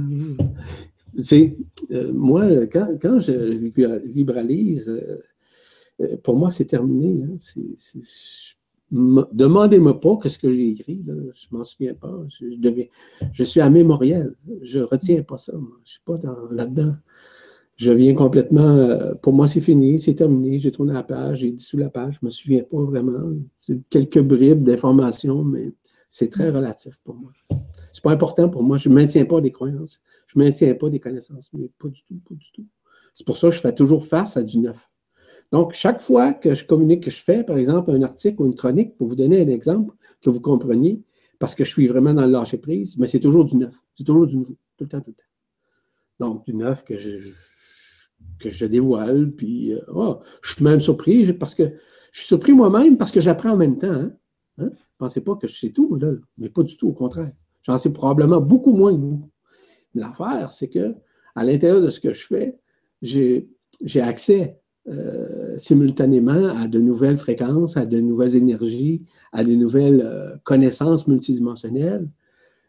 C'est, 1.16 1.56
euh, 1.90 2.12
moi, 2.12 2.66
quand, 2.66 2.98
quand, 3.01 3.20
je 3.20 3.32
vibralise, 3.32 4.89
euh, 4.90 5.22
euh, 6.01 6.16
pour 6.22 6.36
moi, 6.36 6.51
c'est 6.51 6.66
terminé. 6.66 7.24
Hein. 7.24 7.36
Demandez-moi 8.90 10.01
pas 10.01 10.18
ce 10.28 10.39
que 10.39 10.51
j'ai 10.51 10.70
écrit, 10.70 11.02
je 11.05 11.12
ne 11.12 11.32
m'en 11.59 11.64
souviens 11.64 11.94
pas. 11.94 12.14
Je, 12.28 12.47
je 13.32 13.44
suis 13.44 13.60
à 13.60 13.68
mémoriel. 13.68 14.35
Je 14.62 14.78
ne 14.78 14.85
retiens 14.85 15.22
pas 15.22 15.39
ça. 15.39 15.52
Je 15.52 15.59
ne 15.59 15.85
suis 15.85 16.01
pas 16.05 16.14
là-dedans 16.51 16.94
je 17.78 17.93
viens 17.93 18.14
complètement. 18.14 18.60
Euh, 18.68 19.14
pour 19.14 19.32
moi, 19.32 19.48
c'est 19.48 19.60
fini, 19.60 19.98
c'est 19.98 20.14
terminé. 20.14 20.59
J'ai 20.59 20.72
tourné 20.72 20.93
la 20.93 21.05
page, 21.05 21.39
j'ai 21.39 21.52
dissous 21.52 21.78
la 21.78 21.89
page. 21.89 22.14
Je 22.14 22.18
ne 22.22 22.26
me 22.26 22.30
souviens 22.30 22.64
pas 22.64 22.82
vraiment. 22.82 23.32
C'est 23.60 23.78
quelques 23.89 24.20
bribes 24.20 24.64
d'informations, 24.64 25.44
mais 25.44 25.72
c'est 26.09 26.28
très 26.28 26.51
relatif 26.51 26.98
pour 27.05 27.14
moi. 27.14 27.30
C'est 27.98 28.04
pas 28.04 28.12
important 28.12 28.48
pour 28.48 28.62
moi. 28.62 28.76
Je 28.76 28.88
ne 28.88 28.94
maintiens 28.94 29.24
pas 29.24 29.40
des 29.40 29.50
croyances. 29.50 30.00
Je 30.28 30.38
ne 30.38 30.44
maintiens 30.44 30.72
pas 30.76 30.88
des 30.88 31.00
connaissances, 31.00 31.50
mais 31.52 31.68
pas 31.80 31.88
du 31.88 32.00
tout, 32.04 32.14
pas 32.28 32.36
du 32.36 32.52
tout. 32.52 32.64
C'est 33.12 33.26
pour 33.26 33.36
ça 33.36 33.48
que 33.48 33.54
je 33.56 33.60
fais 33.60 33.74
toujours 33.74 34.06
face 34.06 34.36
à 34.36 34.44
du 34.44 34.60
neuf. 34.60 34.88
Donc, 35.50 35.72
chaque 35.72 36.00
fois 36.00 36.32
que 36.32 36.54
je 36.54 36.64
communique, 36.64 37.02
que 37.02 37.10
je 37.10 37.20
fais, 37.20 37.42
par 37.42 37.58
exemple, 37.58 37.90
un 37.90 38.02
article 38.02 38.40
ou 38.40 38.46
une 38.46 38.54
chronique, 38.54 38.96
pour 38.96 39.08
vous 39.08 39.16
donner 39.16 39.42
un 39.42 39.48
exemple, 39.48 39.96
que 40.22 40.30
vous 40.30 40.40
compreniez, 40.40 41.02
parce 41.40 41.56
que 41.56 41.64
je 41.64 41.70
suis 41.70 41.88
vraiment 41.88 42.14
dans 42.14 42.24
le 42.24 42.30
lâcher 42.30 42.58
prise, 42.58 42.96
mais 42.98 43.08
c'est 43.08 43.18
toujours 43.18 43.44
du 43.44 43.56
neuf. 43.56 43.74
C'est 43.96 44.04
toujours 44.04 44.28
du 44.28 44.36
nouveau, 44.36 44.54
tout 44.76 44.84
le 44.84 44.88
temps, 44.88 45.00
tout 45.00 45.10
le 45.10 45.16
temps. 45.16 46.24
Donc, 46.24 46.46
du 46.46 46.54
neuf 46.54 46.84
que 46.84 46.96
je 46.96 47.32
que 48.38 48.52
je 48.52 48.64
dévoile. 48.64 49.32
Puis, 49.32 49.74
euh, 49.74 49.80
oh, 49.92 50.20
je 50.40 50.54
suis 50.54 50.62
même 50.62 50.80
surpris 50.80 51.32
parce 51.32 51.56
que 51.56 51.64
je 52.12 52.18
suis 52.20 52.28
surpris 52.28 52.52
moi-même 52.52 52.96
parce 52.96 53.10
que 53.10 53.20
j'apprends 53.20 53.54
en 53.54 53.56
même 53.56 53.76
temps. 53.76 53.90
Hein? 53.90 54.12
Hein? 54.58 54.70
Pensez 54.98 55.20
pas 55.20 55.34
que 55.34 55.48
je 55.48 55.58
sais 55.58 55.70
tout, 55.70 55.96
là, 55.96 56.12
mais 56.36 56.48
pas 56.48 56.62
du 56.62 56.76
tout, 56.76 56.86
au 56.86 56.92
contraire. 56.92 57.32
J'en 57.69 57.78
sais 57.78 57.93
probablement 57.93 58.40
beaucoup 58.40 58.73
moins 58.73 58.95
que 58.95 59.01
vous. 59.01 59.28
L'affaire, 59.95 60.51
c'est 60.51 60.69
que 60.69 60.95
à 61.35 61.45
l'intérieur 61.45 61.82
de 61.82 61.90
ce 61.90 62.01
que 62.01 62.15
je 62.15 62.27
fais, 62.27 62.59
j'ai 63.03 63.47
accès 64.01 64.59
euh, 64.89 65.59
simultanément 65.59 66.49
à 66.57 66.66
de 66.66 66.81
nouvelles 66.81 67.19
fréquences, 67.19 67.77
à 67.77 67.85
de 67.85 68.01
nouvelles 68.01 68.36
énergies, 68.36 69.05
à 69.32 69.45
de 69.45 69.55
nouvelles 69.55 70.01
euh, 70.03 70.36
connaissances 70.45 71.07
multidimensionnelles. 71.07 72.09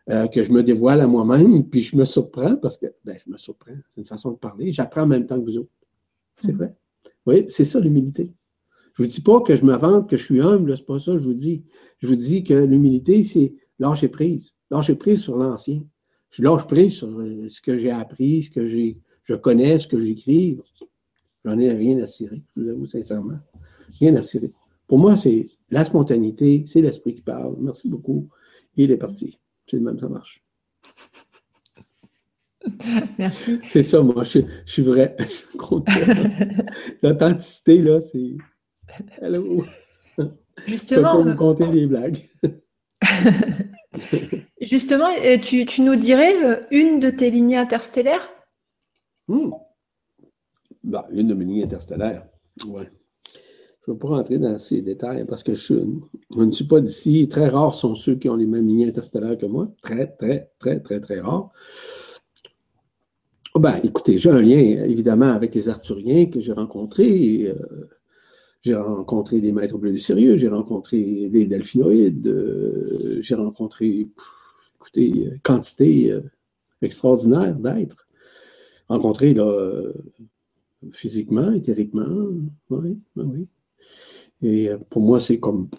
Euh, 0.10 0.26
que 0.26 0.42
je 0.42 0.52
me 0.52 0.64
dévoile 0.64 1.02
à 1.02 1.08
moi-même, 1.08 1.70
puis 1.70 1.82
je 1.82 1.96
me 1.96 2.04
surprends 2.04 2.56
parce 2.56 2.78
que, 2.78 2.88
ben, 3.06 3.16
je 3.24 3.32
me 3.32 3.38
surprends, 3.38 3.76
c'est 3.92 4.02
une 4.02 4.08
façon 4.08 4.32
de 4.32 4.38
parler, 4.38 4.72
j'apprends 4.72 5.04
en 5.04 5.08
même 5.08 5.28
temps 5.28 5.40
que 5.40 5.46
vous 5.46 5.60
autres. 5.60 5.70
C'est 6.42 6.52
mm. 6.52 6.58
vrai. 6.58 6.76
Oui, 7.28 7.46
c'est 7.48 7.64
ça 7.64 7.80
l'humilité. 7.80 8.34
Je 8.94 9.04
ne 9.04 9.08
vous 9.08 9.14
dis 9.14 9.22
pas 9.22 9.40
que 9.42 9.56
je 9.56 9.64
me 9.64 9.76
vante, 9.76 10.10
que 10.10 10.18
je 10.18 10.24
suis 10.24 10.42
humble, 10.42 10.76
c'est 10.76 10.86
pas 10.86 10.98
ça 10.98 11.12
que 11.12 11.20
je 11.20 11.26
vous 11.26 11.36
dis. 11.36 11.64
Je 12.00 12.08
vous 12.08 12.16
dis 12.16 12.44
que 12.44 12.56
l'humilité, 12.56 13.24
c'est 13.24 13.54
lâcher 13.78 14.08
prise. 14.08 14.56
Lâcher 14.70 14.96
prise 14.96 15.22
sur 15.22 15.38
l'ancien. 15.38 15.82
Je 16.30 16.44
lâche 16.44 16.68
prise 16.68 16.94
sur 16.94 17.08
euh, 17.08 17.50
ce 17.50 17.62
que 17.62 17.78
j'ai 17.78 17.91
appris, 17.91 18.44
ce 18.44 18.50
que 18.50 18.66
j'ai, 18.66 19.00
je 19.24 19.34
connais, 19.34 19.80
ce 19.80 19.88
que 19.88 20.00
j'écris. 20.00 20.60
J'en 21.44 21.58
ai 21.58 21.72
rien 21.74 22.00
à 22.00 22.06
cirer, 22.06 22.44
je 22.56 22.62
vous 22.62 22.70
avoue 22.70 22.86
sincèrement. 22.86 23.40
Rien 24.00 24.16
à 24.16 24.22
cirer. 24.22 24.52
Pour 24.88 25.00
moi, 25.00 25.18
c'est 25.18 25.48
la 25.70 25.84
spontanéité, 25.84 26.64
c'est 26.68 26.82
l'esprit 26.82 27.16
qui 27.16 27.22
parle. 27.22 27.56
Merci 27.60 27.88
beaucoup. 27.90 28.30
Il 28.76 28.91
est 28.91 28.98
parti. 28.98 29.40
C'est 29.66 29.78
le 29.78 29.84
même, 29.84 30.00
ça 30.00 30.10
marche. 30.10 30.44
Merci. 33.18 33.60
C'est 33.66 33.84
ça, 33.84 34.02
moi, 34.02 34.24
je, 34.24 34.40
suis 34.66 34.82
vrai. 34.82 35.16
L'authenticité, 37.04 37.82
là, 37.82 38.02
c'est. 38.02 38.36
Hello. 39.22 39.64
Justement. 40.68 41.24
Je 41.24 41.30
vous 41.30 41.36
compter 41.36 41.68
des 41.68 41.88
blagues. 41.88 42.18
Justement, 44.70 45.10
euh, 45.26 45.38
tu, 45.40 45.66
nous 45.82 45.96
dirais 45.96 46.46
euh, 46.46 46.62
une 46.70 47.00
de 47.00 47.10
tes 47.10 47.32
lignées 47.32 47.58
interstellaires? 47.58 48.30
Hmm. 49.28 49.50
bah, 50.84 51.08
Une 51.12 51.28
de 51.28 51.34
mes 51.34 51.44
lignées 51.44 51.64
interstellaires, 51.64 52.28
ouais. 52.68 52.91
Je 53.82 53.91
ne 53.91 53.96
vais 53.96 54.00
pas 54.00 54.08
rentrer 54.10 54.38
dans 54.38 54.60
ces 54.60 54.84
détails 54.84 55.26
parce 55.26 55.41
que 55.41 55.56
je, 55.56 55.74
ne 56.36 56.52
suis 56.52 56.66
pas 56.66 56.82
d'ici. 56.82 57.28
Très 57.28 57.48
rares 57.48 57.74
sont 57.74 57.96
ceux 57.96 58.16
qui 58.16 58.30
ont 58.30 58.36
les 58.36 58.46
mêmes 58.46 58.68
lignes 58.68 58.88
interstellaires 58.88 59.40
que 59.40 59.48
moi. 59.48 59.70
Très, 59.82 60.06
très, 60.06 60.52
très, 60.60 60.80
très, 60.80 61.00
très 61.00 61.20
rares. 61.20 61.50
Oh, 63.56 63.60
ben, 63.60 63.80
écoutez, 63.84 64.20
j'ai 64.20 64.30
un 64.30 64.41
lien 64.41 64.84
évidemment 64.84 65.32
avec 65.32 65.56
les 65.56 65.68
Arthuriens 65.68 66.28
que 66.28 66.40
j'ai 66.40 66.54
rencontrés. 66.54 67.48
Euh, 67.48 67.88
j'ai 68.62 68.76
rencontré 68.76 69.41
des 69.41 69.52
maîtres 69.52 69.80
bleus 69.80 69.94
du 69.94 70.00
sérieux, 70.00 70.36
j'ai 70.36 70.50
rencontré 70.50 71.30
des 71.30 71.48
delphinoïdes, 71.48 73.20
j'ai 73.22 73.36
rencontré, 73.36 74.10
écoutez, 74.80 75.30
quantité 75.43 76.11
euh, 76.11 76.22
extraordinaire 76.81 77.56
d'êtres. 77.56 78.07
Rencontré 78.88 79.34
là, 79.34 79.84
physiquement, 80.91 81.51
éthériquement, 81.51 82.07
oui, 82.69 82.97
oui. 83.15 83.47
Et 84.41 84.69
euh, 84.69 84.77
pour 84.89 85.01
moi, 85.01 85.19
c'est 85.19 85.39
comme 85.39 85.69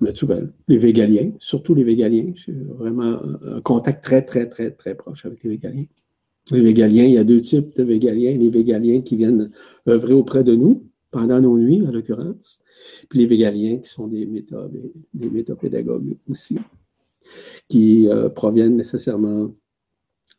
naturel. 0.00 0.52
Les 0.68 0.78
végaliens, 0.78 1.32
surtout 1.38 1.74
les 1.74 1.84
végaliens. 1.84 2.32
J'ai 2.34 2.52
vraiment 2.52 3.20
un 3.42 3.60
contact 3.60 4.02
très, 4.02 4.22
très, 4.22 4.48
très, 4.48 4.70
très 4.70 4.94
proche 4.94 5.24
avec 5.24 5.42
les 5.44 5.50
végaliens. 5.50 5.86
Les 6.50 6.60
végaliens, 6.60 7.04
il 7.04 7.14
y 7.14 7.18
a 7.18 7.24
deux 7.24 7.40
types 7.40 7.76
de 7.76 7.84
végaliens. 7.84 8.36
Les 8.36 8.50
végaliens 8.50 9.00
qui 9.00 9.16
viennent 9.16 9.50
œuvrer 9.88 10.12
auprès 10.12 10.42
de 10.42 10.54
nous, 10.54 10.84
pendant 11.10 11.40
nos 11.40 11.56
nuits, 11.56 11.86
en 11.86 11.92
l'occurrence. 11.92 12.60
Puis 13.08 13.20
les 13.20 13.26
végaliens 13.26 13.78
qui 13.78 13.88
sont 13.88 14.08
des, 14.08 14.26
méta, 14.26 14.68
des, 15.14 15.30
métapédagogues 15.30 16.16
aussi, 16.28 16.58
qui 17.68 18.08
euh, 18.08 18.28
proviennent 18.28 18.76
nécessairement 18.76 19.54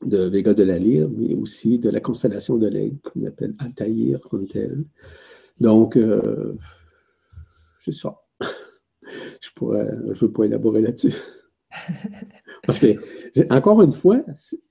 de 0.05 0.17
Vega 0.17 0.53
de 0.53 0.63
la 0.63 0.79
Lyre, 0.79 1.09
mais 1.09 1.33
aussi 1.33 1.79
de 1.79 1.89
la 1.89 1.99
constellation 1.99 2.57
de 2.57 2.67
l'aigle, 2.67 2.97
qu'on 2.99 3.23
appelle 3.25 3.53
Altaïr 3.59 4.19
comme 4.29 4.47
tel. 4.47 4.83
Donc, 5.59 5.95
euh, 5.95 6.53
c'est 7.83 7.93
ça. 7.93 8.19
je 9.41 9.49
pourrais, 9.55 9.89
je 9.89 10.09
ne 10.09 10.13
veux 10.13 10.31
pas 10.31 10.45
élaborer 10.45 10.81
là-dessus. 10.81 11.13
Parce 12.65 12.79
que, 12.79 12.95
encore 13.53 13.81
une 13.81 13.93
fois, 13.93 14.21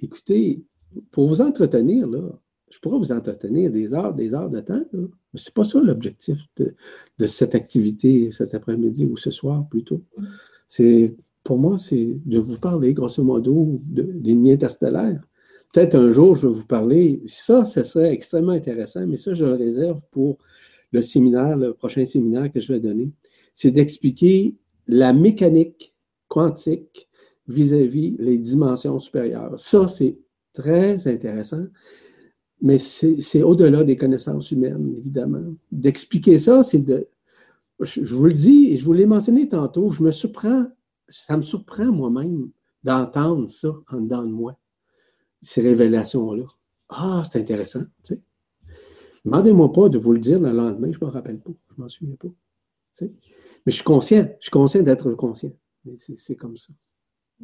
écoutez, 0.01 0.63
pour 1.11 1.29
vous 1.29 1.41
entretenir, 1.41 2.07
là, 2.07 2.31
je 2.71 2.79
pourrais 2.79 2.99
vous 2.99 3.13
entretenir 3.13 3.71
des 3.71 3.93
heures, 3.93 4.15
des 4.15 4.35
heures 4.35 4.49
de 4.49 4.61
temps, 4.61 4.83
mais 4.93 5.09
ce 5.35 5.51
n'est 5.51 5.55
pas 5.55 5.65
ça 5.65 5.81
l'objectif 5.81 6.47
de, 6.57 7.27
cette 7.27 7.55
activité 7.55 8.31
cet 8.31 8.55
après-midi 8.55 9.05
ou 9.05 9.17
ce 9.17 9.31
soir 9.31 9.67
plutôt. 9.69 10.03
C'est, 10.69 11.15
pour 11.45 11.59
moi, 11.59 11.79
c'est 11.79 12.17
de 12.25 12.39
vous 12.39 12.59
parler, 12.59 12.95
grosso 12.95 13.23
modo, 13.23 13.81
des 13.85 14.33
lignes 14.33 14.53
interstellaires. 14.53 15.21
Peut-être 15.73 15.95
un 15.95 16.11
jour, 16.11 16.35
je 16.35 16.47
vais 16.47 16.55
vous 16.55 16.67
parler, 16.67 17.23
ça, 17.27 17.65
ce 17.65 17.83
serait 17.83 18.13
extrêmement 18.13 18.53
intéressant, 18.53 19.07
mais 19.07 19.17
ça, 19.17 19.35
je 19.35 19.45
le 19.45 19.55
réserve 19.55 20.03
pour 20.11 20.39
le 20.93 21.01
séminaire, 21.03 21.57
le 21.57 21.73
prochain 21.73 22.05
séminaire 22.05 22.53
que 22.53 22.61
je 22.61 22.73
vais 22.73 22.81
donner, 22.81 23.11
c'est 23.55 23.71
d'expliquer 23.71 24.55
la 24.87 25.13
mécanique 25.13 25.95
quantique 26.29 27.09
vis-à-vis 27.49 28.17
les 28.19 28.39
dimensions 28.39 28.99
supérieures. 28.99 29.59
Ça, 29.59 29.89
c'est 29.89 30.19
très 30.53 31.09
intéressant, 31.09 31.65
mais 32.61 32.79
c'est 32.79 33.43
au-delà 33.43 33.85
des 33.85 33.97
connaissances 33.97 34.51
humaines, 34.53 34.95
évidemment. 34.97 35.55
D'expliquer 35.71 36.39
ça, 36.39 36.63
c'est 36.63 36.81
de... 36.81 37.09
Je, 37.81 38.15
vous 38.15 38.27
le 38.27 38.33
dis, 38.33 38.69
et 38.71 38.77
je 38.77 38.85
vous 38.85 38.93
l'ai 38.93 39.07
mentionné 39.07 39.49
tantôt, 39.49 39.91
je 39.91 40.03
me 40.03 40.13
surprends, 40.13 40.67
ça 41.13 41.37
me 41.37 41.43
surprend 41.43 41.93
moi-même 41.93 42.51
d'entendre 42.83 43.49
ça 43.51 43.73
en 43.91 44.01
dedans 44.01 44.25
de 44.25 44.33
moi, 44.33 44.59
ces 45.41 45.61
révélations-là. 45.63 46.45
Ah, 46.89 47.23
c'est 47.31 47.41
intéressant, 47.41 47.83
tu 48.03 48.15
sais. 48.15 48.21
Demandez-moi 49.25 49.73
pas 49.73 49.89
de 49.89 49.99
vous 49.99 50.13
le 50.13 50.19
dire 50.19 50.41
le 50.41 50.51
lendemain, 50.51 50.91
je 50.91 50.99
ne 50.99 51.05
m'en 51.05 51.11
rappelle 51.11 51.39
pas, 51.39 51.53
je 51.71 51.81
m'en 51.81 51.89
souviens 51.89 52.17
pas. 52.17 52.29
Mais 53.01 53.09
je 53.67 53.77
suis 53.77 53.85
conscient, 53.85 54.29
je 54.41 54.45
suis 54.45 54.51
conscient 54.51 54.83
d'être 54.83 55.13
conscient. 55.13 55.53
c'est 55.97 56.35
comme 56.35 56.57
ça. 56.57 56.73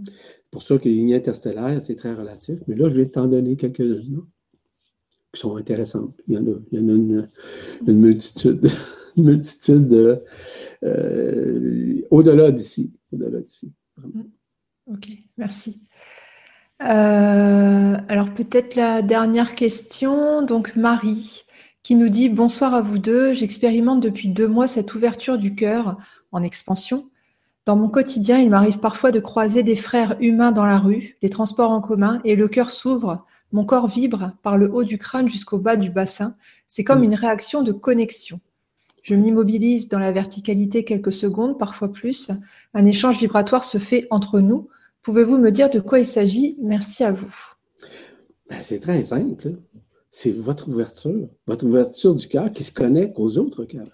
C'est 0.05 0.51
pour 0.51 0.63
ça 0.63 0.79
que 0.79 0.85
les 0.85 0.95
lignes 0.95 1.15
interstellaires, 1.15 1.81
c'est 1.83 1.97
très 1.97 2.15
relatif. 2.15 2.59
Mais 2.67 2.77
là, 2.77 2.89
je 2.89 2.97
vais 2.97 3.07
t'en 3.07 3.27
donner 3.27 3.57
quelques-unes. 3.57 4.23
qui 5.33 5.41
sont 5.41 5.57
intéressantes. 5.57 6.15
Il 6.27 6.35
y 6.35 6.39
en 6.39 6.47
a, 6.47 6.57
il 6.73 6.79
y 6.79 6.83
en 6.83 6.89
a 6.89 6.93
une, 6.93 7.29
multitude, 7.87 8.67
une 9.17 9.25
multitude 9.25 9.87
de, 9.87 10.23
euh, 10.85 12.03
au-delà 12.11 12.51
d'ici. 12.51 12.93
Au-delà 13.13 13.41
d'ici. 13.41 13.73
Ok, 14.87 15.09
merci. 15.37 15.83
Euh, 16.83 17.97
alors 18.09 18.33
peut-être 18.33 18.77
la 18.77 19.03
dernière 19.03 19.55
question. 19.55 20.43
Donc 20.43 20.77
Marie 20.77 21.45
qui 21.83 21.95
nous 21.95 22.09
dit 22.09 22.29
bonsoir 22.29 22.75
à 22.75 22.83
vous 22.83 22.99
deux. 22.99 23.33
J'expérimente 23.33 24.01
depuis 24.01 24.29
deux 24.29 24.49
mois 24.49 24.69
cette 24.69 24.95
ouverture 24.95 25.39
du 25.39 25.55
cœur 25.55 25.97
en 26.33 26.43
expansion. 26.43 27.09
Dans 27.65 27.77
mon 27.77 27.89
quotidien, 27.89 28.39
il 28.39 28.51
m'arrive 28.51 28.79
parfois 28.79 29.11
de 29.11 29.21
croiser 29.21 29.63
des 29.63 29.77
frères 29.77 30.17
humains 30.21 30.53
dans 30.53 30.67
la 30.67 30.79
rue, 30.79 31.17
les 31.23 31.31
transports 31.31 31.71
en 31.71 31.81
commun, 31.81 32.21
et 32.25 32.37
le 32.37 32.49
cœur 32.49 32.71
s'ouvre, 32.71 33.27
mon 33.53 33.65
corps 33.65 33.87
vibre 33.87 34.33
par 34.43 34.59
le 34.59 34.71
haut 34.73 34.85
du 34.85 34.99
crâne 34.99 35.29
jusqu'au 35.29 35.59
bas 35.59 35.77
du 35.77 35.91
bassin. 35.91 36.35
C'est 36.67 36.85
comme 36.85 37.03
une 37.03 37.15
réaction 37.15 37.63
de 37.63 37.73
connexion. 37.73 38.41
Je 39.09 39.15
m'immobilise 39.15 39.89
dans 39.89 39.99
la 39.99 40.13
verticalité 40.13 40.85
quelques 40.85 41.13
secondes, 41.13 41.59
parfois 41.59 41.91
plus. 41.91 42.31
Un 42.75 42.85
échange 42.85 43.19
vibratoire 43.21 43.65
se 43.65 43.79
fait 43.79 44.07
entre 44.11 44.39
nous. 44.41 44.69
Pouvez-vous 45.01 45.39
me 45.39 45.51
dire 45.51 45.71
de 45.71 45.81
quoi 45.81 45.99
il 45.99 46.05
s'agit? 46.05 46.59
Merci 46.61 47.05
à 47.05 47.13
vous. 47.13 47.35
Ben, 48.51 48.59
c'est 48.61 48.81
très 48.81 49.03
simple. 49.03 49.55
C'est 50.11 50.33
votre 50.33 50.69
ouverture, 50.69 51.27
votre 51.47 51.65
ouverture 51.65 52.15
du 52.15 52.29
cœur 52.29 52.53
qui 52.53 52.65
se 52.65 52.71
connecte 52.71 53.19
aux 53.19 53.39
autres 53.39 53.65
cœurs. 53.65 53.89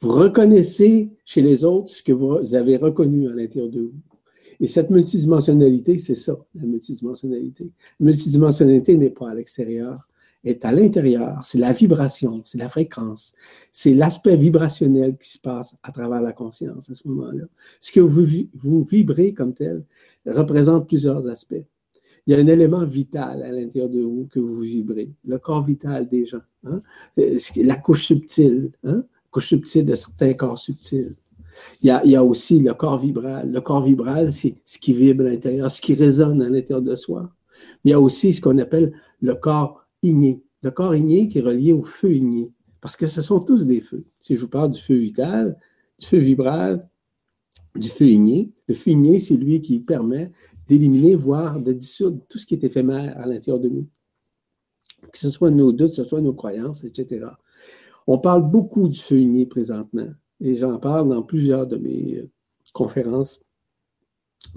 Vous 0.00 0.10
reconnaissez 0.10 1.10
chez 1.24 1.42
les 1.42 1.64
autres 1.64 1.90
ce 1.90 2.02
que 2.02 2.10
vous 2.10 2.56
avez 2.56 2.76
reconnu 2.76 3.28
à 3.28 3.32
l'intérieur 3.32 3.70
de 3.70 3.82
vous. 3.82 3.94
Et 4.58 4.66
cette 4.66 4.90
multidimensionnalité, 4.90 5.96
c'est 5.98 6.16
ça, 6.16 6.36
la 6.56 6.66
multidimensionnalité. 6.66 7.70
La 8.00 8.06
multidimensionnalité 8.06 8.96
n'est 8.96 9.10
pas 9.10 9.30
à 9.30 9.34
l'extérieur, 9.34 10.08
est 10.44 10.64
à 10.64 10.72
l'intérieur. 10.72 11.40
C'est 11.42 11.58
la 11.58 11.72
vibration, 11.72 12.42
c'est 12.44 12.58
la 12.58 12.68
fréquence, 12.68 13.32
c'est 13.72 13.94
l'aspect 13.94 14.36
vibrationnel 14.36 15.16
qui 15.16 15.30
se 15.30 15.38
passe 15.38 15.74
à 15.82 15.92
travers 15.92 16.20
la 16.20 16.32
conscience 16.32 16.90
à 16.90 16.94
ce 16.94 17.06
moment-là. 17.08 17.44
Ce 17.80 17.92
que 17.92 18.00
vous, 18.00 18.84
vibrez 18.84 19.34
comme 19.34 19.54
tel 19.54 19.84
représente 20.26 20.88
plusieurs 20.88 21.28
aspects. 21.28 21.64
Il 22.26 22.34
y 22.34 22.36
a 22.36 22.38
un 22.38 22.46
élément 22.46 22.84
vital 22.84 23.42
à 23.42 23.50
l'intérieur 23.50 23.88
de 23.88 24.02
vous 24.02 24.28
que 24.30 24.40
vous 24.40 24.60
vibrez, 24.60 25.10
le 25.24 25.38
corps 25.38 25.62
vital 25.62 26.06
des 26.06 26.26
gens, 26.26 26.42
hein? 26.64 26.82
la 27.56 27.76
couche 27.76 28.04
subtile, 28.04 28.72
hein? 28.84 29.04
couche 29.30 29.48
subtile 29.48 29.86
de 29.86 29.94
certains 29.94 30.34
corps 30.34 30.58
subtils. 30.58 31.14
Il 31.82 31.88
y, 31.88 31.90
a, 31.90 32.02
il 32.04 32.12
y 32.12 32.16
a 32.16 32.24
aussi 32.24 32.60
le 32.60 32.72
corps 32.74 32.98
vibral. 32.98 33.50
Le 33.50 33.60
corps 33.60 33.82
vibral, 33.82 34.32
c'est 34.32 34.54
ce 34.64 34.78
qui 34.78 34.92
vibre 34.92 35.24
à 35.24 35.30
l'intérieur, 35.30 35.70
ce 35.70 35.80
qui 35.80 35.94
résonne 35.94 36.40
à 36.42 36.48
l'intérieur 36.48 36.82
de 36.82 36.94
soi. 36.94 37.30
Mais 37.84 37.90
il 37.90 37.92
y 37.92 37.94
a 37.94 38.00
aussi 38.00 38.32
ce 38.32 38.40
qu'on 38.40 38.58
appelle 38.58 38.92
le 39.20 39.34
corps 39.34 39.79
igné. 40.02 40.42
Le 40.62 40.70
corps 40.70 40.94
igné 40.94 41.28
qui 41.28 41.38
est 41.38 41.42
relié 41.42 41.72
au 41.72 41.82
feu 41.82 42.12
igné. 42.12 42.52
Parce 42.80 42.96
que 42.96 43.06
ce 43.06 43.22
sont 43.22 43.40
tous 43.40 43.66
des 43.66 43.80
feux. 43.80 44.04
Si 44.20 44.36
je 44.36 44.40
vous 44.40 44.48
parle 44.48 44.70
du 44.70 44.80
feu 44.80 44.94
vital, 44.94 45.58
du 45.98 46.06
feu 46.06 46.18
vibral, 46.18 46.88
du 47.74 47.88
feu 47.88 48.06
igné, 48.06 48.52
le 48.66 48.74
feu 48.74 48.92
igné, 48.92 49.20
c'est 49.20 49.36
lui 49.36 49.60
qui 49.60 49.80
permet 49.80 50.30
d'éliminer, 50.66 51.14
voire 51.14 51.60
de 51.60 51.72
dissoudre 51.72 52.20
tout 52.28 52.38
ce 52.38 52.46
qui 52.46 52.54
est 52.54 52.64
éphémère 52.64 53.18
à 53.18 53.26
l'intérieur 53.26 53.60
de 53.60 53.68
nous. 53.68 53.88
Que 55.12 55.18
ce 55.18 55.30
soit 55.30 55.50
nos 55.50 55.72
doutes, 55.72 55.90
que 55.90 55.96
ce 55.96 56.04
soit 56.04 56.20
nos 56.20 56.34
croyances, 56.34 56.84
etc. 56.84 57.26
On 58.06 58.18
parle 58.18 58.50
beaucoup 58.50 58.88
du 58.88 58.98
feu 58.98 59.18
igné 59.18 59.46
présentement, 59.46 60.08
et 60.40 60.54
j'en 60.56 60.78
parle 60.78 61.08
dans 61.08 61.22
plusieurs 61.22 61.66
de 61.66 61.76
mes 61.76 62.16
euh, 62.16 62.30
conférences 62.72 63.40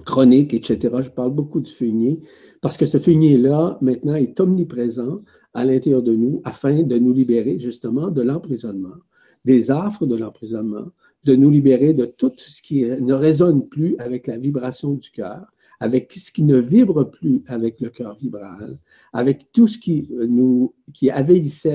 chroniques, 0.04 0.54
etc. 0.54 0.94
Je 1.00 1.10
parle 1.10 1.32
beaucoup 1.32 1.62
feu 1.64 1.86
igné, 1.86 2.20
parce 2.60 2.76
que 2.76 2.86
ce 2.86 2.98
igné-là, 3.10 3.78
maintenant, 3.80 4.14
est 4.14 4.38
omniprésent 4.40 5.18
à 5.52 5.64
l'intérieur 5.64 6.02
de 6.02 6.14
nous 6.14 6.40
afin 6.44 6.82
de 6.82 6.98
nous 6.98 7.12
libérer 7.12 7.58
justement 7.58 8.10
de 8.10 8.22
l'emprisonnement, 8.22 8.96
des 9.44 9.70
affres 9.70 10.06
de 10.06 10.16
l'emprisonnement, 10.16 10.86
de 11.24 11.34
nous 11.34 11.50
libérer 11.50 11.94
de 11.94 12.04
tout 12.04 12.32
ce 12.36 12.60
qui 12.60 12.84
ne 12.84 13.14
résonne 13.14 13.68
plus 13.68 13.96
avec 13.98 14.26
la 14.26 14.36
vibration 14.36 14.94
du 14.94 15.10
cœur, 15.10 15.46
avec 15.80 16.12
ce 16.12 16.32
qui 16.32 16.44
ne 16.44 16.56
vibre 16.56 17.10
plus 17.10 17.42
avec 17.46 17.80
le 17.80 17.90
cœur 17.90 18.16
vibral, 18.16 18.78
avec 19.12 19.50
tout 19.52 19.66
ce 19.66 19.78
qui 19.78 20.08
euh, 20.12 20.26
nous, 20.26 20.74
qui 20.92 21.10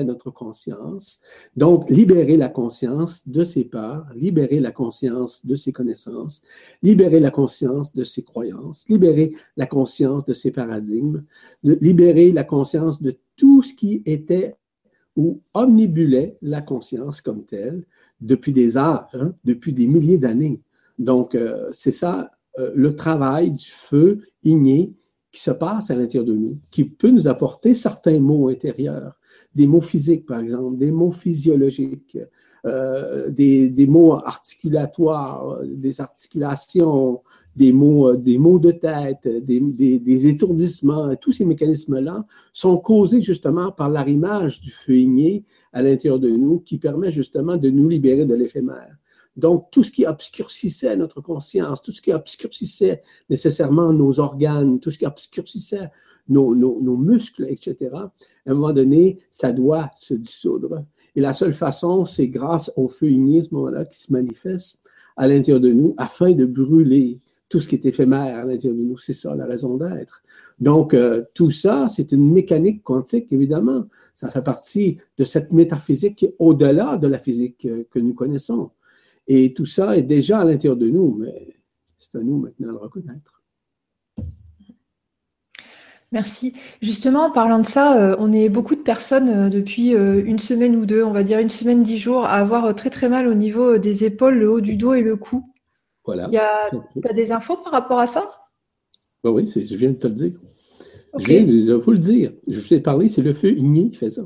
notre 0.04 0.30
conscience. 0.30 1.20
Donc, 1.56 1.90
libérer 1.90 2.36
la 2.36 2.48
conscience 2.48 3.26
de 3.26 3.44
ses 3.44 3.64
peurs, 3.64 4.06
libérer 4.14 4.60
la 4.60 4.72
conscience 4.72 5.44
de 5.44 5.54
ses 5.54 5.72
connaissances, 5.72 6.42
libérer 6.82 7.20
la 7.20 7.30
conscience 7.30 7.92
de 7.92 8.04
ses 8.04 8.22
croyances, 8.22 8.88
libérer 8.88 9.32
la 9.56 9.66
conscience 9.66 10.24
de 10.24 10.34
ses 10.34 10.50
paradigmes, 10.50 11.24
libérer 11.62 12.32
la 12.32 12.44
conscience 12.44 13.02
de 13.02 13.14
tout 13.36 13.62
ce 13.62 13.74
qui 13.74 14.02
était 14.06 14.56
ou 15.16 15.40
omnibulait 15.54 16.36
la 16.42 16.62
conscience 16.62 17.20
comme 17.20 17.44
telle 17.44 17.84
depuis 18.20 18.52
des 18.52 18.78
âges, 18.78 19.08
hein, 19.14 19.34
depuis 19.44 19.72
des 19.72 19.86
milliers 19.86 20.18
d'années. 20.18 20.62
Donc, 20.98 21.34
euh, 21.34 21.68
c'est 21.72 21.90
ça 21.90 22.30
euh, 22.60 22.70
le 22.74 22.94
travail 22.94 23.52
du 23.52 23.70
feu 23.70 24.20
igné 24.44 24.92
qui 25.32 25.40
se 25.40 25.50
passe 25.50 25.90
à 25.90 25.94
l'intérieur 25.94 26.26
de 26.26 26.34
nous, 26.34 26.58
qui 26.70 26.84
peut 26.84 27.10
nous 27.10 27.28
apporter 27.28 27.74
certains 27.74 28.18
mots 28.18 28.48
intérieurs, 28.48 29.16
des 29.54 29.66
mots 29.66 29.80
physiques 29.80 30.26
par 30.26 30.40
exemple, 30.40 30.76
des 30.76 30.90
mots 30.90 31.12
physiologiques, 31.12 32.18
euh, 32.66 33.30
des, 33.30 33.86
mots 33.86 34.14
articulatoires, 34.14 35.60
des 35.64 36.00
articulations, 36.00 37.22
des 37.56 37.72
mots, 37.72 38.10
euh, 38.10 38.16
des 38.16 38.38
mots 38.38 38.58
de 38.58 38.72
tête, 38.72 39.26
des, 39.26 39.60
des 39.98 40.26
étourdissements. 40.26 41.14
Tous 41.16 41.32
ces 41.32 41.44
mécanismes-là 41.44 42.26
sont 42.52 42.76
causés 42.76 43.22
justement 43.22 43.72
par 43.72 43.88
l'arrimage 43.88 44.60
du 44.60 44.70
feu 44.70 44.96
igné 44.96 45.44
à 45.72 45.82
l'intérieur 45.82 46.18
de 46.18 46.28
nous 46.28 46.58
qui 46.58 46.76
permet 46.76 47.10
justement 47.10 47.56
de 47.56 47.70
nous 47.70 47.88
libérer 47.88 48.26
de 48.26 48.34
l'éphémère. 48.34 48.99
Donc, 49.36 49.70
tout 49.70 49.84
ce 49.84 49.90
qui 49.90 50.06
obscurcissait 50.06 50.96
notre 50.96 51.20
conscience, 51.20 51.82
tout 51.82 51.92
ce 51.92 52.02
qui 52.02 52.12
obscurcissait 52.12 53.00
nécessairement 53.28 53.92
nos 53.92 54.18
organes, 54.20 54.80
tout 54.80 54.90
ce 54.90 54.98
qui 54.98 55.06
obscurcissait 55.06 55.90
nos, 56.28 56.96
muscles, 56.96 57.46
etc., 57.48 57.90
à 57.92 58.10
un 58.46 58.54
moment 58.54 58.72
donné, 58.72 59.18
ça 59.30 59.52
doit 59.52 59.90
se 59.94 60.14
dissoudre. 60.14 60.84
Et 61.14 61.20
la 61.20 61.32
seule 61.32 61.52
façon, 61.52 62.06
c'est 62.06 62.28
grâce 62.28 62.72
au 62.76 62.88
feu 62.88 63.10
igné, 63.10 63.42
ce 63.42 63.54
moment-là, 63.54 63.84
qui 63.84 63.98
se 63.98 64.12
manifeste 64.12 64.80
à 65.16 65.28
l'intérieur 65.28 65.60
de 65.60 65.72
nous 65.72 65.94
afin 65.96 66.32
de 66.32 66.46
brûler 66.46 67.18
tout 67.48 67.58
ce 67.58 67.66
qui 67.66 67.74
est 67.74 67.84
éphémère 67.84 68.38
à 68.38 68.44
l'intérieur 68.44 68.78
de 68.78 68.84
nous. 68.84 68.96
C'est 68.96 69.12
ça 69.12 69.34
la 69.34 69.44
raison 69.44 69.76
d'être. 69.76 70.22
Donc, 70.60 70.94
euh, 70.94 71.24
tout 71.34 71.50
ça, 71.50 71.88
c'est 71.88 72.12
une 72.12 72.32
mécanique 72.32 72.82
quantique, 72.84 73.32
évidemment. 73.32 73.86
Ça 74.14 74.30
fait 74.30 74.42
partie 74.42 74.98
de 75.18 75.24
cette 75.24 75.52
métaphysique 75.52 76.16
qui 76.16 76.26
est 76.26 76.36
au-delà 76.38 76.96
de 76.96 77.08
la 77.08 77.18
physique 77.18 77.66
euh, 77.66 77.84
que 77.90 77.98
nous 77.98 78.14
connaissons. 78.14 78.70
Et 79.32 79.54
tout 79.54 79.64
ça 79.64 79.96
est 79.96 80.02
déjà 80.02 80.40
à 80.40 80.44
l'intérieur 80.44 80.76
de 80.76 80.90
nous, 80.90 81.14
mais 81.14 81.54
c'est 82.00 82.18
à 82.18 82.20
nous 82.20 82.38
maintenant 82.38 82.66
de 82.66 82.72
le 82.72 82.78
reconnaître. 82.78 83.44
Merci. 86.10 86.52
Justement, 86.82 87.26
en 87.26 87.30
parlant 87.30 87.60
de 87.60 87.64
ça, 87.64 88.02
euh, 88.02 88.16
on 88.18 88.32
est 88.32 88.48
beaucoup 88.48 88.74
de 88.74 88.80
personnes 88.80 89.28
euh, 89.28 89.48
depuis 89.48 89.94
euh, 89.94 90.20
une 90.26 90.40
semaine 90.40 90.74
ou 90.74 90.84
deux, 90.84 91.04
on 91.04 91.12
va 91.12 91.22
dire 91.22 91.38
une 91.38 91.48
semaine, 91.48 91.84
dix 91.84 91.96
jours, 91.98 92.24
à 92.24 92.32
avoir 92.32 92.74
très 92.74 92.90
très 92.90 93.08
mal 93.08 93.28
au 93.28 93.34
niveau 93.34 93.78
des 93.78 94.02
épaules, 94.02 94.36
le 94.36 94.50
haut 94.50 94.60
du 94.60 94.76
dos 94.76 94.94
et 94.94 95.02
le 95.02 95.14
cou. 95.14 95.48
Voilà. 96.04 96.26
Il 96.26 96.34
y 96.34 96.38
a, 96.38 97.12
des 97.12 97.30
infos 97.30 97.56
par 97.58 97.70
rapport 97.70 98.00
à 98.00 98.08
ça? 98.08 98.28
Ben 99.22 99.30
Oui, 99.30 99.46
je 99.46 99.76
viens 99.76 99.90
de 99.90 99.96
te 99.96 100.08
le 100.08 100.14
dire. 100.14 100.32
Je 101.16 101.24
viens 101.24 101.44
de 101.44 101.72
vous 101.74 101.92
le 101.92 101.98
dire. 101.98 102.32
Je 102.48 102.58
vous 102.58 102.74
ai 102.74 102.80
parlé, 102.80 103.08
c'est 103.08 103.22
le 103.22 103.32
feu 103.32 103.56
igné 103.56 103.90
qui 103.90 103.96
fait 103.96 104.10
ça. 104.10 104.24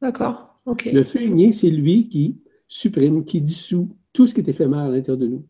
D'accord. 0.00 0.56
Le 0.90 1.02
feu 1.02 1.20
igné, 1.20 1.52
c'est 1.52 1.68
lui 1.68 2.08
qui 2.08 2.40
supprime, 2.68 3.24
qui 3.24 3.40
dissout 3.40 3.96
tout 4.12 4.26
ce 4.26 4.34
qui 4.34 4.40
est 4.40 4.48
éphémère 4.48 4.80
à 4.80 4.88
l'intérieur 4.88 5.18
de 5.18 5.26
nous. 5.26 5.46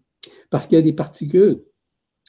Parce 0.51 0.67
qu'il 0.67 0.77
y 0.77 0.79
a 0.79 0.83
des 0.83 0.93
particules 0.93 1.63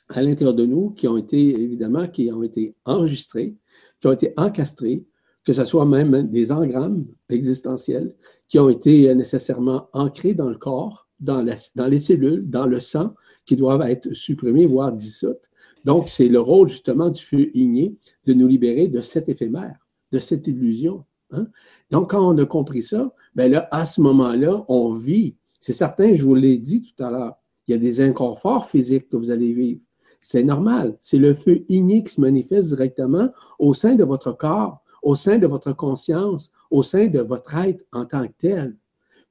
à 0.09 0.21
l'intérieur 0.21 0.53
de 0.53 0.65
nous 0.65 0.91
qui 0.91 1.07
ont 1.07 1.17
été, 1.17 1.61
évidemment, 1.61 2.07
qui 2.07 2.31
ont 2.31 2.43
été 2.43 2.75
enregistrées, 2.85 3.55
qui 3.99 4.07
ont 4.07 4.11
été 4.11 4.33
encastrées, 4.37 5.03
que 5.43 5.53
ce 5.53 5.65
soit 5.65 5.85
même 5.85 6.23
des 6.23 6.51
engrammes 6.51 7.05
existentiels 7.29 8.13
qui 8.47 8.59
ont 8.59 8.69
été 8.69 9.13
nécessairement 9.15 9.89
ancrés 9.93 10.33
dans 10.33 10.49
le 10.49 10.57
corps, 10.57 11.07
dans, 11.19 11.45
dans 11.75 11.87
les 11.87 11.99
cellules, 11.99 12.49
dans 12.49 12.65
le 12.65 12.79
sang, 12.79 13.13
qui 13.45 13.55
doivent 13.55 13.81
être 13.81 14.13
supprimés, 14.13 14.65
voire 14.65 14.91
dissoutes. 14.91 15.49
Donc, 15.83 16.09
c'est 16.09 16.27
le 16.27 16.39
rôle 16.39 16.67
justement 16.67 17.09
du 17.09 17.23
feu 17.23 17.49
igné 17.53 17.95
de 18.25 18.33
nous 18.33 18.47
libérer 18.47 18.87
de 18.87 19.01
cet 19.01 19.29
éphémère, 19.29 19.87
de 20.11 20.19
cette 20.19 20.47
illusion. 20.47 21.05
Hein? 21.31 21.47
Donc, 21.91 22.11
quand 22.11 22.27
on 22.27 22.37
a 22.37 22.45
compris 22.45 22.81
ça, 22.81 23.13
ben 23.35 23.51
là, 23.51 23.67
à 23.71 23.85
ce 23.85 24.01
moment-là, 24.01 24.63
on 24.67 24.93
vit 24.93 25.35
c'est 25.59 25.73
certain, 25.73 26.13
je 26.13 26.23
vous 26.23 26.35
l'ai 26.35 26.57
dit 26.57 26.81
tout 26.81 27.03
à 27.03 27.11
l'heure, 27.11 27.35
il 27.67 27.71
y 27.71 27.75
a 27.75 27.77
des 27.77 28.01
inconforts 28.01 28.65
physiques 28.65 29.09
que 29.09 29.17
vous 29.17 29.31
allez 29.31 29.53
vivre. 29.53 29.81
C'est 30.21 30.43
normal. 30.43 30.97
C'est 30.99 31.17
le 31.17 31.33
feu 31.33 31.65
igné 31.67 32.03
qui 32.03 32.13
se 32.13 32.21
manifeste 32.21 32.69
directement 32.69 33.29
au 33.59 33.73
sein 33.73 33.95
de 33.95 34.03
votre 34.03 34.31
corps, 34.31 34.81
au 35.03 35.15
sein 35.15 35.37
de 35.37 35.47
votre 35.47 35.73
conscience, 35.73 36.51
au 36.71 36.83
sein 36.83 37.07
de 37.07 37.19
votre 37.19 37.55
être 37.55 37.85
en 37.91 38.05
tant 38.05 38.25
que 38.25 38.33
tel. 38.37 38.77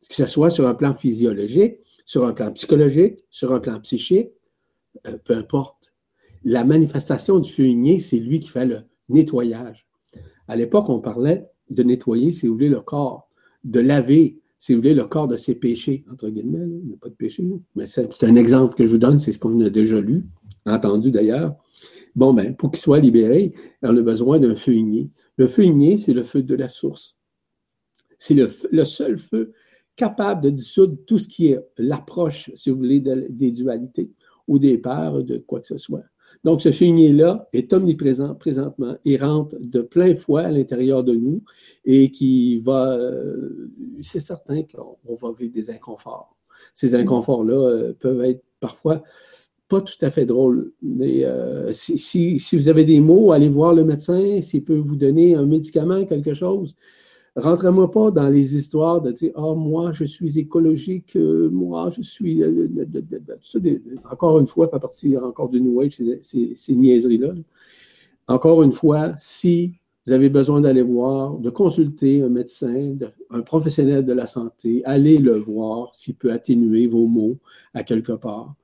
Que 0.09 0.15
ce 0.15 0.27
soit 0.27 0.51
sur 0.51 0.69
un 0.69 0.75
plan 0.75 0.95
physiologique, 0.95 1.79
sur 2.05 2.27
un 2.27 2.33
plan 2.33 2.53
psychologique, 2.53 3.25
sur 3.31 3.53
un 3.53 3.59
plan 3.59 3.81
psychique, 3.81 4.31
euh, 5.07 5.17
peu 5.25 5.35
importe. 5.37 5.93
La 6.45 6.65
manifestation 6.65 7.41
du 7.41 7.51
feu 7.51 7.67
igné, 7.67 7.99
c'est 7.99 8.19
lui 8.19 8.39
qui 8.39 8.49
fait 8.49 8.67
le 8.67 8.83
nettoyage. 9.09 9.89
À 10.47 10.55
l'époque, 10.55 10.89
on 10.89 11.01
parlait 11.01 11.49
de 11.71 11.83
nettoyer, 11.83 12.33
si 12.33 12.47
vous 12.47 12.55
voulez, 12.55 12.69
le 12.69 12.81
corps, 12.81 13.29
de 13.65 13.81
laver, 13.81 14.41
si 14.59 14.73
vous 14.73 14.81
voulez, 14.81 14.95
le 14.95 15.05
corps 15.05 15.29
de 15.29 15.37
ses 15.37 15.55
péchés, 15.55 16.05
entre 16.11 16.29
guillemets. 16.29 16.67
Il 16.83 16.89
n'y 16.89 16.95
a 16.95 16.97
pas 16.97 17.09
de 17.09 17.15
péché, 17.15 17.45
mais 17.75 17.87
c'est 17.87 18.25
un 18.25 18.37
exemple 18.37 18.75
que 18.75 18.85
je 18.85 18.91
vous 18.91 18.99
donne, 18.99 19.19
c'est 19.19 19.33
ce 19.33 19.39
qu'on 19.39 19.61
a 19.61 19.71
déjà 19.71 20.01
lu, 20.01 20.25
entendu 20.65 21.11
d'ailleurs. 21.11 21.57
Bon, 22.15 22.33
ben, 22.33 22.57
pour 22.57 22.71
qu'il 22.71 22.81
soit 22.81 22.99
libéré, 22.99 23.53
on 23.83 23.97
a 23.97 24.03
besoin 24.03 24.39
d'un 24.39 24.55
feu 24.55 24.73
igné. 24.73 25.11
Le 25.37 25.47
feu 25.47 25.65
igné, 25.65 25.99
c'est 25.99 26.15
le 26.15 26.23
feu 26.23 26.43
de 26.43 26.55
la 26.55 26.69
source. 26.69 27.17
C'est 28.19 28.35
le, 28.35 28.85
seul 28.85 29.19
feu 29.19 29.53
capable 29.95 30.43
de 30.43 30.51
dissoudre 30.51 30.97
tout 31.07 31.19
ce 31.19 31.29
qui 31.29 31.49
est 31.49 31.61
l'approche, 31.77 32.51
si 32.55 32.71
vous 32.71 32.79
voulez, 32.79 33.01
des 33.01 33.53
dualités 33.53 34.11
ou 34.49 34.59
des 34.59 34.79
peurs 34.79 35.25
de 35.25 35.39
quoi 35.39 35.61
que 35.61 35.67
ce 35.67 35.77
soit. 35.77 36.05
Donc, 36.45 36.61
ce 36.61 36.71
fumier-là 36.71 37.49
est 37.53 37.73
omniprésent 37.73 38.35
présentement. 38.35 38.97
Il 39.05 39.23
rentre 39.23 39.57
de 39.61 39.81
plein 39.81 40.15
fouet 40.15 40.45
à 40.45 40.51
l'intérieur 40.51 41.05
de 41.05 41.15
nous 41.15 41.43
et 41.85 42.11
qui 42.11 42.59
va, 42.59 42.93
euh, 42.93 43.71
c'est 44.01 44.21
certain 44.21 44.63
qu'on 44.63 45.15
va 45.15 45.33
vivre 45.33 45.53
des 45.53 45.71
inconforts. 45.71 46.37
Ces 46.75 46.95
inconforts-là 46.95 47.55
euh, 47.55 47.93
peuvent 47.99 48.25
être 48.25 48.43
parfois 48.61 49.03
pas 49.69 49.81
tout 49.81 49.99
à 50.01 50.11
fait 50.11 50.27
drôles, 50.27 50.73
mais 50.81 51.25
euh, 51.25 51.73
si, 51.73 51.99
si, 52.39 52.57
vous 52.57 52.69
avez 52.69 52.85
des 52.85 53.01
mots, 53.01 53.33
allez 53.33 53.49
voir 53.49 53.75
le 53.75 53.85
médecin, 53.85 54.41
s'il 54.41 54.65
peut 54.65 54.77
vous 54.77 54.95
donner 54.95 55.35
un 55.35 55.45
médicament, 55.45 56.05
quelque 56.05 56.35
chose. 56.35 56.77
Rentrez-moi 57.37 57.91
pas 57.91 58.11
dans 58.11 58.31
les 58.31 58.57
histoires 58.57 59.03
de 59.03 59.13
dire 59.13 59.31
Ah, 59.35 59.55
moi, 59.55 59.93
je 59.93 60.05
suis 60.05 60.39
écologique, 60.39 61.17
euh, 61.17 61.51
moi, 61.51 61.91
je 61.91 62.01
suis. 62.01 62.43
Euh, 62.43 62.67
encore 64.11 64.39
une 64.39 64.47
fois, 64.47 64.71
à 64.73 64.79
partir 64.79 65.23
encore 65.23 65.51
du 65.51 65.61
New 65.61 65.79
Age, 65.83 66.01
ces, 66.23 66.75
niaiseries-là. 66.75 67.35
Encore 68.27 68.63
une 68.63 68.73
fois, 68.73 69.13
si 69.19 69.75
vous 70.07 70.13
avez 70.13 70.31
besoin 70.31 70.63
d'aller 70.63 70.83
voir, 70.83 71.37
de 71.37 71.51
consulter 71.51 72.23
un 72.23 72.31
médecin, 72.31 72.97
un 73.31 73.43
professionnel 73.43 74.07
de 74.07 74.15
la 74.15 74.27
santé, 74.27 74.83
allez 74.87 75.19
le 75.19 75.37
voir 75.37 75.95
s'il 75.95 76.15
peut 76.15 76.33
atténuer 76.33 76.87
vos 76.87 77.07
maux 77.07 77.37
à 77.75 77.83
quelque 77.83 78.13
part 78.13 78.55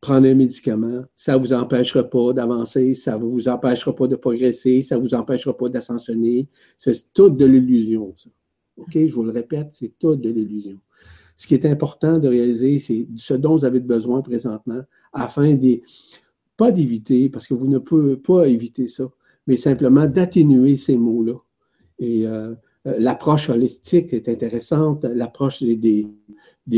prendre 0.00 0.28
un 0.28 0.34
médicament, 0.34 1.02
ça 1.14 1.34
ne 1.34 1.38
vous 1.38 1.52
empêchera 1.52 2.04
pas 2.04 2.32
d'avancer, 2.32 2.94
ça 2.94 3.18
ne 3.18 3.24
vous 3.24 3.48
empêchera 3.48 3.94
pas 3.94 4.06
de 4.06 4.16
progresser, 4.16 4.82
ça 4.82 4.96
ne 4.96 5.02
vous 5.02 5.14
empêchera 5.14 5.56
pas 5.56 5.68
d'ascensionner. 5.68 6.48
C'est 6.78 7.12
tout 7.12 7.30
de 7.30 7.46
l'illusion, 7.46 8.12
ça. 8.14 8.30
OK? 8.76 8.92
Je 8.94 9.12
vous 9.12 9.22
le 9.22 9.30
répète, 9.30 9.68
c'est 9.72 9.94
tout 9.98 10.16
de 10.16 10.28
l'illusion. 10.28 10.78
Ce 11.34 11.46
qui 11.46 11.54
est 11.54 11.66
important 11.66 12.18
de 12.18 12.28
réaliser, 12.28 12.78
c'est 12.78 13.06
ce 13.16 13.34
dont 13.34 13.56
vous 13.56 13.64
avez 13.64 13.80
besoin 13.80 14.22
présentement 14.22 14.82
afin 15.12 15.54
de, 15.54 15.80
pas 16.56 16.70
d'éviter, 16.70 17.28
parce 17.28 17.46
que 17.46 17.54
vous 17.54 17.68
ne 17.68 17.78
pouvez 17.78 18.16
pas 18.16 18.48
éviter 18.48 18.88
ça, 18.88 19.08
mais 19.46 19.56
simplement 19.56 20.06
d'atténuer 20.06 20.76
ces 20.76 20.96
mots-là. 20.96 21.34
Et 21.98 22.26
euh, 22.26 22.54
l'approche 22.98 23.50
holistique 23.50 24.12
est 24.12 24.28
intéressante, 24.28 25.04
l'approche 25.04 25.62
des, 25.62 26.08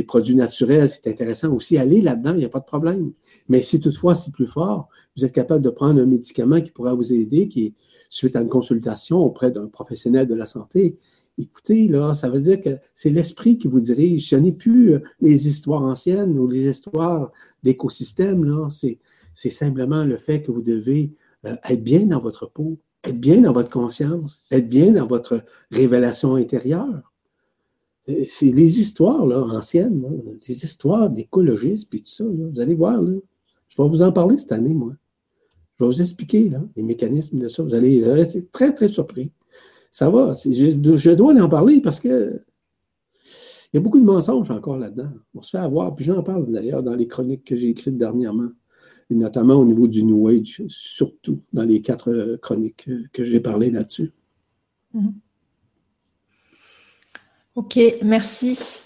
produits 0.06 0.34
naturels, 0.34 0.88
c'est 0.88 1.06
intéressant 1.06 1.52
aussi. 1.52 1.76
Allez 1.76 2.00
là-dedans, 2.00 2.32
il 2.32 2.38
n'y 2.38 2.44
a 2.44 2.48
pas 2.48 2.60
de 2.60 2.64
problème. 2.64 3.12
Mais 3.48 3.60
si 3.60 3.78
toutefois 3.78 4.14
c'est 4.14 4.32
plus 4.32 4.46
fort, 4.46 4.88
vous 5.16 5.24
êtes 5.24 5.32
capable 5.32 5.62
de 5.62 5.70
prendre 5.70 6.00
un 6.00 6.06
médicament 6.06 6.60
qui 6.60 6.70
pourra 6.70 6.94
vous 6.94 7.12
aider, 7.12 7.48
qui 7.48 7.66
est 7.66 7.74
suite 8.10 8.36
à 8.36 8.40
une 8.40 8.48
consultation 8.48 9.18
auprès 9.18 9.50
d'un 9.50 9.68
professionnel 9.68 10.26
de 10.26 10.34
la 10.34 10.46
santé. 10.46 10.96
Écoutez, 11.36 11.86
là, 11.86 12.14
ça 12.14 12.28
veut 12.28 12.40
dire 12.40 12.60
que 12.60 12.70
c'est 12.94 13.10
l'esprit 13.10 13.58
qui 13.58 13.68
vous 13.68 13.80
dirige. 13.80 14.28
Ce 14.28 14.36
n'est 14.36 14.52
plus 14.52 14.94
euh, 14.94 15.02
les 15.20 15.46
histoires 15.46 15.82
anciennes 15.82 16.36
ou 16.36 16.48
les 16.48 16.68
histoires 16.68 17.30
d'écosystèmes. 17.62 18.68
C'est 18.70 19.50
simplement 19.50 20.04
le 20.04 20.16
fait 20.16 20.42
que 20.42 20.50
vous 20.50 20.62
devez 20.62 21.12
euh, 21.44 21.54
être 21.68 21.84
bien 21.84 22.06
dans 22.06 22.20
votre 22.20 22.50
peau, 22.50 22.78
être 23.04 23.20
bien 23.20 23.40
dans 23.40 23.52
votre 23.52 23.70
conscience, 23.70 24.40
être 24.50 24.68
bien 24.68 24.92
dans 24.92 25.06
votre 25.06 25.44
révélation 25.70 26.34
intérieure. 26.34 27.12
Euh, 28.08 28.24
c'est 28.26 28.52
les 28.52 28.80
histoires 28.80 29.26
là, 29.26 29.40
anciennes, 29.40 30.38
les 30.46 30.64
histoires 30.64 31.10
d'écologistes, 31.10 31.88
puis 31.88 32.02
tout 32.02 32.10
ça. 32.10 32.24
vous 32.24 32.60
allez 32.60 32.74
voir, 32.74 33.00
là, 33.00 33.18
je 33.68 33.82
vais 33.82 33.88
vous 33.88 34.02
en 34.02 34.12
parler 34.12 34.36
cette 34.36 34.52
année, 34.52 34.74
moi. 34.74 34.94
Je 35.78 35.84
vais 35.84 35.90
vous 35.90 36.00
expliquer 36.00 36.48
là, 36.48 36.60
les 36.74 36.82
mécanismes 36.82 37.38
de 37.38 37.48
ça. 37.48 37.62
Vous 37.62 37.74
allez 37.74 38.04
rester 38.04 38.44
très, 38.46 38.74
très 38.74 38.88
surpris. 38.88 39.30
Ça 39.90 40.10
va, 40.10 40.32
je, 40.32 40.96
je, 40.96 41.10
dois 41.12 41.40
en 41.40 41.48
parler 41.48 41.80
parce 41.80 42.00
que 42.00 42.42
il 43.72 43.76
y 43.76 43.78
a 43.78 43.80
beaucoup 43.80 44.00
de 44.00 44.04
mensonges 44.04 44.50
encore 44.50 44.78
là-dedans. 44.78 45.10
On 45.34 45.42
se 45.42 45.50
fait 45.50 45.58
avoir, 45.58 45.94
puis 45.94 46.04
j'en 46.04 46.22
parle 46.22 46.50
d'ailleurs 46.50 46.82
dans 46.82 46.94
les 46.94 47.06
chroniques 47.06 47.44
que 47.44 47.54
j'ai 47.54 47.68
écrites 47.68 47.96
dernièrement 47.96 48.48
notamment 49.14 49.54
au 49.54 49.64
niveau 49.64 49.86
du 49.86 50.04
New 50.04 50.28
Age, 50.28 50.62
surtout 50.68 51.40
dans 51.52 51.62
les 51.62 51.80
quatre 51.80 52.10
euh, 52.10 52.36
chroniques 52.36 52.88
que 53.12 53.24
j'ai 53.24 53.40
parlé 53.40 53.70
là-dessus. 53.70 54.12
Mhm. 54.94 55.14
Ok, 57.54 57.78
merci. 58.02 58.80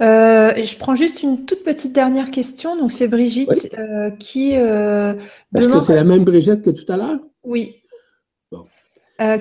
Euh, 0.00 0.54
je 0.56 0.76
prends 0.78 0.94
juste 0.94 1.22
une 1.22 1.44
toute 1.44 1.62
petite 1.62 1.92
dernière 1.92 2.30
question. 2.30 2.74
Donc, 2.74 2.90
c'est 2.90 3.06
Brigitte 3.06 3.70
euh, 3.78 4.10
qui. 4.12 4.52
Est-ce 4.52 5.68
que 5.68 5.80
c'est 5.80 5.94
la 5.94 6.04
même 6.04 6.24
Brigitte 6.24 6.62
que 6.62 6.70
tout 6.70 6.90
à 6.90 6.96
l'heure? 6.96 7.20
Oui. 7.44 7.82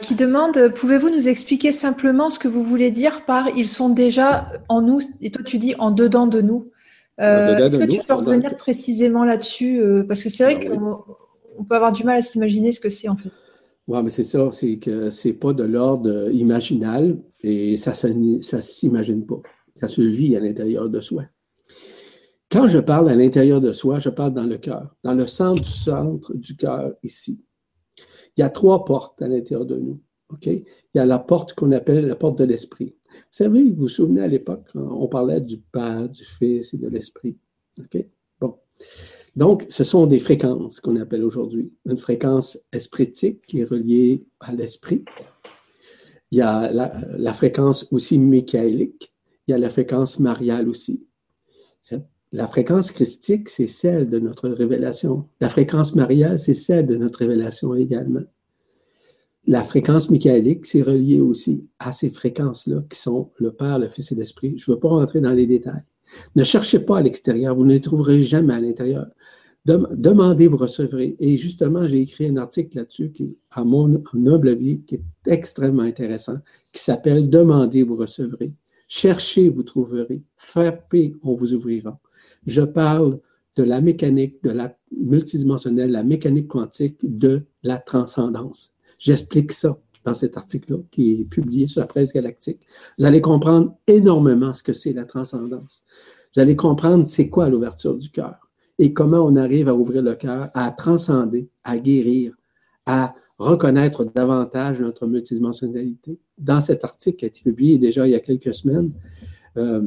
qui 0.02 0.16
demande 0.16 0.74
Pouvez-vous 0.76 1.10
nous 1.10 1.30
expliquer 1.30 1.72
simplement 1.72 2.30
ce 2.30 2.40
que 2.40 2.50
vous 2.50 2.64
voulez 2.64 2.92
dire 2.92 3.24
par 3.26 3.48
ils 3.56 3.70
sont 3.70 3.90
déjà 3.90 4.48
en 4.68 4.82
nous 4.82 5.00
Et 5.22 5.32
toi, 5.32 5.44
tu 5.44 5.60
dis 5.60 5.76
en 5.80 5.92
dedans 5.92 6.28
de 6.28 6.42
nous. 6.42 6.70
Euh, 7.22 7.58
est-ce 7.58 7.78
que 7.78 7.86
tu 7.86 8.00
peux 8.08 8.14
revenir 8.14 8.56
précisément 8.58 9.24
là-dessus 9.24 9.80
euh, 9.80 10.04
Parce 10.04 10.24
que 10.24 10.30
c'est 10.30 10.44
vrai 10.44 10.60
ah 10.66 10.76
qu'on 11.56 11.64
peut 11.64 11.76
avoir 11.76 11.92
du 11.92 12.04
mal 12.04 12.18
à 12.18 12.22
s'imaginer 12.22 12.72
ce 12.72 12.80
que 12.80 12.90
c'est 12.90 13.08
en 13.08 13.16
fait. 13.16 13.30
Oui, 13.88 14.00
mais 14.02 14.10
c'est 14.10 14.24
ça, 14.24 14.50
c'est 14.52 14.78
que 14.78 15.10
c'est 15.10 15.34
pas 15.34 15.54
de 15.54 15.64
l'ordre 15.64 16.32
imaginal 16.32 17.18
et 17.42 17.78
ça 17.78 17.92
ne 18.10 18.40
s'imagine 18.42 19.26
pas. 19.26 19.42
Ça 19.76 19.88
se 19.88 20.02
vit 20.02 20.36
à 20.36 20.40
l'intérieur 20.40 20.90
de 20.90 21.02
soi. 21.02 21.24
Quand 22.50 22.68
je 22.68 22.80
parle 22.80 23.10
à 23.10 23.16
l'intérieur 23.16 23.60
de 23.60 23.74
soi, 23.74 24.00
je 24.00 24.10
parle 24.10 24.34
dans 24.34 24.46
le 24.46 24.58
cœur, 24.58 24.96
dans 25.04 25.14
le 25.14 25.26
centre 25.26 25.62
du 25.62 25.70
centre 25.70 26.34
du 26.34 26.56
cœur 26.56 26.94
ici. 27.04 27.44
Il 28.38 28.42
y 28.42 28.44
a 28.44 28.50
trois 28.50 28.86
portes 28.86 29.22
à 29.22 29.28
l'intérieur 29.28 29.66
de 29.66 29.78
nous. 29.78 30.00
OK? 30.30 30.46
Il 30.46 30.66
y 30.96 31.00
a 31.00 31.06
la 31.06 31.20
porte 31.20 31.54
qu'on 31.54 31.72
appelle 31.72 32.08
la 32.08 32.16
porte 32.16 32.38
de 32.38 32.46
l'esprit. 32.46 32.96
Vous 33.14 33.28
savez, 33.32 33.64
vous 33.64 33.84
vous 33.84 33.90
souvenez 33.90 34.22
à 34.22 34.28
l'époque, 34.28 34.70
on 34.76 35.08
parlait 35.08 35.42
du 35.42 35.58
Père, 35.58 36.10
du 36.10 36.24
Fils 36.24 36.74
et 36.74 36.78
de 36.78 36.88
l'Esprit. 36.88 37.38
Bon. 38.40 38.56
Donc, 39.36 39.66
ce 39.70 39.84
sont 39.84 40.06
des 40.06 40.20
fréquences 40.20 40.80
qu'on 40.80 40.96
appelle 40.98 41.24
aujourd'hui. 41.24 41.72
Une 41.86 41.98
fréquence 41.98 42.60
espritique 42.72 43.46
qui 43.46 43.62
est 43.62 43.70
reliée 43.70 44.24
à 44.40 44.54
l'esprit. 44.54 45.04
Il 46.32 46.38
y 46.38 46.42
a 46.42 46.72
la, 46.72 47.34
fréquence 47.34 47.88
aussi 47.92 48.18
michaélique. 48.18 49.14
Il 49.48 49.52
y 49.52 49.54
a 49.54 49.58
la 49.58 49.70
fréquence 49.70 50.20
mariale 50.20 50.70
aussi. 50.70 51.06
La 52.32 52.48
fréquence 52.48 52.92
christique, 52.92 53.50
c'est 53.50 53.68
celle 53.68 54.10
de 54.10 54.18
notre 54.18 54.50
révélation. 54.50 55.30
La 55.40 55.50
fréquence 55.50 55.94
mariale, 55.94 56.40
c'est 56.40 56.56
celle 56.56 56.88
de 56.88 56.96
notre 56.96 57.20
révélation 57.20 57.76
également. 57.76 58.24
La 59.46 59.64
fréquence 59.64 60.10
michaélique, 60.10 60.66
c'est 60.66 60.82
relié 60.82 61.20
aussi 61.20 61.66
à 61.80 61.92
ces 61.92 62.10
fréquences-là 62.10 62.84
qui 62.90 62.98
sont 62.98 63.30
le 63.38 63.52
Père, 63.52 63.78
le 63.78 63.90
Fils 63.90 64.12
et 64.12 64.16
l'Esprit. 64.16 64.58
Je 64.58 64.72
ne 64.72 64.76
veux 64.76 64.80
pas 64.80 64.90
rentrer 64.90 65.20
dans 65.20 65.34
les 65.34 65.46
détails. 65.46 65.84
Ne 66.36 66.44
cherchez 66.44 66.80
pas 66.80 67.00
à 67.00 67.02
l'extérieur, 67.02 67.56
vous 67.56 67.66
ne 67.66 67.74
les 67.74 67.82
trouverez 67.82 68.22
jamais 68.22 68.54
à 68.54 68.60
l'intérieur. 68.60 69.08
Demandez, 69.66 70.48
vous 70.48 70.58
recevrez. 70.58 71.16
Et 71.20 71.38
justement, 71.38 71.88
j'ai 71.88 72.02
écrit 72.02 72.28
un 72.28 72.38
article 72.38 72.78
là-dessus 72.78 73.12
qui, 73.12 73.38
à 73.52 73.64
mon 73.64 74.02
noble 74.14 74.50
avis, 74.50 74.82
qui 74.82 74.96
est 74.96 75.04
extrêmement 75.26 75.84
intéressant, 75.84 76.38
qui 76.74 76.80
s'appelle 76.80 77.30
Demandez, 77.30 77.84
vous 77.84 77.96
recevrez. 77.96 78.52
Cherchez, 78.88 79.50
vous 79.50 79.64
trouverez. 79.64 80.22
Frappez, 80.36 81.16
on 81.24 81.36
vous 81.36 81.54
ouvrira. 81.54 82.00
Je 82.46 82.62
parle 82.62 83.20
de 83.56 83.64
la 83.64 83.82
mécanique, 83.82 84.44
de 84.44 84.54
multidimensionnelle, 84.92 85.92
la 85.92 86.04
mécanique 86.04 86.48
quantique 86.48 86.98
de 87.02 87.44
la 87.62 87.78
transcendance. 87.78 88.74
J'explique 89.04 89.52
ça 89.52 89.78
dans 90.06 90.14
cet 90.14 90.38
article-là 90.38 90.80
qui 90.90 91.20
est 91.20 91.26
publié 91.26 91.68
sur 91.68 91.82
la 91.82 91.88
presse 91.88 92.14
galactique. 92.14 92.62
Vous 92.98 93.04
allez 93.04 93.20
comprendre 93.20 93.76
énormément 93.86 94.54
ce 94.54 94.64
que 94.64 94.72
c'est 94.72 94.94
la 94.94 95.04
transcendance. 95.04 95.84
Vous 96.34 96.42
allez 96.42 96.56
comprendre 96.56 97.06
c'est 97.06 97.28
quoi 97.28 97.50
l'ouverture 97.50 97.98
du 97.98 98.10
cœur 98.10 98.36
et 98.80 98.94
comment 98.94 99.26
on 99.26 99.36
arrive 99.36 99.68
à 99.68 99.76
ouvrir 99.76 100.04
le 100.04 100.16
cœur, 100.16 100.50
à 100.54 100.72
transcender, 100.72 101.50
à 101.66 101.78
guérir, 101.78 102.34
à 102.86 103.14
reconnaître 103.38 104.06
davantage 104.06 104.80
notre 104.80 105.06
multidimensionnalité. 105.06 106.18
Dans 106.38 106.62
cet 106.62 106.86
article 106.86 107.18
qui 107.18 107.26
a 107.26 107.28
été 107.28 107.42
publié 107.42 107.78
déjà 107.80 108.08
il 108.08 108.12
y 108.12 108.16
a 108.16 108.22
quelques 108.22 108.54
semaines, 108.54 108.94
euh, 109.58 109.82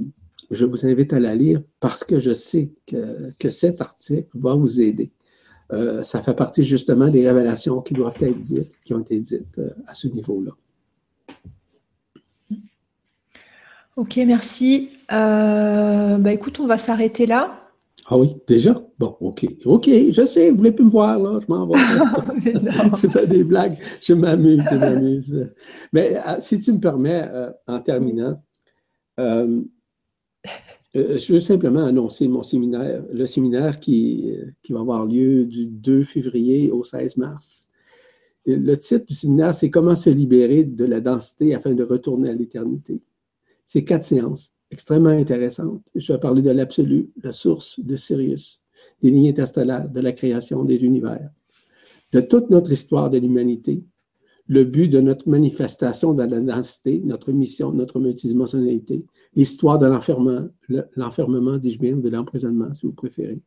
je 0.51 0.67
vous 0.67 0.85
invite 0.85 1.15
à 1.15 1.21
la 1.21 1.35
lire 1.35 1.63
parce 1.81 2.05
que 2.05 2.19
je 2.19 2.35
sais 2.35 2.71
que, 2.87 3.31
que 3.39 3.49
cet 3.49 3.81
article 3.81 4.29
va 4.35 4.55
vous 4.57 4.79
aider 4.79 5.11
euh, 5.73 6.03
ça 6.03 6.23
fait 6.23 6.35
partie 6.35 6.63
justement 6.63 7.09
des 7.09 7.27
révélations 7.27 7.81
qui 7.81 7.95
doivent 7.95 8.17
être 8.21 8.39
dites, 8.39 8.73
qui 8.85 8.95
ont 8.95 9.01
été 9.01 9.19
dites 9.19 9.59
euh, 9.59 9.71
à 9.87 9.95
ce 9.95 10.07
niveau-là. 10.09 10.53
Ok, 13.97 14.17
merci. 14.27 14.91
Euh, 15.11 16.19
bah, 16.19 16.33
écoute, 16.33 16.61
on 16.61 16.67
va 16.67 16.77
s'arrêter 16.77 17.27
là. 17.27 17.61
Ah 18.09 18.17
oui, 18.17 18.37
déjà? 18.47 18.81
Bon, 18.99 19.17
OK. 19.21 19.45
OK, 19.65 19.89
je 19.89 20.25
sais, 20.27 20.47
vous 20.49 20.53
ne 20.53 20.59
voulez 20.59 20.73
plus 20.73 20.85
me 20.85 20.91
voir, 20.91 21.19
là, 21.19 21.41
je 21.41 21.53
m'en 21.53 21.67
vais. 21.67 21.75
je 23.03 23.09
fais 23.09 23.27
des 23.27 23.43
blagues, 23.43 23.79
je 24.01 24.15
m'amuse, 24.15 24.63
je 24.71 24.77
m'amuse. 24.77 25.51
Mais 25.93 26.15
si 26.39 26.59
tu 26.61 26.73
me 26.73 26.79
permets, 26.79 27.29
en 27.67 27.81
terminant, 27.81 28.41
euh, 30.97 31.19
je 31.19 31.35
veux 31.35 31.41
simplement 31.41 31.85
annoncer 31.85 32.29
mon 32.29 32.43
séminaire, 32.43 33.05
le 33.13 33.27
séminaire 33.27 33.79
qui, 33.79 34.33
qui 34.63 34.73
va 34.73 34.81
avoir 34.81 35.07
lieu 35.07 35.45
du 35.47 35.67
2 35.67 36.05
février 36.05 36.71
au 36.71 36.83
16 36.83 37.17
mars. 37.17 37.71
Le 38.47 38.75
titre 38.77 39.07
du 39.07 39.15
séminaire, 39.15 39.55
c'est 39.55 39.71
Comment 39.71 39.97
se 39.97 40.11
libérer 40.11 40.65
de 40.65 40.85
la 40.85 41.01
densité 41.01 41.55
afin 41.55 41.75
de 41.75 41.83
retourner 41.83 42.31
à 42.31 42.35
l'éternité. 42.35 43.01
C'est 43.65 43.85
quatre 43.85 44.05
séances 44.05 44.53
extrêmement 44.71 45.11
intéressantes. 45.11 45.83
Je 45.95 46.13
vais 46.13 46.19
parler 46.19 46.43
de 46.43 46.51
l'absolu, 46.51 47.11
la 47.23 47.33
source 47.33 47.81
de 47.81 47.97
Sirius, 47.97 48.61
des 49.03 49.11
lignes 49.11 49.29
interstellaires, 49.29 49.89
de 49.89 50.01
la 50.01 50.13
création 50.13 50.65
des 50.65 50.85
univers, 50.85 51.31
de 52.13 52.21
toute 52.21 52.51
notre 52.51 52.73
histoire 52.73 53.11
de 53.11 53.19
l'humanité, 53.19 53.83
le 54.49 54.65
but 54.65 54.89
de 54.89 55.01
notre 55.01 55.29
manifestation 55.29 56.13
dans 56.13 56.29
la 56.29 56.41
densité, 56.41 57.03
notre 57.05 57.33
mission, 57.33 57.73
notre 57.73 57.99
multidimensionnalité, 57.99 59.05
l'histoire 59.35 59.79
de 59.79 59.87
l'enfermement, 59.87 60.49
l'enfermement, 60.97 61.57
dis-je 61.59 61.79
bien, 61.79 61.97
de 61.97 62.09
l'emprisonnement, 62.09 62.73
si 62.75 62.87
vous 62.87 62.93
préférez. 62.93 63.41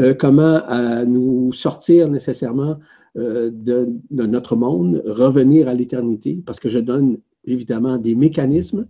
Euh, 0.00 0.14
comment 0.14 0.68
euh, 0.68 1.04
nous 1.04 1.52
sortir 1.52 2.08
nécessairement 2.08 2.78
euh, 3.16 3.50
de, 3.52 3.88
de, 4.10 4.26
notre 4.26 4.56
monde, 4.56 5.02
revenir 5.06 5.68
à 5.68 5.74
l'éternité, 5.74 6.42
parce 6.44 6.58
que 6.58 6.68
je 6.68 6.80
donne 6.80 7.18
évidemment 7.44 7.98
des 7.98 8.14
mécanismes 8.14 8.88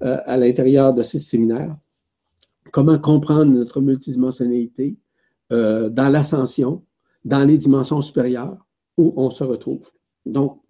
à 0.00 0.36
l'intérieur 0.36 0.94
de 0.94 1.02
ce 1.02 1.18
séminaire. 1.18 1.76
Comment 2.70 3.00
comprendre 3.00 3.50
notre 3.50 3.80
multidimensionnalité 3.80 4.96
dans 5.50 6.12
l'ascension, 6.12 6.84
dans 7.24 7.44
les 7.44 7.58
dimensions 7.58 8.00
supérieures 8.00 8.64
où 8.96 9.12
on 9.16 9.30
se 9.30 9.42
retrouve. 9.42 9.90
Donc, 10.24 10.60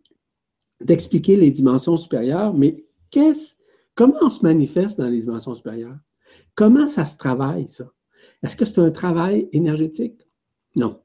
d'expliquer 0.81 1.37
les 1.37 1.51
dimensions 1.51 1.97
supérieures, 1.97 2.55
mais 2.55 2.85
qu'est-ce, 3.11 3.55
comment 3.95 4.19
on 4.23 4.31
se 4.31 4.43
manifeste 4.43 4.99
dans 4.99 5.09
les 5.09 5.21
dimensions 5.21 5.55
supérieures? 5.55 5.99
Comment 6.55 6.87
ça 6.87 7.05
se 7.05 7.17
travaille, 7.17 7.69
ça? 7.69 7.91
Est-ce 8.43 8.57
que 8.57 8.65
c'est 8.65 8.81
un 8.81 8.91
travail 8.91 9.49
énergétique? 9.53 10.29
Non. 10.77 11.01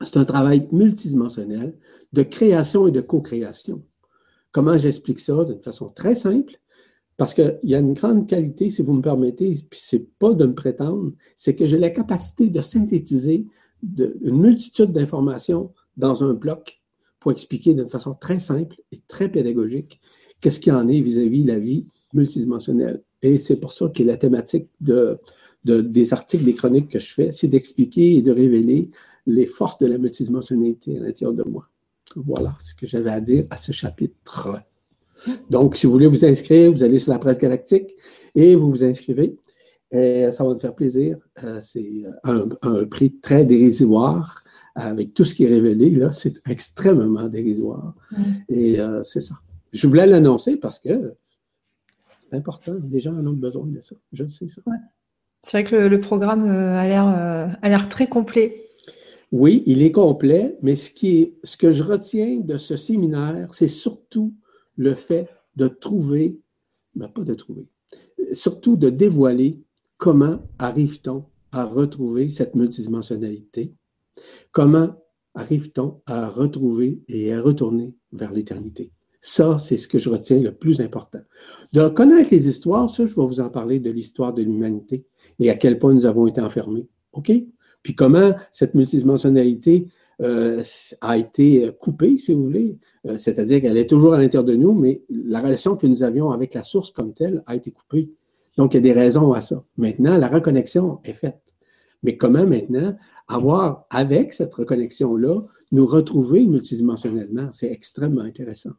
C'est 0.00 0.16
un 0.16 0.24
travail 0.24 0.68
multidimensionnel 0.72 1.76
de 2.12 2.22
création 2.22 2.86
et 2.86 2.90
de 2.90 3.00
co-création. 3.00 3.84
Comment 4.50 4.78
j'explique 4.78 5.20
ça? 5.20 5.44
D'une 5.44 5.62
façon 5.62 5.90
très 5.90 6.14
simple? 6.14 6.58
Parce 7.16 7.34
qu'il 7.34 7.60
y 7.64 7.74
a 7.74 7.78
une 7.78 7.92
grande 7.92 8.26
qualité, 8.26 8.70
si 8.70 8.80
vous 8.80 8.94
me 8.94 9.02
permettez, 9.02 9.54
puis 9.68 9.78
c'est 9.80 10.08
pas 10.18 10.32
de 10.32 10.46
me 10.46 10.54
prétendre, 10.54 11.12
c'est 11.36 11.54
que 11.54 11.66
j'ai 11.66 11.78
la 11.78 11.90
capacité 11.90 12.48
de 12.48 12.62
synthétiser 12.62 13.46
une 13.98 14.40
multitude 14.40 14.90
d'informations 14.90 15.72
dans 15.96 16.24
un 16.24 16.32
bloc 16.32 16.79
pour 17.20 17.32
expliquer 17.32 17.74
d'une 17.74 17.88
façon 17.88 18.14
très 18.14 18.40
simple 18.40 18.76
et 18.92 19.00
très 19.06 19.30
pédagogique 19.30 20.00
qu'est-ce 20.40 20.58
qu'il 20.58 20.72
en 20.72 20.88
est 20.88 21.00
vis-à-vis 21.00 21.44
de 21.44 21.52
la 21.52 21.58
vie 21.58 21.86
multidimensionnelle. 22.14 23.02
Et 23.22 23.38
c'est 23.38 23.60
pour 23.60 23.72
ça 23.72 23.88
que 23.88 24.02
la 24.02 24.16
thématique 24.16 24.68
de, 24.80 25.18
des 25.64 26.12
articles, 26.12 26.44
des 26.44 26.54
chroniques 26.54 26.88
que 26.88 26.98
je 26.98 27.12
fais, 27.12 27.32
c'est 27.32 27.48
d'expliquer 27.48 28.16
et 28.16 28.22
de 28.22 28.32
révéler 28.32 28.90
les 29.26 29.46
forces 29.46 29.78
de 29.78 29.86
la 29.86 29.98
multidimensionnalité 29.98 30.96
à 30.96 31.00
l'intérieur 31.00 31.34
de 31.34 31.44
moi. 31.44 31.68
Voilà 32.16 32.56
ce 32.58 32.74
que 32.74 32.86
j'avais 32.86 33.10
à 33.10 33.20
dire 33.20 33.46
à 33.50 33.56
ce 33.56 33.72
chapitre. 33.72 34.62
Donc, 35.50 35.76
si 35.76 35.86
vous 35.86 35.92
voulez 35.92 36.06
vous 36.06 36.24
inscrire, 36.24 36.72
vous 36.72 36.82
allez 36.82 36.98
sur 36.98 37.12
la 37.12 37.18
presse 37.18 37.38
galactique 37.38 37.94
et 38.34 38.56
vous 38.56 38.70
vous 38.70 38.82
inscrivez. 38.82 39.36
Et 39.92 40.30
ça 40.30 40.44
va 40.44 40.54
me 40.54 40.58
faire 40.58 40.74
plaisir. 40.74 41.18
Euh, 41.44 41.58
c'est 41.60 42.04
un, 42.24 42.84
prix 42.86 43.12
très 43.20 43.44
dérisoire 43.44 44.42
avec 44.74 45.14
tout 45.14 45.24
ce 45.24 45.34
qui 45.34 45.44
est 45.44 45.48
révélé. 45.48 45.90
Là, 45.90 46.12
c'est 46.12 46.34
extrêmement 46.48 47.28
dérisoire. 47.28 47.94
Mm. 48.12 48.22
Et 48.48 48.80
euh, 48.80 49.02
c'est 49.04 49.20
ça. 49.20 49.36
Je 49.72 49.86
voulais 49.86 50.06
l'annoncer 50.06 50.56
parce 50.56 50.78
que 50.78 51.14
c'est 52.28 52.36
important. 52.36 52.76
Les 52.90 53.00
gens 53.00 53.14
en 53.14 53.26
ont 53.26 53.32
besoin 53.32 53.66
de 53.66 53.80
ça. 53.80 53.96
Je 54.12 54.26
sais 54.26 54.48
ça. 54.48 54.62
C'est 55.42 55.62
vrai 55.62 55.64
que 55.64 55.76
le, 55.76 56.00
programme 56.00 56.48
euh, 56.48 56.76
a 56.76 57.68
l'air 57.68 57.88
très 57.88 58.08
complet. 58.08 58.66
Oui, 59.32 59.62
il 59.66 59.82
est 59.82 59.92
complet, 59.92 60.56
mais 60.60 60.74
ce, 60.74 60.90
qui 60.90 61.20
est, 61.20 61.34
ce 61.44 61.56
que 61.56 61.70
je 61.70 61.82
retiens 61.82 62.40
de 62.40 62.56
ce 62.56 62.76
séminaire, 62.76 63.48
c'est 63.54 63.68
surtout 63.68 64.34
le 64.76 64.94
fait 64.94 65.28
de 65.56 65.68
trouver, 65.68 66.40
ben 66.96 67.08
pas 67.08 67.22
de 67.22 67.34
trouver, 67.34 67.66
surtout 68.32 68.76
de 68.76 68.90
dévoiler 68.90 69.60
comment 69.98 70.42
arrive-t-on 70.58 71.24
à 71.52 71.64
retrouver 71.64 72.28
cette 72.28 72.54
multidimensionnalité, 72.54 73.72
comment 74.52 74.96
arrive-t-on 75.34 76.00
à 76.06 76.28
retrouver 76.28 77.02
et 77.08 77.32
à 77.32 77.40
retourner 77.40 77.94
vers 78.12 78.32
l'éternité? 78.32 78.92
Ça, 79.22 79.58
c'est 79.58 79.76
ce 79.76 79.86
que 79.86 79.98
je 79.98 80.08
retiens 80.08 80.40
le 80.40 80.52
plus 80.52 80.80
important. 80.80 81.20
De 81.74 81.88
connaître 81.88 82.30
les 82.32 82.48
histoires, 82.48 82.88
ça, 82.88 83.04
je 83.04 83.14
vais 83.14 83.26
vous 83.26 83.40
en 83.40 83.50
parler 83.50 83.78
de 83.78 83.90
l'histoire 83.90 84.32
de 84.32 84.42
l'humanité 84.42 85.04
et 85.38 85.50
à 85.50 85.54
quel 85.54 85.78
point 85.78 85.92
nous 85.92 86.06
avons 86.06 86.26
été 86.26 86.40
enfermés. 86.40 86.88
OK? 87.12 87.30
Puis 87.82 87.94
comment 87.94 88.34
cette 88.50 88.74
multidimensionnalité 88.74 89.88
euh, 90.22 90.62
a 91.00 91.16
été 91.16 91.70
coupée, 91.80 92.18
si 92.18 92.34
vous 92.34 92.44
voulez. 92.44 92.78
Euh, 93.06 93.16
c'est-à-dire 93.16 93.60
qu'elle 93.62 93.78
est 93.78 93.88
toujours 93.88 94.12
à 94.12 94.18
l'intérieur 94.18 94.44
de 94.44 94.54
nous, 94.54 94.74
mais 94.74 95.02
la 95.08 95.40
relation 95.40 95.76
que 95.76 95.86
nous 95.86 96.02
avions 96.02 96.30
avec 96.30 96.52
la 96.52 96.62
source 96.62 96.90
comme 96.90 97.14
telle 97.14 97.42
a 97.46 97.56
été 97.56 97.70
coupée. 97.70 98.10
Donc, 98.58 98.74
il 98.74 98.78
y 98.78 98.78
a 98.78 98.82
des 98.82 98.92
raisons 98.92 99.32
à 99.32 99.40
ça. 99.40 99.64
Maintenant, 99.78 100.18
la 100.18 100.28
reconnexion 100.28 100.98
est 101.04 101.14
faite. 101.14 101.49
Mais 102.02 102.16
comment 102.16 102.46
maintenant 102.46 102.96
avoir, 103.28 103.86
avec 103.90 104.32
cette 104.32 104.54
reconnexion-là, 104.54 105.40
nous 105.72 105.86
retrouver 105.86 106.46
multidimensionnellement? 106.46 107.48
C'est 107.52 107.70
extrêmement 107.70 108.22
intéressant. 108.22 108.72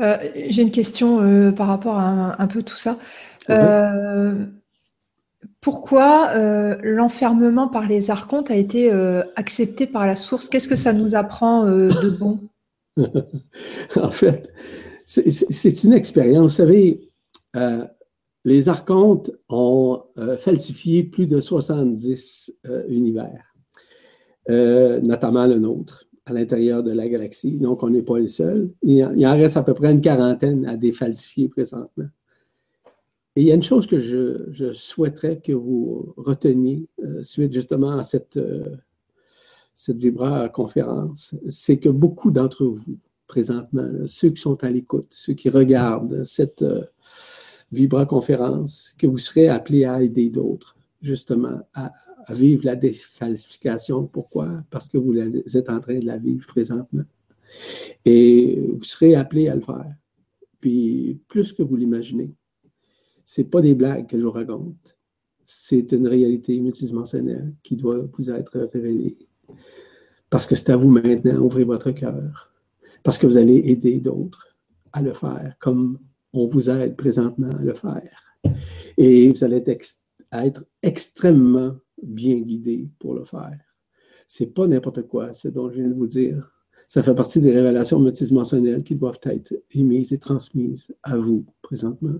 Euh, 0.00 0.16
j'ai 0.48 0.62
une 0.62 0.70
question 0.70 1.52
par 1.52 1.66
rapport 1.66 1.98
à 1.98 2.40
un, 2.40 2.46
peu 2.46 2.62
tout 2.62 2.76
ça 2.76 2.96
pourquoi 5.60 6.30
euh, 6.34 6.76
l'enfermement 6.82 7.68
par 7.68 7.86
les 7.86 8.10
archontes 8.10 8.50
a 8.50 8.56
été 8.56 8.90
euh, 8.90 9.22
accepté 9.36 9.86
par 9.86 10.06
la 10.06 10.16
source? 10.16 10.48
Qu'est-ce 10.48 10.68
que 10.68 10.76
ça 10.76 10.92
nous 10.92 11.14
apprend 11.14 11.66
euh, 11.66 11.88
de 11.88 12.10
bon? 12.10 12.40
En 13.96 14.10
fait, 14.10 14.52
c'est 15.06 15.84
une 15.84 15.92
expérience. 15.92 16.42
Vous 16.42 16.48
savez, 16.56 17.08
les 18.44 18.68
archontes 18.68 19.30
ont 19.48 20.02
falsifié 20.38 21.04
plus 21.04 21.26
de 21.26 21.40
70 21.40 22.54
univers, 22.88 23.44
notamment 24.48 25.46
le 25.46 25.58
nôtre, 25.58 26.06
à 26.24 26.32
l'intérieur 26.32 26.82
de 26.82 26.92
la 26.92 27.08
galaxie. 27.08 27.58
Donc, 27.58 27.82
on 27.82 27.90
n'est 27.90 28.02
pas 28.02 28.18
le 28.18 28.26
seul. 28.26 28.70
il 28.82 29.04
en 29.04 29.36
reste 29.36 29.56
à 29.56 29.62
peu 29.62 29.74
près 29.74 29.92
une 29.92 30.00
quarantaine 30.00 30.64
à 30.66 30.76
défalsifier 30.76 31.48
présentement. 31.48 32.08
Et 33.36 33.42
il 33.42 33.46
y 33.46 33.52
a 33.52 33.54
une 33.54 33.62
chose 33.62 33.86
que 33.86 34.00
je, 34.00 34.72
souhaiterais 34.72 35.40
que 35.40 35.52
vous 35.52 36.14
reteniez 36.16 36.88
euh, 37.02 37.22
suite 37.22 37.52
justement 37.52 37.92
à 37.92 38.02
cette, 38.02 38.36
euh, 38.36 38.76
cette 39.74 39.98
Vibra 39.98 40.48
conférence, 40.48 41.34
c'est 41.48 41.78
que 41.78 41.88
beaucoup 41.88 42.32
d'entre 42.32 42.64
vous, 42.64 42.98
présentement, 43.28 43.88
ceux 44.06 44.30
qui 44.30 44.40
sont 44.40 44.62
à 44.64 44.70
l'écoute, 44.70 45.06
ceux 45.10 45.34
qui 45.34 45.48
regardent 45.48 46.24
cette 46.24 46.64
euh, 47.72 47.76
Vibra 47.76 48.06
conférence, 48.06 48.94
que 48.98 49.06
vous 49.06 49.18
serez 49.18 49.48
appelés 49.48 49.84
à 49.84 50.02
aider 50.02 50.30
d'autres, 50.30 50.76
justement, 51.02 51.60
à, 51.74 51.92
vivre 52.30 52.66
la 52.66 52.76
défalsification. 52.76 54.06
Pourquoi? 54.06 54.62
Parce 54.70 54.88
que 54.88 54.98
vous 54.98 55.16
êtes 55.18 55.70
en 55.70 55.80
train 55.80 55.98
de 55.98 56.06
la 56.06 56.18
vivre 56.18 56.46
présentement. 56.46 57.04
Et 58.04 58.60
vous 58.72 58.84
serez 58.84 59.16
appelés 59.16 59.48
à 59.48 59.54
le 59.54 59.62
faire. 59.62 59.94
Puis, 60.60 61.18
plus 61.26 61.52
que 61.52 61.62
vous 61.62 61.76
l'imaginez 61.76 62.34
c'est 63.32 63.44
pas 63.44 63.60
des 63.60 63.76
blagues 63.76 64.08
que 64.08 64.18
je 64.18 64.24
vous 64.24 64.32
raconte. 64.32 64.98
C'est 65.44 65.92
une 65.92 66.08
réalité 66.08 66.58
multidimensionnelle 66.58 67.54
qui 67.62 67.76
doit 67.76 68.04
vous 68.12 68.28
être 68.28 68.68
révélée. 68.72 69.18
Parce 70.28 70.48
que 70.48 70.56
c'est 70.56 70.70
à 70.70 70.76
vous 70.76 70.88
maintenant, 70.88 71.38
ouvrez 71.38 71.62
votre 71.62 71.92
cœur. 71.92 72.52
Parce 73.04 73.18
que 73.18 73.28
vous 73.28 73.36
allez 73.36 73.58
aider 73.58 74.00
d'autres 74.00 74.56
à 74.92 75.00
le 75.00 75.12
faire, 75.12 75.54
comme 75.60 76.00
on 76.32 76.46
vous 76.46 76.70
aide 76.70 76.96
présentement 76.96 77.50
à 77.50 77.62
le 77.62 77.74
faire. 77.74 78.36
Et 78.96 79.28
vous 79.28 79.44
allez 79.44 79.62
être, 80.32 80.64
extrêmement 80.82 81.76
bien 82.02 82.38
guidé 82.40 82.88
pour 82.98 83.14
le 83.14 83.24
faire. 83.24 83.58
C'est 84.26 84.54
pas 84.54 84.66
n'importe 84.66 85.02
quoi, 85.02 85.32
ce 85.32 85.48
dont 85.48 85.68
je 85.70 85.76
viens 85.76 85.88
de 85.88 85.94
vous 85.94 86.06
dire. 86.06 86.52
Ça 86.86 87.02
fait 87.02 87.14
partie 87.14 87.40
des 87.40 87.52
révélations 87.52 87.98
multidimensionnelles 87.98 88.82
qui 88.82 88.94
doivent 88.94 89.20
être 89.24 89.54
émises 89.72 90.12
et 90.12 90.18
transmises 90.18 90.94
à 91.02 91.16
vous 91.16 91.46
présentement. 91.62 92.18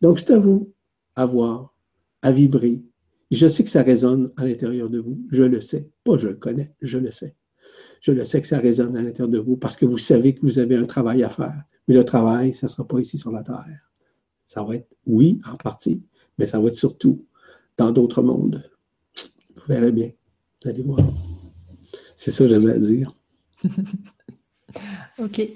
Donc, 0.00 0.20
c'est 0.20 0.32
à 0.32 0.38
vous 0.38 0.72
à 1.16 1.26
voir, 1.26 1.74
à 2.22 2.32
vibrer. 2.32 2.82
je 3.30 3.46
sais 3.46 3.64
que 3.64 3.70
ça 3.70 3.82
résonne 3.82 4.32
à 4.36 4.44
l'intérieur 4.44 4.88
de 4.88 4.98
vous. 4.98 5.20
Je 5.30 5.42
le 5.42 5.60
sais. 5.60 5.88
Pas 6.04 6.16
je 6.16 6.28
le 6.28 6.34
connais, 6.34 6.74
je 6.80 6.98
le 6.98 7.10
sais. 7.10 7.34
Je 8.00 8.12
le 8.12 8.24
sais 8.24 8.40
que 8.40 8.46
ça 8.46 8.58
résonne 8.58 8.96
à 8.96 9.02
l'intérieur 9.02 9.28
de 9.28 9.38
vous 9.38 9.56
parce 9.56 9.76
que 9.76 9.84
vous 9.84 9.98
savez 9.98 10.34
que 10.34 10.40
vous 10.42 10.58
avez 10.58 10.76
un 10.76 10.86
travail 10.86 11.22
à 11.22 11.28
faire. 11.28 11.62
Mais 11.86 11.94
le 11.94 12.04
travail, 12.04 12.54
ça 12.54 12.66
ne 12.66 12.70
sera 12.70 12.86
pas 12.86 12.98
ici 12.98 13.18
sur 13.18 13.30
la 13.30 13.42
Terre. 13.42 13.90
Ça 14.46 14.62
va 14.62 14.76
être, 14.76 14.88
oui, 15.06 15.38
en 15.50 15.56
partie, 15.56 16.02
mais 16.38 16.46
ça 16.46 16.58
va 16.58 16.68
être 16.68 16.74
surtout 16.74 17.24
dans 17.76 17.90
d'autres 17.90 18.22
mondes. 18.22 18.62
Vous 19.56 19.64
verrez 19.68 19.92
bien. 19.92 20.10
Vous 20.62 20.70
allez 20.70 20.82
voir. 20.82 21.00
C'est 22.14 22.30
ça 22.30 22.44
que 22.44 22.50
j'avais 22.50 22.72
à 22.72 22.78
dire. 22.78 23.12
ok, 25.18 25.48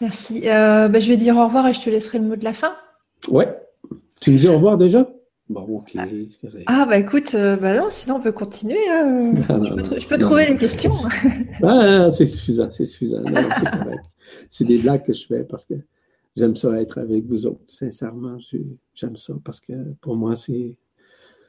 merci. 0.00 0.48
Euh, 0.48 0.88
ben, 0.88 1.00
je 1.00 1.08
vais 1.08 1.16
dire 1.16 1.36
au 1.36 1.44
revoir 1.44 1.66
et 1.66 1.74
je 1.74 1.80
te 1.80 1.90
laisserai 1.90 2.18
le 2.18 2.26
mot 2.26 2.36
de 2.36 2.44
la 2.44 2.52
fin. 2.52 2.76
Ouais. 3.28 3.48
Tu 4.20 4.30
me 4.30 4.38
dis 4.38 4.48
au 4.48 4.54
revoir 4.54 4.76
déjà? 4.76 5.08
Bon, 5.48 5.62
ok. 5.62 5.96
Ah, 6.66 6.84
bah 6.86 6.98
écoute, 6.98 7.34
euh, 7.34 7.56
bah 7.56 7.78
non, 7.78 7.86
sinon 7.88 8.16
on 8.16 8.20
peut 8.20 8.32
continuer. 8.32 8.86
Hein. 8.90 9.32
je, 9.48 10.06
peux, 10.06 10.18
trouver 10.18 10.46
des 10.46 10.58
questions. 10.58 10.90
ah, 11.62 12.10
c'est 12.10 12.26
suffisant, 12.26 12.70
c'est 12.70 12.84
suffisant. 12.84 13.22
c'est 13.24 13.70
correct. 13.70 14.04
C'est 14.50 14.64
des 14.64 14.78
blagues 14.78 15.04
que 15.04 15.14
je 15.14 15.26
fais 15.26 15.44
parce 15.44 15.64
que 15.64 15.74
j'aime 16.36 16.54
ça 16.54 16.78
être 16.80 16.98
avec 16.98 17.24
vous 17.24 17.46
autres. 17.46 17.62
Sincèrement, 17.66 18.36
j'aime 18.94 19.16
ça 19.16 19.34
parce 19.42 19.60
que 19.60 19.72
pour 20.02 20.16
moi, 20.16 20.36
c'est. 20.36 20.76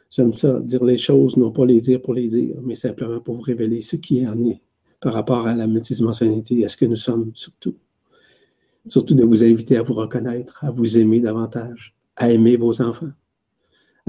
J'aime 0.09 0.33
ça, 0.33 0.59
dire 0.61 0.83
les 0.83 0.97
choses, 0.97 1.37
non 1.37 1.51
pas 1.51 1.65
les 1.65 1.81
dire 1.81 2.01
pour 2.01 2.13
les 2.13 2.29
dire, 2.29 2.55
mais 2.63 2.75
simplement 2.75 3.19
pour 3.19 3.35
vous 3.35 3.41
révéler 3.41 3.81
ce 3.81 3.95
qui 3.95 4.25
en 4.25 4.43
est 4.43 4.61
par 5.01 5.13
rapport 5.13 5.45
à 5.45 5.53
la 5.53 5.67
multidimensionnalité, 5.67 6.65
à 6.65 6.69
ce 6.69 6.77
que 6.77 6.85
nous 6.85 6.95
sommes 6.95 7.31
surtout. 7.35 7.75
Surtout 8.87 9.13
de 9.13 9.23
vous 9.23 9.43
inviter 9.43 9.77
à 9.77 9.83
vous 9.83 9.93
reconnaître, 9.93 10.63
à 10.63 10.71
vous 10.71 10.97
aimer 10.97 11.19
davantage, 11.19 11.95
à 12.15 12.31
aimer 12.31 12.57
vos 12.57 12.81
enfants 12.81 13.11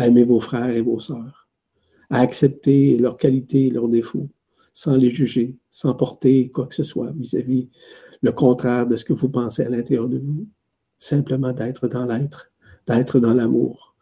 à 0.01 0.07
aimer 0.07 0.25
vos 0.25 0.41
frères 0.41 0.71
et 0.71 0.81
vos 0.81 0.99
sœurs, 0.99 1.47
à 2.09 2.21
accepter 2.21 2.97
leurs 2.97 3.19
qualités 3.19 3.67
et 3.67 3.71
leurs 3.71 3.89
défauts, 3.89 4.31
sans 4.73 4.97
les 4.97 5.11
juger, 5.11 5.59
sans 5.71 5.95
porter 5.95 6.51
quoi 6.51 6.67
que 6.67 6.75
ce 6.75 6.85
soit 6.85 7.13
vis-à-vis 7.13 7.69
le 8.23 8.33
contraire 8.33 8.87
de 8.87 8.97
ce 8.97 9.05
que 9.05 9.13
vous 9.13 9.29
pensez 9.29 9.63
à 9.63 9.69
l'intérieur 9.69 10.09
de 10.09 10.19
vous. 10.19 10.47
Simplement 10.99 11.53
d'être 11.53 11.87
dans 11.87 12.07
l'être, 12.07 12.51
d'être 12.87 13.21
dans 13.21 13.35
l'amour, 13.35 13.95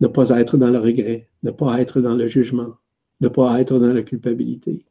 ne 0.00 0.06
pas 0.06 0.28
être 0.38 0.58
dans 0.58 0.70
le 0.70 0.78
regret, 0.78 1.30
ne 1.42 1.50
pas 1.50 1.80
être 1.80 2.02
dans 2.02 2.14
le 2.14 2.26
jugement, 2.26 2.74
ne 3.22 3.28
pas 3.28 3.58
être 3.58 3.78
dans 3.78 3.94
la 3.94 4.02
culpabilité. 4.02 4.84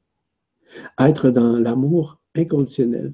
Être 0.99 1.29
dans 1.29 1.59
l'amour 1.59 2.19
inconditionnel, 2.35 3.13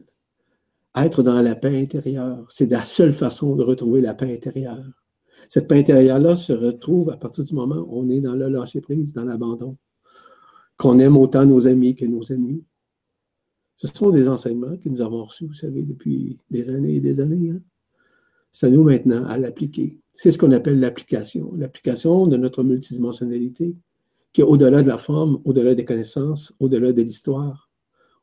être 0.96 1.24
dans 1.24 1.42
la 1.42 1.56
paix 1.56 1.82
intérieure, 1.82 2.46
c'est 2.50 2.72
la 2.72 2.84
seule 2.84 3.14
façon 3.14 3.58
de 3.58 3.64
retrouver 3.64 4.00
la 4.00 4.14
paix 4.14 4.34
intérieure. 4.34 5.03
Cette 5.50 5.68
paix 5.68 5.80
intérieure-là 5.80 6.36
se 6.36 6.54
retrouve 6.54 7.10
à 7.10 7.18
partir 7.18 7.44
du 7.44 7.54
moment 7.54 7.86
où 7.88 8.00
on 8.02 8.10
est 8.10 8.22
dans 8.22 8.36
le 8.36 8.50
lâcher-prise, 8.50 9.14
dans 9.14 9.26
l'abandon, 9.26 9.78
qu'on 10.78 11.00
aime 11.00 11.18
autant 11.18 11.46
nos 11.46 11.68
amis 11.68 11.96
que 11.96 12.06
nos 12.06 12.24
ennemis. 12.24 12.64
Ce 13.76 13.88
sont 13.88 14.12
des 14.12 14.30
enseignements 14.30 14.78
que 14.78 14.90
nous 14.90 15.02
avons 15.02 15.24
reçus, 15.24 15.48
vous 15.48 15.54
savez, 15.54 15.84
depuis 15.84 16.38
des 16.50 16.70
années 16.70 16.96
et 16.96 17.02
des 17.02 17.20
années. 17.20 17.52
Hein. 17.52 17.62
C'est 18.52 18.68
à 18.68 18.70
nous 18.70 18.84
maintenant 18.84 19.26
à 19.26 19.38
l'appliquer. 19.38 20.00
C'est 20.14 20.32
ce 20.32 20.38
qu'on 20.38 20.52
appelle 20.52 20.80
l'application. 20.80 21.54
L'application 21.56 22.28
de 22.28 22.38
notre 22.38 22.64
multidimensionnalité, 22.64 23.76
qui 24.32 24.42
est 24.42 24.44
au-delà 24.44 24.84
de 24.84 24.88
la 24.88 24.98
forme, 24.98 25.42
au-delà 25.44 25.76
des 25.76 25.86
connaissances, 25.86 26.54
au-delà 26.60 26.94
de 26.94 27.02
l'histoire, 27.02 27.70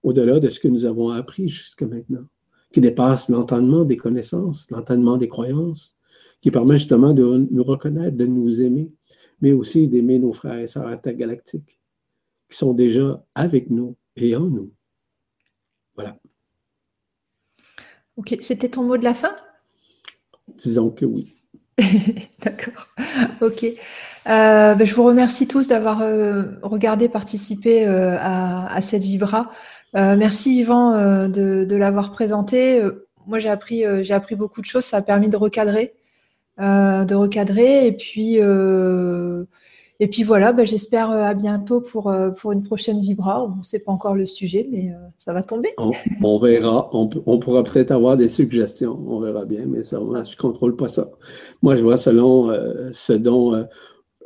au-delà 0.03 0.41
de 0.41 0.49
ce 0.49 0.61
que 0.61 0.69
nous 0.69 0.85
avons 0.85 1.11
appris 1.11 1.49
jusqu'à 1.49 1.87
maintenant, 1.87 2.25
qui 2.73 2.81
dépasse 2.81 3.29
l'entendement 3.29 3.85
des 3.85 3.97
connaissances, 3.97 4.71
l'entendement 4.71 5.17
des 5.17 5.29
croyances, 5.29 5.99
qui 6.41 6.51
permet 6.51 6.77
justement 6.77 7.13
de 7.13 7.47
nous 7.51 7.63
reconnaître, 7.63 8.17
de 8.17 8.27
nous 8.27 8.61
aimer, 8.61 8.91
mais 9.41 9.53
aussi 9.53 9.89
d'aimer 9.89 10.19
nos 10.19 10.33
frères 10.33 10.59
et 10.59 10.67
sœurs 10.67 10.87
intergalactiques 10.87 11.79
qui 12.49 12.57
sont 12.57 12.73
déjà 12.73 13.25
avec 13.35 13.71
nous 13.71 13.97
et 14.17 14.35
en 14.37 14.47
nous. 14.47 14.73
Voilà. 15.95 16.17
Ok, 18.17 18.37
c'était 18.41 18.69
ton 18.69 18.85
mot 18.85 18.97
de 18.97 19.05
la 19.05 19.15
fin? 19.15 19.35
Disons 20.57 20.91
que 20.91 21.05
oui. 21.05 21.35
D'accord. 22.45 22.89
Ok. 23.41 23.65
Euh, 23.65 24.75
ben, 24.75 24.85
je 24.85 24.95
vous 24.95 25.05
remercie 25.05 25.49
tous 25.49 25.69
d'avoir 25.69 26.03
euh, 26.03 26.43
regardé, 26.63 27.09
participé 27.09 27.87
euh, 27.87 28.17
à, 28.21 28.81
cette 28.81 29.03
Vibra. 29.03 29.51
merci 29.95 30.59
Yvan 30.61 31.29
de, 31.29 31.65
de 31.65 31.77
l'avoir 31.77 32.13
présenté. 32.13 32.83
moi, 33.27 33.39
j'ai 33.39 33.49
appris, 33.49 33.85
j'ai 34.03 34.15
appris 34.15 34.37
beaucoup 34.37 34.61
de 34.61 34.67
choses. 34.67 34.85
Ça 34.85 34.99
a 34.99 35.03
permis 35.03 35.29
de 35.29 35.37
recadrer 35.37 35.95
de 36.61 37.15
recadrer. 37.15 37.87
Et 37.87 37.93
puis, 37.93 38.37
euh, 38.41 39.45
voilà, 40.25 40.53
bah, 40.53 40.65
j'espère 40.65 41.11
euh, 41.11 41.23
à 41.23 41.35
bientôt 41.35 41.81
pour, 41.81 42.13
pour 42.39 42.53
une 42.53 42.63
prochaine 42.63 43.01
Vibra. 43.01 43.45
On 43.45 43.57
ne 43.57 43.63
sait 43.63 43.81
pas 43.81 43.93
encore 43.93 44.15
le 44.15 44.27
sujet, 44.27 44.69
mais 44.71 44.93
ça 45.19 45.33
va 45.33 45.43
tomber. 45.43 45.71
On, 46.23 46.39
verra. 46.39 46.91
On, 46.93 47.39
pourra 47.39 47.63
peut-être 47.65 47.91
avoir 47.91 48.17
des 48.17 48.29
suggestions. 48.29 48.99
On 49.07 49.21
verra 49.21 49.45
bien, 49.45 49.65
mais 49.67 49.83
ça, 49.83 49.99
je 49.99 50.03
ne 50.05 50.37
contrôle 50.37 50.77
pas 50.77 50.89
ça. 50.89 51.11
Moi, 51.63 51.77
je 51.77 51.83
vois 51.83 51.97
selon 51.97 52.53
ce 52.93 53.13
dont 53.13 53.67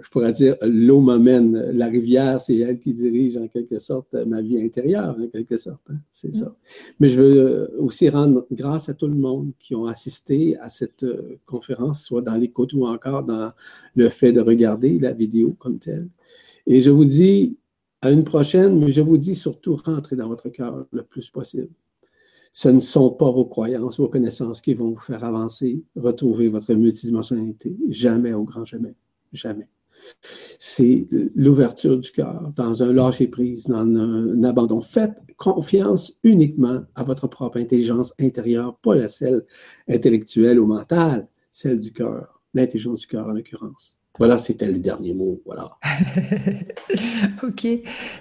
je 0.04 0.10
pourrais 0.10 0.32
dire, 0.32 0.56
l'eau 0.60 1.00
m'amène, 1.00 1.58
la 1.72 1.86
rivière, 1.86 2.38
c'est 2.38 2.58
elle 2.58 2.78
qui 2.78 2.92
dirige 2.92 3.38
en 3.38 3.48
quelque 3.48 3.78
sorte 3.78 4.12
ma 4.12 4.42
vie 4.42 4.60
intérieure, 4.60 5.16
en 5.18 5.28
quelque 5.28 5.56
sorte. 5.56 5.80
Hein, 5.90 5.96
c'est 6.12 6.34
ça. 6.34 6.54
Mais 7.00 7.08
je 7.08 7.22
veux 7.22 7.74
aussi 7.78 8.10
rendre 8.10 8.46
grâce 8.52 8.90
à 8.90 8.94
tout 8.94 9.06
le 9.06 9.14
monde 9.14 9.52
qui 9.58 9.74
ont 9.74 9.86
assisté 9.86 10.58
à 10.58 10.68
cette 10.68 11.04
euh, 11.04 11.38
conférence, 11.46 12.04
soit 12.04 12.20
dans 12.20 12.36
l'écoute 12.36 12.74
ou 12.74 12.86
encore 12.86 13.24
dans 13.24 13.50
le 13.94 14.08
fait 14.10 14.30
de 14.30 14.42
regarder 14.42 14.98
la 14.98 15.14
vidéo 15.14 15.56
comme 15.58 15.78
telle. 15.78 16.08
Et 16.66 16.82
je 16.82 16.90
vous 16.90 17.06
dis 17.06 17.56
à 18.02 18.10
une 18.10 18.24
prochaine, 18.24 18.78
mais 18.78 18.92
je 18.92 19.00
vous 19.00 19.16
dis 19.16 19.34
surtout 19.34 19.74
rentrez 19.82 20.16
dans 20.16 20.28
votre 20.28 20.50
cœur 20.50 20.86
le 20.92 21.02
plus 21.02 21.30
possible. 21.30 21.70
Ce 22.52 22.68
ne 22.68 22.80
sont 22.80 23.10
pas 23.10 23.30
vos 23.30 23.46
croyances, 23.46 23.98
vos 23.98 24.08
connaissances 24.08 24.60
qui 24.60 24.74
vont 24.74 24.90
vous 24.90 25.00
faire 25.00 25.24
avancer, 25.24 25.82
retrouver 25.96 26.50
votre 26.50 26.74
multidimensionnalité. 26.74 27.74
Jamais, 27.88 28.34
au 28.34 28.44
grand 28.44 28.66
jamais. 28.66 28.94
Jamais 29.32 29.68
c'est 30.58 31.06
l'ouverture 31.34 31.98
du 31.98 32.10
cœur, 32.10 32.52
dans 32.56 32.82
un 32.82 32.92
lâcher-prise, 32.92 33.66
dans 33.66 33.78
un, 33.78 34.42
abandon. 34.44 34.80
Faites 34.80 35.22
confiance 35.36 36.18
uniquement 36.22 36.82
à 36.94 37.02
votre 37.02 37.26
propre 37.26 37.58
intelligence 37.58 38.14
intérieure, 38.20 38.76
pas 38.78 38.94
la 38.94 39.08
celle 39.08 39.44
intellectuelle 39.88 40.58
ou 40.60 40.66
mentale, 40.66 41.28
celle 41.52 41.80
du 41.80 41.92
cœur, 41.92 42.40
l'intelligence 42.54 43.00
du 43.00 43.06
cœur 43.06 43.26
en 43.26 43.32
l'occurrence. 43.32 43.98
Voilà, 44.16 44.38
c'était 44.38 44.68
le 44.68 44.78
dernier 44.78 45.12
mot. 45.12 45.42
Voilà. 45.44 45.66
ok, 47.42 47.66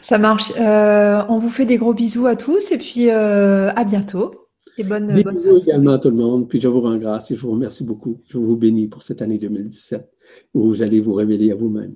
ça 0.01 0.17
marche. 0.17 0.51
Euh, 0.59 1.21
on 1.29 1.37
vous 1.37 1.49
fait 1.49 1.65
des 1.65 1.77
gros 1.77 1.93
bisous 1.93 2.25
à 2.25 2.35
tous 2.35 2.71
et 2.71 2.79
puis 2.79 3.11
euh, 3.11 3.71
à 3.75 3.83
bientôt. 3.83 4.42
Et 4.77 4.83
bonne, 4.83 5.07
Des 5.07 5.23
bisous 5.23 5.57
également 5.57 5.93
à 5.93 5.99
tout 5.99 6.09
le 6.09 6.15
monde. 6.15 6.49
Puis 6.49 6.59
je 6.59 6.67
vous 6.67 6.81
rends 6.81 6.97
grâce 6.97 7.31
et 7.31 7.35
je 7.35 7.41
vous 7.41 7.51
remercie 7.51 7.83
beaucoup. 7.83 8.21
Je 8.27 8.37
vous 8.37 8.55
bénis 8.55 8.87
pour 8.87 9.03
cette 9.03 9.21
année 9.21 9.37
2017 9.37 10.09
où 10.53 10.67
vous 10.67 10.81
allez 10.81 10.99
vous 10.99 11.13
révéler 11.13 11.51
à 11.51 11.55
vous-même. 11.55 11.95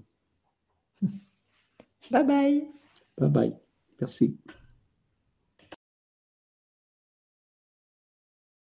Bye 2.11 2.25
bye. 2.25 2.63
Bye 3.17 3.29
bye. 3.29 3.53
Merci. 3.99 4.37